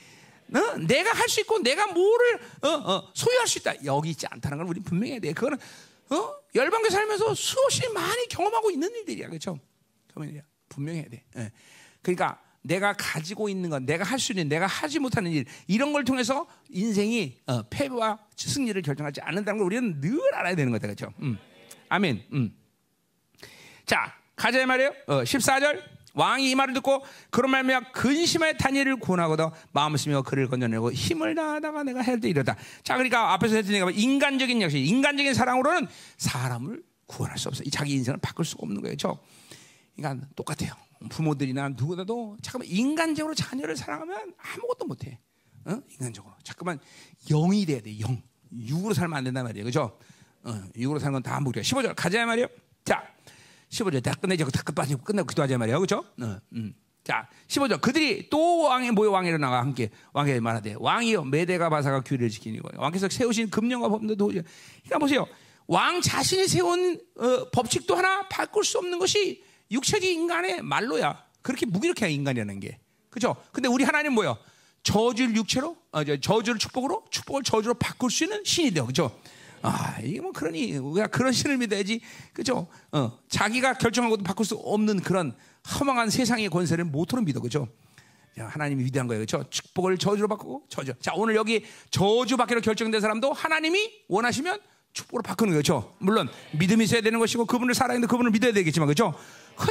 어? 0.54 0.76
내가 0.78 1.10
할 1.12 1.28
수 1.28 1.40
있고 1.40 1.58
내가 1.60 1.86
뭐를 1.88 2.34
어, 2.62 2.68
어, 2.68 3.12
소유할 3.14 3.46
수 3.46 3.58
있다. 3.58 3.74
여기 3.84 4.10
있지 4.10 4.26
않다는 4.28 4.58
걸 4.58 4.66
우리 4.68 4.80
분명히 4.80 5.12
해야 5.12 5.20
돼. 5.20 5.32
그거는 5.32 5.58
어? 6.10 6.34
열방교 6.54 6.88
살면서 6.90 7.34
수없이 7.34 7.88
많이 7.92 8.26
경험하고 8.28 8.70
있는 8.70 8.94
일들이야. 8.94 9.28
그렇죠? 9.28 9.58
분명히 10.68 11.00
해야 11.00 11.08
돼. 11.08 11.24
예. 11.36 11.50
그러니까 12.02 12.40
내가 12.62 12.92
가지고 12.94 13.48
있는 13.48 13.68
건 13.70 13.84
내가 13.84 14.04
할 14.04 14.18
수 14.18 14.32
있는 14.32 14.48
내가 14.48 14.66
하지 14.66 14.98
못하는 14.98 15.30
일 15.32 15.44
이런 15.66 15.92
걸 15.92 16.04
통해서 16.04 16.46
인생이 16.70 17.36
어, 17.46 17.62
패배와 17.68 18.18
승리를 18.36 18.80
결정하지 18.82 19.20
않는다는 19.20 19.58
걸 19.58 19.66
우리는 19.66 20.00
늘 20.00 20.18
알아야 20.34 20.54
되는 20.54 20.72
거다 20.72 20.86
그렇죠? 20.86 21.12
음. 21.20 21.36
아멘. 21.88 22.24
음. 22.32 22.56
자 23.86 24.14
가자 24.36 24.64
말이에요. 24.66 24.94
어, 25.06 25.22
14절 25.24 25.82
왕이 26.14 26.50
이 26.50 26.54
말을 26.54 26.74
듣고 26.74 27.04
그런 27.30 27.50
말미암아 27.50 27.92
근심하여 27.92 28.54
다니엘을 28.54 28.96
구원하고도 28.96 29.52
마음을 29.72 29.98
쓰며 29.98 30.22
그를 30.22 30.48
건져내고 30.48 30.92
힘을 30.92 31.34
다하다가 31.34 31.82
내가 31.82 32.02
돼 32.16 32.28
이러다. 32.28 32.56
자 32.82 32.94
그러니까 32.94 33.32
앞에서 33.34 33.56
얘기가 33.58 33.90
인간적인 33.90 34.62
역시 34.62 34.78
인간적인 34.80 35.34
사랑으로는 35.34 35.88
사람을 36.16 36.82
구원할 37.06 37.36
수 37.36 37.48
없어. 37.48 37.62
자기 37.70 37.94
인생을 37.94 38.18
바꿀 38.20 38.44
수가 38.44 38.60
없는 38.62 38.80
거예요. 38.82 38.96
저 38.96 39.18
그러니까 39.96 40.26
똑같아요. 40.34 40.72
부모들이나 41.10 41.70
누구라도 41.70 42.36
잠깐만 42.42 42.68
인간적으로 42.68 43.34
자녀를 43.34 43.76
사랑하면 43.76 44.34
아무것도 44.38 44.86
못해. 44.86 45.18
어? 45.66 45.78
인간적으로. 45.90 46.34
잠깐만 46.42 46.78
영이 47.28 47.66
돼야 47.66 47.80
돼. 47.80 47.98
영. 48.00 48.22
육으로 48.56 48.94
살면 48.94 49.16
안 49.18 49.24
된단 49.24 49.44
말이에요. 49.44 49.64
그죠? 49.64 49.98
어, 50.44 50.62
육으로 50.76 50.98
사는 50.98 51.12
건 51.12 51.22
다 51.22 51.40
무리야. 51.40 51.62
15절 51.62 51.94
가자 51.96 52.24
말이에요. 52.24 52.46
자, 52.84 53.02
15절 53.74 54.02
다 54.02 54.14
끝내자. 54.14 54.44
다 54.46 54.62
끝까지 54.62 54.96
끝내고 54.96 55.26
기도하자 55.26 55.58
말이에요. 55.58 55.80
그죠? 55.80 56.04
어, 56.20 56.38
음. 56.52 56.74
자, 57.02 57.28
15절 57.48 57.80
그들이 57.80 58.30
또 58.30 58.62
왕이 58.62 58.92
모여 58.92 59.10
왕에로 59.10 59.36
나가 59.38 59.58
함께 59.58 59.90
왕에게 60.12 60.40
말하되 60.40 60.76
왕이여 60.78 61.24
메대가 61.24 61.68
바사가 61.68 62.00
규례를 62.00 62.30
지키니 62.30 62.60
왕께서 62.76 63.08
세우신 63.08 63.50
금령과 63.50 63.88
법도 63.88 64.16
도저히 64.16 64.42
그러니까 64.84 64.98
보세요. 64.98 65.26
왕 65.66 66.00
자신이 66.00 66.46
세운 66.46 66.98
어, 67.18 67.50
법칙도 67.50 67.94
하나 67.96 68.28
바꿀 68.28 68.64
수 68.64 68.78
없는 68.78 68.98
것이 68.98 69.42
육체적 69.70 70.04
인간의 70.08 70.62
말로야. 70.62 71.24
그렇게 71.42 71.66
무기력해 71.66 72.10
인간이라는 72.10 72.60
게. 72.60 72.78
그죠? 73.10 73.36
근데 73.52 73.68
우리 73.68 73.84
하나님 73.84 74.14
뭐요? 74.14 74.38
저주를 74.82 75.34
육체로, 75.36 75.76
어, 75.92 76.04
저주를 76.04 76.58
축복으로, 76.58 77.04
축복을 77.10 77.42
저주로 77.42 77.74
바꿀 77.74 78.10
수 78.10 78.24
있는 78.24 78.42
신이 78.44 78.70
돼요. 78.72 78.86
그죠? 78.86 79.18
아, 79.66 79.98
이게 80.02 80.20
뭐 80.20 80.30
그러니 80.32 80.76
우리가 80.76 81.06
그런 81.06 81.32
신을 81.32 81.56
믿어야지. 81.56 82.00
그죠? 82.32 82.66
어, 82.92 83.18
자기가 83.28 83.74
결정한 83.74 84.10
것도 84.10 84.22
바꿀 84.22 84.44
수 84.44 84.56
없는 84.56 85.00
그런 85.00 85.34
허망한 85.80 86.10
세상의 86.10 86.50
권세를 86.50 86.84
모토로 86.84 87.22
믿어. 87.22 87.40
그죠? 87.40 87.68
하나님이 88.36 88.84
위대한 88.84 89.06
거예요. 89.06 89.24
그렇죠? 89.24 89.48
축복을 89.48 89.96
저주로 89.96 90.28
바꾸고 90.28 90.64
저주. 90.68 90.92
자, 91.00 91.12
오늘 91.14 91.34
여기 91.36 91.64
저주 91.90 92.36
받기로 92.36 92.60
결정된 92.60 93.00
사람도 93.00 93.32
하나님이 93.32 93.90
원하시면 94.08 94.60
축복으로 94.92 95.22
바꾸는 95.22 95.54
거죠. 95.54 95.80
그렇죠? 95.80 95.96
물론 95.98 96.28
믿음이 96.58 96.84
있어야 96.84 97.00
되는 97.00 97.18
것이고 97.18 97.46
그분을 97.46 97.74
살아있는 97.74 98.06
그분을 98.08 98.32
믿어야 98.32 98.52
되겠지만 98.52 98.86
그렇죠? 98.86 99.14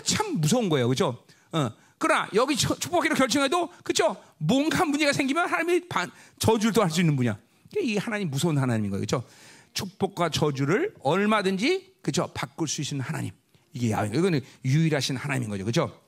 참 0.05 0.39
무서운 0.39 0.69
거예요. 0.69 0.87
그죠? 0.87 1.23
어. 1.51 1.69
그러나 1.99 2.27
여기 2.33 2.55
축복하기로 2.55 3.15
결정해도 3.15 3.69
그죠? 3.83 4.17
뭔가 4.37 4.83
문제가 4.85 5.13
생기면 5.13 5.47
하나님이 5.47 5.87
반, 5.87 6.09
저주를 6.39 6.73
또 6.73 6.81
할 6.81 6.89
수 6.89 6.99
있는 6.99 7.15
분야. 7.15 7.37
이 7.79 7.97
하나님 7.97 8.29
무서운 8.29 8.57
하나님인 8.57 8.91
거예요. 8.91 9.01
그죠? 9.01 9.23
축복과 9.73 10.29
저주를 10.29 10.93
얼마든지 11.01 11.95
그죠? 12.01 12.29
바꿀 12.33 12.67
수 12.67 12.81
있는 12.81 13.01
하나님. 13.01 13.31
이게 13.73 13.91
야훼. 13.91 14.09
이거는 14.09 14.41
유일하신 14.65 15.15
하나님인 15.15 15.49
거죠. 15.49 15.65
그죠? 15.65 16.01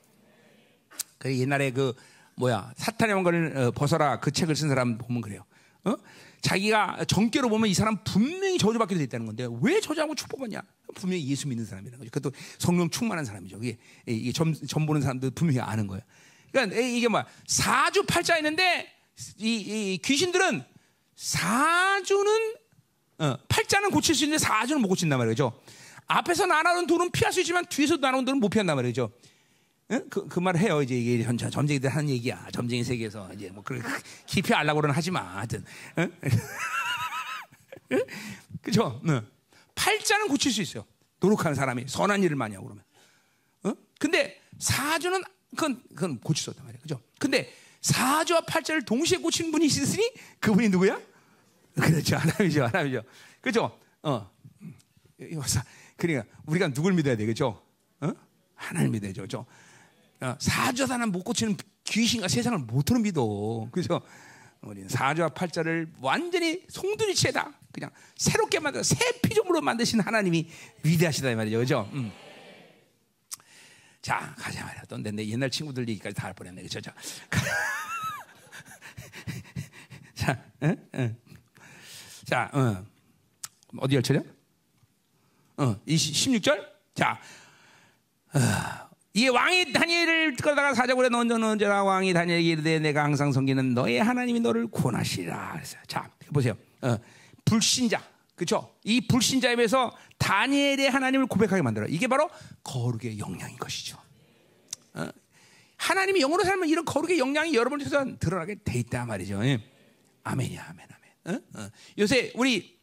그 1.18 1.36
옛날에 1.36 1.70
그 1.70 1.94
뭐야 2.36 2.72
사탄의 2.76 3.14
왕관을 3.14 3.56
어, 3.56 3.70
벗어라 3.72 4.20
그 4.20 4.30
책을 4.30 4.54
쓴 4.54 4.68
사람 4.68 4.98
보면 4.98 5.22
그래요. 5.22 5.44
어? 5.84 5.96
자기가 6.42 7.04
정계로 7.08 7.48
보면 7.48 7.68
이 7.68 7.74
사람 7.74 8.02
분명히 8.04 8.58
저주받게 8.58 8.94
돼 8.94 9.04
있다는 9.04 9.26
건데 9.26 9.48
왜 9.62 9.80
저주하고 9.80 10.14
축복받냐? 10.14 10.62
분명히 10.94 11.26
예수 11.26 11.48
믿는 11.48 11.64
사람이라는 11.64 11.98
거죠. 11.98 12.10
그것도 12.10 12.34
성령 12.58 12.88
충만한 12.90 13.24
사람이죠. 13.24 13.58
이게, 13.58 13.78
이게 14.06 14.32
점, 14.32 14.54
점 14.54 14.86
보는 14.86 15.02
사람들 15.02 15.30
분명히 15.30 15.60
아는 15.60 15.86
거예요. 15.86 16.02
그러니까 16.52 16.80
이게 16.80 17.08
뭐야? 17.08 17.26
사주 17.46 18.04
팔자 18.04 18.36
있는데 18.38 18.86
이, 19.38 19.94
이 19.94 19.98
귀신들은 19.98 20.62
사주는 21.16 22.55
어, 23.18 23.36
팔자는 23.48 23.90
고칠 23.90 24.14
수 24.14 24.24
있는데 24.24 24.42
사주는 24.42 24.80
못 24.80 24.88
고친단 24.88 25.18
말이죠. 25.18 25.58
앞에서 26.06 26.46
날아오는 26.46 26.86
돌은 26.86 27.10
피할 27.10 27.32
수 27.32 27.40
있지만 27.40 27.64
뒤에서 27.66 27.96
날아오는 27.96 28.24
돌은 28.24 28.40
못 28.40 28.48
피한단 28.48 28.76
말이죠. 28.76 29.10
응? 29.92 30.08
그, 30.10 30.26
그 30.28 30.40
말을 30.40 30.60
해요. 30.60 30.82
이제 30.82 30.96
이게 30.96 31.22
전, 31.24 31.36
점쟁이들 31.38 31.88
하는 31.90 32.08
얘기야. 32.10 32.48
점쟁이 32.52 32.84
세계에서 32.84 33.32
이제 33.34 33.50
뭐 33.50 33.62
그렇게 33.62 33.88
깊이 34.26 34.52
알라고는 34.52 34.90
하지 34.90 35.10
마. 35.10 35.20
하여튼. 35.20 35.64
응? 35.98 36.12
응? 37.92 38.02
그죠? 38.62 39.00
응. 39.08 39.26
팔자는 39.74 40.28
고칠 40.28 40.52
수 40.52 40.60
있어요. 40.62 40.84
노력하는 41.20 41.54
사람이 41.54 41.84
선한 41.86 42.22
일을 42.22 42.36
많이 42.36 42.54
하고 42.54 42.66
그러면. 42.66 42.84
어? 43.64 43.72
근데 43.98 44.40
사주는 44.58 45.22
그건 45.50 45.82
그건 45.90 46.18
고칠 46.20 46.42
수 46.42 46.50
없단 46.50 46.64
말이에요. 46.66 46.82
그죠? 46.82 47.00
근데 47.18 47.52
사주와 47.80 48.40
팔자를 48.42 48.84
동시에 48.84 49.18
고치는 49.18 49.52
분이 49.52 49.66
있으니 49.66 50.10
그분이 50.40 50.68
누구야? 50.70 51.00
그렇죠. 51.86 52.16
하나님이죠. 52.16 52.64
하나님이죠. 52.64 53.02
그죠? 53.40 53.78
어. 54.02 54.30
그러니까 55.96 56.26
우리가 56.46 56.68
누굴 56.68 56.92
믿어야 56.94 57.16
되겠죠? 57.16 57.62
어? 58.00 58.12
하나님 58.54 58.92
믿어야죠. 58.92 59.22
그죠? 59.22 59.46
어, 60.20 60.34
사주와 60.38 60.86
사람 60.86 61.10
못 61.10 61.22
고치는 61.22 61.56
귀신과 61.84 62.28
세상을 62.28 62.58
못으로 62.60 62.98
믿어. 63.00 63.68
그죠? 63.70 64.00
우리는 64.62 64.88
사주와 64.88 65.28
팔자를 65.30 65.92
완전히 66.00 66.64
송두리째다. 66.68 67.52
그냥 67.72 67.90
새롭게 68.16 68.58
만들어 68.58 68.82
새 68.82 68.96
피조물로 69.22 69.60
만드신 69.60 70.00
하나님이 70.00 70.48
위대하시다 70.82 71.30
이 71.30 71.34
말이죠. 71.34 71.58
그죠? 71.58 71.90
음. 71.92 72.10
자, 74.00 74.34
가자 74.38 74.64
말이야. 74.64 74.82
또내 74.84 75.26
옛날 75.26 75.50
친구들 75.50 75.88
얘기까지 75.88 76.14
다 76.14 76.26
할 76.28 76.34
뻔했네. 76.34 76.62
그죠? 76.62 76.80
자, 76.80 76.94
자, 80.14 80.42
응? 80.62 80.76
응. 80.94 81.16
자, 82.26 82.50
어. 82.52 82.84
어디 83.78 83.94
열차냐? 83.94 84.20
어, 85.58 85.76
16절. 85.86 86.66
자, 86.94 87.20
어, 88.34 88.38
이 89.14 89.28
왕이 89.28 89.72
다니엘을 89.72 90.34
끌다가 90.36 90.74
사자굴에 90.74 91.08
넣어놓은저라 91.08 91.84
왕이 91.84 92.12
다니엘에게 92.12 92.48
이르되 92.48 92.78
내가 92.80 93.04
항상 93.04 93.32
섬기는 93.32 93.74
너의 93.74 94.02
하나님이 94.02 94.40
너를 94.40 94.66
구원하시라. 94.66 95.62
자, 95.86 96.10
보세요. 96.32 96.54
어, 96.82 96.98
불신자. 97.44 98.02
그렇죠? 98.34 98.74
이 98.82 99.06
불신자에 99.06 99.54
비해서 99.54 99.96
다니엘의 100.18 100.90
하나님을 100.90 101.26
고백하게 101.26 101.62
만들어. 101.62 101.86
이게 101.86 102.08
바로 102.08 102.28
거룩의 102.64 103.20
영향인 103.20 103.56
것이죠. 103.56 103.96
어? 104.94 105.08
하나님이 105.76 106.20
영으로 106.20 106.42
살면 106.42 106.68
이런 106.68 106.84
거룩의 106.84 107.18
영향이 107.18 107.54
여러분 107.54 107.78
통해서 107.78 108.04
드러나게 108.18 108.56
돼 108.64 108.80
있다 108.80 109.06
말이죠. 109.06 109.42
예. 109.44 109.62
아멘이야, 110.24 110.66
아멘. 110.70 110.95
요새 111.98 112.32
우리 112.34 112.76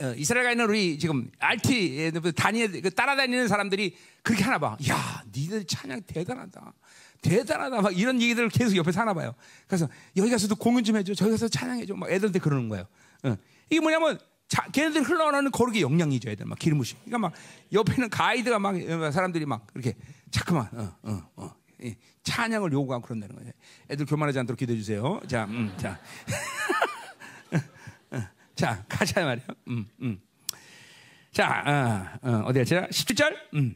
어, 0.00 0.14
이스라엘 0.16 0.44
가 0.44 0.50
있는 0.52 0.64
우리 0.66 0.98
지금 0.98 1.30
RT 1.38 2.12
다니 2.34 2.80
그 2.80 2.90
따라다니는 2.90 3.48
사람들이 3.48 3.96
그렇게 4.22 4.44
하나 4.44 4.58
봐. 4.58 4.76
야, 4.88 5.22
니들 5.34 5.64
찬양 5.64 6.02
대단하다. 6.06 6.72
대단하다. 7.20 7.82
막 7.82 7.98
이런 7.98 8.20
얘기들을 8.20 8.48
계속 8.48 8.76
옆에서 8.76 9.00
하나 9.00 9.12
봐요. 9.12 9.34
그래서 9.66 9.88
여기 10.16 10.30
가서도 10.30 10.56
공연 10.56 10.84
좀 10.84 10.96
해줘. 10.96 11.14
저기 11.14 11.32
가서 11.32 11.48
찬양해줘. 11.48 11.94
막 11.94 12.10
애들한테 12.10 12.38
그러는 12.38 12.68
거예요. 12.70 12.86
어. 13.24 13.36
이게 13.68 13.80
뭐냐면 13.80 14.18
자, 14.48 14.66
걔네들 14.72 15.02
흘러나오는 15.02 15.50
거룩의 15.50 15.82
영향이죠. 15.82 16.30
애들 16.30 16.46
막 16.46 16.58
기름부심. 16.58 16.98
그러니까 17.04 17.18
막 17.18 17.32
옆에는 17.72 18.08
가이드가 18.08 18.58
막 18.58 18.74
어, 18.74 19.10
사람들이 19.10 19.44
막 19.44 19.66
이렇게 19.74 19.94
자꾸만 20.30 20.68
어, 20.72 20.96
어, 21.02 21.30
어. 21.36 21.59
찬양을 22.22 22.72
요구하고 22.72 23.02
그런다는 23.04 23.36
거예요. 23.36 23.52
애들 23.90 24.06
교만하지 24.06 24.38
않도록 24.40 24.58
기도해 24.58 24.78
주세요. 24.78 25.20
자, 25.26 25.44
음, 25.44 25.72
자. 25.76 25.98
자, 28.54 28.84
가자 28.88 29.24
말이야. 29.24 29.46
음, 29.68 29.86
음. 30.02 30.20
자, 31.32 32.18
어, 32.22 32.42
어, 32.46 32.52
디 32.52 32.58
갔지? 32.58 32.74
17절. 32.74 33.34
음. 33.54 33.74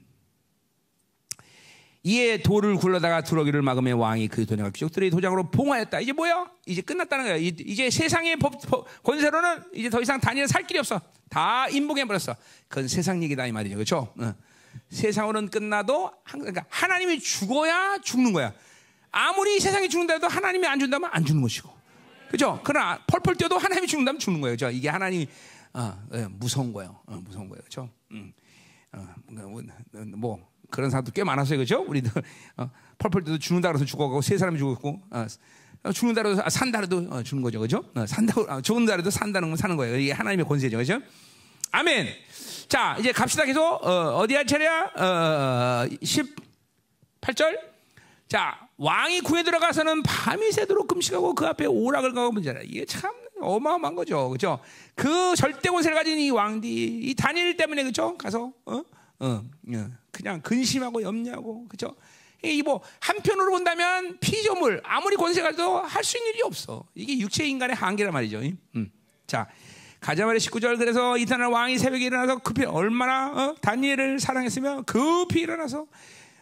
이에 2.06 2.43
돌을 2.43 2.76
굴러다가 2.76 3.22
두러기를 3.22 3.62
막으며 3.62 3.97
왕이 3.97 4.28
그 4.28 4.44
도장을 4.44 4.70
귀족들의 4.72 5.09
도장으로 5.09 5.51
봉하였다. 5.51 6.01
이제 6.01 6.12
뭐야? 6.12 6.51
이제 6.66 6.82
끝났다는 6.82 7.24
거야. 7.24 7.36
이제 7.36 7.89
세상의 7.89 8.36
법, 8.36 8.60
법, 8.68 9.02
권세로는 9.02 9.72
이제 9.74 9.89
더 9.89 10.02
이상 10.02 10.20
다니는 10.20 10.47
살 10.47 10.66
길이 10.66 10.78
없어. 10.78 11.01
다 11.31 11.66
인봉해 11.68 12.05
버렸어. 12.05 12.36
그건 12.68 12.89
세상 12.89 13.22
얘기다 13.22 13.47
이 13.47 13.52
말이죠, 13.52 13.76
그렇죠? 13.76 14.12
어. 14.18 14.35
세상으로는 14.90 15.48
끝나도 15.51 16.12
그러니까 16.24 16.64
하나님이 16.68 17.20
죽어야 17.20 17.98
죽는 17.98 18.32
거야. 18.32 18.52
아무리 19.10 19.60
세상이 19.60 19.88
죽는다 19.88 20.14
해도 20.14 20.28
하나님이 20.28 20.66
안 20.66 20.78
준다면 20.78 21.10
안 21.12 21.24
주는 21.24 21.40
것이고. 21.40 21.72
그죠? 22.30 22.60
그러나 22.64 22.98
펄펄 23.06 23.36
뛰어도 23.36 23.59
하나님이 23.59 23.86
죽는다면 23.86 24.18
죽는 24.18 24.40
거예요. 24.40 24.55
그죠? 24.55 24.70
이게 24.70 24.88
하나님이 24.88 25.28
어, 25.72 25.96
예, 26.14 26.26
무서운 26.30 26.72
거예요. 26.72 27.01
어, 27.06 27.20
무서운 27.24 27.48
거예요. 27.48 27.62
그죠? 27.62 27.88
음. 28.12 28.32
어, 28.92 29.06
뭐, 29.28 29.62
뭐, 30.16 30.48
그런 30.70 30.90
사람도 30.90 31.12
꽤 31.12 31.24
많았어요. 31.24 31.59
그죠? 31.59 31.84
우리도 31.86 32.10
어, 32.56 32.70
펄펄 32.98 33.24
뛰어도 33.24 33.38
죽는다 33.38 33.68
그래서 33.68 33.84
죽어가고 33.84 34.22
세 34.22 34.38
사람이 34.38 34.59
죽었고 34.59 35.02
어, 35.10 35.26
어 35.84 35.92
죽는다 35.92 36.22
그래도 36.22 36.42
아, 36.42 36.48
산다 36.48 36.78
그래도 36.78 37.06
어, 37.10 37.22
죽는 37.22 37.42
거죠. 37.42 37.60
그죠? 37.60 37.84
어, 37.94 38.06
산다 38.06 38.34
아, 38.48 38.60
죽는다 38.60 38.92
그래도 38.92 39.10
산다는 39.10 39.51
건 39.51 39.56
사는 39.56 39.76
거예요. 39.76 39.96
이게 39.96 40.12
하나님의 40.12 40.46
권세죠. 40.46 40.76
그죠? 40.76 41.01
아멘. 41.70 42.09
자, 42.69 42.97
이제 42.99 43.12
갑시다. 43.12 43.45
계속 43.45 43.62
어, 43.62 44.27
디야 44.27 44.45
차례야? 44.45 44.91
어, 44.97 45.86
18절. 46.03 47.59
자, 48.28 48.69
왕이 48.77 49.20
궁에 49.20 49.43
들어가서는 49.43 50.03
밤이 50.03 50.51
새도록 50.51 50.89
금식하고 50.89 51.35
그 51.35 51.47
앞에 51.47 51.66
오락을 51.66 52.12
가고 52.12 52.32
문제라. 52.32 52.61
이게 52.65 52.85
참 52.85 53.12
어마어마한 53.41 53.95
거죠. 53.95 54.31
그죠? 54.31 54.59
그 54.95 55.35
절대 55.36 55.69
권세를 55.69 55.97
가진 55.97 56.19
이 56.19 56.31
왕디, 56.31 56.69
이 57.03 57.15
다니엘 57.15 57.57
때문에 57.57 57.85
그죠? 57.85 58.16
가서, 58.16 58.53
어? 58.65 58.82
어, 59.20 59.27
어. 59.27 59.89
그냥 60.11 60.41
근심하고 60.41 61.03
염려하고, 61.03 61.69
그죠? 61.69 61.95
이뭐 62.43 62.82
한편으로 63.01 63.51
본다면 63.53 64.19
피조물 64.20 64.81
아무리 64.85 65.16
권세가 65.16 65.53
도 65.53 65.81
할 65.82 66.05
수 66.05 66.19
있는 66.19 66.32
일이 66.32 66.43
없어. 66.43 66.85
이게 66.95 67.19
육체 67.19 67.47
인간의 67.47 67.74
한계란 67.77 68.12
말이죠. 68.12 68.41
음. 68.77 68.91
자, 69.27 69.49
가자마자 70.05 70.36
19절 70.36 70.76
그래서 70.76 71.16
이튿날 71.16 71.48
왕이 71.48 71.78
새벽에 71.78 72.05
일어나서 72.05 72.36
급히 72.40 72.66
얼마나 72.66 73.28
어? 73.32 73.55
다니엘을 73.62 74.20
사랑했으며 74.20 74.82
급히 74.82 75.40
일어나서 75.40 75.86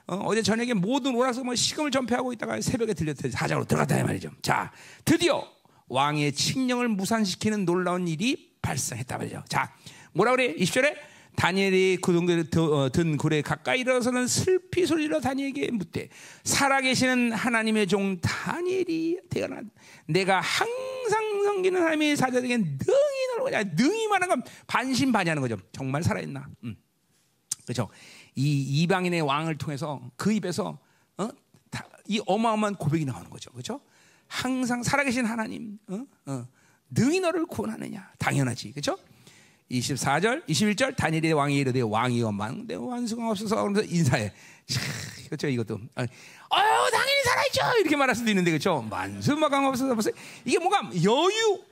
어, 0.09 0.35
제 0.35 0.43
저녁에 0.43 0.75
모든 0.75 1.15
오라서 1.15 1.45
뭐 1.45 1.55
시금을 1.55 1.93
전폐하고 1.93 2.33
있다가 2.33 2.61
새벽에 2.61 2.93
들렸더니 2.93 3.31
사자로 3.31 3.65
들어갔다 3.65 4.01
이 4.01 4.03
말이죠. 4.03 4.33
자, 4.43 4.73
드디어 5.05 5.47
왕의 5.87 6.33
칙령을 6.33 6.89
무산시키는 6.89 7.65
놀라운 7.65 8.09
일이 8.09 8.51
발생했다 8.63 9.17
말이죠. 9.17 9.45
자, 9.49 9.73
뭐라 10.13 10.33
그래? 10.33 10.57
20절에 10.57 10.97
다니엘이 11.37 11.99
그든 12.03 12.59
어, 12.59 13.17
굴에 13.17 13.43
가까이 13.43 13.81
일어서는 13.81 14.27
슬피 14.27 14.87
소리로 14.87 15.21
다니엘에게 15.21 15.71
묻되 15.71 16.09
살아계시는 16.43 17.31
하나님의 17.31 17.87
종 17.87 18.21
다니엘이 18.21 19.21
태어난 19.31 19.71
내가 20.07 20.41
항상 20.41 21.45
섬기는 21.45 21.81
하나님의 21.81 22.17
사자에게 22.17 22.57
능히 22.59 23.22
너를 23.33 23.45
거냐 23.45 23.75
능히 23.77 24.09
말한 24.09 24.29
건 24.29 24.43
반신반의하는 24.67 25.43
거죠 25.43 25.57
정말 25.73 26.03
살아있나 26.03 26.47
음. 26.65 26.77
그렇죠 27.65 27.89
이 28.35 28.83
이방인의 28.83 29.21
왕을 29.23 29.59
통해서 29.59 30.01
그 30.17 30.33
입에서 30.33 30.79
어? 31.19 31.29
다, 31.71 31.87
이 32.07 32.21
어마어마한 32.27 32.77
고백이 32.77 33.05
나오는 33.05 33.29
거죠. 33.31 33.51
그렇죠? 33.51 33.81
항상 34.27 34.83
살아계신 34.83 35.25
하나님, 35.25 35.79
어? 35.89 36.05
어. 36.27 36.47
능히 36.91 37.21
너를 37.21 37.47
구원하느냐? 37.47 38.13
당연하지. 38.19 38.73
그렇죠? 38.73 38.99
24절, 39.71 40.47
21절 40.47 40.97
다니엘의 40.97 41.33
왕이 41.33 41.57
이르되 41.57 41.81
왕이 41.81 42.23
원망 42.23 42.67
내 42.67 42.75
완수가 42.75 43.31
없어서 43.31 43.57
그러면서 43.57 43.83
인사해. 43.83 44.33
그렇죠? 45.27 45.49
이것도 45.49 45.75
어 45.75 46.07
당연히 46.91 47.23
살아있죠. 47.25 47.81
이렇게 47.81 47.97
말할 47.97 48.15
수도 48.15 48.31
있는데 48.31 48.51
그렇죠? 48.51 48.83
만수마강 48.83 49.67
없어서 49.67 49.95
벌써 49.95 50.11
이게 50.45 50.59
뭔가 50.59 50.83
여유 51.03 51.65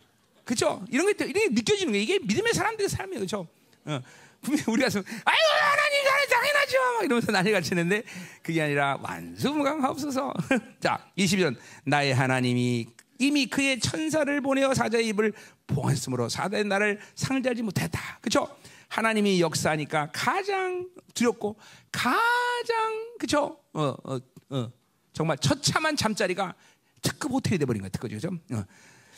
그렇죠? 0.51 0.85
이런 0.91 1.07
게 1.07 1.25
이런 1.25 1.33
게 1.33 1.49
느껴지는 1.51 1.93
거예요. 1.93 2.03
이게 2.03 2.19
믿음의 2.19 2.53
사람들의 2.55 2.89
삶이에요. 2.89 3.21
그렇죠? 3.21 3.47
어. 3.85 4.01
분명히 4.43 4.65
우리가 4.67 4.87
아이고 4.89 5.05
하나님 5.05 6.05
잘 6.05 6.29
당연하죠 6.29 6.79
막 6.95 7.05
이러면서 7.05 7.31
난리가 7.31 7.61
치는데 7.61 8.03
그게 8.43 8.63
아니라 8.63 8.99
완수무강하옵소서 9.03 10.33
자 10.81 11.07
20년 11.19 11.57
나의 11.85 12.15
하나님이 12.15 12.89
이미 13.19 13.47
그의 13.47 13.79
천사를 13.81 14.41
보내어 14.41 14.73
사자의 14.73 15.09
입을 15.09 15.35
봉했으므로 15.67 16.31
사자의 16.31 16.65
나를 16.65 16.99
상대하지 17.15 17.63
못했다 17.63 18.19
그렇죠 18.23 18.49
하나님이 18.89 19.43
역사하니까 19.43 20.09
가장 20.11 20.89
두렵고 21.13 21.57
가장 21.93 23.13
그렇죠 23.19 23.59
어, 23.75 23.95
어, 24.05 24.19
어. 24.49 24.73
정말 25.13 25.37
처참한 25.37 25.97
잠자리가 25.97 26.55
특급 27.03 27.33
호텔이 27.33 27.59
돼버린 27.59 27.83
거야 27.83 27.91
특급 27.91 28.11
그죠 28.11 28.31
어. 28.53 28.65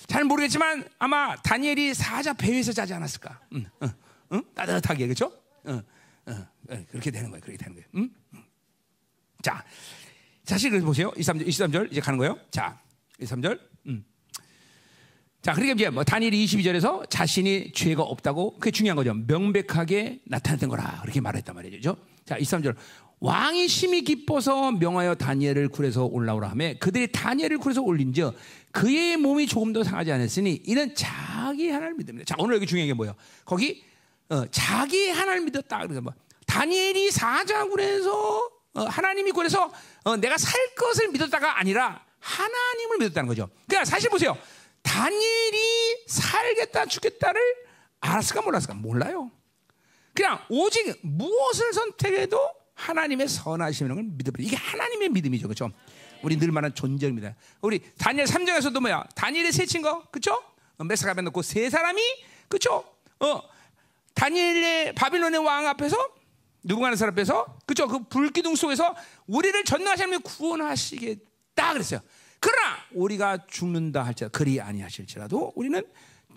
잘 0.07 0.25
모르겠지만 0.25 0.89
아마 0.99 1.37
다니엘이 1.37 1.95
사자 1.95 2.33
배에서 2.33 2.73
자지 2.73 2.95
않았을까 2.95 3.41
응, 3.55 3.67
응. 3.83 3.89
응? 4.33 4.43
따뜻하게 4.55 5.07
그렇죠? 5.07 5.33
응, 5.69 5.83
응, 6.29 6.47
응, 6.71 6.87
그렇게 6.91 7.11
되는 7.11 7.31
거예요. 7.31 7.41
그렇게 7.41 7.59
되는 7.59 7.75
거예요. 7.75 7.89
응? 7.97 8.11
자, 9.43 9.65
사실 10.45 10.71
그래서 10.71 10.87
보세요. 10.87 11.11
23절, 11.13 11.47
23절 11.47 11.93
이제 11.93 12.01
가는 12.01 12.19
거예요. 12.19 12.39
자, 12.51 12.81
23절. 13.21 13.59
음. 13.87 14.05
자, 15.43 15.53
그러니까 15.53 15.75
이제 15.75 15.91
뭐 15.91 16.05
다니엘이 16.05 16.45
22절에서 16.47 17.09
자신이 17.11 17.73
죄가 17.73 18.03
없다고 18.03 18.59
그게 18.59 18.71
중요한 18.71 18.97
거죠. 18.97 19.13
명백하게 19.15 20.21
나타났던 20.27 20.69
거라. 20.69 21.01
그렇게 21.03 21.21
말했단 21.21 21.55
말이죠. 21.55 21.97
자, 22.25 22.39
23절. 22.39 22.77
왕이 23.23 23.69
심히 23.69 24.03
기뻐서 24.03 24.73
명하여 24.73 25.15
다니엘을 25.15 25.69
굴에서 25.69 26.07
올라오라 26.07 26.49
하며 26.51 26.75
그들이 26.81 27.13
다니엘을 27.13 27.59
굴에서 27.59 27.81
올린즉 27.81 28.35
그의 28.73 29.17
몸이 29.17 29.47
조금 29.47 29.73
더 29.73 29.85
상하지 29.85 30.11
않았으니 30.11 30.65
이는 30.67 30.93
자기 30.97 31.69
하나님을 31.71 31.95
믿습니다. 31.99 32.25
자, 32.25 32.35
오늘 32.41 32.57
여기 32.57 32.67
중요한 32.67 32.89
게 32.89 32.95
뭐예요? 32.95 33.15
거기 33.45 33.85
어, 34.29 34.45
자기 34.51 35.09
하나님을 35.09 35.45
믿었다. 35.53 35.83
그래서 35.83 36.01
뭐 36.01 36.13
다니엘이 36.49 37.13
사자굴에서 37.13 38.51
어, 38.75 38.83
하나님이 38.87 39.31
굴에서 39.31 39.73
어, 40.03 40.17
내가 40.17 40.37
살 40.37 40.75
것을 40.75 41.09
믿었다가 41.13 41.61
아니라 41.61 42.05
하나님을 42.19 42.99
믿었다는 42.99 43.29
거죠. 43.29 43.49
그러니까 43.69 43.85
사실 43.85 44.11
보세요. 44.11 44.37
다니엘이 44.83 46.07
살겠다 46.09 46.87
죽겠다를 46.87 47.41
알았을까 48.01 48.43
몰랐을까 48.43 48.75
몰라요. 48.75 49.31
그냥 50.13 50.41
오직 50.49 50.99
무엇을 51.03 51.73
선택해도 51.73 52.62
하나님의 52.83 53.29
선하심이라는 53.29 54.03
걸 54.03 54.13
믿어버려. 54.17 54.45
이게 54.45 54.57
하나님의 54.57 55.11
믿음이죠, 55.11 55.47
그렇죠? 55.47 55.71
우리 56.23 56.37
늘 56.37 56.51
말하는 56.51 56.75
존재입니다. 56.75 57.35
우리 57.61 57.81
다니엘 57.99 58.27
3장에서도 58.27 58.81
뭐야? 58.81 59.05
다니엘의 59.15 59.53
세 59.53 59.67
친구, 59.67 60.03
그렇죠? 60.11 60.43
메사가에 60.79 61.23
놓고 61.23 61.43
세 61.43 61.71
사람이, 61.71 62.03
그렇죠? 62.49 62.85
어, 63.21 63.43
다니엘의 64.15 64.95
바빌론의 64.95 65.45
왕 65.45 65.67
앞에서 65.69 65.97
누군가는 66.65 66.97
사람 66.97 67.13
앞에서, 67.13 67.59
그렇죠? 67.67 67.87
그 67.87 68.05
불기둥 68.05 68.57
속에서 68.57 68.97
우리를 69.27 69.65
전능하시는 69.65 70.21
구원하시겠다 70.23 71.73
그랬어요. 71.73 72.01
그러나 72.41 72.77
우리가 72.93 73.47
죽는다 73.47 74.05
할지라도 74.05 74.37
그리 74.37 74.61
아니하실지라도 74.61 75.53
우리는 75.55 75.83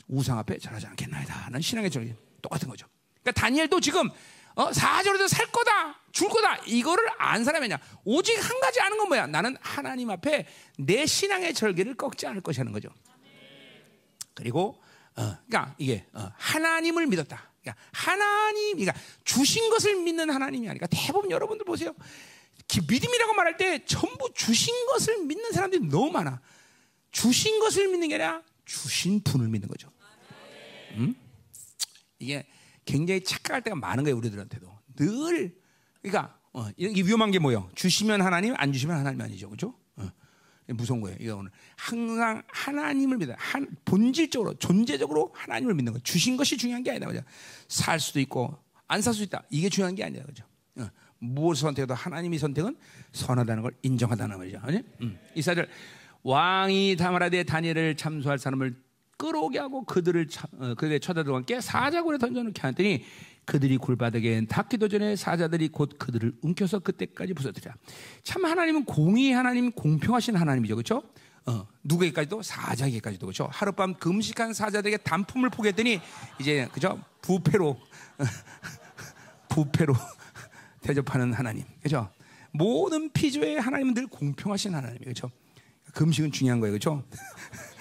우상 0.08 0.38
앞에 0.38 0.60
절하지 0.60 0.86
않겠나이다 0.88 1.50
는 1.50 1.62
신앙의 1.62 1.90
절이 1.90 2.14
똑같은 2.44 2.70
거죠. 2.70 2.86
그러니까 3.24 3.42
다니엘도 3.42 3.80
지금 3.80 4.10
어, 4.56 4.72
사절에도 4.72 5.28
살 5.28 5.52
거다, 5.52 6.00
줄 6.12 6.30
거다 6.30 6.58
이거를 6.66 7.06
안 7.18 7.44
사람이냐? 7.44 7.78
오직 8.06 8.38
한 8.38 8.60
가지 8.60 8.80
아는 8.80 8.98
건 8.98 9.10
뭐야? 9.10 9.28
나는 9.28 9.58
하나님 9.62 10.10
앞에 10.10 10.48
내 10.78 11.06
신앙의 11.06 11.54
절개를 11.54 11.96
꺾지 11.96 12.26
않을 12.28 12.42
것이라는 12.42 12.72
거죠. 12.72 12.90
그리고 14.34 14.82
어, 15.18 15.38
그러니까 15.48 15.76
이게 15.78 16.06
어, 16.14 16.30
하나님을 16.38 17.08
믿었다. 17.08 17.52
그러니까 17.62 17.82
하나님, 17.92 18.78
그러니까 18.78 18.94
주신 19.24 19.70
것을 19.70 19.96
믿는 19.96 20.30
하나님이 20.30 20.70
아니라 20.70 20.88
대부분 20.90 21.32
여러분들 21.32 21.66
보세요. 21.66 21.94
믿음이라고 22.88 23.34
말할 23.34 23.58
때 23.58 23.84
전부 23.86 24.32
주신 24.34 24.74
것을 24.88 25.24
믿는 25.24 25.52
사람들이 25.52 25.88
너무 25.88 26.12
많아. 26.12 26.42
주신 27.12 27.60
것을 27.60 27.88
믿는 27.88 28.10
게 28.10 28.16
아니라 28.16 28.42
주신 28.66 29.22
분을 29.22 29.48
믿는 29.48 29.68
거죠. 29.68 29.92
음? 30.96 31.16
이게 32.20 32.46
굉장히 32.86 33.24
착각할 33.24 33.62
때가 33.64 33.76
많은 33.76 34.04
거예요 34.04 34.18
우리들한테도 34.18 34.68
늘 34.96 35.56
그러니까 36.02 36.38
어, 36.54 36.70
이게 36.78 37.02
위험한 37.02 37.32
게 37.32 37.40
뭐예요? 37.40 37.70
주시면 37.76 38.22
하나님, 38.22 38.54
안 38.58 38.72
주시면 38.72 38.96
하나님 38.96 39.20
아니죠, 39.20 39.50
그렇죠? 39.50 39.74
어, 39.98 40.08
무서운 40.68 41.02
거예요. 41.02 41.18
이거 41.20 41.36
오늘 41.36 41.52
항상 41.76 42.44
하나님을 42.48 43.18
믿어, 43.18 43.34
한 43.38 43.68
본질적으로, 43.84 44.54
존재적으로 44.54 45.34
하나님을 45.36 45.74
믿는 45.74 45.92
거. 45.92 46.00
주신 46.00 46.38
것이 46.38 46.56
중요한 46.56 46.82
게 46.82 46.92
아니다, 46.92 47.08
그죠? 47.08 47.22
살 47.68 48.00
수도 48.00 48.22
있고 48.22 48.58
안 48.88 49.02
살 49.02 49.14
수 49.14 49.24
있다. 49.24 49.44
이게 49.50 49.68
중요한 49.68 49.96
게 49.96 50.06
아니라, 50.06 50.24
그죠? 50.24 50.46
어, 50.78 50.88
무엇을 51.20 51.64
선택해도 51.64 51.94
하나님이 51.94 52.38
선택은 52.38 52.78
선하다는 53.12 53.62
걸 53.64 53.74
인정하다는 53.82 54.38
말이죠. 54.38 54.60
아니? 54.62 54.82
음. 55.02 55.20
이사절 55.36 55.68
왕이 56.24 56.96
다말하되 56.98 57.44
다니엘을 57.44 57.98
참소할 57.98 58.40
사람을 58.40 58.82
끌어오게 59.18 59.60
하고 59.60 59.84
그들을 59.86 60.28
어, 60.60 60.74
그들의 60.76 61.00
처자들과 61.00 61.38
함께 61.38 61.62
사자굴에 61.62 62.18
던져놓게 62.18 62.62
하더니 62.62 63.06
그들이 63.46 63.78
굴바닥에 63.78 64.46
닿기도 64.48 64.88
전에 64.88 65.16
사자들이 65.16 65.70
곧 65.70 65.98
그들을 65.98 66.34
움켜서 66.42 66.80
그때까지 66.80 67.34
부서뜨려. 67.34 67.72
참 68.24 68.44
하나님은 68.44 68.86
공의 68.86 69.32
하나님, 69.32 69.72
공평하신 69.72 70.36
하나님이죠, 70.36 70.76
그렇죠? 70.76 71.04
어, 71.46 71.68
누구에게까지도 71.84 72.42
사자에게까지도 72.42 73.28
그렇죠. 73.28 73.48
하룻밤 73.52 73.96
금식한 73.96 74.54
사자들에게 74.54 74.98
단품을 74.98 75.52
포기했더니 75.52 76.02
이제 76.40 76.68
그죠 76.74 77.00
부패로 77.22 77.80
부패로 79.50 79.94
대접하는 80.82 81.34
하나님, 81.34 81.64
그렇죠? 81.80 82.10
모든 82.52 83.12
피조의 83.12 83.62
하나님은 83.62 83.94
늘 83.94 84.08
공평하신 84.08 84.74
하나님이에요, 84.74 85.04
그렇죠? 85.04 85.30
금식은 85.94 86.32
중요한 86.32 86.60
거예요, 86.60 86.72
그렇죠? 86.72 87.04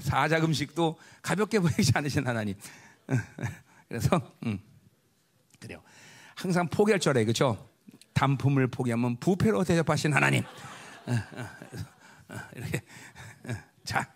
사자 0.00 0.40
금식도 0.40 0.98
가볍게 1.22 1.58
보이지 1.60 1.92
않으신 1.94 2.26
하나님. 2.26 2.54
그래서 3.88 4.20
음, 4.46 4.58
그래요. 5.58 5.82
항상 6.34 6.68
포기할 6.68 6.98
줄 7.00 7.10
알아요, 7.10 7.24
그렇죠? 7.24 7.68
단품을 8.14 8.68
포기하면 8.68 9.16
부패로 9.16 9.64
대접하신 9.64 10.12
하나님. 10.12 10.44
이렇게 12.56 12.80
자, 13.84 14.06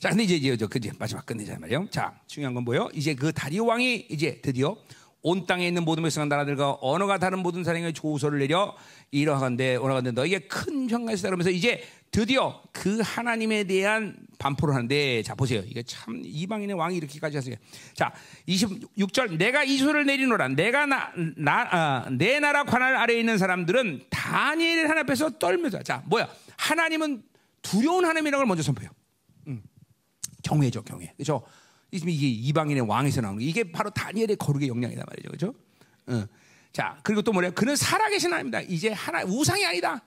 자, 0.00 0.08
근데 0.08 0.24
이제 0.24 0.34
이제 0.36 0.66
그제 0.66 0.92
마지막 0.98 1.24
끝내자 1.26 1.58
말이요. 1.58 1.88
자, 1.90 2.18
중요한 2.26 2.54
건 2.54 2.64
뭐예요? 2.64 2.88
이제 2.94 3.14
그 3.14 3.32
다리오 3.32 3.66
왕이 3.66 4.06
이제 4.10 4.40
드디어 4.40 4.76
온 5.22 5.46
땅에 5.46 5.68
있는 5.68 5.84
모든 5.84 6.02
백성 6.02 6.28
나라들과 6.28 6.78
언어가 6.80 7.18
다른 7.18 7.38
모든 7.38 7.62
사람에게 7.62 7.92
조서를 7.92 8.40
내려 8.40 8.76
이러한데 9.12 9.76
오라간데 9.76 10.12
너에게 10.12 10.40
큰 10.40 10.88
평가가 10.88 11.12
있다 11.16 11.28
그러면서 11.28 11.50
이제 11.50 11.84
드디어 12.12 12.62
그 12.72 13.00
하나님에 13.00 13.64
대한 13.64 14.14
반포를 14.38 14.74
하는데 14.74 15.22
자 15.22 15.34
보세요. 15.34 15.62
이게 15.66 15.82
참 15.82 16.20
이방인의 16.22 16.76
왕이 16.76 16.98
이렇게까지 16.98 17.36
하세요. 17.36 17.56
자 17.94 18.12
26절 18.46 19.38
내가 19.38 19.64
이 19.64 19.78
소를 19.78 20.04
내리노라. 20.04 20.48
내가 20.48 20.84
나, 20.84 21.10
나, 21.36 21.68
아, 21.70 22.10
내 22.10 22.38
나라 22.38 22.64
관할 22.64 22.96
아래에 22.96 23.18
있는 23.18 23.38
사람들은 23.38 24.02
다니엘 24.10 24.90
하나 24.90 25.00
앞에서 25.00 25.38
떨면서 25.38 25.82
자 25.82 26.02
뭐야? 26.06 26.28
하나님은 26.58 27.22
두려운 27.62 28.04
하나님이라는 28.04 28.40
걸 28.40 28.46
먼저 28.46 28.62
선포해요. 28.62 28.90
음. 29.46 29.62
경외죠 30.42 30.82
경외. 30.82 31.14
그렇죠? 31.16 31.42
이게 31.92 32.28
이방인의 32.28 32.86
왕에서 32.88 33.22
나오는 33.22 33.38
게 33.38 33.46
이게 33.46 33.72
바로 33.72 33.88
다니엘의 33.88 34.36
거룩의 34.36 34.68
영향이다 34.68 35.02
말이죠. 35.08 35.28
그렇죠? 35.28 35.54
어. 36.08 36.26
자 36.74 36.98
그리고 37.02 37.22
또 37.22 37.32
뭐래요? 37.32 37.52
그는 37.52 37.74
살아계신 37.74 38.30
하나님이다. 38.32 38.60
이제 38.62 38.90
하나 38.90 39.24
우상이 39.24 39.64
아니다 39.64 40.02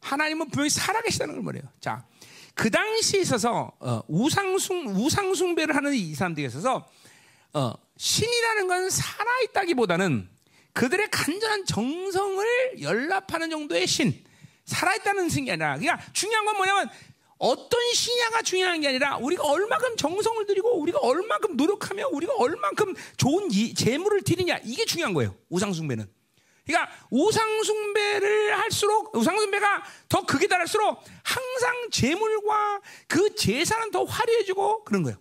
하나님은 0.00 0.50
분명히 0.50 0.70
살아계시다는 0.70 1.34
걸 1.34 1.42
말해요. 1.42 1.62
자, 1.80 2.04
그 2.54 2.70
당시에 2.70 3.20
있어서 3.20 3.72
어, 3.80 4.00
우상숭 4.08 4.96
우상숭배를 4.96 5.74
하는 5.76 5.94
이 5.94 6.14
사람들에 6.14 6.46
있어서 6.46 6.88
어, 7.52 7.72
신이라는 7.96 8.68
건 8.68 8.90
살아있다기보다는 8.90 10.28
그들의 10.72 11.08
간절한 11.10 11.64
정성을 11.64 12.82
연락하는 12.82 13.48
정도의 13.48 13.86
신, 13.86 14.22
살아있다는 14.66 15.30
생이 15.30 15.50
아니라, 15.50 15.78
그냥 15.78 15.98
중요한 16.12 16.44
건 16.44 16.56
뭐냐면 16.56 16.90
어떤 17.38 17.80
신야가 17.94 18.42
중요한 18.42 18.80
게 18.80 18.88
아니라 18.88 19.16
우리가 19.16 19.42
얼마큼 19.42 19.96
정성을 19.96 20.46
들이고 20.46 20.78
우리가 20.80 20.98
얼마큼 21.00 21.56
노력하며 21.56 22.08
우리가 22.08 22.34
얼마큼 22.36 22.94
좋은 23.16 23.48
이, 23.52 23.74
재물을 23.74 24.22
드리냐 24.22 24.58
이게 24.64 24.84
중요한 24.84 25.14
거예요. 25.14 25.34
우상숭배는. 25.48 26.06
그러니까 26.66 26.92
우상 27.10 27.62
숭배를 27.62 28.58
할수록 28.58 29.14
우상 29.16 29.38
숭배가 29.38 29.84
더 30.08 30.26
극에 30.26 30.46
달할수록 30.48 31.02
항상 31.22 31.90
재물과 31.90 32.80
그 33.06 33.34
제사는 33.34 33.90
더 33.92 34.04
화려해지고 34.04 34.84
그런 34.84 35.02
거예요. 35.04 35.16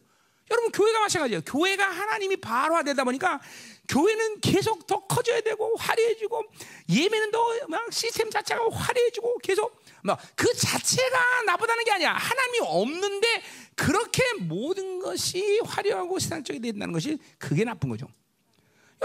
여러분 0.51 0.71
교회가 0.71 0.99
마찬가지예요. 0.99 1.41
교회가 1.45 1.83
하나님이 1.89 2.37
발화되다 2.37 3.03
보니까 3.03 3.41
교회는 3.89 4.41
계속 4.41 4.85
더 4.87 5.05
커져야 5.05 5.41
되고 5.41 5.75
화려해지고 5.77 6.43
예배는 6.89 7.31
더 7.31 7.45
막 7.67 7.91
시스템 7.93 8.29
자체가 8.29 8.61
화려해지고 8.71 9.37
계속 9.39 9.83
막 10.03 10.19
그 10.35 10.51
자체가 10.53 11.43
나쁘다는 11.47 11.83
게 11.83 11.91
아니야. 11.91 12.13
하나님이 12.13 12.59
없는데 12.61 13.41
그렇게 13.75 14.21
모든 14.41 14.99
것이 14.99 15.59
화려하고 15.65 16.19
세상적이 16.19 16.59
된다는 16.59 16.93
것이 16.93 17.17
그게 17.39 17.63
나쁜 17.63 17.89
거죠. 17.89 18.07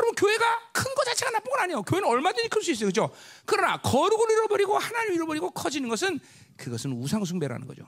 여러분 0.00 0.14
교회가 0.14 0.72
큰 0.72 0.94
거 0.94 1.04
자체가 1.04 1.30
나쁜 1.30 1.50
건 1.52 1.60
아니에요. 1.60 1.82
교회는 1.82 2.08
얼마든지 2.08 2.48
클 2.48 2.62
수 2.62 2.70
있어요, 2.72 2.90
그렇죠? 2.90 3.14
그러나 3.44 3.76
거룩을 3.80 4.30
잃어버리고 4.30 4.76
하나님을 4.78 5.14
잃어버리고 5.14 5.50
커지는 5.50 5.88
것은 5.88 6.18
그것은 6.56 6.92
우상 6.92 7.24
숭배라는 7.24 7.66
거죠, 7.66 7.84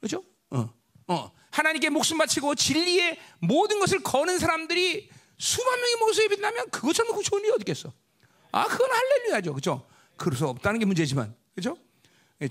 그렇죠? 0.00 0.24
어, 0.50 0.72
어, 1.08 1.32
하나님께 1.50 1.90
목숨 1.90 2.18
바치고 2.18 2.54
진리의 2.54 3.18
모든 3.40 3.78
것을 3.78 4.02
거는 4.02 4.38
사람들이 4.38 5.10
수만 5.38 5.80
명이 5.80 5.94
모여서 6.00 6.22
예배드리면 6.24 6.70
그것처럼 6.70 7.14
그 7.14 7.22
좋은 7.22 7.40
일이 7.42 7.50
어디겠어? 7.52 7.92
아, 8.52 8.64
그건 8.66 8.90
할렐루야죠, 8.90 9.52
그렇죠? 9.52 9.86
그럴 10.16 10.36
수 10.36 10.46
없다는 10.46 10.80
게 10.80 10.86
문제지만, 10.86 11.34
그렇죠? 11.54 11.78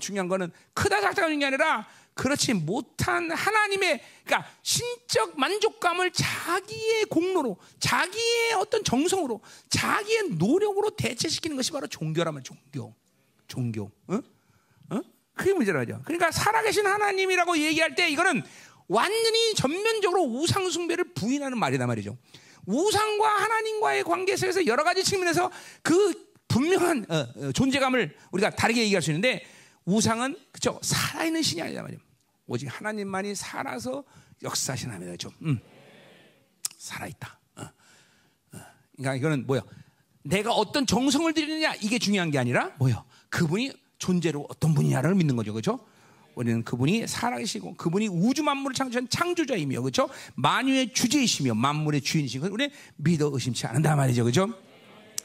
중요한 0.00 0.28
거는 0.28 0.52
크다 0.72 1.00
작다가 1.00 1.28
중요한 1.28 1.38
게 1.40 1.46
아니라 1.46 1.88
그렇지 2.20 2.52
못한 2.52 3.30
하나님의 3.30 3.98
그러니까 4.24 4.46
신적 4.60 5.40
만족감을 5.40 6.10
자기의 6.10 7.06
공로로 7.06 7.56
자기의 7.78 8.52
어떤 8.58 8.84
정성으로 8.84 9.40
자기의 9.70 10.28
노력으로 10.32 10.90
대체시키는 10.90 11.56
것이 11.56 11.72
바로 11.72 11.86
종교라면 11.86 12.44
종교 12.44 12.94
종교 13.48 13.90
어? 14.06 14.20
어? 14.90 15.00
그게 15.32 15.54
문제라죠 15.54 16.02
그러니까 16.04 16.30
살아계신 16.30 16.86
하나님이라고 16.86 17.56
얘기할 17.56 17.94
때 17.94 18.10
이거는 18.10 18.42
완전히 18.86 19.54
전면적으로 19.54 20.22
우상 20.24 20.68
숭배를 20.68 21.14
부인하는 21.14 21.56
말이다 21.56 21.86
말이죠. 21.86 22.18
우상과 22.66 23.28
하나님과의 23.28 24.04
관계 24.04 24.36
속에서 24.36 24.66
여러 24.66 24.84
가지 24.84 25.02
측면에서 25.04 25.50
그 25.80 26.12
분명한 26.48 27.06
어, 27.08 27.16
어, 27.16 27.52
존재감을 27.52 28.14
우리가 28.32 28.50
다르게 28.50 28.82
얘기할 28.82 29.00
수 29.00 29.10
있는데 29.10 29.46
우상은 29.86 30.36
그죠 30.52 30.78
살아있는 30.82 31.40
신이 31.40 31.62
아니다 31.62 31.80
말이죠. 31.80 32.09
오직 32.50 32.66
하나님만이 32.66 33.36
살아서 33.36 34.02
역사하시는 34.42 34.92
하나님이죠. 34.92 35.30
음. 35.42 35.60
살아있다. 36.78 37.38
어. 37.56 37.62
어. 37.62 38.58
그러니까 38.96 39.14
이거는 39.14 39.46
뭐야? 39.46 39.62
내가 40.24 40.52
어떤 40.52 40.84
정성을 40.84 41.32
들이느냐 41.32 41.76
이게 41.76 42.00
중요한 42.00 42.32
게 42.32 42.38
아니라 42.38 42.72
뭐야? 42.80 43.04
그분이 43.28 43.72
존재로 43.98 44.46
어떤 44.50 44.74
분이냐를 44.74 45.14
믿는 45.14 45.36
거죠, 45.36 45.52
그렇죠? 45.52 45.86
우리는 46.34 46.64
그분이 46.64 47.06
살아계시고 47.06 47.76
그분이 47.76 48.08
우주 48.08 48.42
만물을 48.42 48.74
창조한 48.74 49.08
창조자이며 49.08 49.82
그렇죠? 49.82 50.08
만유의 50.34 50.92
주제이시며 50.92 51.54
만물의 51.54 52.00
주인이시고 52.00 52.48
우리 52.50 52.68
믿어 52.96 53.30
의심치 53.32 53.64
않는다 53.68 53.94
말이죠, 53.94 54.24
그렇죠? 54.24 54.52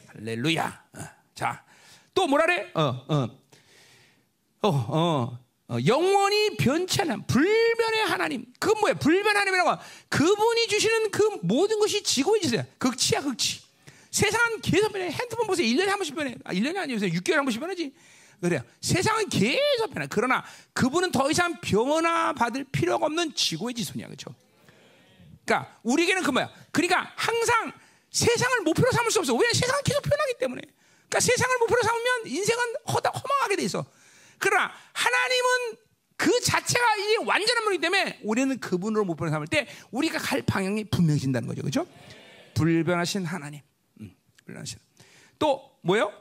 할렐루야. 0.09 0.83
어. 0.93 0.99
자, 1.33 1.65
또 2.13 2.27
뭐라래? 2.27 2.69
어, 2.75 2.81
어, 3.07 3.29
어, 4.61 4.69
어. 4.69 5.44
어, 5.67 5.77
영원히 5.87 6.55
변치 6.57 7.01
않는 7.01 7.25
불변의 7.25 8.05
하나님. 8.05 8.45
그 8.59 8.69
뭐야? 8.79 8.93
불변 8.95 9.35
하나님이라고. 9.35 9.81
그분이 10.09 10.67
주시는 10.67 11.11
그 11.11 11.39
모든 11.41 11.79
것이 11.79 12.03
지고의 12.03 12.41
지세요. 12.41 12.63
극치야, 12.77 13.21
극치. 13.21 13.61
세상은 14.11 14.61
계속 14.61 14.91
변해. 14.93 15.09
핸드폰 15.09 15.47
보세요. 15.47 15.65
1년에 15.65 15.87
한 15.87 15.97
번씩 15.97 16.15
변해. 16.15 16.35
아, 16.43 16.53
1년이 16.53 16.77
아니에요. 16.77 16.99
6개월에 16.99 17.33
한 17.33 17.45
번씩 17.45 17.59
변하지. 17.59 17.93
그래요. 18.39 18.61
세상은 18.79 19.27
계속 19.27 19.91
변해. 19.91 20.07
그러나 20.09 20.45
그분은 20.73 21.11
더 21.11 21.31
이상 21.31 21.59
변화 21.61 22.31
받을 22.33 22.63
필요가 22.65 23.07
없는 23.07 23.33
지고의 23.33 23.73
지손이야. 23.73 24.05
그렇죠? 24.05 24.35
그러니까 25.45 25.79
우리에게는 25.83 26.21
그 26.21 26.31
뭐야? 26.31 26.49
그러니까 26.71 27.11
항상 27.15 27.71
세상을 28.11 28.61
목표로 28.61 28.91
삼을 28.91 29.09
수 29.09 29.19
없어. 29.19 29.33
왜? 29.33 29.51
세상은 29.51 29.81
계속 29.83 30.01
변하기 30.03 30.33
때문에. 30.39 30.61
그러니까 30.61 31.19
세상을 31.19 31.57
목표로 31.59 31.81
삼으면 31.81 32.27
인생은 32.27 32.63
허다 32.93 33.09
허망하게 33.09 33.55
돼 33.55 33.63
있어. 33.63 33.85
그러나 34.39 34.71
하나님은 34.93 35.77
그 36.17 36.39
자체가 36.41 36.95
이 36.95 37.17
완전한 37.25 37.63
분이기 37.65 37.81
때문에 37.81 38.19
우리는 38.23 38.57
그분으로 38.59 39.03
목표로 39.05 39.31
삼을 39.31 39.47
때 39.47 39.67
우리가 39.91 40.17
갈 40.19 40.41
방향이 40.41 40.85
분명해진다는 40.85 41.47
거죠. 41.47 41.61
그렇죠? 41.61 41.85
불변하신 42.53 43.25
하나님. 43.25 43.61
음, 43.99 44.15
불변하신. 44.45 44.79
또 45.39 45.77
뭐요? 45.81 46.11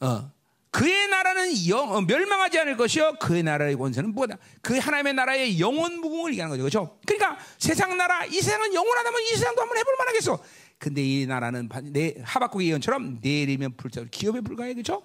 어. 0.00 0.32
그의 0.70 1.06
나라는 1.08 1.68
영, 1.68 1.92
어, 1.92 2.00
멸망하지 2.00 2.58
않을 2.60 2.78
것이요. 2.78 3.16
그의 3.20 3.42
나라의 3.42 3.76
권세는 3.76 4.14
뭐다? 4.14 4.38
그 4.62 4.78
하나님의 4.78 5.12
나라의 5.12 5.60
영원 5.60 6.00
무궁을 6.00 6.30
얘기하는 6.30 6.56
거죠. 6.56 6.62
그렇죠? 6.62 6.98
그러니까 7.06 7.38
세상 7.58 7.94
나라, 7.98 8.24
이 8.24 8.32
세상은 8.32 8.72
영원하다면 8.72 9.20
이 9.20 9.26
세상도 9.36 9.60
한번 9.60 9.76
해볼 9.76 9.94
만하겠어. 9.98 10.42
근데 10.78 11.04
이 11.04 11.26
나라는 11.26 11.68
내 11.92 12.14
하박국의 12.22 12.68
예언처럼 12.68 13.20
내리면 13.22 13.76
불타 13.76 14.02
기업에 14.10 14.40
불과해. 14.40 14.72
그렇죠? 14.72 15.04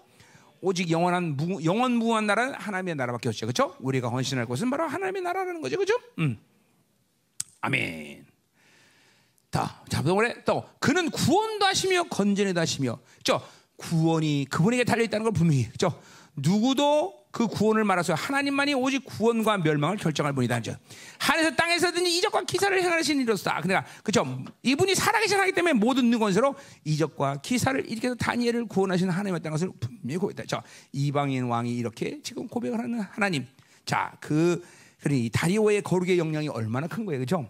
오직 0.61 0.89
영원한 0.91 1.35
무, 1.37 1.63
영원 1.63 1.93
무한 1.93 2.25
나라는 2.27 2.53
하나님의 2.55 2.95
나라밖에 2.95 3.29
없죠. 3.29 3.45
그렇죠? 3.45 3.75
우리가 3.79 4.09
헌신할 4.09 4.45
것은 4.45 4.69
바로 4.69 4.87
하나님의 4.87 5.21
나라라는 5.21 5.61
거죠. 5.61 5.77
그렇죠? 5.77 5.93
음. 6.19 6.37
아멘. 7.61 8.25
다, 9.49 9.83
자, 9.89 10.03
또 10.45 10.65
그는 10.79 11.09
구원도 11.09 11.65
하시며 11.65 12.03
건전도 12.03 12.59
하시며, 12.59 12.99
저 13.23 13.41
구원이 13.77 14.47
그분에게 14.49 14.83
달려 14.83 15.03
있다는 15.03 15.23
걸 15.23 15.33
분명히, 15.33 15.65
그렇죠? 15.65 15.99
누구도 16.35 17.26
그 17.37 17.45
구원을 17.45 17.83
말해서 17.83 18.15
하나님만이 18.15 18.73
오직 18.73 19.05
구원과 19.05 19.59
멸망을 19.59 19.97
결정할 19.97 20.33
분이다. 20.33 20.59
죠 20.63 20.75
하늘에서 21.19 21.55
땅에서든지 21.55 22.17
이적과 22.17 22.45
기사를 22.45 22.81
행하시는 22.81 23.21
이로다. 23.21 23.61
그러니까 23.61 23.85
그죠? 24.01 24.43
이분이 24.63 24.95
살아계신 24.95 25.39
하기 25.41 25.51
때문에 25.51 25.73
모든 25.73 26.17
권세로 26.17 26.55
이적과 26.83 27.41
기사를 27.43 27.87
일으켜서 27.91 28.15
다니엘을 28.15 28.65
구원하시는 28.67 29.13
하나님이었다는 29.13 29.51
것을 29.51 29.71
분명히 29.79 30.17
고백했다. 30.17 30.45
저 30.47 30.63
이방인 30.93 31.43
왕이 31.43 31.77
이렇게 31.77 32.19
지금 32.23 32.47
고백을 32.47 32.79
하는 32.79 33.01
하나님. 33.01 33.45
자, 33.85 34.11
그 34.19 34.65
그러니 35.01 35.29
다리오의 35.31 35.83
거룩의 35.83 36.17
영향이 36.17 36.47
얼마나 36.47 36.87
큰 36.87 37.05
거예요, 37.05 37.19
그죠? 37.19 37.47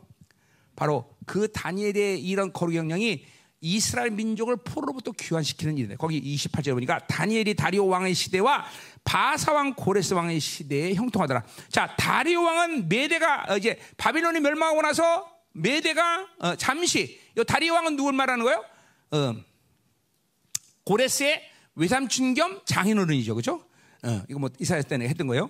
바로 0.75 1.09
그 1.25 1.49
다니엘의 1.49 2.21
이런 2.21 2.51
거룩의 2.51 2.77
영향이 2.77 3.23
이스라엘 3.59 4.11
민족을 4.11 4.57
포로로부터 4.57 5.11
귀환시키는 5.11 5.77
일인데 5.77 5.95
거기 5.95 6.21
28절에 6.21 6.73
보니까 6.73 6.99
다니엘이 7.07 7.55
다리오 7.55 7.87
왕의 7.87 8.13
시대와 8.13 8.65
바사 9.03 9.53
왕 9.53 9.73
고레스 9.73 10.13
왕의 10.13 10.39
시대에 10.39 10.93
형통하더라. 10.93 11.43
자, 11.69 11.95
다리오 11.97 12.43
왕은 12.43 12.89
메대가 12.89 13.45
어, 13.49 13.57
이제 13.57 13.79
바빌론이 13.97 14.39
멸망하고 14.41 14.81
나서 14.81 15.31
메대가 15.53 16.27
어, 16.39 16.55
잠시 16.55 17.19
이 17.35 17.43
다리오 17.45 17.73
왕은 17.73 17.95
누굴 17.95 18.13
말하는 18.13 18.43
거예요? 18.43 18.63
어, 19.11 19.35
고레스의 20.83 21.41
외삼촌 21.75 22.33
겸 22.35 22.61
장인어른이죠, 22.65 23.33
그렇죠? 23.33 23.63
어, 24.03 24.23
이거 24.29 24.39
뭐 24.39 24.49
이사야 24.59 24.83
때는 24.83 25.09
했던 25.09 25.27
거예요. 25.27 25.49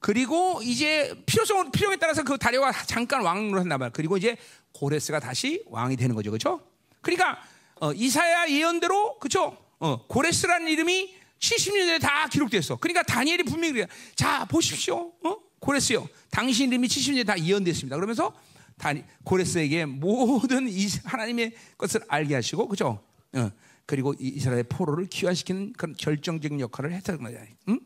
그리고 0.00 0.60
이제 0.62 1.20
필요성 1.26 1.72
필요에 1.72 1.96
따라서 1.96 2.22
그 2.22 2.38
다리오가 2.38 2.72
잠깐 2.86 3.22
왕으로 3.22 3.60
했나 3.60 3.78
봐요. 3.78 3.90
그리고 3.92 4.16
이제 4.16 4.36
고레스가 4.72 5.18
다시 5.18 5.62
왕이 5.66 5.96
되는 5.96 6.14
거죠, 6.14 6.30
그렇죠? 6.30 6.67
그러니까 7.00 7.42
어, 7.80 7.92
이사야 7.92 8.48
예언대로 8.48 9.18
그렇죠? 9.18 9.56
어, 9.78 10.06
고레스라는 10.06 10.68
이름이 10.68 11.14
70년대에 11.38 12.00
다 12.00 12.26
기록됐어. 12.28 12.76
그러니까 12.76 13.02
다니엘이 13.02 13.44
분명히 13.44 13.72
그래요. 13.72 13.86
자 14.14 14.44
보십시오. 14.46 15.12
어? 15.24 15.36
고레스요. 15.60 16.08
당신 16.30 16.68
이름이 16.68 16.88
70년대 16.88 17.26
다 17.26 17.38
예언됐습니다. 17.38 17.96
그러면서 17.96 18.34
다니, 18.76 19.02
고레스에게 19.24 19.86
모든 19.86 20.68
이 20.68 20.86
하나님의 21.04 21.52
것을 21.76 22.00
알게 22.08 22.34
하시고 22.34 22.68
그죠? 22.68 23.02
어, 23.34 23.50
그리고 23.86 24.14
이스라엘 24.18 24.62
포로를 24.64 25.06
귀환시키는 25.06 25.72
그런 25.72 25.94
결정적인 25.96 26.60
역할을 26.60 26.92
했다는 26.92 27.22
거야. 27.22 27.42
응? 27.68 27.80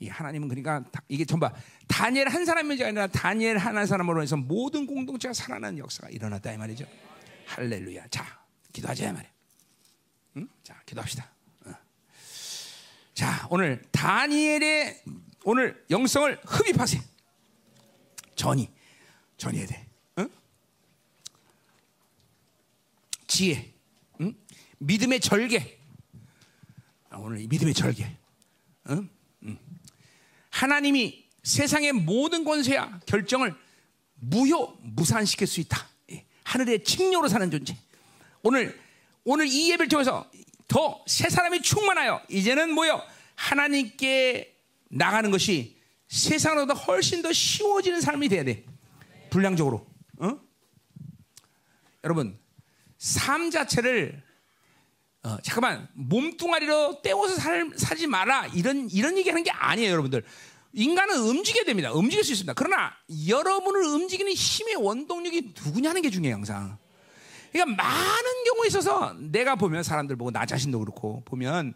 이 0.00 0.08
하나님은 0.08 0.48
그러니까 0.48 0.84
이게 1.08 1.24
전부 1.24 1.48
다니엘 1.86 2.28
한 2.28 2.44
사람이 2.44 2.82
아니라 2.82 3.06
다니엘 3.08 3.58
하나 3.58 3.84
사람으로 3.84 4.22
해서 4.22 4.36
모든 4.36 4.86
공동체가 4.86 5.34
살아나는 5.34 5.78
역사가 5.78 6.08
일어났다 6.10 6.52
이 6.52 6.56
말이죠. 6.56 6.84
할렐루야. 7.48 8.08
자, 8.08 8.24
기도하자 8.72 9.12
말이야. 9.12 9.30
응? 10.36 10.48
자, 10.62 10.80
기도합시다. 10.84 11.30
어. 11.64 11.74
자, 13.14 13.48
오늘 13.50 13.82
다니엘의 13.90 15.02
오늘 15.44 15.84
영성을 15.90 16.40
흡입하세요. 16.44 17.02
전이, 18.36 18.70
전해야 19.38 19.66
돼. 19.66 19.88
응? 20.18 20.30
지혜, 23.26 23.74
응? 24.20 24.34
믿음의 24.78 25.20
절개. 25.20 25.78
아, 27.08 27.16
오늘 27.16 27.46
믿음의 27.48 27.72
절개. 27.72 28.14
응? 28.90 29.08
응. 29.44 29.58
하나님이 30.50 31.26
세상의 31.42 31.92
모든 31.92 32.44
권세야 32.44 33.00
결정을 33.06 33.56
무효 34.16 34.76
무산시킬 34.82 35.46
수 35.46 35.60
있다. 35.60 35.88
하늘의 36.48 36.82
칭료로 36.82 37.28
사는 37.28 37.50
존재. 37.50 37.76
오늘 38.42 38.78
오늘 39.24 39.46
이 39.46 39.70
예배를 39.70 39.88
통해서 39.88 40.30
더 40.66 41.04
새 41.06 41.28
사람이 41.28 41.60
충만하여 41.62 42.22
이제는 42.28 42.72
뭐요? 42.72 43.02
하나님께 43.34 44.54
나가는 44.90 45.30
것이 45.30 45.76
세상보다 46.08 46.72
훨씬 46.74 47.20
더 47.22 47.32
쉬워지는 47.32 48.00
삶이 48.00 48.28
돼야 48.30 48.44
돼. 48.44 48.64
분량적으로. 49.30 49.86
어? 50.18 50.38
여러분, 52.04 52.38
삶 52.96 53.50
자체를 53.50 54.22
어, 55.24 55.36
잠깐만 55.42 55.88
몸뚱아리로 55.94 57.02
때워서 57.02 57.34
살, 57.34 57.70
살지 57.76 58.06
마라 58.06 58.46
이런 58.54 58.88
이런 58.90 59.18
얘기하는 59.18 59.42
게 59.42 59.50
아니에요, 59.50 59.90
여러분들. 59.92 60.24
인간은 60.72 61.18
움직여야 61.18 61.64
됩니다. 61.64 61.92
움직일 61.92 62.24
수 62.24 62.32
있습니다. 62.32 62.52
그러나 62.54 62.94
여러분을 63.26 63.82
움직이는 63.84 64.32
힘의 64.32 64.76
원동력이 64.76 65.54
누구냐는 65.64 66.02
게 66.02 66.10
중요해요, 66.10 66.36
항상. 66.36 66.78
그러니까 67.52 67.82
많은 67.82 68.44
경우에 68.44 68.68
있어서 68.68 69.14
내가 69.18 69.54
보면 69.54 69.82
사람들 69.82 70.16
보고 70.16 70.30
나 70.30 70.44
자신도 70.44 70.78
그렇고 70.78 71.22
보면 71.24 71.74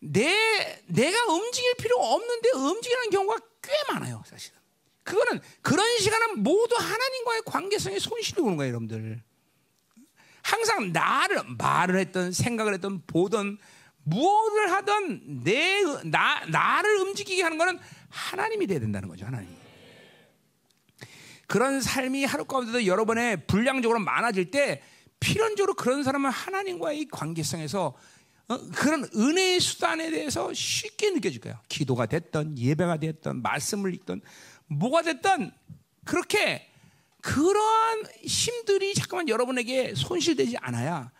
내 0.00 0.82
내가 0.86 1.32
움직일 1.32 1.74
필요 1.76 1.96
없는데 1.98 2.50
움직이는 2.54 3.10
경우가 3.10 3.38
꽤 3.62 3.72
많아요, 3.92 4.22
사실은. 4.26 4.58
그거는 5.04 5.40
그런 5.62 5.86
시간은 5.98 6.42
모두 6.42 6.74
하나님과의 6.76 7.42
관계성에 7.46 7.98
손실이 7.98 8.42
오는 8.42 8.56
거예요, 8.56 8.70
여러분들. 8.70 9.22
항상 10.42 10.92
나를 10.92 11.42
말을 11.58 11.98
했던 11.98 12.32
생각을 12.32 12.74
했던 12.74 13.02
보던 13.06 13.58
무엇을 14.04 14.72
하든 14.72 15.42
내 15.42 15.82
나, 16.04 16.44
나를 16.46 16.96
움직이게 16.98 17.42
하는 17.42 17.58
것은 17.58 17.78
하나님이 18.08 18.66
돼야 18.66 18.78
된다는 18.78 19.08
거죠. 19.08 19.26
하나님. 19.26 19.48
그런 21.46 21.80
삶이 21.80 22.24
하루 22.24 22.44
가운데도 22.44 22.86
여러 22.86 23.04
번에 23.04 23.36
불량적으로 23.36 23.98
많아질 24.00 24.50
때 24.50 24.82
필연적으로 25.20 25.74
그런 25.74 26.02
사람은 26.02 26.30
하나님과의 26.30 27.08
관계성에서 27.10 27.94
어, 28.46 28.58
그런 28.72 29.08
은혜의 29.14 29.58
수단에 29.60 30.10
대해서 30.10 30.52
쉽게 30.52 31.10
느껴질 31.10 31.40
거예요. 31.40 31.58
기도가 31.68 32.06
됐던 32.06 32.58
예배가 32.58 32.98
됐던 32.98 33.40
말씀을 33.40 33.94
읽던 33.94 34.20
뭐가 34.66 35.02
됐던 35.02 35.52
그렇게 36.04 36.70
그러한 37.22 38.02
힘들이 38.22 38.92
잠깐만 38.94 39.30
여러분에게 39.30 39.94
손실되지 39.94 40.58
않아야. 40.58 41.10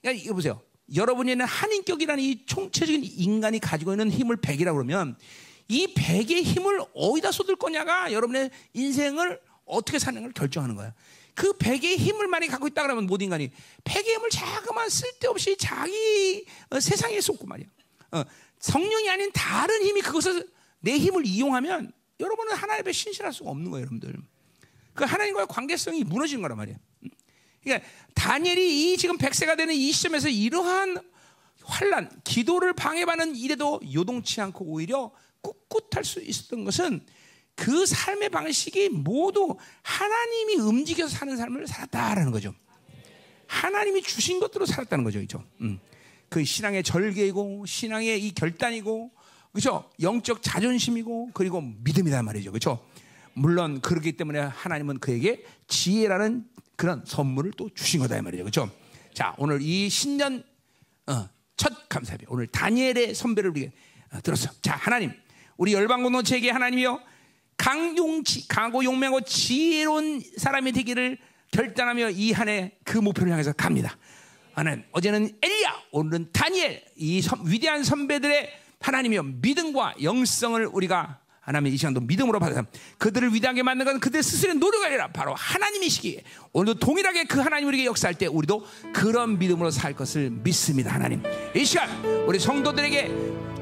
그러니까 0.00 0.22
이거 0.22 0.34
보세요. 0.34 0.62
여러분에는 0.94 1.44
한인격이라는 1.44 2.22
이 2.22 2.44
총체적인 2.46 3.04
인간이 3.04 3.58
가지고 3.58 3.92
있는 3.92 4.10
힘을 4.10 4.36
백이라고 4.36 4.76
그러면 4.76 5.16
이 5.68 5.94
백의 5.94 6.42
힘을 6.42 6.84
어디다 6.94 7.32
쏟을 7.32 7.56
거냐가 7.56 8.12
여러분의 8.12 8.50
인생을 8.74 9.40
어떻게 9.64 9.98
사는 9.98 10.20
걸 10.20 10.32
결정하는 10.32 10.74
거야. 10.74 10.92
그 11.34 11.52
백의 11.54 11.96
힘을 11.96 12.28
많이 12.28 12.46
갖고 12.46 12.68
있다 12.68 12.82
그러면 12.82 13.06
모든 13.06 13.24
인간이 13.24 13.50
백의 13.82 14.14
힘을 14.14 14.30
자그만 14.30 14.88
쓸데없이 14.88 15.56
자기 15.56 16.44
어, 16.70 16.78
세상에 16.78 17.20
쏟고 17.20 17.46
말이야. 17.46 17.66
어, 18.12 18.24
성령이 18.60 19.08
아닌 19.10 19.30
다른 19.32 19.82
힘이 19.82 20.00
그것을 20.00 20.48
내 20.80 20.98
힘을 20.98 21.26
이용하면 21.26 21.92
여러분은 22.20 22.54
하나님의 22.54 22.92
신실할 22.92 23.32
수가 23.32 23.50
없는 23.50 23.70
거예요, 23.70 23.86
여러분들. 23.86 24.16
그 24.94 25.04
하나님과의 25.04 25.48
관계성이 25.48 26.04
무너지는 26.04 26.42
거란 26.42 26.56
말이에요. 26.56 26.78
그러니까 27.64 27.88
다니엘이 28.14 28.92
이 28.92 28.96
지금 28.96 29.18
백세가 29.18 29.56
되는 29.56 29.74
이 29.74 29.90
시점에서 29.90 30.28
이러한 30.28 30.98
환란, 31.64 32.10
기도를 32.24 32.74
방해받는 32.74 33.36
일에도 33.36 33.80
요동치 33.92 34.40
않고 34.40 34.66
오히려 34.66 35.10
꿋꿋할 35.40 36.04
수 36.04 36.20
있었던 36.20 36.64
것은 36.64 37.04
그 37.54 37.86
삶의 37.86 38.30
방식이 38.30 38.90
모두 38.90 39.56
하나님이 39.82 40.56
움직여서 40.56 41.16
사는 41.16 41.36
삶을 41.36 41.66
살았다라는 41.66 42.32
거죠. 42.32 42.54
하나님이 43.46 44.02
주신 44.02 44.40
것들로 44.40 44.66
살았다는 44.66 45.04
거죠, 45.04 45.20
그죠? 45.20 45.44
음. 45.60 45.78
그 46.28 46.44
신앙의 46.44 46.82
절개이고 46.82 47.64
신앙의 47.66 48.26
이 48.26 48.34
결단이고 48.34 49.12
그렇죠? 49.52 49.88
영적 50.00 50.42
자존심이고 50.42 51.30
그리고 51.32 51.60
믿음이란 51.60 52.24
말이죠, 52.24 52.50
그렇죠? 52.50 52.84
물론 53.34 53.80
그렇기 53.80 54.12
때문에 54.12 54.40
하나님은 54.40 54.98
그에게 54.98 55.44
지혜라는 55.68 56.44
그런 56.76 57.02
선물을 57.06 57.52
또 57.56 57.68
주신 57.74 58.00
거다 58.00 58.18
이 58.18 58.20
말이죠, 58.22 58.42
그렇죠? 58.44 58.70
자, 59.12 59.34
오늘 59.38 59.60
이 59.62 59.88
신년 59.88 60.42
어, 61.06 61.28
첫 61.56 61.88
감사비 61.88 62.26
오늘 62.28 62.46
다니엘의 62.48 63.14
선배를 63.14 63.50
우리 63.50 63.70
어, 64.12 64.20
들었어. 64.22 64.50
자, 64.62 64.74
하나님, 64.76 65.12
우리 65.56 65.72
열방 65.72 66.02
공동체에게 66.02 66.50
하나님이요 66.50 67.00
강용치, 67.56 68.48
강고 68.48 68.84
용맹하고 68.84 69.20
지혜로운 69.22 70.22
사람이 70.36 70.72
되기를 70.72 71.18
결단하며 71.52 72.10
이 72.10 72.32
한 72.32 72.48
해 72.48 72.72
그 72.84 72.98
목표를 72.98 73.30
향해서 73.32 73.52
갑니다. 73.52 73.96
하나님, 74.52 74.84
어제는 74.92 75.38
엘리야, 75.40 75.82
오늘은 75.92 76.32
다니엘, 76.32 76.84
이 76.96 77.22
선, 77.22 77.40
위대한 77.46 77.84
선배들의 77.84 78.50
하나님이여 78.80 79.22
믿음과 79.22 79.94
영성을 80.02 80.66
우리가 80.66 81.20
하나님 81.44 81.72
이 81.74 81.76
시간도 81.76 82.00
믿음으로 82.00 82.40
받아서 82.40 82.64
그들을 82.98 83.34
위대하게 83.34 83.62
만든 83.62 83.84
건 83.84 84.00
그들 84.00 84.22
스스로의 84.22 84.56
노력이 84.56 84.86
아니라 84.86 85.08
바로 85.08 85.34
하나님이시기에 85.34 86.22
오늘도 86.52 86.80
동일하게 86.80 87.24
그 87.24 87.40
하나님 87.40 87.68
우리에게 87.68 87.86
역사할 87.86 88.14
때 88.14 88.26
우리도 88.26 88.66
그런 88.94 89.38
믿음으로 89.38 89.70
살 89.70 89.94
것을 89.94 90.30
믿습니다 90.30 90.94
하나님. 90.94 91.22
이 91.54 91.64
시간 91.64 91.88
우리 92.26 92.38
성도들에게 92.38 93.12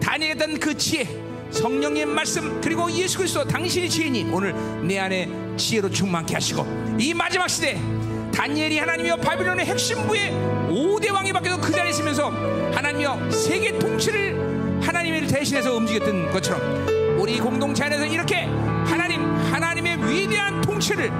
다니엘했던 0.00 0.60
그 0.60 0.76
지혜 0.76 1.08
성령의 1.50 2.06
말씀 2.06 2.60
그리고 2.60 2.90
예수 2.92 3.18
그리스도 3.18 3.46
당신의 3.46 3.90
지혜니 3.90 4.30
오늘 4.32 4.54
내 4.86 4.98
안에 4.98 5.28
지혜로 5.56 5.90
충만케 5.90 6.34
하시고 6.34 6.96
이 6.98 7.12
마지막 7.12 7.48
시대 7.48 7.80
다니엘이 8.32 8.78
하나님이여 8.78 9.16
바빌론의 9.16 9.66
핵심부의 9.66 10.30
5대 10.70 11.12
왕이 11.12 11.32
바뀌어서 11.32 11.60
그 11.60 11.72
자리에 11.72 11.90
있으면서 11.90 12.30
하나님이여 12.72 13.30
세계 13.30 13.76
통치를 13.78 14.80
하나님을 14.82 15.26
대신해서 15.26 15.76
움직였던 15.76 16.30
것처럼 16.30 17.01
우리 17.18 17.38
공동체 17.38 17.84
안에서 17.84 18.04
이렇게 18.06 18.48
하나님 18.86 19.22
하나님의 19.52 20.08
위대한 20.08 20.60
통치를 20.60 21.10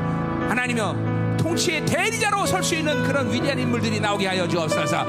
하나님이여 0.48 1.36
통치의 1.38 1.84
대리자로 1.86 2.46
설 2.46 2.62
수 2.62 2.74
있는 2.74 3.02
그런 3.02 3.32
위대한 3.32 3.58
인물들이 3.58 3.98
나오게 4.00 4.26
하여 4.26 4.46
주옵소서. 4.46 5.04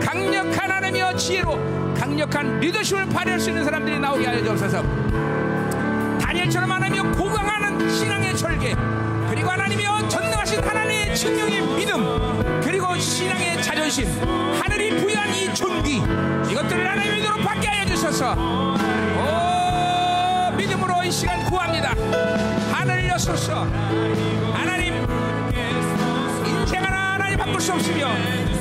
강력한 0.00 0.70
하나님이여 0.70 1.16
지혜로 1.16 1.94
강력한 1.94 2.60
리더십을 2.60 3.06
발휘할 3.08 3.38
수 3.40 3.50
있는 3.50 3.64
사람들이 3.64 3.98
나오게 3.98 4.26
하여 4.26 4.42
주옵소서. 4.42 4.82
다니엘처럼 6.20 6.70
하나님이여 6.70 7.12
고강하는 7.12 7.88
신앙의 7.90 8.36
절개 8.36 8.74
그리고 9.30 9.50
하나님이여 9.50 10.08
전능하신 10.08 10.60
하나님의 10.60 11.14
증명의 11.14 11.62
믿음 11.76 12.60
그리고 12.62 12.96
신앙의 12.98 13.62
자존심 13.62 14.06
하늘이 14.60 14.96
부여한 15.00 15.34
이 15.34 15.54
존귀 15.54 15.96
이것들을 16.50 16.88
하나님의 16.90 17.16
믿음으로 17.20 17.42
받게 17.42 17.68
하여 17.68 17.86
주셔서 17.86 18.32
오 18.34 19.65
이 21.06 21.10
시간 21.12 21.44
구합니다. 21.44 21.94
하늘 22.72 23.08
여소서 23.08 23.64
하나님 24.52 24.92
인생 26.44 26.84
하나 26.84 27.12
하나님 27.14 27.38
바꿀 27.38 27.60
수 27.60 27.72
없으며 27.74 28.08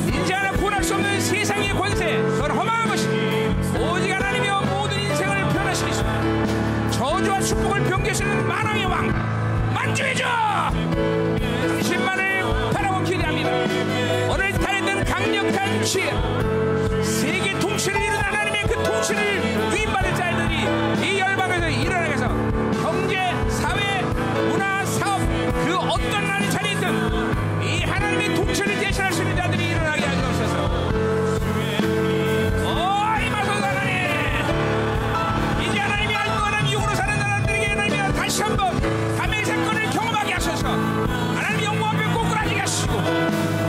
인생 0.05 0.37
하나 0.37 0.51
구원할 0.51 0.83
수 0.83 0.93
없는 0.93 1.19
세상의 1.19 1.73
권세 1.73 2.17
그건 2.21 2.51
허망한 2.51 2.87
것이 2.87 3.07
오직 3.79 4.11
하나님이여 4.11 4.61
모든 4.61 5.01
인생을 5.01 5.49
변화시키시고 5.49 6.07
저주와 6.91 7.41
축복을 7.41 7.83
병개시는 7.85 8.47
만왕의 8.47 8.85
왕 8.85 9.73
만주해줘 9.73 10.25
당신만을 11.67 12.43
바라고 12.73 13.03
기대합니다. 13.03 13.49
오늘 14.31 14.51
타했던 14.51 15.03
강력한 15.03 15.83
지혜 15.83 16.11
세계 17.01 17.57
통치를 17.57 17.99
이루는 17.99 18.19
하나님의 18.21 18.63
그 18.67 18.83
통치를 18.83 19.73
위임받 19.73 20.04
그 25.75 25.79
어떤 25.79 26.25
자리에 26.51 26.71
있든 26.71 26.89
이 27.61 27.83
하나님의 27.83 28.33
통치를 28.33 28.79
대신할 28.79 29.11
수 29.11 29.23
있는 29.23 29.35
자들이 29.35 29.71
일어나게 29.71 30.05
사람들에게 36.95 37.65
하나님이 37.65 38.13
다시 38.13 38.41
한번 38.41 38.79
감의 39.17 39.43
사건을 39.43 39.89
경험하게 39.89 40.33
하셔서. 40.33 40.65
하나님 40.65 41.65
영광 41.65 41.89
앞에 41.89 42.13
꼬꾸라지게 42.13 42.59
하시고 42.61 42.93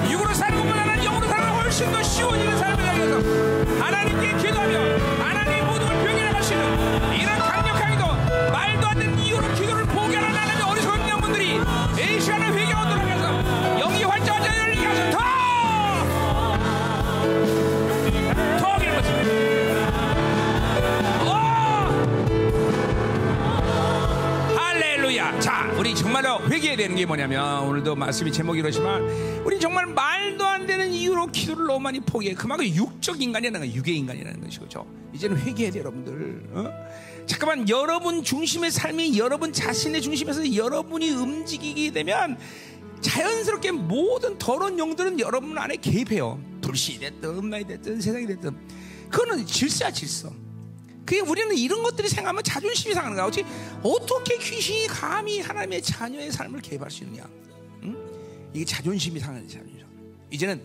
육으로 0.08 0.32
사는 0.32 0.56
것보다 0.58 0.82
하나님 0.82 1.04
영으로 1.06 1.26
사는 1.26 1.48
건 1.48 1.60
훨씬 1.60 1.90
더 1.90 2.02
쉬워지는 2.04 2.56
삶을 2.56 2.84
살려서 2.84 3.84
하나님께 3.84 4.36
기도하며 4.36 5.15
정말로 26.16 26.40
회개해야 26.48 26.78
되는 26.78 26.96
게 26.96 27.04
뭐냐면 27.04 27.64
오늘도 27.64 27.94
말씀이 27.94 28.32
제목이 28.32 28.62
그렇지만 28.62 29.02
우리 29.44 29.60
정말 29.60 29.84
말도 29.84 30.46
안 30.46 30.66
되는 30.66 30.90
이유로 30.90 31.26
기도를 31.26 31.66
너무 31.66 31.78
많이 31.80 32.00
포기해. 32.00 32.32
그만큼 32.32 32.64
육적 32.64 33.20
인간이라는 33.20 33.60
거야. 33.60 33.74
육의 33.74 33.94
인간이라는 33.98 34.40
것이죠. 34.40 34.62
그죠? 34.62 34.86
이제는 35.12 35.36
회개해야 35.36 35.72
돼, 35.72 35.80
여러분들. 35.80 36.48
어? 36.52 36.72
잠깐만 37.26 37.68
여러분 37.68 38.22
중심의 38.24 38.70
삶이 38.70 39.18
여러분 39.18 39.52
자신의 39.52 40.00
중심에서 40.00 40.54
여러분이 40.54 41.10
움직이게 41.10 41.90
되면 41.90 42.38
자연스럽게 43.02 43.72
모든 43.72 44.38
더러운 44.38 44.78
영들은 44.78 45.20
여러분 45.20 45.58
안에 45.58 45.76
개입해요. 45.76 46.40
불신이 46.62 46.98
됐든 47.00 47.28
음란이 47.28 47.66
됐든 47.66 48.00
세상이 48.00 48.26
됐든 48.26 48.56
그거는 49.10 49.44
질서야 49.44 49.90
질서. 49.90 50.30
그게 51.06 51.20
우리는 51.20 51.56
이런 51.56 51.84
것들이 51.84 52.08
생각하면 52.08 52.42
자존심이 52.42 52.92
상하는 52.92 53.16
거야. 53.16 53.26
어떻게, 53.82 54.36
귀신이 54.38 54.88
감히 54.88 55.40
하나님의 55.40 55.80
자녀의 55.80 56.32
삶을 56.32 56.60
개입할 56.60 56.90
수 56.90 57.04
있느냐? 57.04 57.28
응? 57.84 57.96
이게 58.52 58.64
자존심이 58.64 59.20
상하는 59.20 59.48
자존심. 59.48 59.86
이제는 60.32 60.60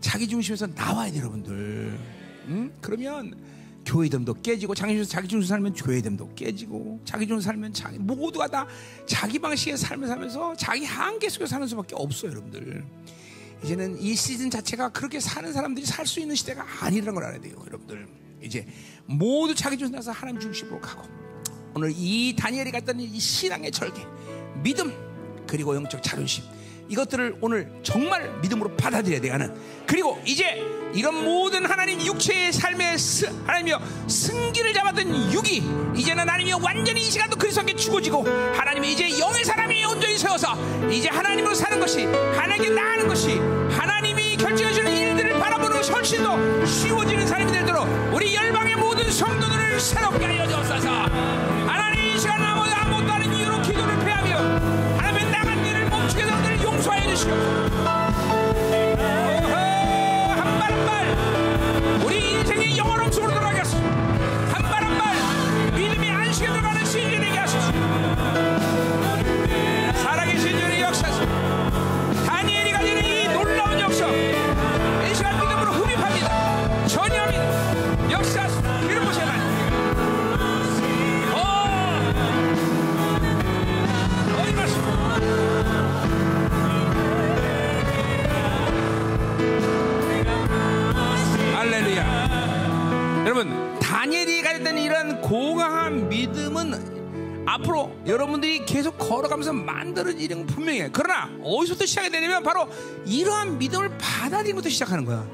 자기 0.00 0.28
중심에서 0.28 0.68
나와야 0.68 1.10
돼, 1.10 1.18
여러분들. 1.18 1.98
응? 2.46 2.72
그러면 2.80 3.36
교회 3.84 4.08
됨도 4.08 4.34
깨지고 4.34 4.76
자기 4.76 4.94
중심 4.94 5.10
자기 5.10 5.26
중심 5.26 5.48
살면 5.48 5.72
교회 5.74 6.00
됨도 6.00 6.34
깨지고 6.36 7.00
자기 7.04 7.26
중심 7.26 7.44
살면 7.44 7.72
자기 7.74 7.98
모두가 7.98 8.46
다 8.46 8.68
자기 9.06 9.40
방식의 9.40 9.76
삶을 9.76 10.06
살면서 10.06 10.54
자기 10.56 10.84
한계 10.84 11.28
속에 11.28 11.46
사는 11.46 11.66
수밖에 11.66 11.96
없어요, 11.96 12.30
여러분들. 12.30 12.84
이제는 13.64 14.00
이 14.00 14.14
시즌 14.14 14.48
자체가 14.48 14.90
그렇게 14.90 15.18
사는 15.18 15.52
사람들이 15.52 15.84
살 15.86 16.06
수 16.06 16.20
있는 16.20 16.36
시대가 16.36 16.64
아니라는 16.80 17.14
걸 17.14 17.24
알아야 17.24 17.40
돼요, 17.40 17.56
여러분들. 17.66 18.21
이제 18.42 18.66
모두 19.06 19.54
자기 19.54 19.76
중심에서 19.76 20.12
하나님 20.12 20.40
중심으로 20.40 20.80
가고 20.80 21.02
오늘 21.74 21.92
이 21.94 22.34
다니엘이 22.36 22.70
갔던 22.70 23.00
이 23.00 23.18
신앙의 23.18 23.70
절개, 23.70 24.02
믿음 24.62 24.92
그리고 25.46 25.74
영적 25.74 26.02
자존심 26.02 26.44
이것들을 26.88 27.38
오늘 27.40 27.72
정말 27.82 28.38
믿음으로 28.40 28.76
받아들여야 28.76 29.20
되는 29.20 29.54
그리고 29.86 30.20
이제 30.26 30.60
이런 30.94 31.24
모든 31.24 31.64
하나님 31.64 32.00
육체의 32.04 32.52
삶의 32.52 32.96
하나님이여 33.46 33.80
승기를 34.08 34.74
잡았던 34.74 35.32
육이 35.32 35.62
이제는 35.96 36.20
하나님이여 36.20 36.58
완전히 36.62 37.00
이 37.00 37.10
시간도 37.10 37.36
그리스도께 37.36 37.74
죽어지고 37.74 38.24
하나님이 38.54 38.92
이제 38.92 39.18
영의 39.18 39.42
사람이 39.44 39.84
온전히 39.86 40.18
세워서 40.18 40.90
이제 40.90 41.08
하나님으로 41.08 41.54
사는 41.54 41.80
것이 41.80 42.04
하나님께 42.04 42.70
나아는 42.70 43.08
것이 43.08 43.38
하나님이 43.70 44.36
결정해주는 44.36 44.92
일 44.92 45.11
바라보는 45.42 45.82
현실도 45.82 46.64
쉬워지는 46.64 47.26
삶이 47.26 47.50
되도록 47.50 47.88
우리 48.14 48.32
열방의 48.32 48.76
모든 48.76 49.10
성도들을 49.10 49.80
새롭게 49.80 50.24
하여 50.24 50.46
주옵소서. 50.46 50.88
하나님 51.66 52.14
이 52.14 52.16
시간 52.16 52.40
아무도 52.40 52.70
아무것도 52.72 53.12
아닌 53.12 53.32
이유로 53.32 53.60
기도를 53.62 53.98
패하며 53.98 54.36
하나님의 54.98 55.30
나간 55.32 55.66
일을 55.66 55.90
멈추게 55.90 56.22
하는 56.22 56.62
용서하여 56.62 57.08
주시옵소서. 57.08 57.71
고강한 95.32 96.10
믿음은 96.10 97.46
앞으로 97.46 97.90
여러분들이 98.06 98.66
계속 98.66 98.98
걸어가면서 98.98 99.54
만들어지는 99.54 100.44
분명해요. 100.44 100.90
그러나 100.92 101.30
어디서부터 101.42 101.86
시작이 101.86 102.10
되냐면 102.10 102.42
바로 102.42 102.68
이러한 103.06 103.56
믿음을 103.56 103.96
받아들이부터 103.96 104.68
시작하는 104.68 105.06
거야. 105.06 105.26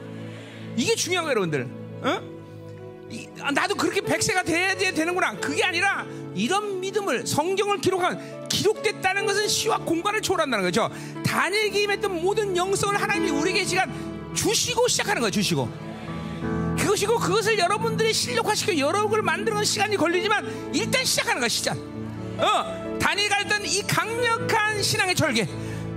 이게 0.76 0.94
중요한 0.94 1.24
거예요, 1.24 1.30
여러분들. 1.32 1.68
어? 2.02 2.38
아, 3.40 3.50
나도 3.50 3.74
그렇게 3.74 4.00
백세가 4.00 4.44
돼야 4.44 4.76
되는구나. 4.76 5.34
그게 5.40 5.64
아니라 5.64 6.06
이런 6.36 6.78
믿음을 6.78 7.26
성경을 7.26 7.80
기록한 7.80 8.46
기록됐다는 8.46 9.26
것은 9.26 9.48
시와 9.48 9.78
공간을 9.78 10.22
초월한다는 10.22 10.64
거죠. 10.64 10.88
다니엘기 11.26 11.82
임했던 11.82 12.22
모든 12.22 12.56
영성을 12.56 13.02
하나님이 13.02 13.30
우리에게 13.30 13.64
시간 13.64 13.92
주시고 14.32 14.86
시작하는 14.86 15.22
거예요. 15.22 15.32
주시고. 15.32 15.87
그것이고 16.88 17.18
그것을 17.18 17.58
여러분들이 17.58 18.14
실력화시켜 18.14 18.78
여러분을 18.78 19.22
만드는 19.22 19.62
시간이 19.62 19.96
걸리지만 19.96 20.70
일단 20.72 21.04
시작하는 21.04 21.38
거야 21.38 21.48
시작. 21.48 21.76
어, 22.38 22.98
다니엘가 22.98 23.36
했던 23.36 23.66
이 23.66 23.82
강력한 23.82 24.82
신앙의 24.82 25.14
절개, 25.14 25.46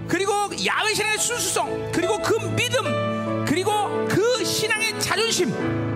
그리고 0.10 0.34
야외 0.66 0.94
신앙의 0.94 1.18
순수성, 1.18 1.92
그리고 1.94 2.22
그 2.22 2.36
믿음, 2.58 3.46
그리고 3.48 3.72
그 4.10 4.44
신앙의 4.44 5.00
자존심, 5.00 5.54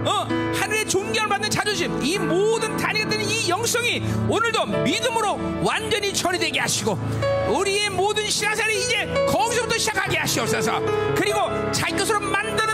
어, 0.07 0.27
하늘의 0.55 0.88
존경을 0.88 1.27
받는 1.27 1.49
자존심, 1.49 2.01
이 2.01 2.17
모든 2.17 2.77
다니엘가 2.77 3.09
했던 3.09 3.30
이 3.30 3.49
영성이 3.49 4.01
오늘도 4.30 4.65
믿음으로 4.65 5.61
완전히 5.61 6.13
처리되게 6.13 6.57
하시고 6.61 6.97
우리의 7.49 7.89
모든 7.89 8.30
신앙생활이 8.30 8.85
이제 8.85 9.05
거기서부터 9.27 9.77
시작하게 9.77 10.19
하시옵소서. 10.19 10.80
그리고 11.15 11.39
자기 11.73 11.97
것으로 11.97 12.22
만든 12.22 12.65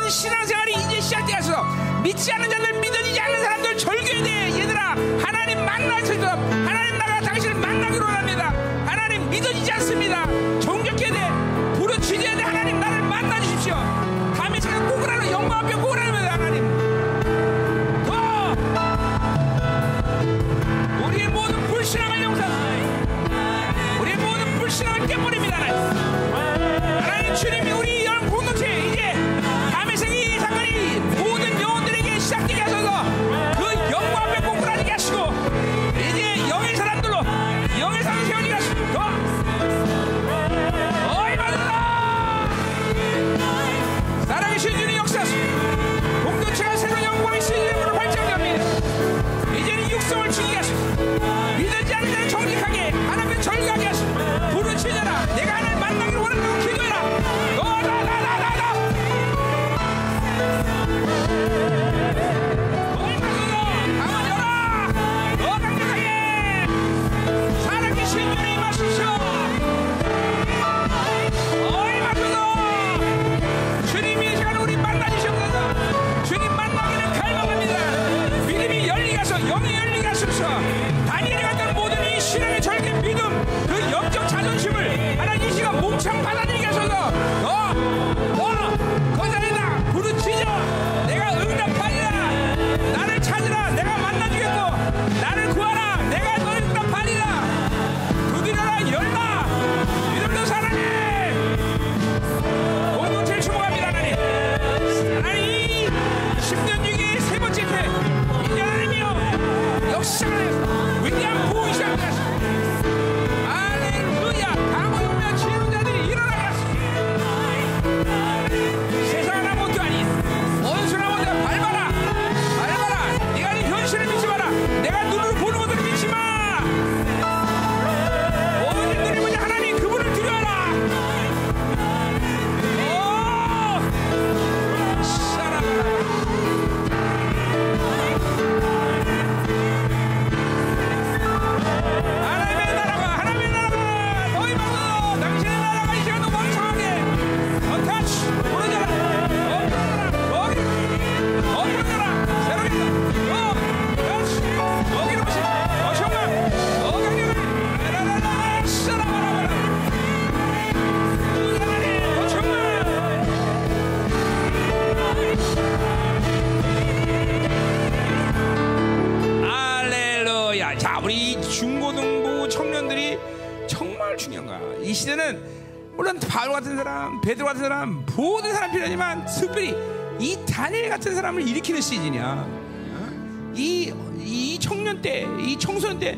같은 181.02 181.16
사람을 181.16 181.48
일으키는 181.48 181.82
시즌이야. 181.82 182.46
어? 182.94 183.54
이, 183.56 183.92
이 184.20 184.60
청년 184.60 185.02
때, 185.02 185.28
이 185.40 185.58
청소년 185.58 185.98
때, 185.98 186.16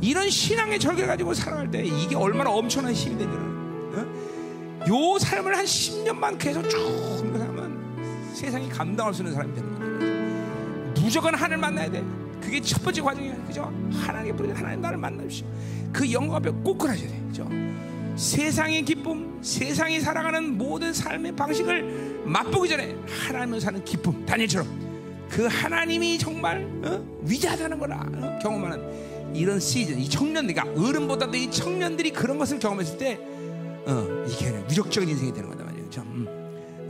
이런 0.00 0.28
신앙의 0.28 0.80
절개 0.80 1.06
가지고 1.06 1.32
살아갈 1.32 1.70
때 1.70 1.84
이게 1.84 2.16
얼마나 2.16 2.50
엄청난 2.50 2.92
힘이 2.92 3.16
되냐는. 3.16 3.38
어? 3.94 4.84
요 4.88 5.18
삶을 5.20 5.56
한 5.56 5.64
10년만 5.64 6.36
계속 6.36 6.68
쭉 6.68 6.78
그 7.32 7.38
살면 7.38 8.32
세상이 8.34 8.68
감당할 8.68 9.14
수 9.14 9.22
있는 9.22 9.34
사람이 9.34 9.54
되는 9.54 9.78
거예요. 9.78 10.94
무조건 11.00 11.34
하늘 11.36 11.56
만나야 11.56 11.88
돼. 11.88 12.04
그게 12.40 12.60
첫 12.60 12.82
번째 12.82 13.02
과정이야. 13.02 13.36
그죠? 13.46 13.72
하나님의 13.92 14.36
부르 14.36 14.52
하나님 14.52 14.80
나를 14.80 14.98
만나십시오. 14.98 15.46
그 15.92 16.10
영광 16.10 16.36
앞에 16.36 16.50
꼭그하셔야 16.50 17.08
돼. 17.08 17.22
그죠? 17.28 17.48
세상의 18.16 18.84
기쁨, 18.84 19.38
세상이 19.42 20.00
살아가는 20.00 20.58
모든 20.58 20.92
삶의 20.92 21.36
방식을 21.36 22.03
맛보기 22.34 22.68
전에 22.68 22.96
하나님을 23.06 23.60
사는 23.60 23.84
기쁨, 23.84 24.26
다니엘처럼 24.26 25.26
그 25.30 25.46
하나님이 25.46 26.18
정말 26.18 26.64
어? 26.84 27.20
위대하다는 27.22 27.78
거라 27.78 28.04
어? 28.12 28.38
경험하는 28.42 29.34
이런 29.36 29.60
시즌, 29.60 29.98
이 29.98 30.08
청년들, 30.08 30.52
그러니까 30.52 30.80
어른보다도 30.80 31.36
이 31.36 31.48
청년들이 31.50 32.10
그런 32.10 32.36
것을 32.38 32.58
경험했을 32.58 32.98
때 32.98 33.20
어, 33.86 34.24
이게 34.28 34.50
무력적인 34.50 35.08
인생이 35.08 35.32
되는 35.32 35.48
거다 35.48 35.64
말이에요. 35.64 35.90
참, 35.90 36.06
음. 36.08 36.26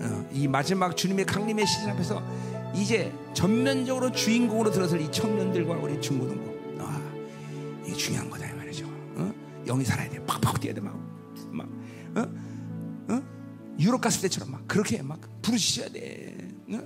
어, 0.01 0.29
이 0.33 0.49
마지막 0.49 0.97
주님의 0.97 1.27
강림의 1.27 1.67
시즌 1.67 1.91
앞에서 1.91 2.23
이제 2.75 3.13
전면적으로 3.35 4.13
주인공으로 4.13 4.71
들어설 4.71 5.01
이 5.03 5.13
청년들과 5.13 5.75
우리 5.75 6.01
중고등부, 6.01 6.81
아, 6.81 7.01
이게 7.85 7.95
중요한 7.95 8.31
거다 8.31 8.49
이 8.49 8.55
말이죠. 8.55 8.87
어? 9.17 9.33
영이 9.67 9.85
살아야 9.85 10.09
돼, 10.09 10.25
팍팍 10.25 10.61
뛰어야 10.61 10.75
돼, 10.75 10.81
막? 10.81 10.95
어? 12.17 12.54
유럽 13.79 14.01
갔을 14.01 14.23
때처럼 14.23 14.53
막 14.53 14.69
그렇게 14.69 15.03
막 15.03 15.21
부르시셔야 15.43 15.89
돼. 15.91 16.37
어? 16.71 16.81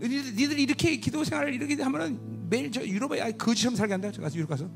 니들, 0.00 0.58
이렇게 0.58 0.96
기도 0.96 1.24
생활을 1.24 1.54
이렇게 1.54 1.80
하면은 1.82 2.48
매일 2.48 2.70
저 2.70 2.84
유럽에 2.86 3.32
거지처럼 3.32 3.76
살게 3.76 3.94
한다. 3.94 4.10
저 4.12 4.22
가서 4.22 4.36
유럽 4.36 4.48
가서, 4.48 4.70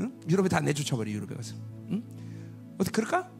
응? 0.00 0.12
유럽에 0.28 0.48
다 0.48 0.60
내쫓아버려 0.60 1.10
유럽에 1.10 1.34
가서. 1.34 1.54
응? 1.90 2.02
어떻게 2.78 2.90
그럴까? 3.02 3.30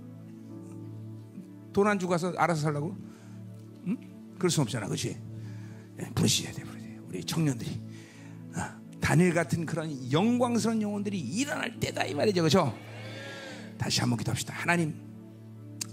돈 1.72 1.86
안 1.86 1.98
주고 1.98 2.10
가서 2.10 2.32
알아서 2.36 2.62
살라고? 2.62 2.96
응? 3.86 3.96
그럴 4.38 4.50
수 4.50 4.60
없잖아, 4.62 4.86
그렇지? 4.86 5.16
예, 6.00 6.04
부르셔야 6.14 6.52
돼, 6.52 6.62
부르셔야 6.62 6.88
돼. 6.90 6.98
우리 7.08 7.24
청년들이 7.24 7.80
어, 8.56 8.60
다니엘 9.00 9.34
같은 9.34 9.66
그런 9.66 10.10
영광스러운 10.12 10.80
영혼들이 10.80 11.18
일어날 11.18 11.78
때다 11.80 12.04
이 12.04 12.14
말이죠, 12.14 12.42
그렇죠? 12.42 12.76
다시 13.78 14.00
한번 14.00 14.18
기도합시다. 14.18 14.54
하나님, 14.54 14.94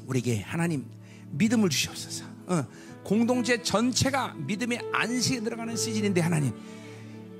우리에게 0.07 0.41
하나님 0.41 0.85
믿음을 1.33 1.69
주시옵소서. 1.69 2.25
어, 2.47 2.65
공동체 3.03 3.61
전체가 3.61 4.33
믿음의 4.37 4.79
안식에 4.93 5.41
들어가는 5.41 5.75
시즌인데 5.75 6.21
하나님 6.21 6.53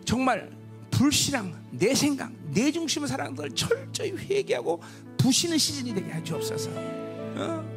정말 0.06 0.52
불신앙, 0.92 1.54
내 1.72 1.96
생각, 1.96 2.32
내 2.54 2.72
살아가는 2.72 3.36
걸 3.36 3.50
철저히 3.56 4.12
회개하고 4.12 4.82
부시는 5.18 5.58
시즌이 5.58 5.94
되게 5.94 6.12
해 6.12 6.24
주옵소서. 6.24 6.70
어? 6.76 7.74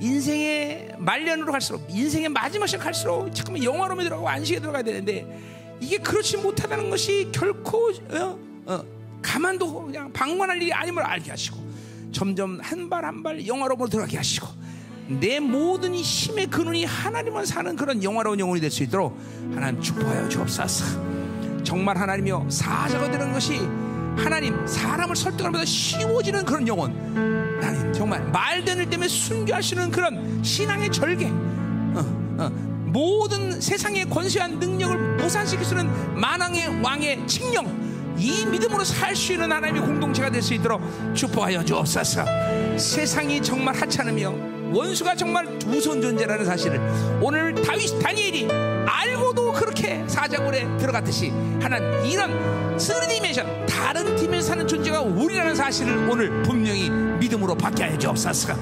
인생의 0.00 0.94
말년으로 0.98 1.50
갈수록 1.52 1.84
인생의 1.90 2.28
마지막 2.28 2.66
시간 2.66 2.84
갈수록 2.84 3.34
잠깐만 3.34 3.62
영화로움에 3.64 4.04
들어가고 4.04 4.28
안식에 4.28 4.60
들어가야 4.60 4.82
되는데 4.82 5.76
이게 5.80 5.98
그렇지 5.98 6.36
못하다는 6.38 6.88
것이 6.88 7.28
결코 7.32 7.90
어? 8.10 8.38
어, 8.66 8.84
가만도 9.20 9.86
그냥 9.86 10.12
방관할 10.12 10.62
일이 10.62 10.72
아님을 10.72 11.02
알게 11.02 11.30
하시고 11.30 11.58
점점 12.12 12.60
한 12.60 12.88
발 12.88 13.04
한 13.04 13.22
발 13.22 13.44
영화로움으로 13.46 13.88
들어가게 13.88 14.16
하시고 14.16 14.46
내 15.08 15.40
모든 15.40 15.94
이 15.94 16.02
힘의 16.02 16.46
근원이 16.48 16.84
하나님만 16.84 17.46
사는 17.46 17.74
그런 17.76 18.02
영화로운 18.02 18.38
영혼이 18.38 18.60
될 18.60 18.70
수 18.70 18.82
있도록 18.82 19.18
하나님 19.54 19.80
축복하여 19.80 20.28
주옵소서. 20.28 20.84
정말 21.64 21.96
하나님이여 21.96 22.46
사자가 22.50 23.10
되는 23.10 23.32
것이 23.32 23.56
하나님 24.16 24.66
사람을 24.66 25.16
설득하면서 25.16 25.64
쉬워지는 25.64 26.44
그런 26.44 26.66
영혼. 26.68 26.92
하나님 27.62 27.92
정말 27.92 28.22
말되는 28.30 28.90
때문에 28.90 29.08
순교하시는 29.08 29.90
그런 29.90 30.42
신앙의 30.44 30.90
절개. 30.92 31.26
어, 31.26 32.36
어, 32.38 32.50
모든 32.84 33.60
세상의 33.60 34.08
권세한 34.10 34.58
능력을 34.58 35.16
무산시킬 35.16 35.64
수 35.64 35.74
있는 35.74 35.90
만왕의 36.20 36.82
왕의 36.82 37.26
칙령. 37.26 37.88
이 38.18 38.44
믿음으로 38.46 38.82
살 38.84 39.14
수 39.14 39.32
있는 39.32 39.50
하나님의 39.52 39.80
공동체가 39.82 40.28
될 40.30 40.42
수 40.42 40.52
있도록 40.54 40.82
축복하여 41.14 41.64
주옵소서. 41.64 42.24
세상이 42.76 43.40
정말 43.42 43.74
하찮으며 43.76 44.57
원수가 44.72 45.14
정말 45.14 45.46
우선 45.66 46.00
존재라는 46.00 46.44
사실을 46.44 46.80
오늘 47.20 47.54
다윗 47.54 47.98
다니엘이 48.00 48.48
알고도 48.86 49.52
그렇게 49.52 50.04
사자굴에 50.06 50.76
들어갔듯이 50.76 51.30
하나님 51.60 52.04
이런 52.04 52.78
스리디메이션 52.78 53.66
다른 53.66 54.16
팀에서 54.16 54.48
사는 54.48 54.66
존재가 54.66 55.00
우리라는 55.00 55.54
사실을 55.54 56.08
오늘 56.08 56.42
분명히 56.42 56.90
믿음으로 56.90 57.56
하여 57.78 57.98
주옵소서. 57.98 58.54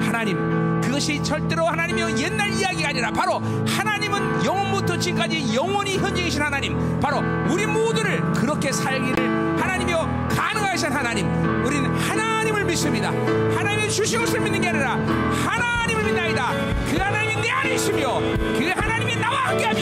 하나님 0.00 0.80
그것이 0.80 1.22
절대로 1.22 1.66
하나님의 1.66 2.18
옛날 2.20 2.52
이야기가 2.52 2.88
아니라 2.88 3.10
바로 3.10 3.40
하나님은 3.66 4.44
영원부터 4.44 4.98
지금까지 4.98 5.54
영원히 5.54 5.98
현재이신 5.98 6.42
하나님 6.42 7.00
바로 7.00 7.22
우리 7.52 7.66
모두를 7.66 8.20
그렇게 8.32 8.72
살기를 8.72 9.60
하나님이여 9.60 10.28
가능하신 10.30 10.92
하나님 10.92 11.26
우리는 11.64 11.90
하나님을 11.94 12.29
믿습니다. 12.70 13.08
하나님의 13.10 13.90
주신 13.90 14.20
것을 14.20 14.40
믿는 14.40 14.60
게 14.60 14.68
아니라 14.68 14.92
하나님을 14.92 16.04
믿나이다. 16.04 16.52
그 16.88 16.96
하나님이 16.96 17.42
내 17.42 17.50
안에 17.50 17.74
있으며 17.74 18.20
그 18.20 18.72
하나님이 18.74 19.16
나와 19.16 19.48
함께하며 19.48 19.80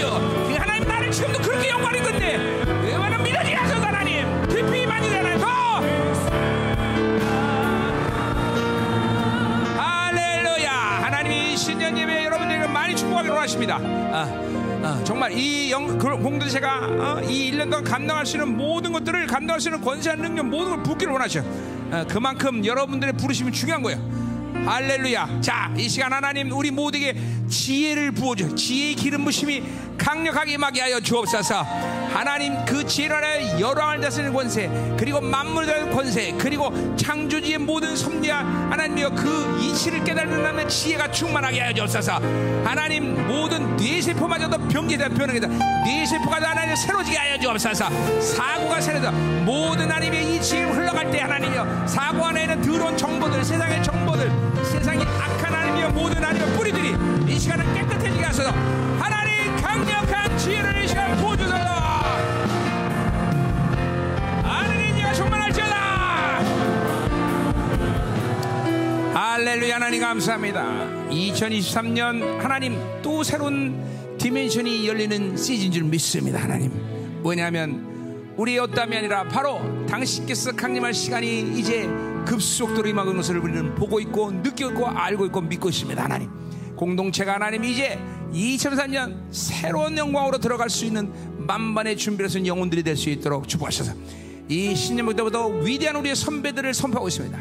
그 0.48 0.54
하나님 0.54 0.88
나를 0.88 1.10
지금도 1.10 1.38
그렇게 1.42 1.68
영광이 1.68 2.00
건데 2.00 2.36
의원은 2.84 3.22
믿어지라서 3.22 3.74
하나님. 3.74 4.26
깊이 4.48 4.86
만지잖아요 4.86 5.38
더! 5.38 5.46
할렐루야. 9.76 10.70
하나님이 10.70 11.56
신년 11.58 11.98
예배 11.98 12.24
여러분들에게 12.24 12.68
많이 12.68 12.96
축복하기로 12.96 13.38
하십니다. 13.38 13.78
아, 13.82 14.26
아, 14.82 15.00
정말 15.04 15.32
이 15.32 15.70
공동체가 15.72 16.86
어, 16.86 17.20
이 17.22 17.52
1년 17.52 17.70
동안 17.70 17.84
감당할 17.84 18.24
수 18.24 18.36
있는 18.36 18.56
모든 18.56 18.92
것들을 18.92 19.26
감당할 19.26 19.60
수 19.60 19.68
있는 19.68 19.80
권세한 19.82 20.20
능력 20.20 20.46
모든 20.46 20.70
걸 20.70 20.82
붓기를 20.82 21.12
원하셔 21.12 21.40
어, 21.40 21.77
그만큼 22.08 22.64
여러분들의 22.64 23.14
부르심이 23.16 23.52
중요한 23.52 23.82
거예요 23.82 24.27
할렐루야. 24.66 25.40
자, 25.40 25.72
이 25.76 25.88
시간 25.88 26.12
하나님 26.12 26.50
우리 26.52 26.70
모두에게 26.70 27.14
지혜를 27.48 28.12
부어줘. 28.12 28.54
지혜의 28.54 28.94
기름 28.94 29.24
부심이 29.24 29.62
강력하게 29.96 30.52
임하게 30.52 30.80
하여 30.82 31.00
주옵소서. 31.00 31.62
하나님 32.12 32.64
그 32.64 32.86
지혜를 32.86 33.16
하여 33.16 33.60
여러왕을 33.60 34.00
다스리는 34.00 34.32
권세, 34.32 34.70
그리고 34.98 35.20
만물을 35.20 35.66
다스리는 35.66 35.94
권세, 35.94 36.32
그리고 36.38 36.96
창조주의 36.96 37.58
모든 37.58 37.96
섭리와 37.96 38.38
하나님이여 38.70 39.10
그 39.10 39.58
이치를 39.60 40.04
깨달는 40.04 40.42
남의 40.42 40.68
지혜가 40.68 41.10
충만하게 41.10 41.60
하여 41.60 41.74
주옵소서. 41.74 42.20
하나님 42.64 43.26
모든 43.26 43.76
뇌세포마저도 43.76 44.68
병기다 44.68 45.08
변하게다. 45.10 45.48
뇌세포가 45.84 46.40
다 46.40 46.50
하나님 46.50 46.76
새로지게 46.76 47.16
하여 47.16 47.38
주옵소서. 47.38 48.20
사고가 48.20 48.80
새로져. 48.80 49.10
모든 49.12 49.90
하나님의 49.90 50.36
이 50.36 50.42
지혜를 50.42 50.74
흘러갈 50.76 51.10
때 51.10 51.20
하나님이여 51.20 51.86
사고 51.86 52.24
안에는 52.24 52.62
더러운 52.62 52.96
정보들, 52.96 53.44
세상의 53.44 53.82
정보들, 53.82 53.97
세상의 54.64 55.06
악한 55.06 55.54
하나님이여 55.54 55.90
모든 55.90 56.16
하나님의 56.16 56.56
뿌리들이 56.56 56.94
이 57.32 57.38
시간을 57.38 57.64
깨끗해지게 57.74 58.24
하소서. 58.24 58.50
하나님 58.98 59.56
강력한 59.56 60.36
지혜를 60.36 60.84
이 60.84 60.88
시간 60.88 61.16
부어주소서. 61.16 61.54
하나님 64.42 64.96
지가 64.96 65.12
충만할지어다. 65.12 65.76
할렐루야 69.14 69.76
하나님 69.76 70.00
감사합니다. 70.00 70.86
2023년 71.10 72.38
하나님 72.38 72.78
또 73.02 73.22
새로운 73.22 74.16
디멘션이 74.18 74.88
열리는 74.88 75.36
시즌 75.36 75.70
줄 75.70 75.84
믿습니다 75.84 76.40
하나님. 76.42 76.72
왜냐하면 77.24 78.32
우리의 78.36 78.58
어땀이 78.60 78.96
아니라 78.96 79.24
바로 79.24 79.60
당신께서 79.86 80.52
강림할 80.52 80.94
시간이 80.94 81.58
이제 81.58 81.88
급속도로 82.28 82.88
임하는 82.88 83.16
것을 83.16 83.38
우리는 83.38 83.74
보고 83.74 83.98
있고 84.00 84.30
느끼고 84.30 84.86
알고 84.86 85.26
있고 85.26 85.40
믿고 85.40 85.68
있습니다 85.70 86.04
하나님. 86.04 86.28
공동체가 86.76 87.34
하나님 87.34 87.64
이제 87.64 87.98
2003년 88.32 89.16
새로운 89.32 89.96
영광으로 89.96 90.38
들어갈 90.38 90.68
수 90.68 90.84
있는 90.84 91.10
만반의 91.38 91.96
준비를 91.96 92.28
쓴 92.28 92.46
영혼들이 92.46 92.82
될 92.82 92.96
수 92.96 93.08
있도록 93.08 93.48
축복하셔서 93.48 93.92
이 94.48 94.74
신년부터 94.76 95.46
위대한 95.48 95.96
우리의 95.96 96.14
선배들을 96.14 96.72
선포하고 96.74 97.08
있습니다. 97.08 97.38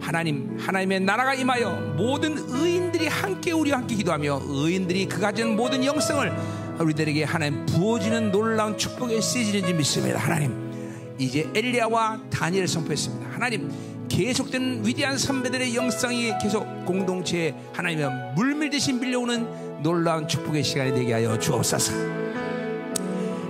하나님, 0.00 0.56
하나님의 0.58 1.00
나라가 1.00 1.34
임하여 1.34 1.94
모든 1.96 2.36
의인들이 2.36 3.06
함께 3.08 3.52
우리와 3.52 3.78
함께 3.78 3.94
기도하며 3.94 4.42
의인들이 4.46 5.06
그 5.06 5.20
가진 5.20 5.54
모든 5.54 5.84
영성을 5.84 6.32
우리들에게 6.80 7.22
하나님 7.24 7.64
부어지는 7.66 8.32
놀라운 8.32 8.76
축복의 8.76 9.20
시즌인지 9.22 9.74
믿습니다. 9.74 10.18
하나님, 10.18 11.14
이제 11.18 11.48
엘리야와 11.54 12.22
다니엘을 12.30 12.66
선포했습니다. 12.66 13.30
하나님, 13.32 13.70
계속된 14.12 14.84
위대한 14.84 15.16
선배들의 15.16 15.74
영성이 15.74 16.32
계속 16.38 16.66
공동체에 16.84 17.54
하나님의 17.72 18.34
물밀듯이 18.36 18.92
밀려오는 18.92 19.82
놀라운 19.82 20.28
축복의 20.28 20.62
시간이 20.62 20.92
되게 20.92 21.14
하여 21.14 21.38
주옵소서. 21.38 21.94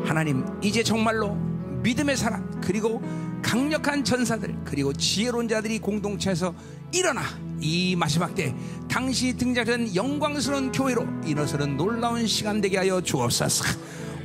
하나님, 0.05 0.47
이제 0.63 0.85
정말로 0.85 1.35
믿음의 1.83 2.17
사람 2.17 2.49
그리고 2.61 3.03
강력한 3.43 4.05
전사들 4.05 4.57
그리고 4.65 4.93
지혜로운 4.93 5.49
자들이 5.49 5.81
공동체에서 5.81 6.55
일어나 6.93 7.23
이 7.61 7.97
마지막 7.97 8.33
때 8.33 8.55
당시 8.89 9.37
등장한 9.37 9.97
영광스러운 9.97 10.71
교회로 10.71 11.05
일어서는 11.27 11.77
놀라운 11.77 12.25
시간 12.29 12.61
되게 12.61 12.79
하여 12.79 13.01
주옵소서. 13.01 13.65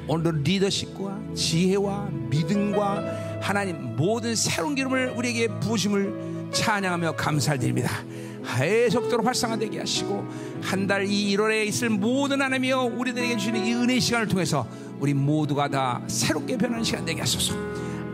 오늘 0.07 0.43
리더십과 0.43 1.19
지혜와 1.33 2.09
믿음과 2.29 3.26
하나님 3.41 3.95
모든 3.95 4.35
새로운 4.35 4.75
기름을 4.75 5.13
우리에게 5.15 5.47
부으심을 5.59 6.49
찬양하며 6.51 7.15
감사드립니다. 7.15 7.89
계속적으로 8.57 9.23
활성화되게 9.23 9.79
하시고 9.79 10.25
한 10.61 10.87
달 10.87 11.05
이 11.05 11.35
1월에 11.35 11.65
있을 11.67 11.89
모든 11.89 12.41
하나님이여 12.41 12.81
우리들에게 12.97 13.35
주시는 13.37 13.65
이 13.65 13.73
은혜 13.73 13.99
시간을 13.99 14.27
통해서 14.27 14.65
우리 14.99 15.13
모두가 15.13 15.67
다 15.67 16.01
새롭게 16.07 16.57
변하는 16.57 16.83
시간 16.83 17.05
되게 17.05 17.19
하소서. 17.19 17.53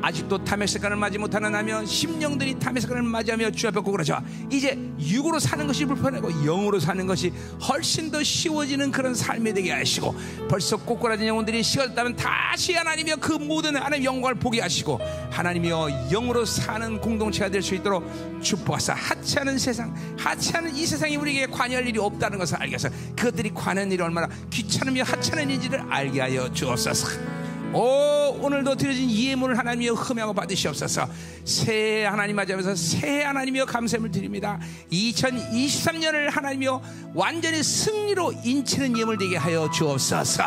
아직도 0.03 0.43
탐의 0.43 0.67
습관을 0.67 0.97
맞지 0.97 1.17
못하는 1.17 1.55
하며 1.55 1.83
심령들이 1.85 2.59
탐의 2.59 2.81
습관을 2.81 3.03
맞이하며 3.03 3.51
주 3.51 3.69
앞에 3.69 3.79
고그러져 3.79 4.21
이제 4.51 4.77
육으로 4.99 5.39
사는 5.39 5.65
것이 5.65 5.85
불편하고 5.85 6.29
영으로 6.43 6.77
사는 6.77 7.07
것이 7.07 7.31
훨씬 7.69 8.11
더 8.11 8.21
쉬워지는 8.21 8.91
그런 8.91 9.15
삶이 9.15 9.53
되게 9.53 9.71
하시고 9.71 10.13
벌써 10.49 10.75
꼬꾸라진 10.75 11.27
영혼들이 11.27 11.63
식었다면 11.63 12.17
다시 12.17 12.73
하나님이여 12.73 13.15
그 13.15 13.31
모든 13.31 13.77
하나님 13.77 14.03
영광을 14.03 14.35
보게 14.35 14.59
하시고 14.59 14.99
하나님이여 15.31 16.09
영으로 16.11 16.45
사는 16.45 16.99
공동체가 16.99 17.49
될 17.49 17.63
수 17.63 17.75
있도록 17.75 18.03
축복하사 18.41 18.93
하찮은 18.93 19.57
세상 19.57 19.95
하찮은 20.19 20.75
이 20.75 20.85
세상이 20.85 21.15
우리에게 21.15 21.47
관여할 21.47 21.87
일이 21.87 21.97
없다는 21.97 22.37
것을 22.37 22.57
알게 22.57 22.75
하사 22.75 22.89
그것들이 23.15 23.51
관여하는 23.53 23.89
일이 23.93 24.03
얼마나 24.03 24.27
귀찮으며 24.49 25.03
하찮은 25.03 25.49
일인지를 25.49 25.81
알게 25.89 26.19
하여 26.19 26.51
주옵소서 26.51 27.42
오 27.73 28.37
오늘도 28.39 28.75
드려진 28.75 29.09
예물을 29.09 29.57
하나님이여 29.57 29.93
흠양하고 29.93 30.33
받으시옵소서. 30.33 31.07
새해 31.43 32.05
하나님 32.05 32.35
맞이하면서 32.35 32.75
새해 32.75 33.23
하나님이여 33.23 33.65
감사함을 33.65 34.11
드립니다. 34.11 34.59
2023년을 34.91 36.29
하나님이여 36.29 36.81
완전히 37.15 37.63
승리로 37.63 38.33
인치는 38.43 38.97
예물 38.97 39.17
되게 39.17 39.37
하여 39.37 39.69
주옵소서. 39.71 40.43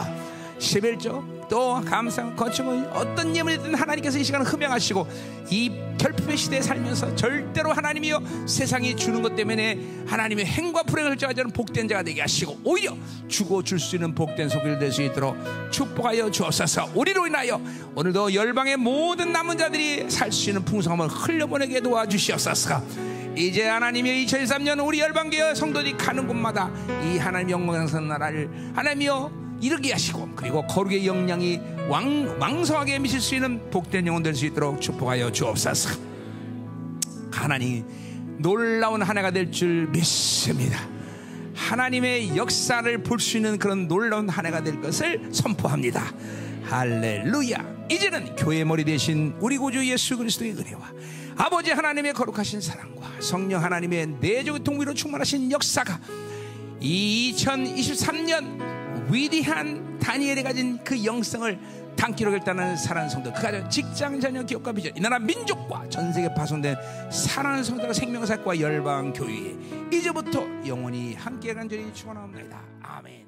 11조 0.59 1.36
또 1.49 1.81
감상 1.83 2.35
거침은 2.35 2.89
어떤 2.89 3.35
예물이든 3.35 3.75
하나님께서 3.75 4.19
이 4.19 4.25
시간을 4.25 4.47
흠양하시고 4.47 5.07
이 5.51 5.71
결핍의 5.99 6.37
시대에 6.37 6.61
살면서 6.61 7.15
절대로 7.15 7.73
하나님이여 7.73 8.21
세상이 8.47 8.97
주는 8.97 9.23
것 9.23 9.35
때문에 9.37 9.79
하나님의 10.07 10.45
행과 10.45 10.83
불행을 10.83 11.13
결정하지 11.13 11.41
않은 11.41 11.53
복된 11.53 11.89
자가 11.89 12.03
되게 12.03 12.21
하시고 12.21 12.59
오히려 12.65 12.97
주고 13.29 13.63
줄 13.63 13.79
수 13.79 13.97
있는 13.97 14.15
복된 14.15 14.49
소비를 14.49 14.79
될 14.79 14.91
수 14.91 15.03
있도록 15.03 15.37
축복하여 15.71 16.31
주옵소서. 16.31 16.91
우리로 16.95 17.27
인하여 17.27 17.61
오늘도 17.95 18.35
열방의 18.35 18.77
모든 18.79 19.33
남은 19.33 19.59
자들이 19.59 20.11
살 20.11 20.33
수 20.33 20.51
있는 20.51 20.65
풍성함을 20.65 21.09
흘려보내게 21.09 21.81
도와주시옵소서. 21.81 22.83
이제 23.37 23.67
하나님의 23.69 24.25
2023년 24.27 24.85
우리 24.85 24.99
열방교회 25.01 25.55
성도들이 25.55 25.97
가는 25.99 26.27
곳마다 26.27 26.71
이 27.05 27.19
하나님 27.19 27.51
영광스러운 27.51 28.09
나라를 28.09 28.49
하나님이여 28.75 29.46
이르게 29.61 29.93
하시고 29.93 30.31
그리고 30.37 30.67
거룩의 30.67 31.07
영향이 31.07 31.61
왕, 31.89 32.37
왕성하게 32.41 32.99
미칠 32.99 33.21
수 33.21 33.35
있는 33.35 33.71
복된 33.71 34.07
영혼 34.07 34.23
될 34.23 34.35
수 34.35 34.45
있도록 34.47 34.81
축복하여 34.81 35.31
주옵소서. 35.33 35.99
하나님 37.33 37.85
놀라운 38.39 39.03
한 39.03 39.17
해가 39.19 39.31
될 39.31 39.51
줄 39.51 39.87
믿습니다. 39.89 40.79
하나님의 41.55 42.37
역사를 42.37 43.03
볼 43.03 43.19
수 43.19 43.39
있는 43.39 43.59
그런 43.59 43.89
놀라운 43.89 44.29
한 44.29 44.45
해가 44.47 44.63
될 44.63 44.81
것을 44.81 45.29
선포합니다. 45.33 46.13
할렐루야. 46.65 47.87
이제는 47.91 48.37
교회 48.37 48.65
머리 48.65 48.85
대신 48.85 49.35
우리 49.41 49.57
구주 49.57 49.87
예수 49.89 50.19
그리스도의 50.19 50.53
은혜와 50.53 50.81
아버지 51.37 51.71
하나님의 51.71 52.13
거룩하신 52.15 52.61
사랑과 52.61 53.09
성령 53.21 53.63
하나님의 53.63 54.07
내적의 54.21 54.65
통비로 54.65 54.93
충만하신 54.95 55.51
역사가 55.53 56.01
2023년 56.81 58.76
위대한 59.09 59.99
다니엘이 59.99 60.43
가진 60.43 60.79
그 60.85 61.05
영성을 61.05 61.59
단기로 61.97 62.31
결단하는 62.31 62.77
사랑하는 62.77 63.09
성도 63.09 63.33
그 63.33 63.41
가정 63.41 63.69
직장 63.71 64.21
자녀 64.21 64.43
기업과 64.43 64.73
비전 64.73 64.97
이 64.97 65.01
나라 65.01 65.19
민족과 65.19 65.89
전 65.89 66.13
세계 66.13 66.33
파손된 66.33 66.77
사랑하는 67.11 67.65
성도가 67.65 67.93
생명사과 67.93 68.61
열방 68.61 69.13
교회 69.13 69.57
이제부터 69.91 70.45
영원히 70.67 71.15
함께 71.15 71.55
간절히 71.55 71.93
축원합니다 71.95 72.61
아멘. 72.83 73.26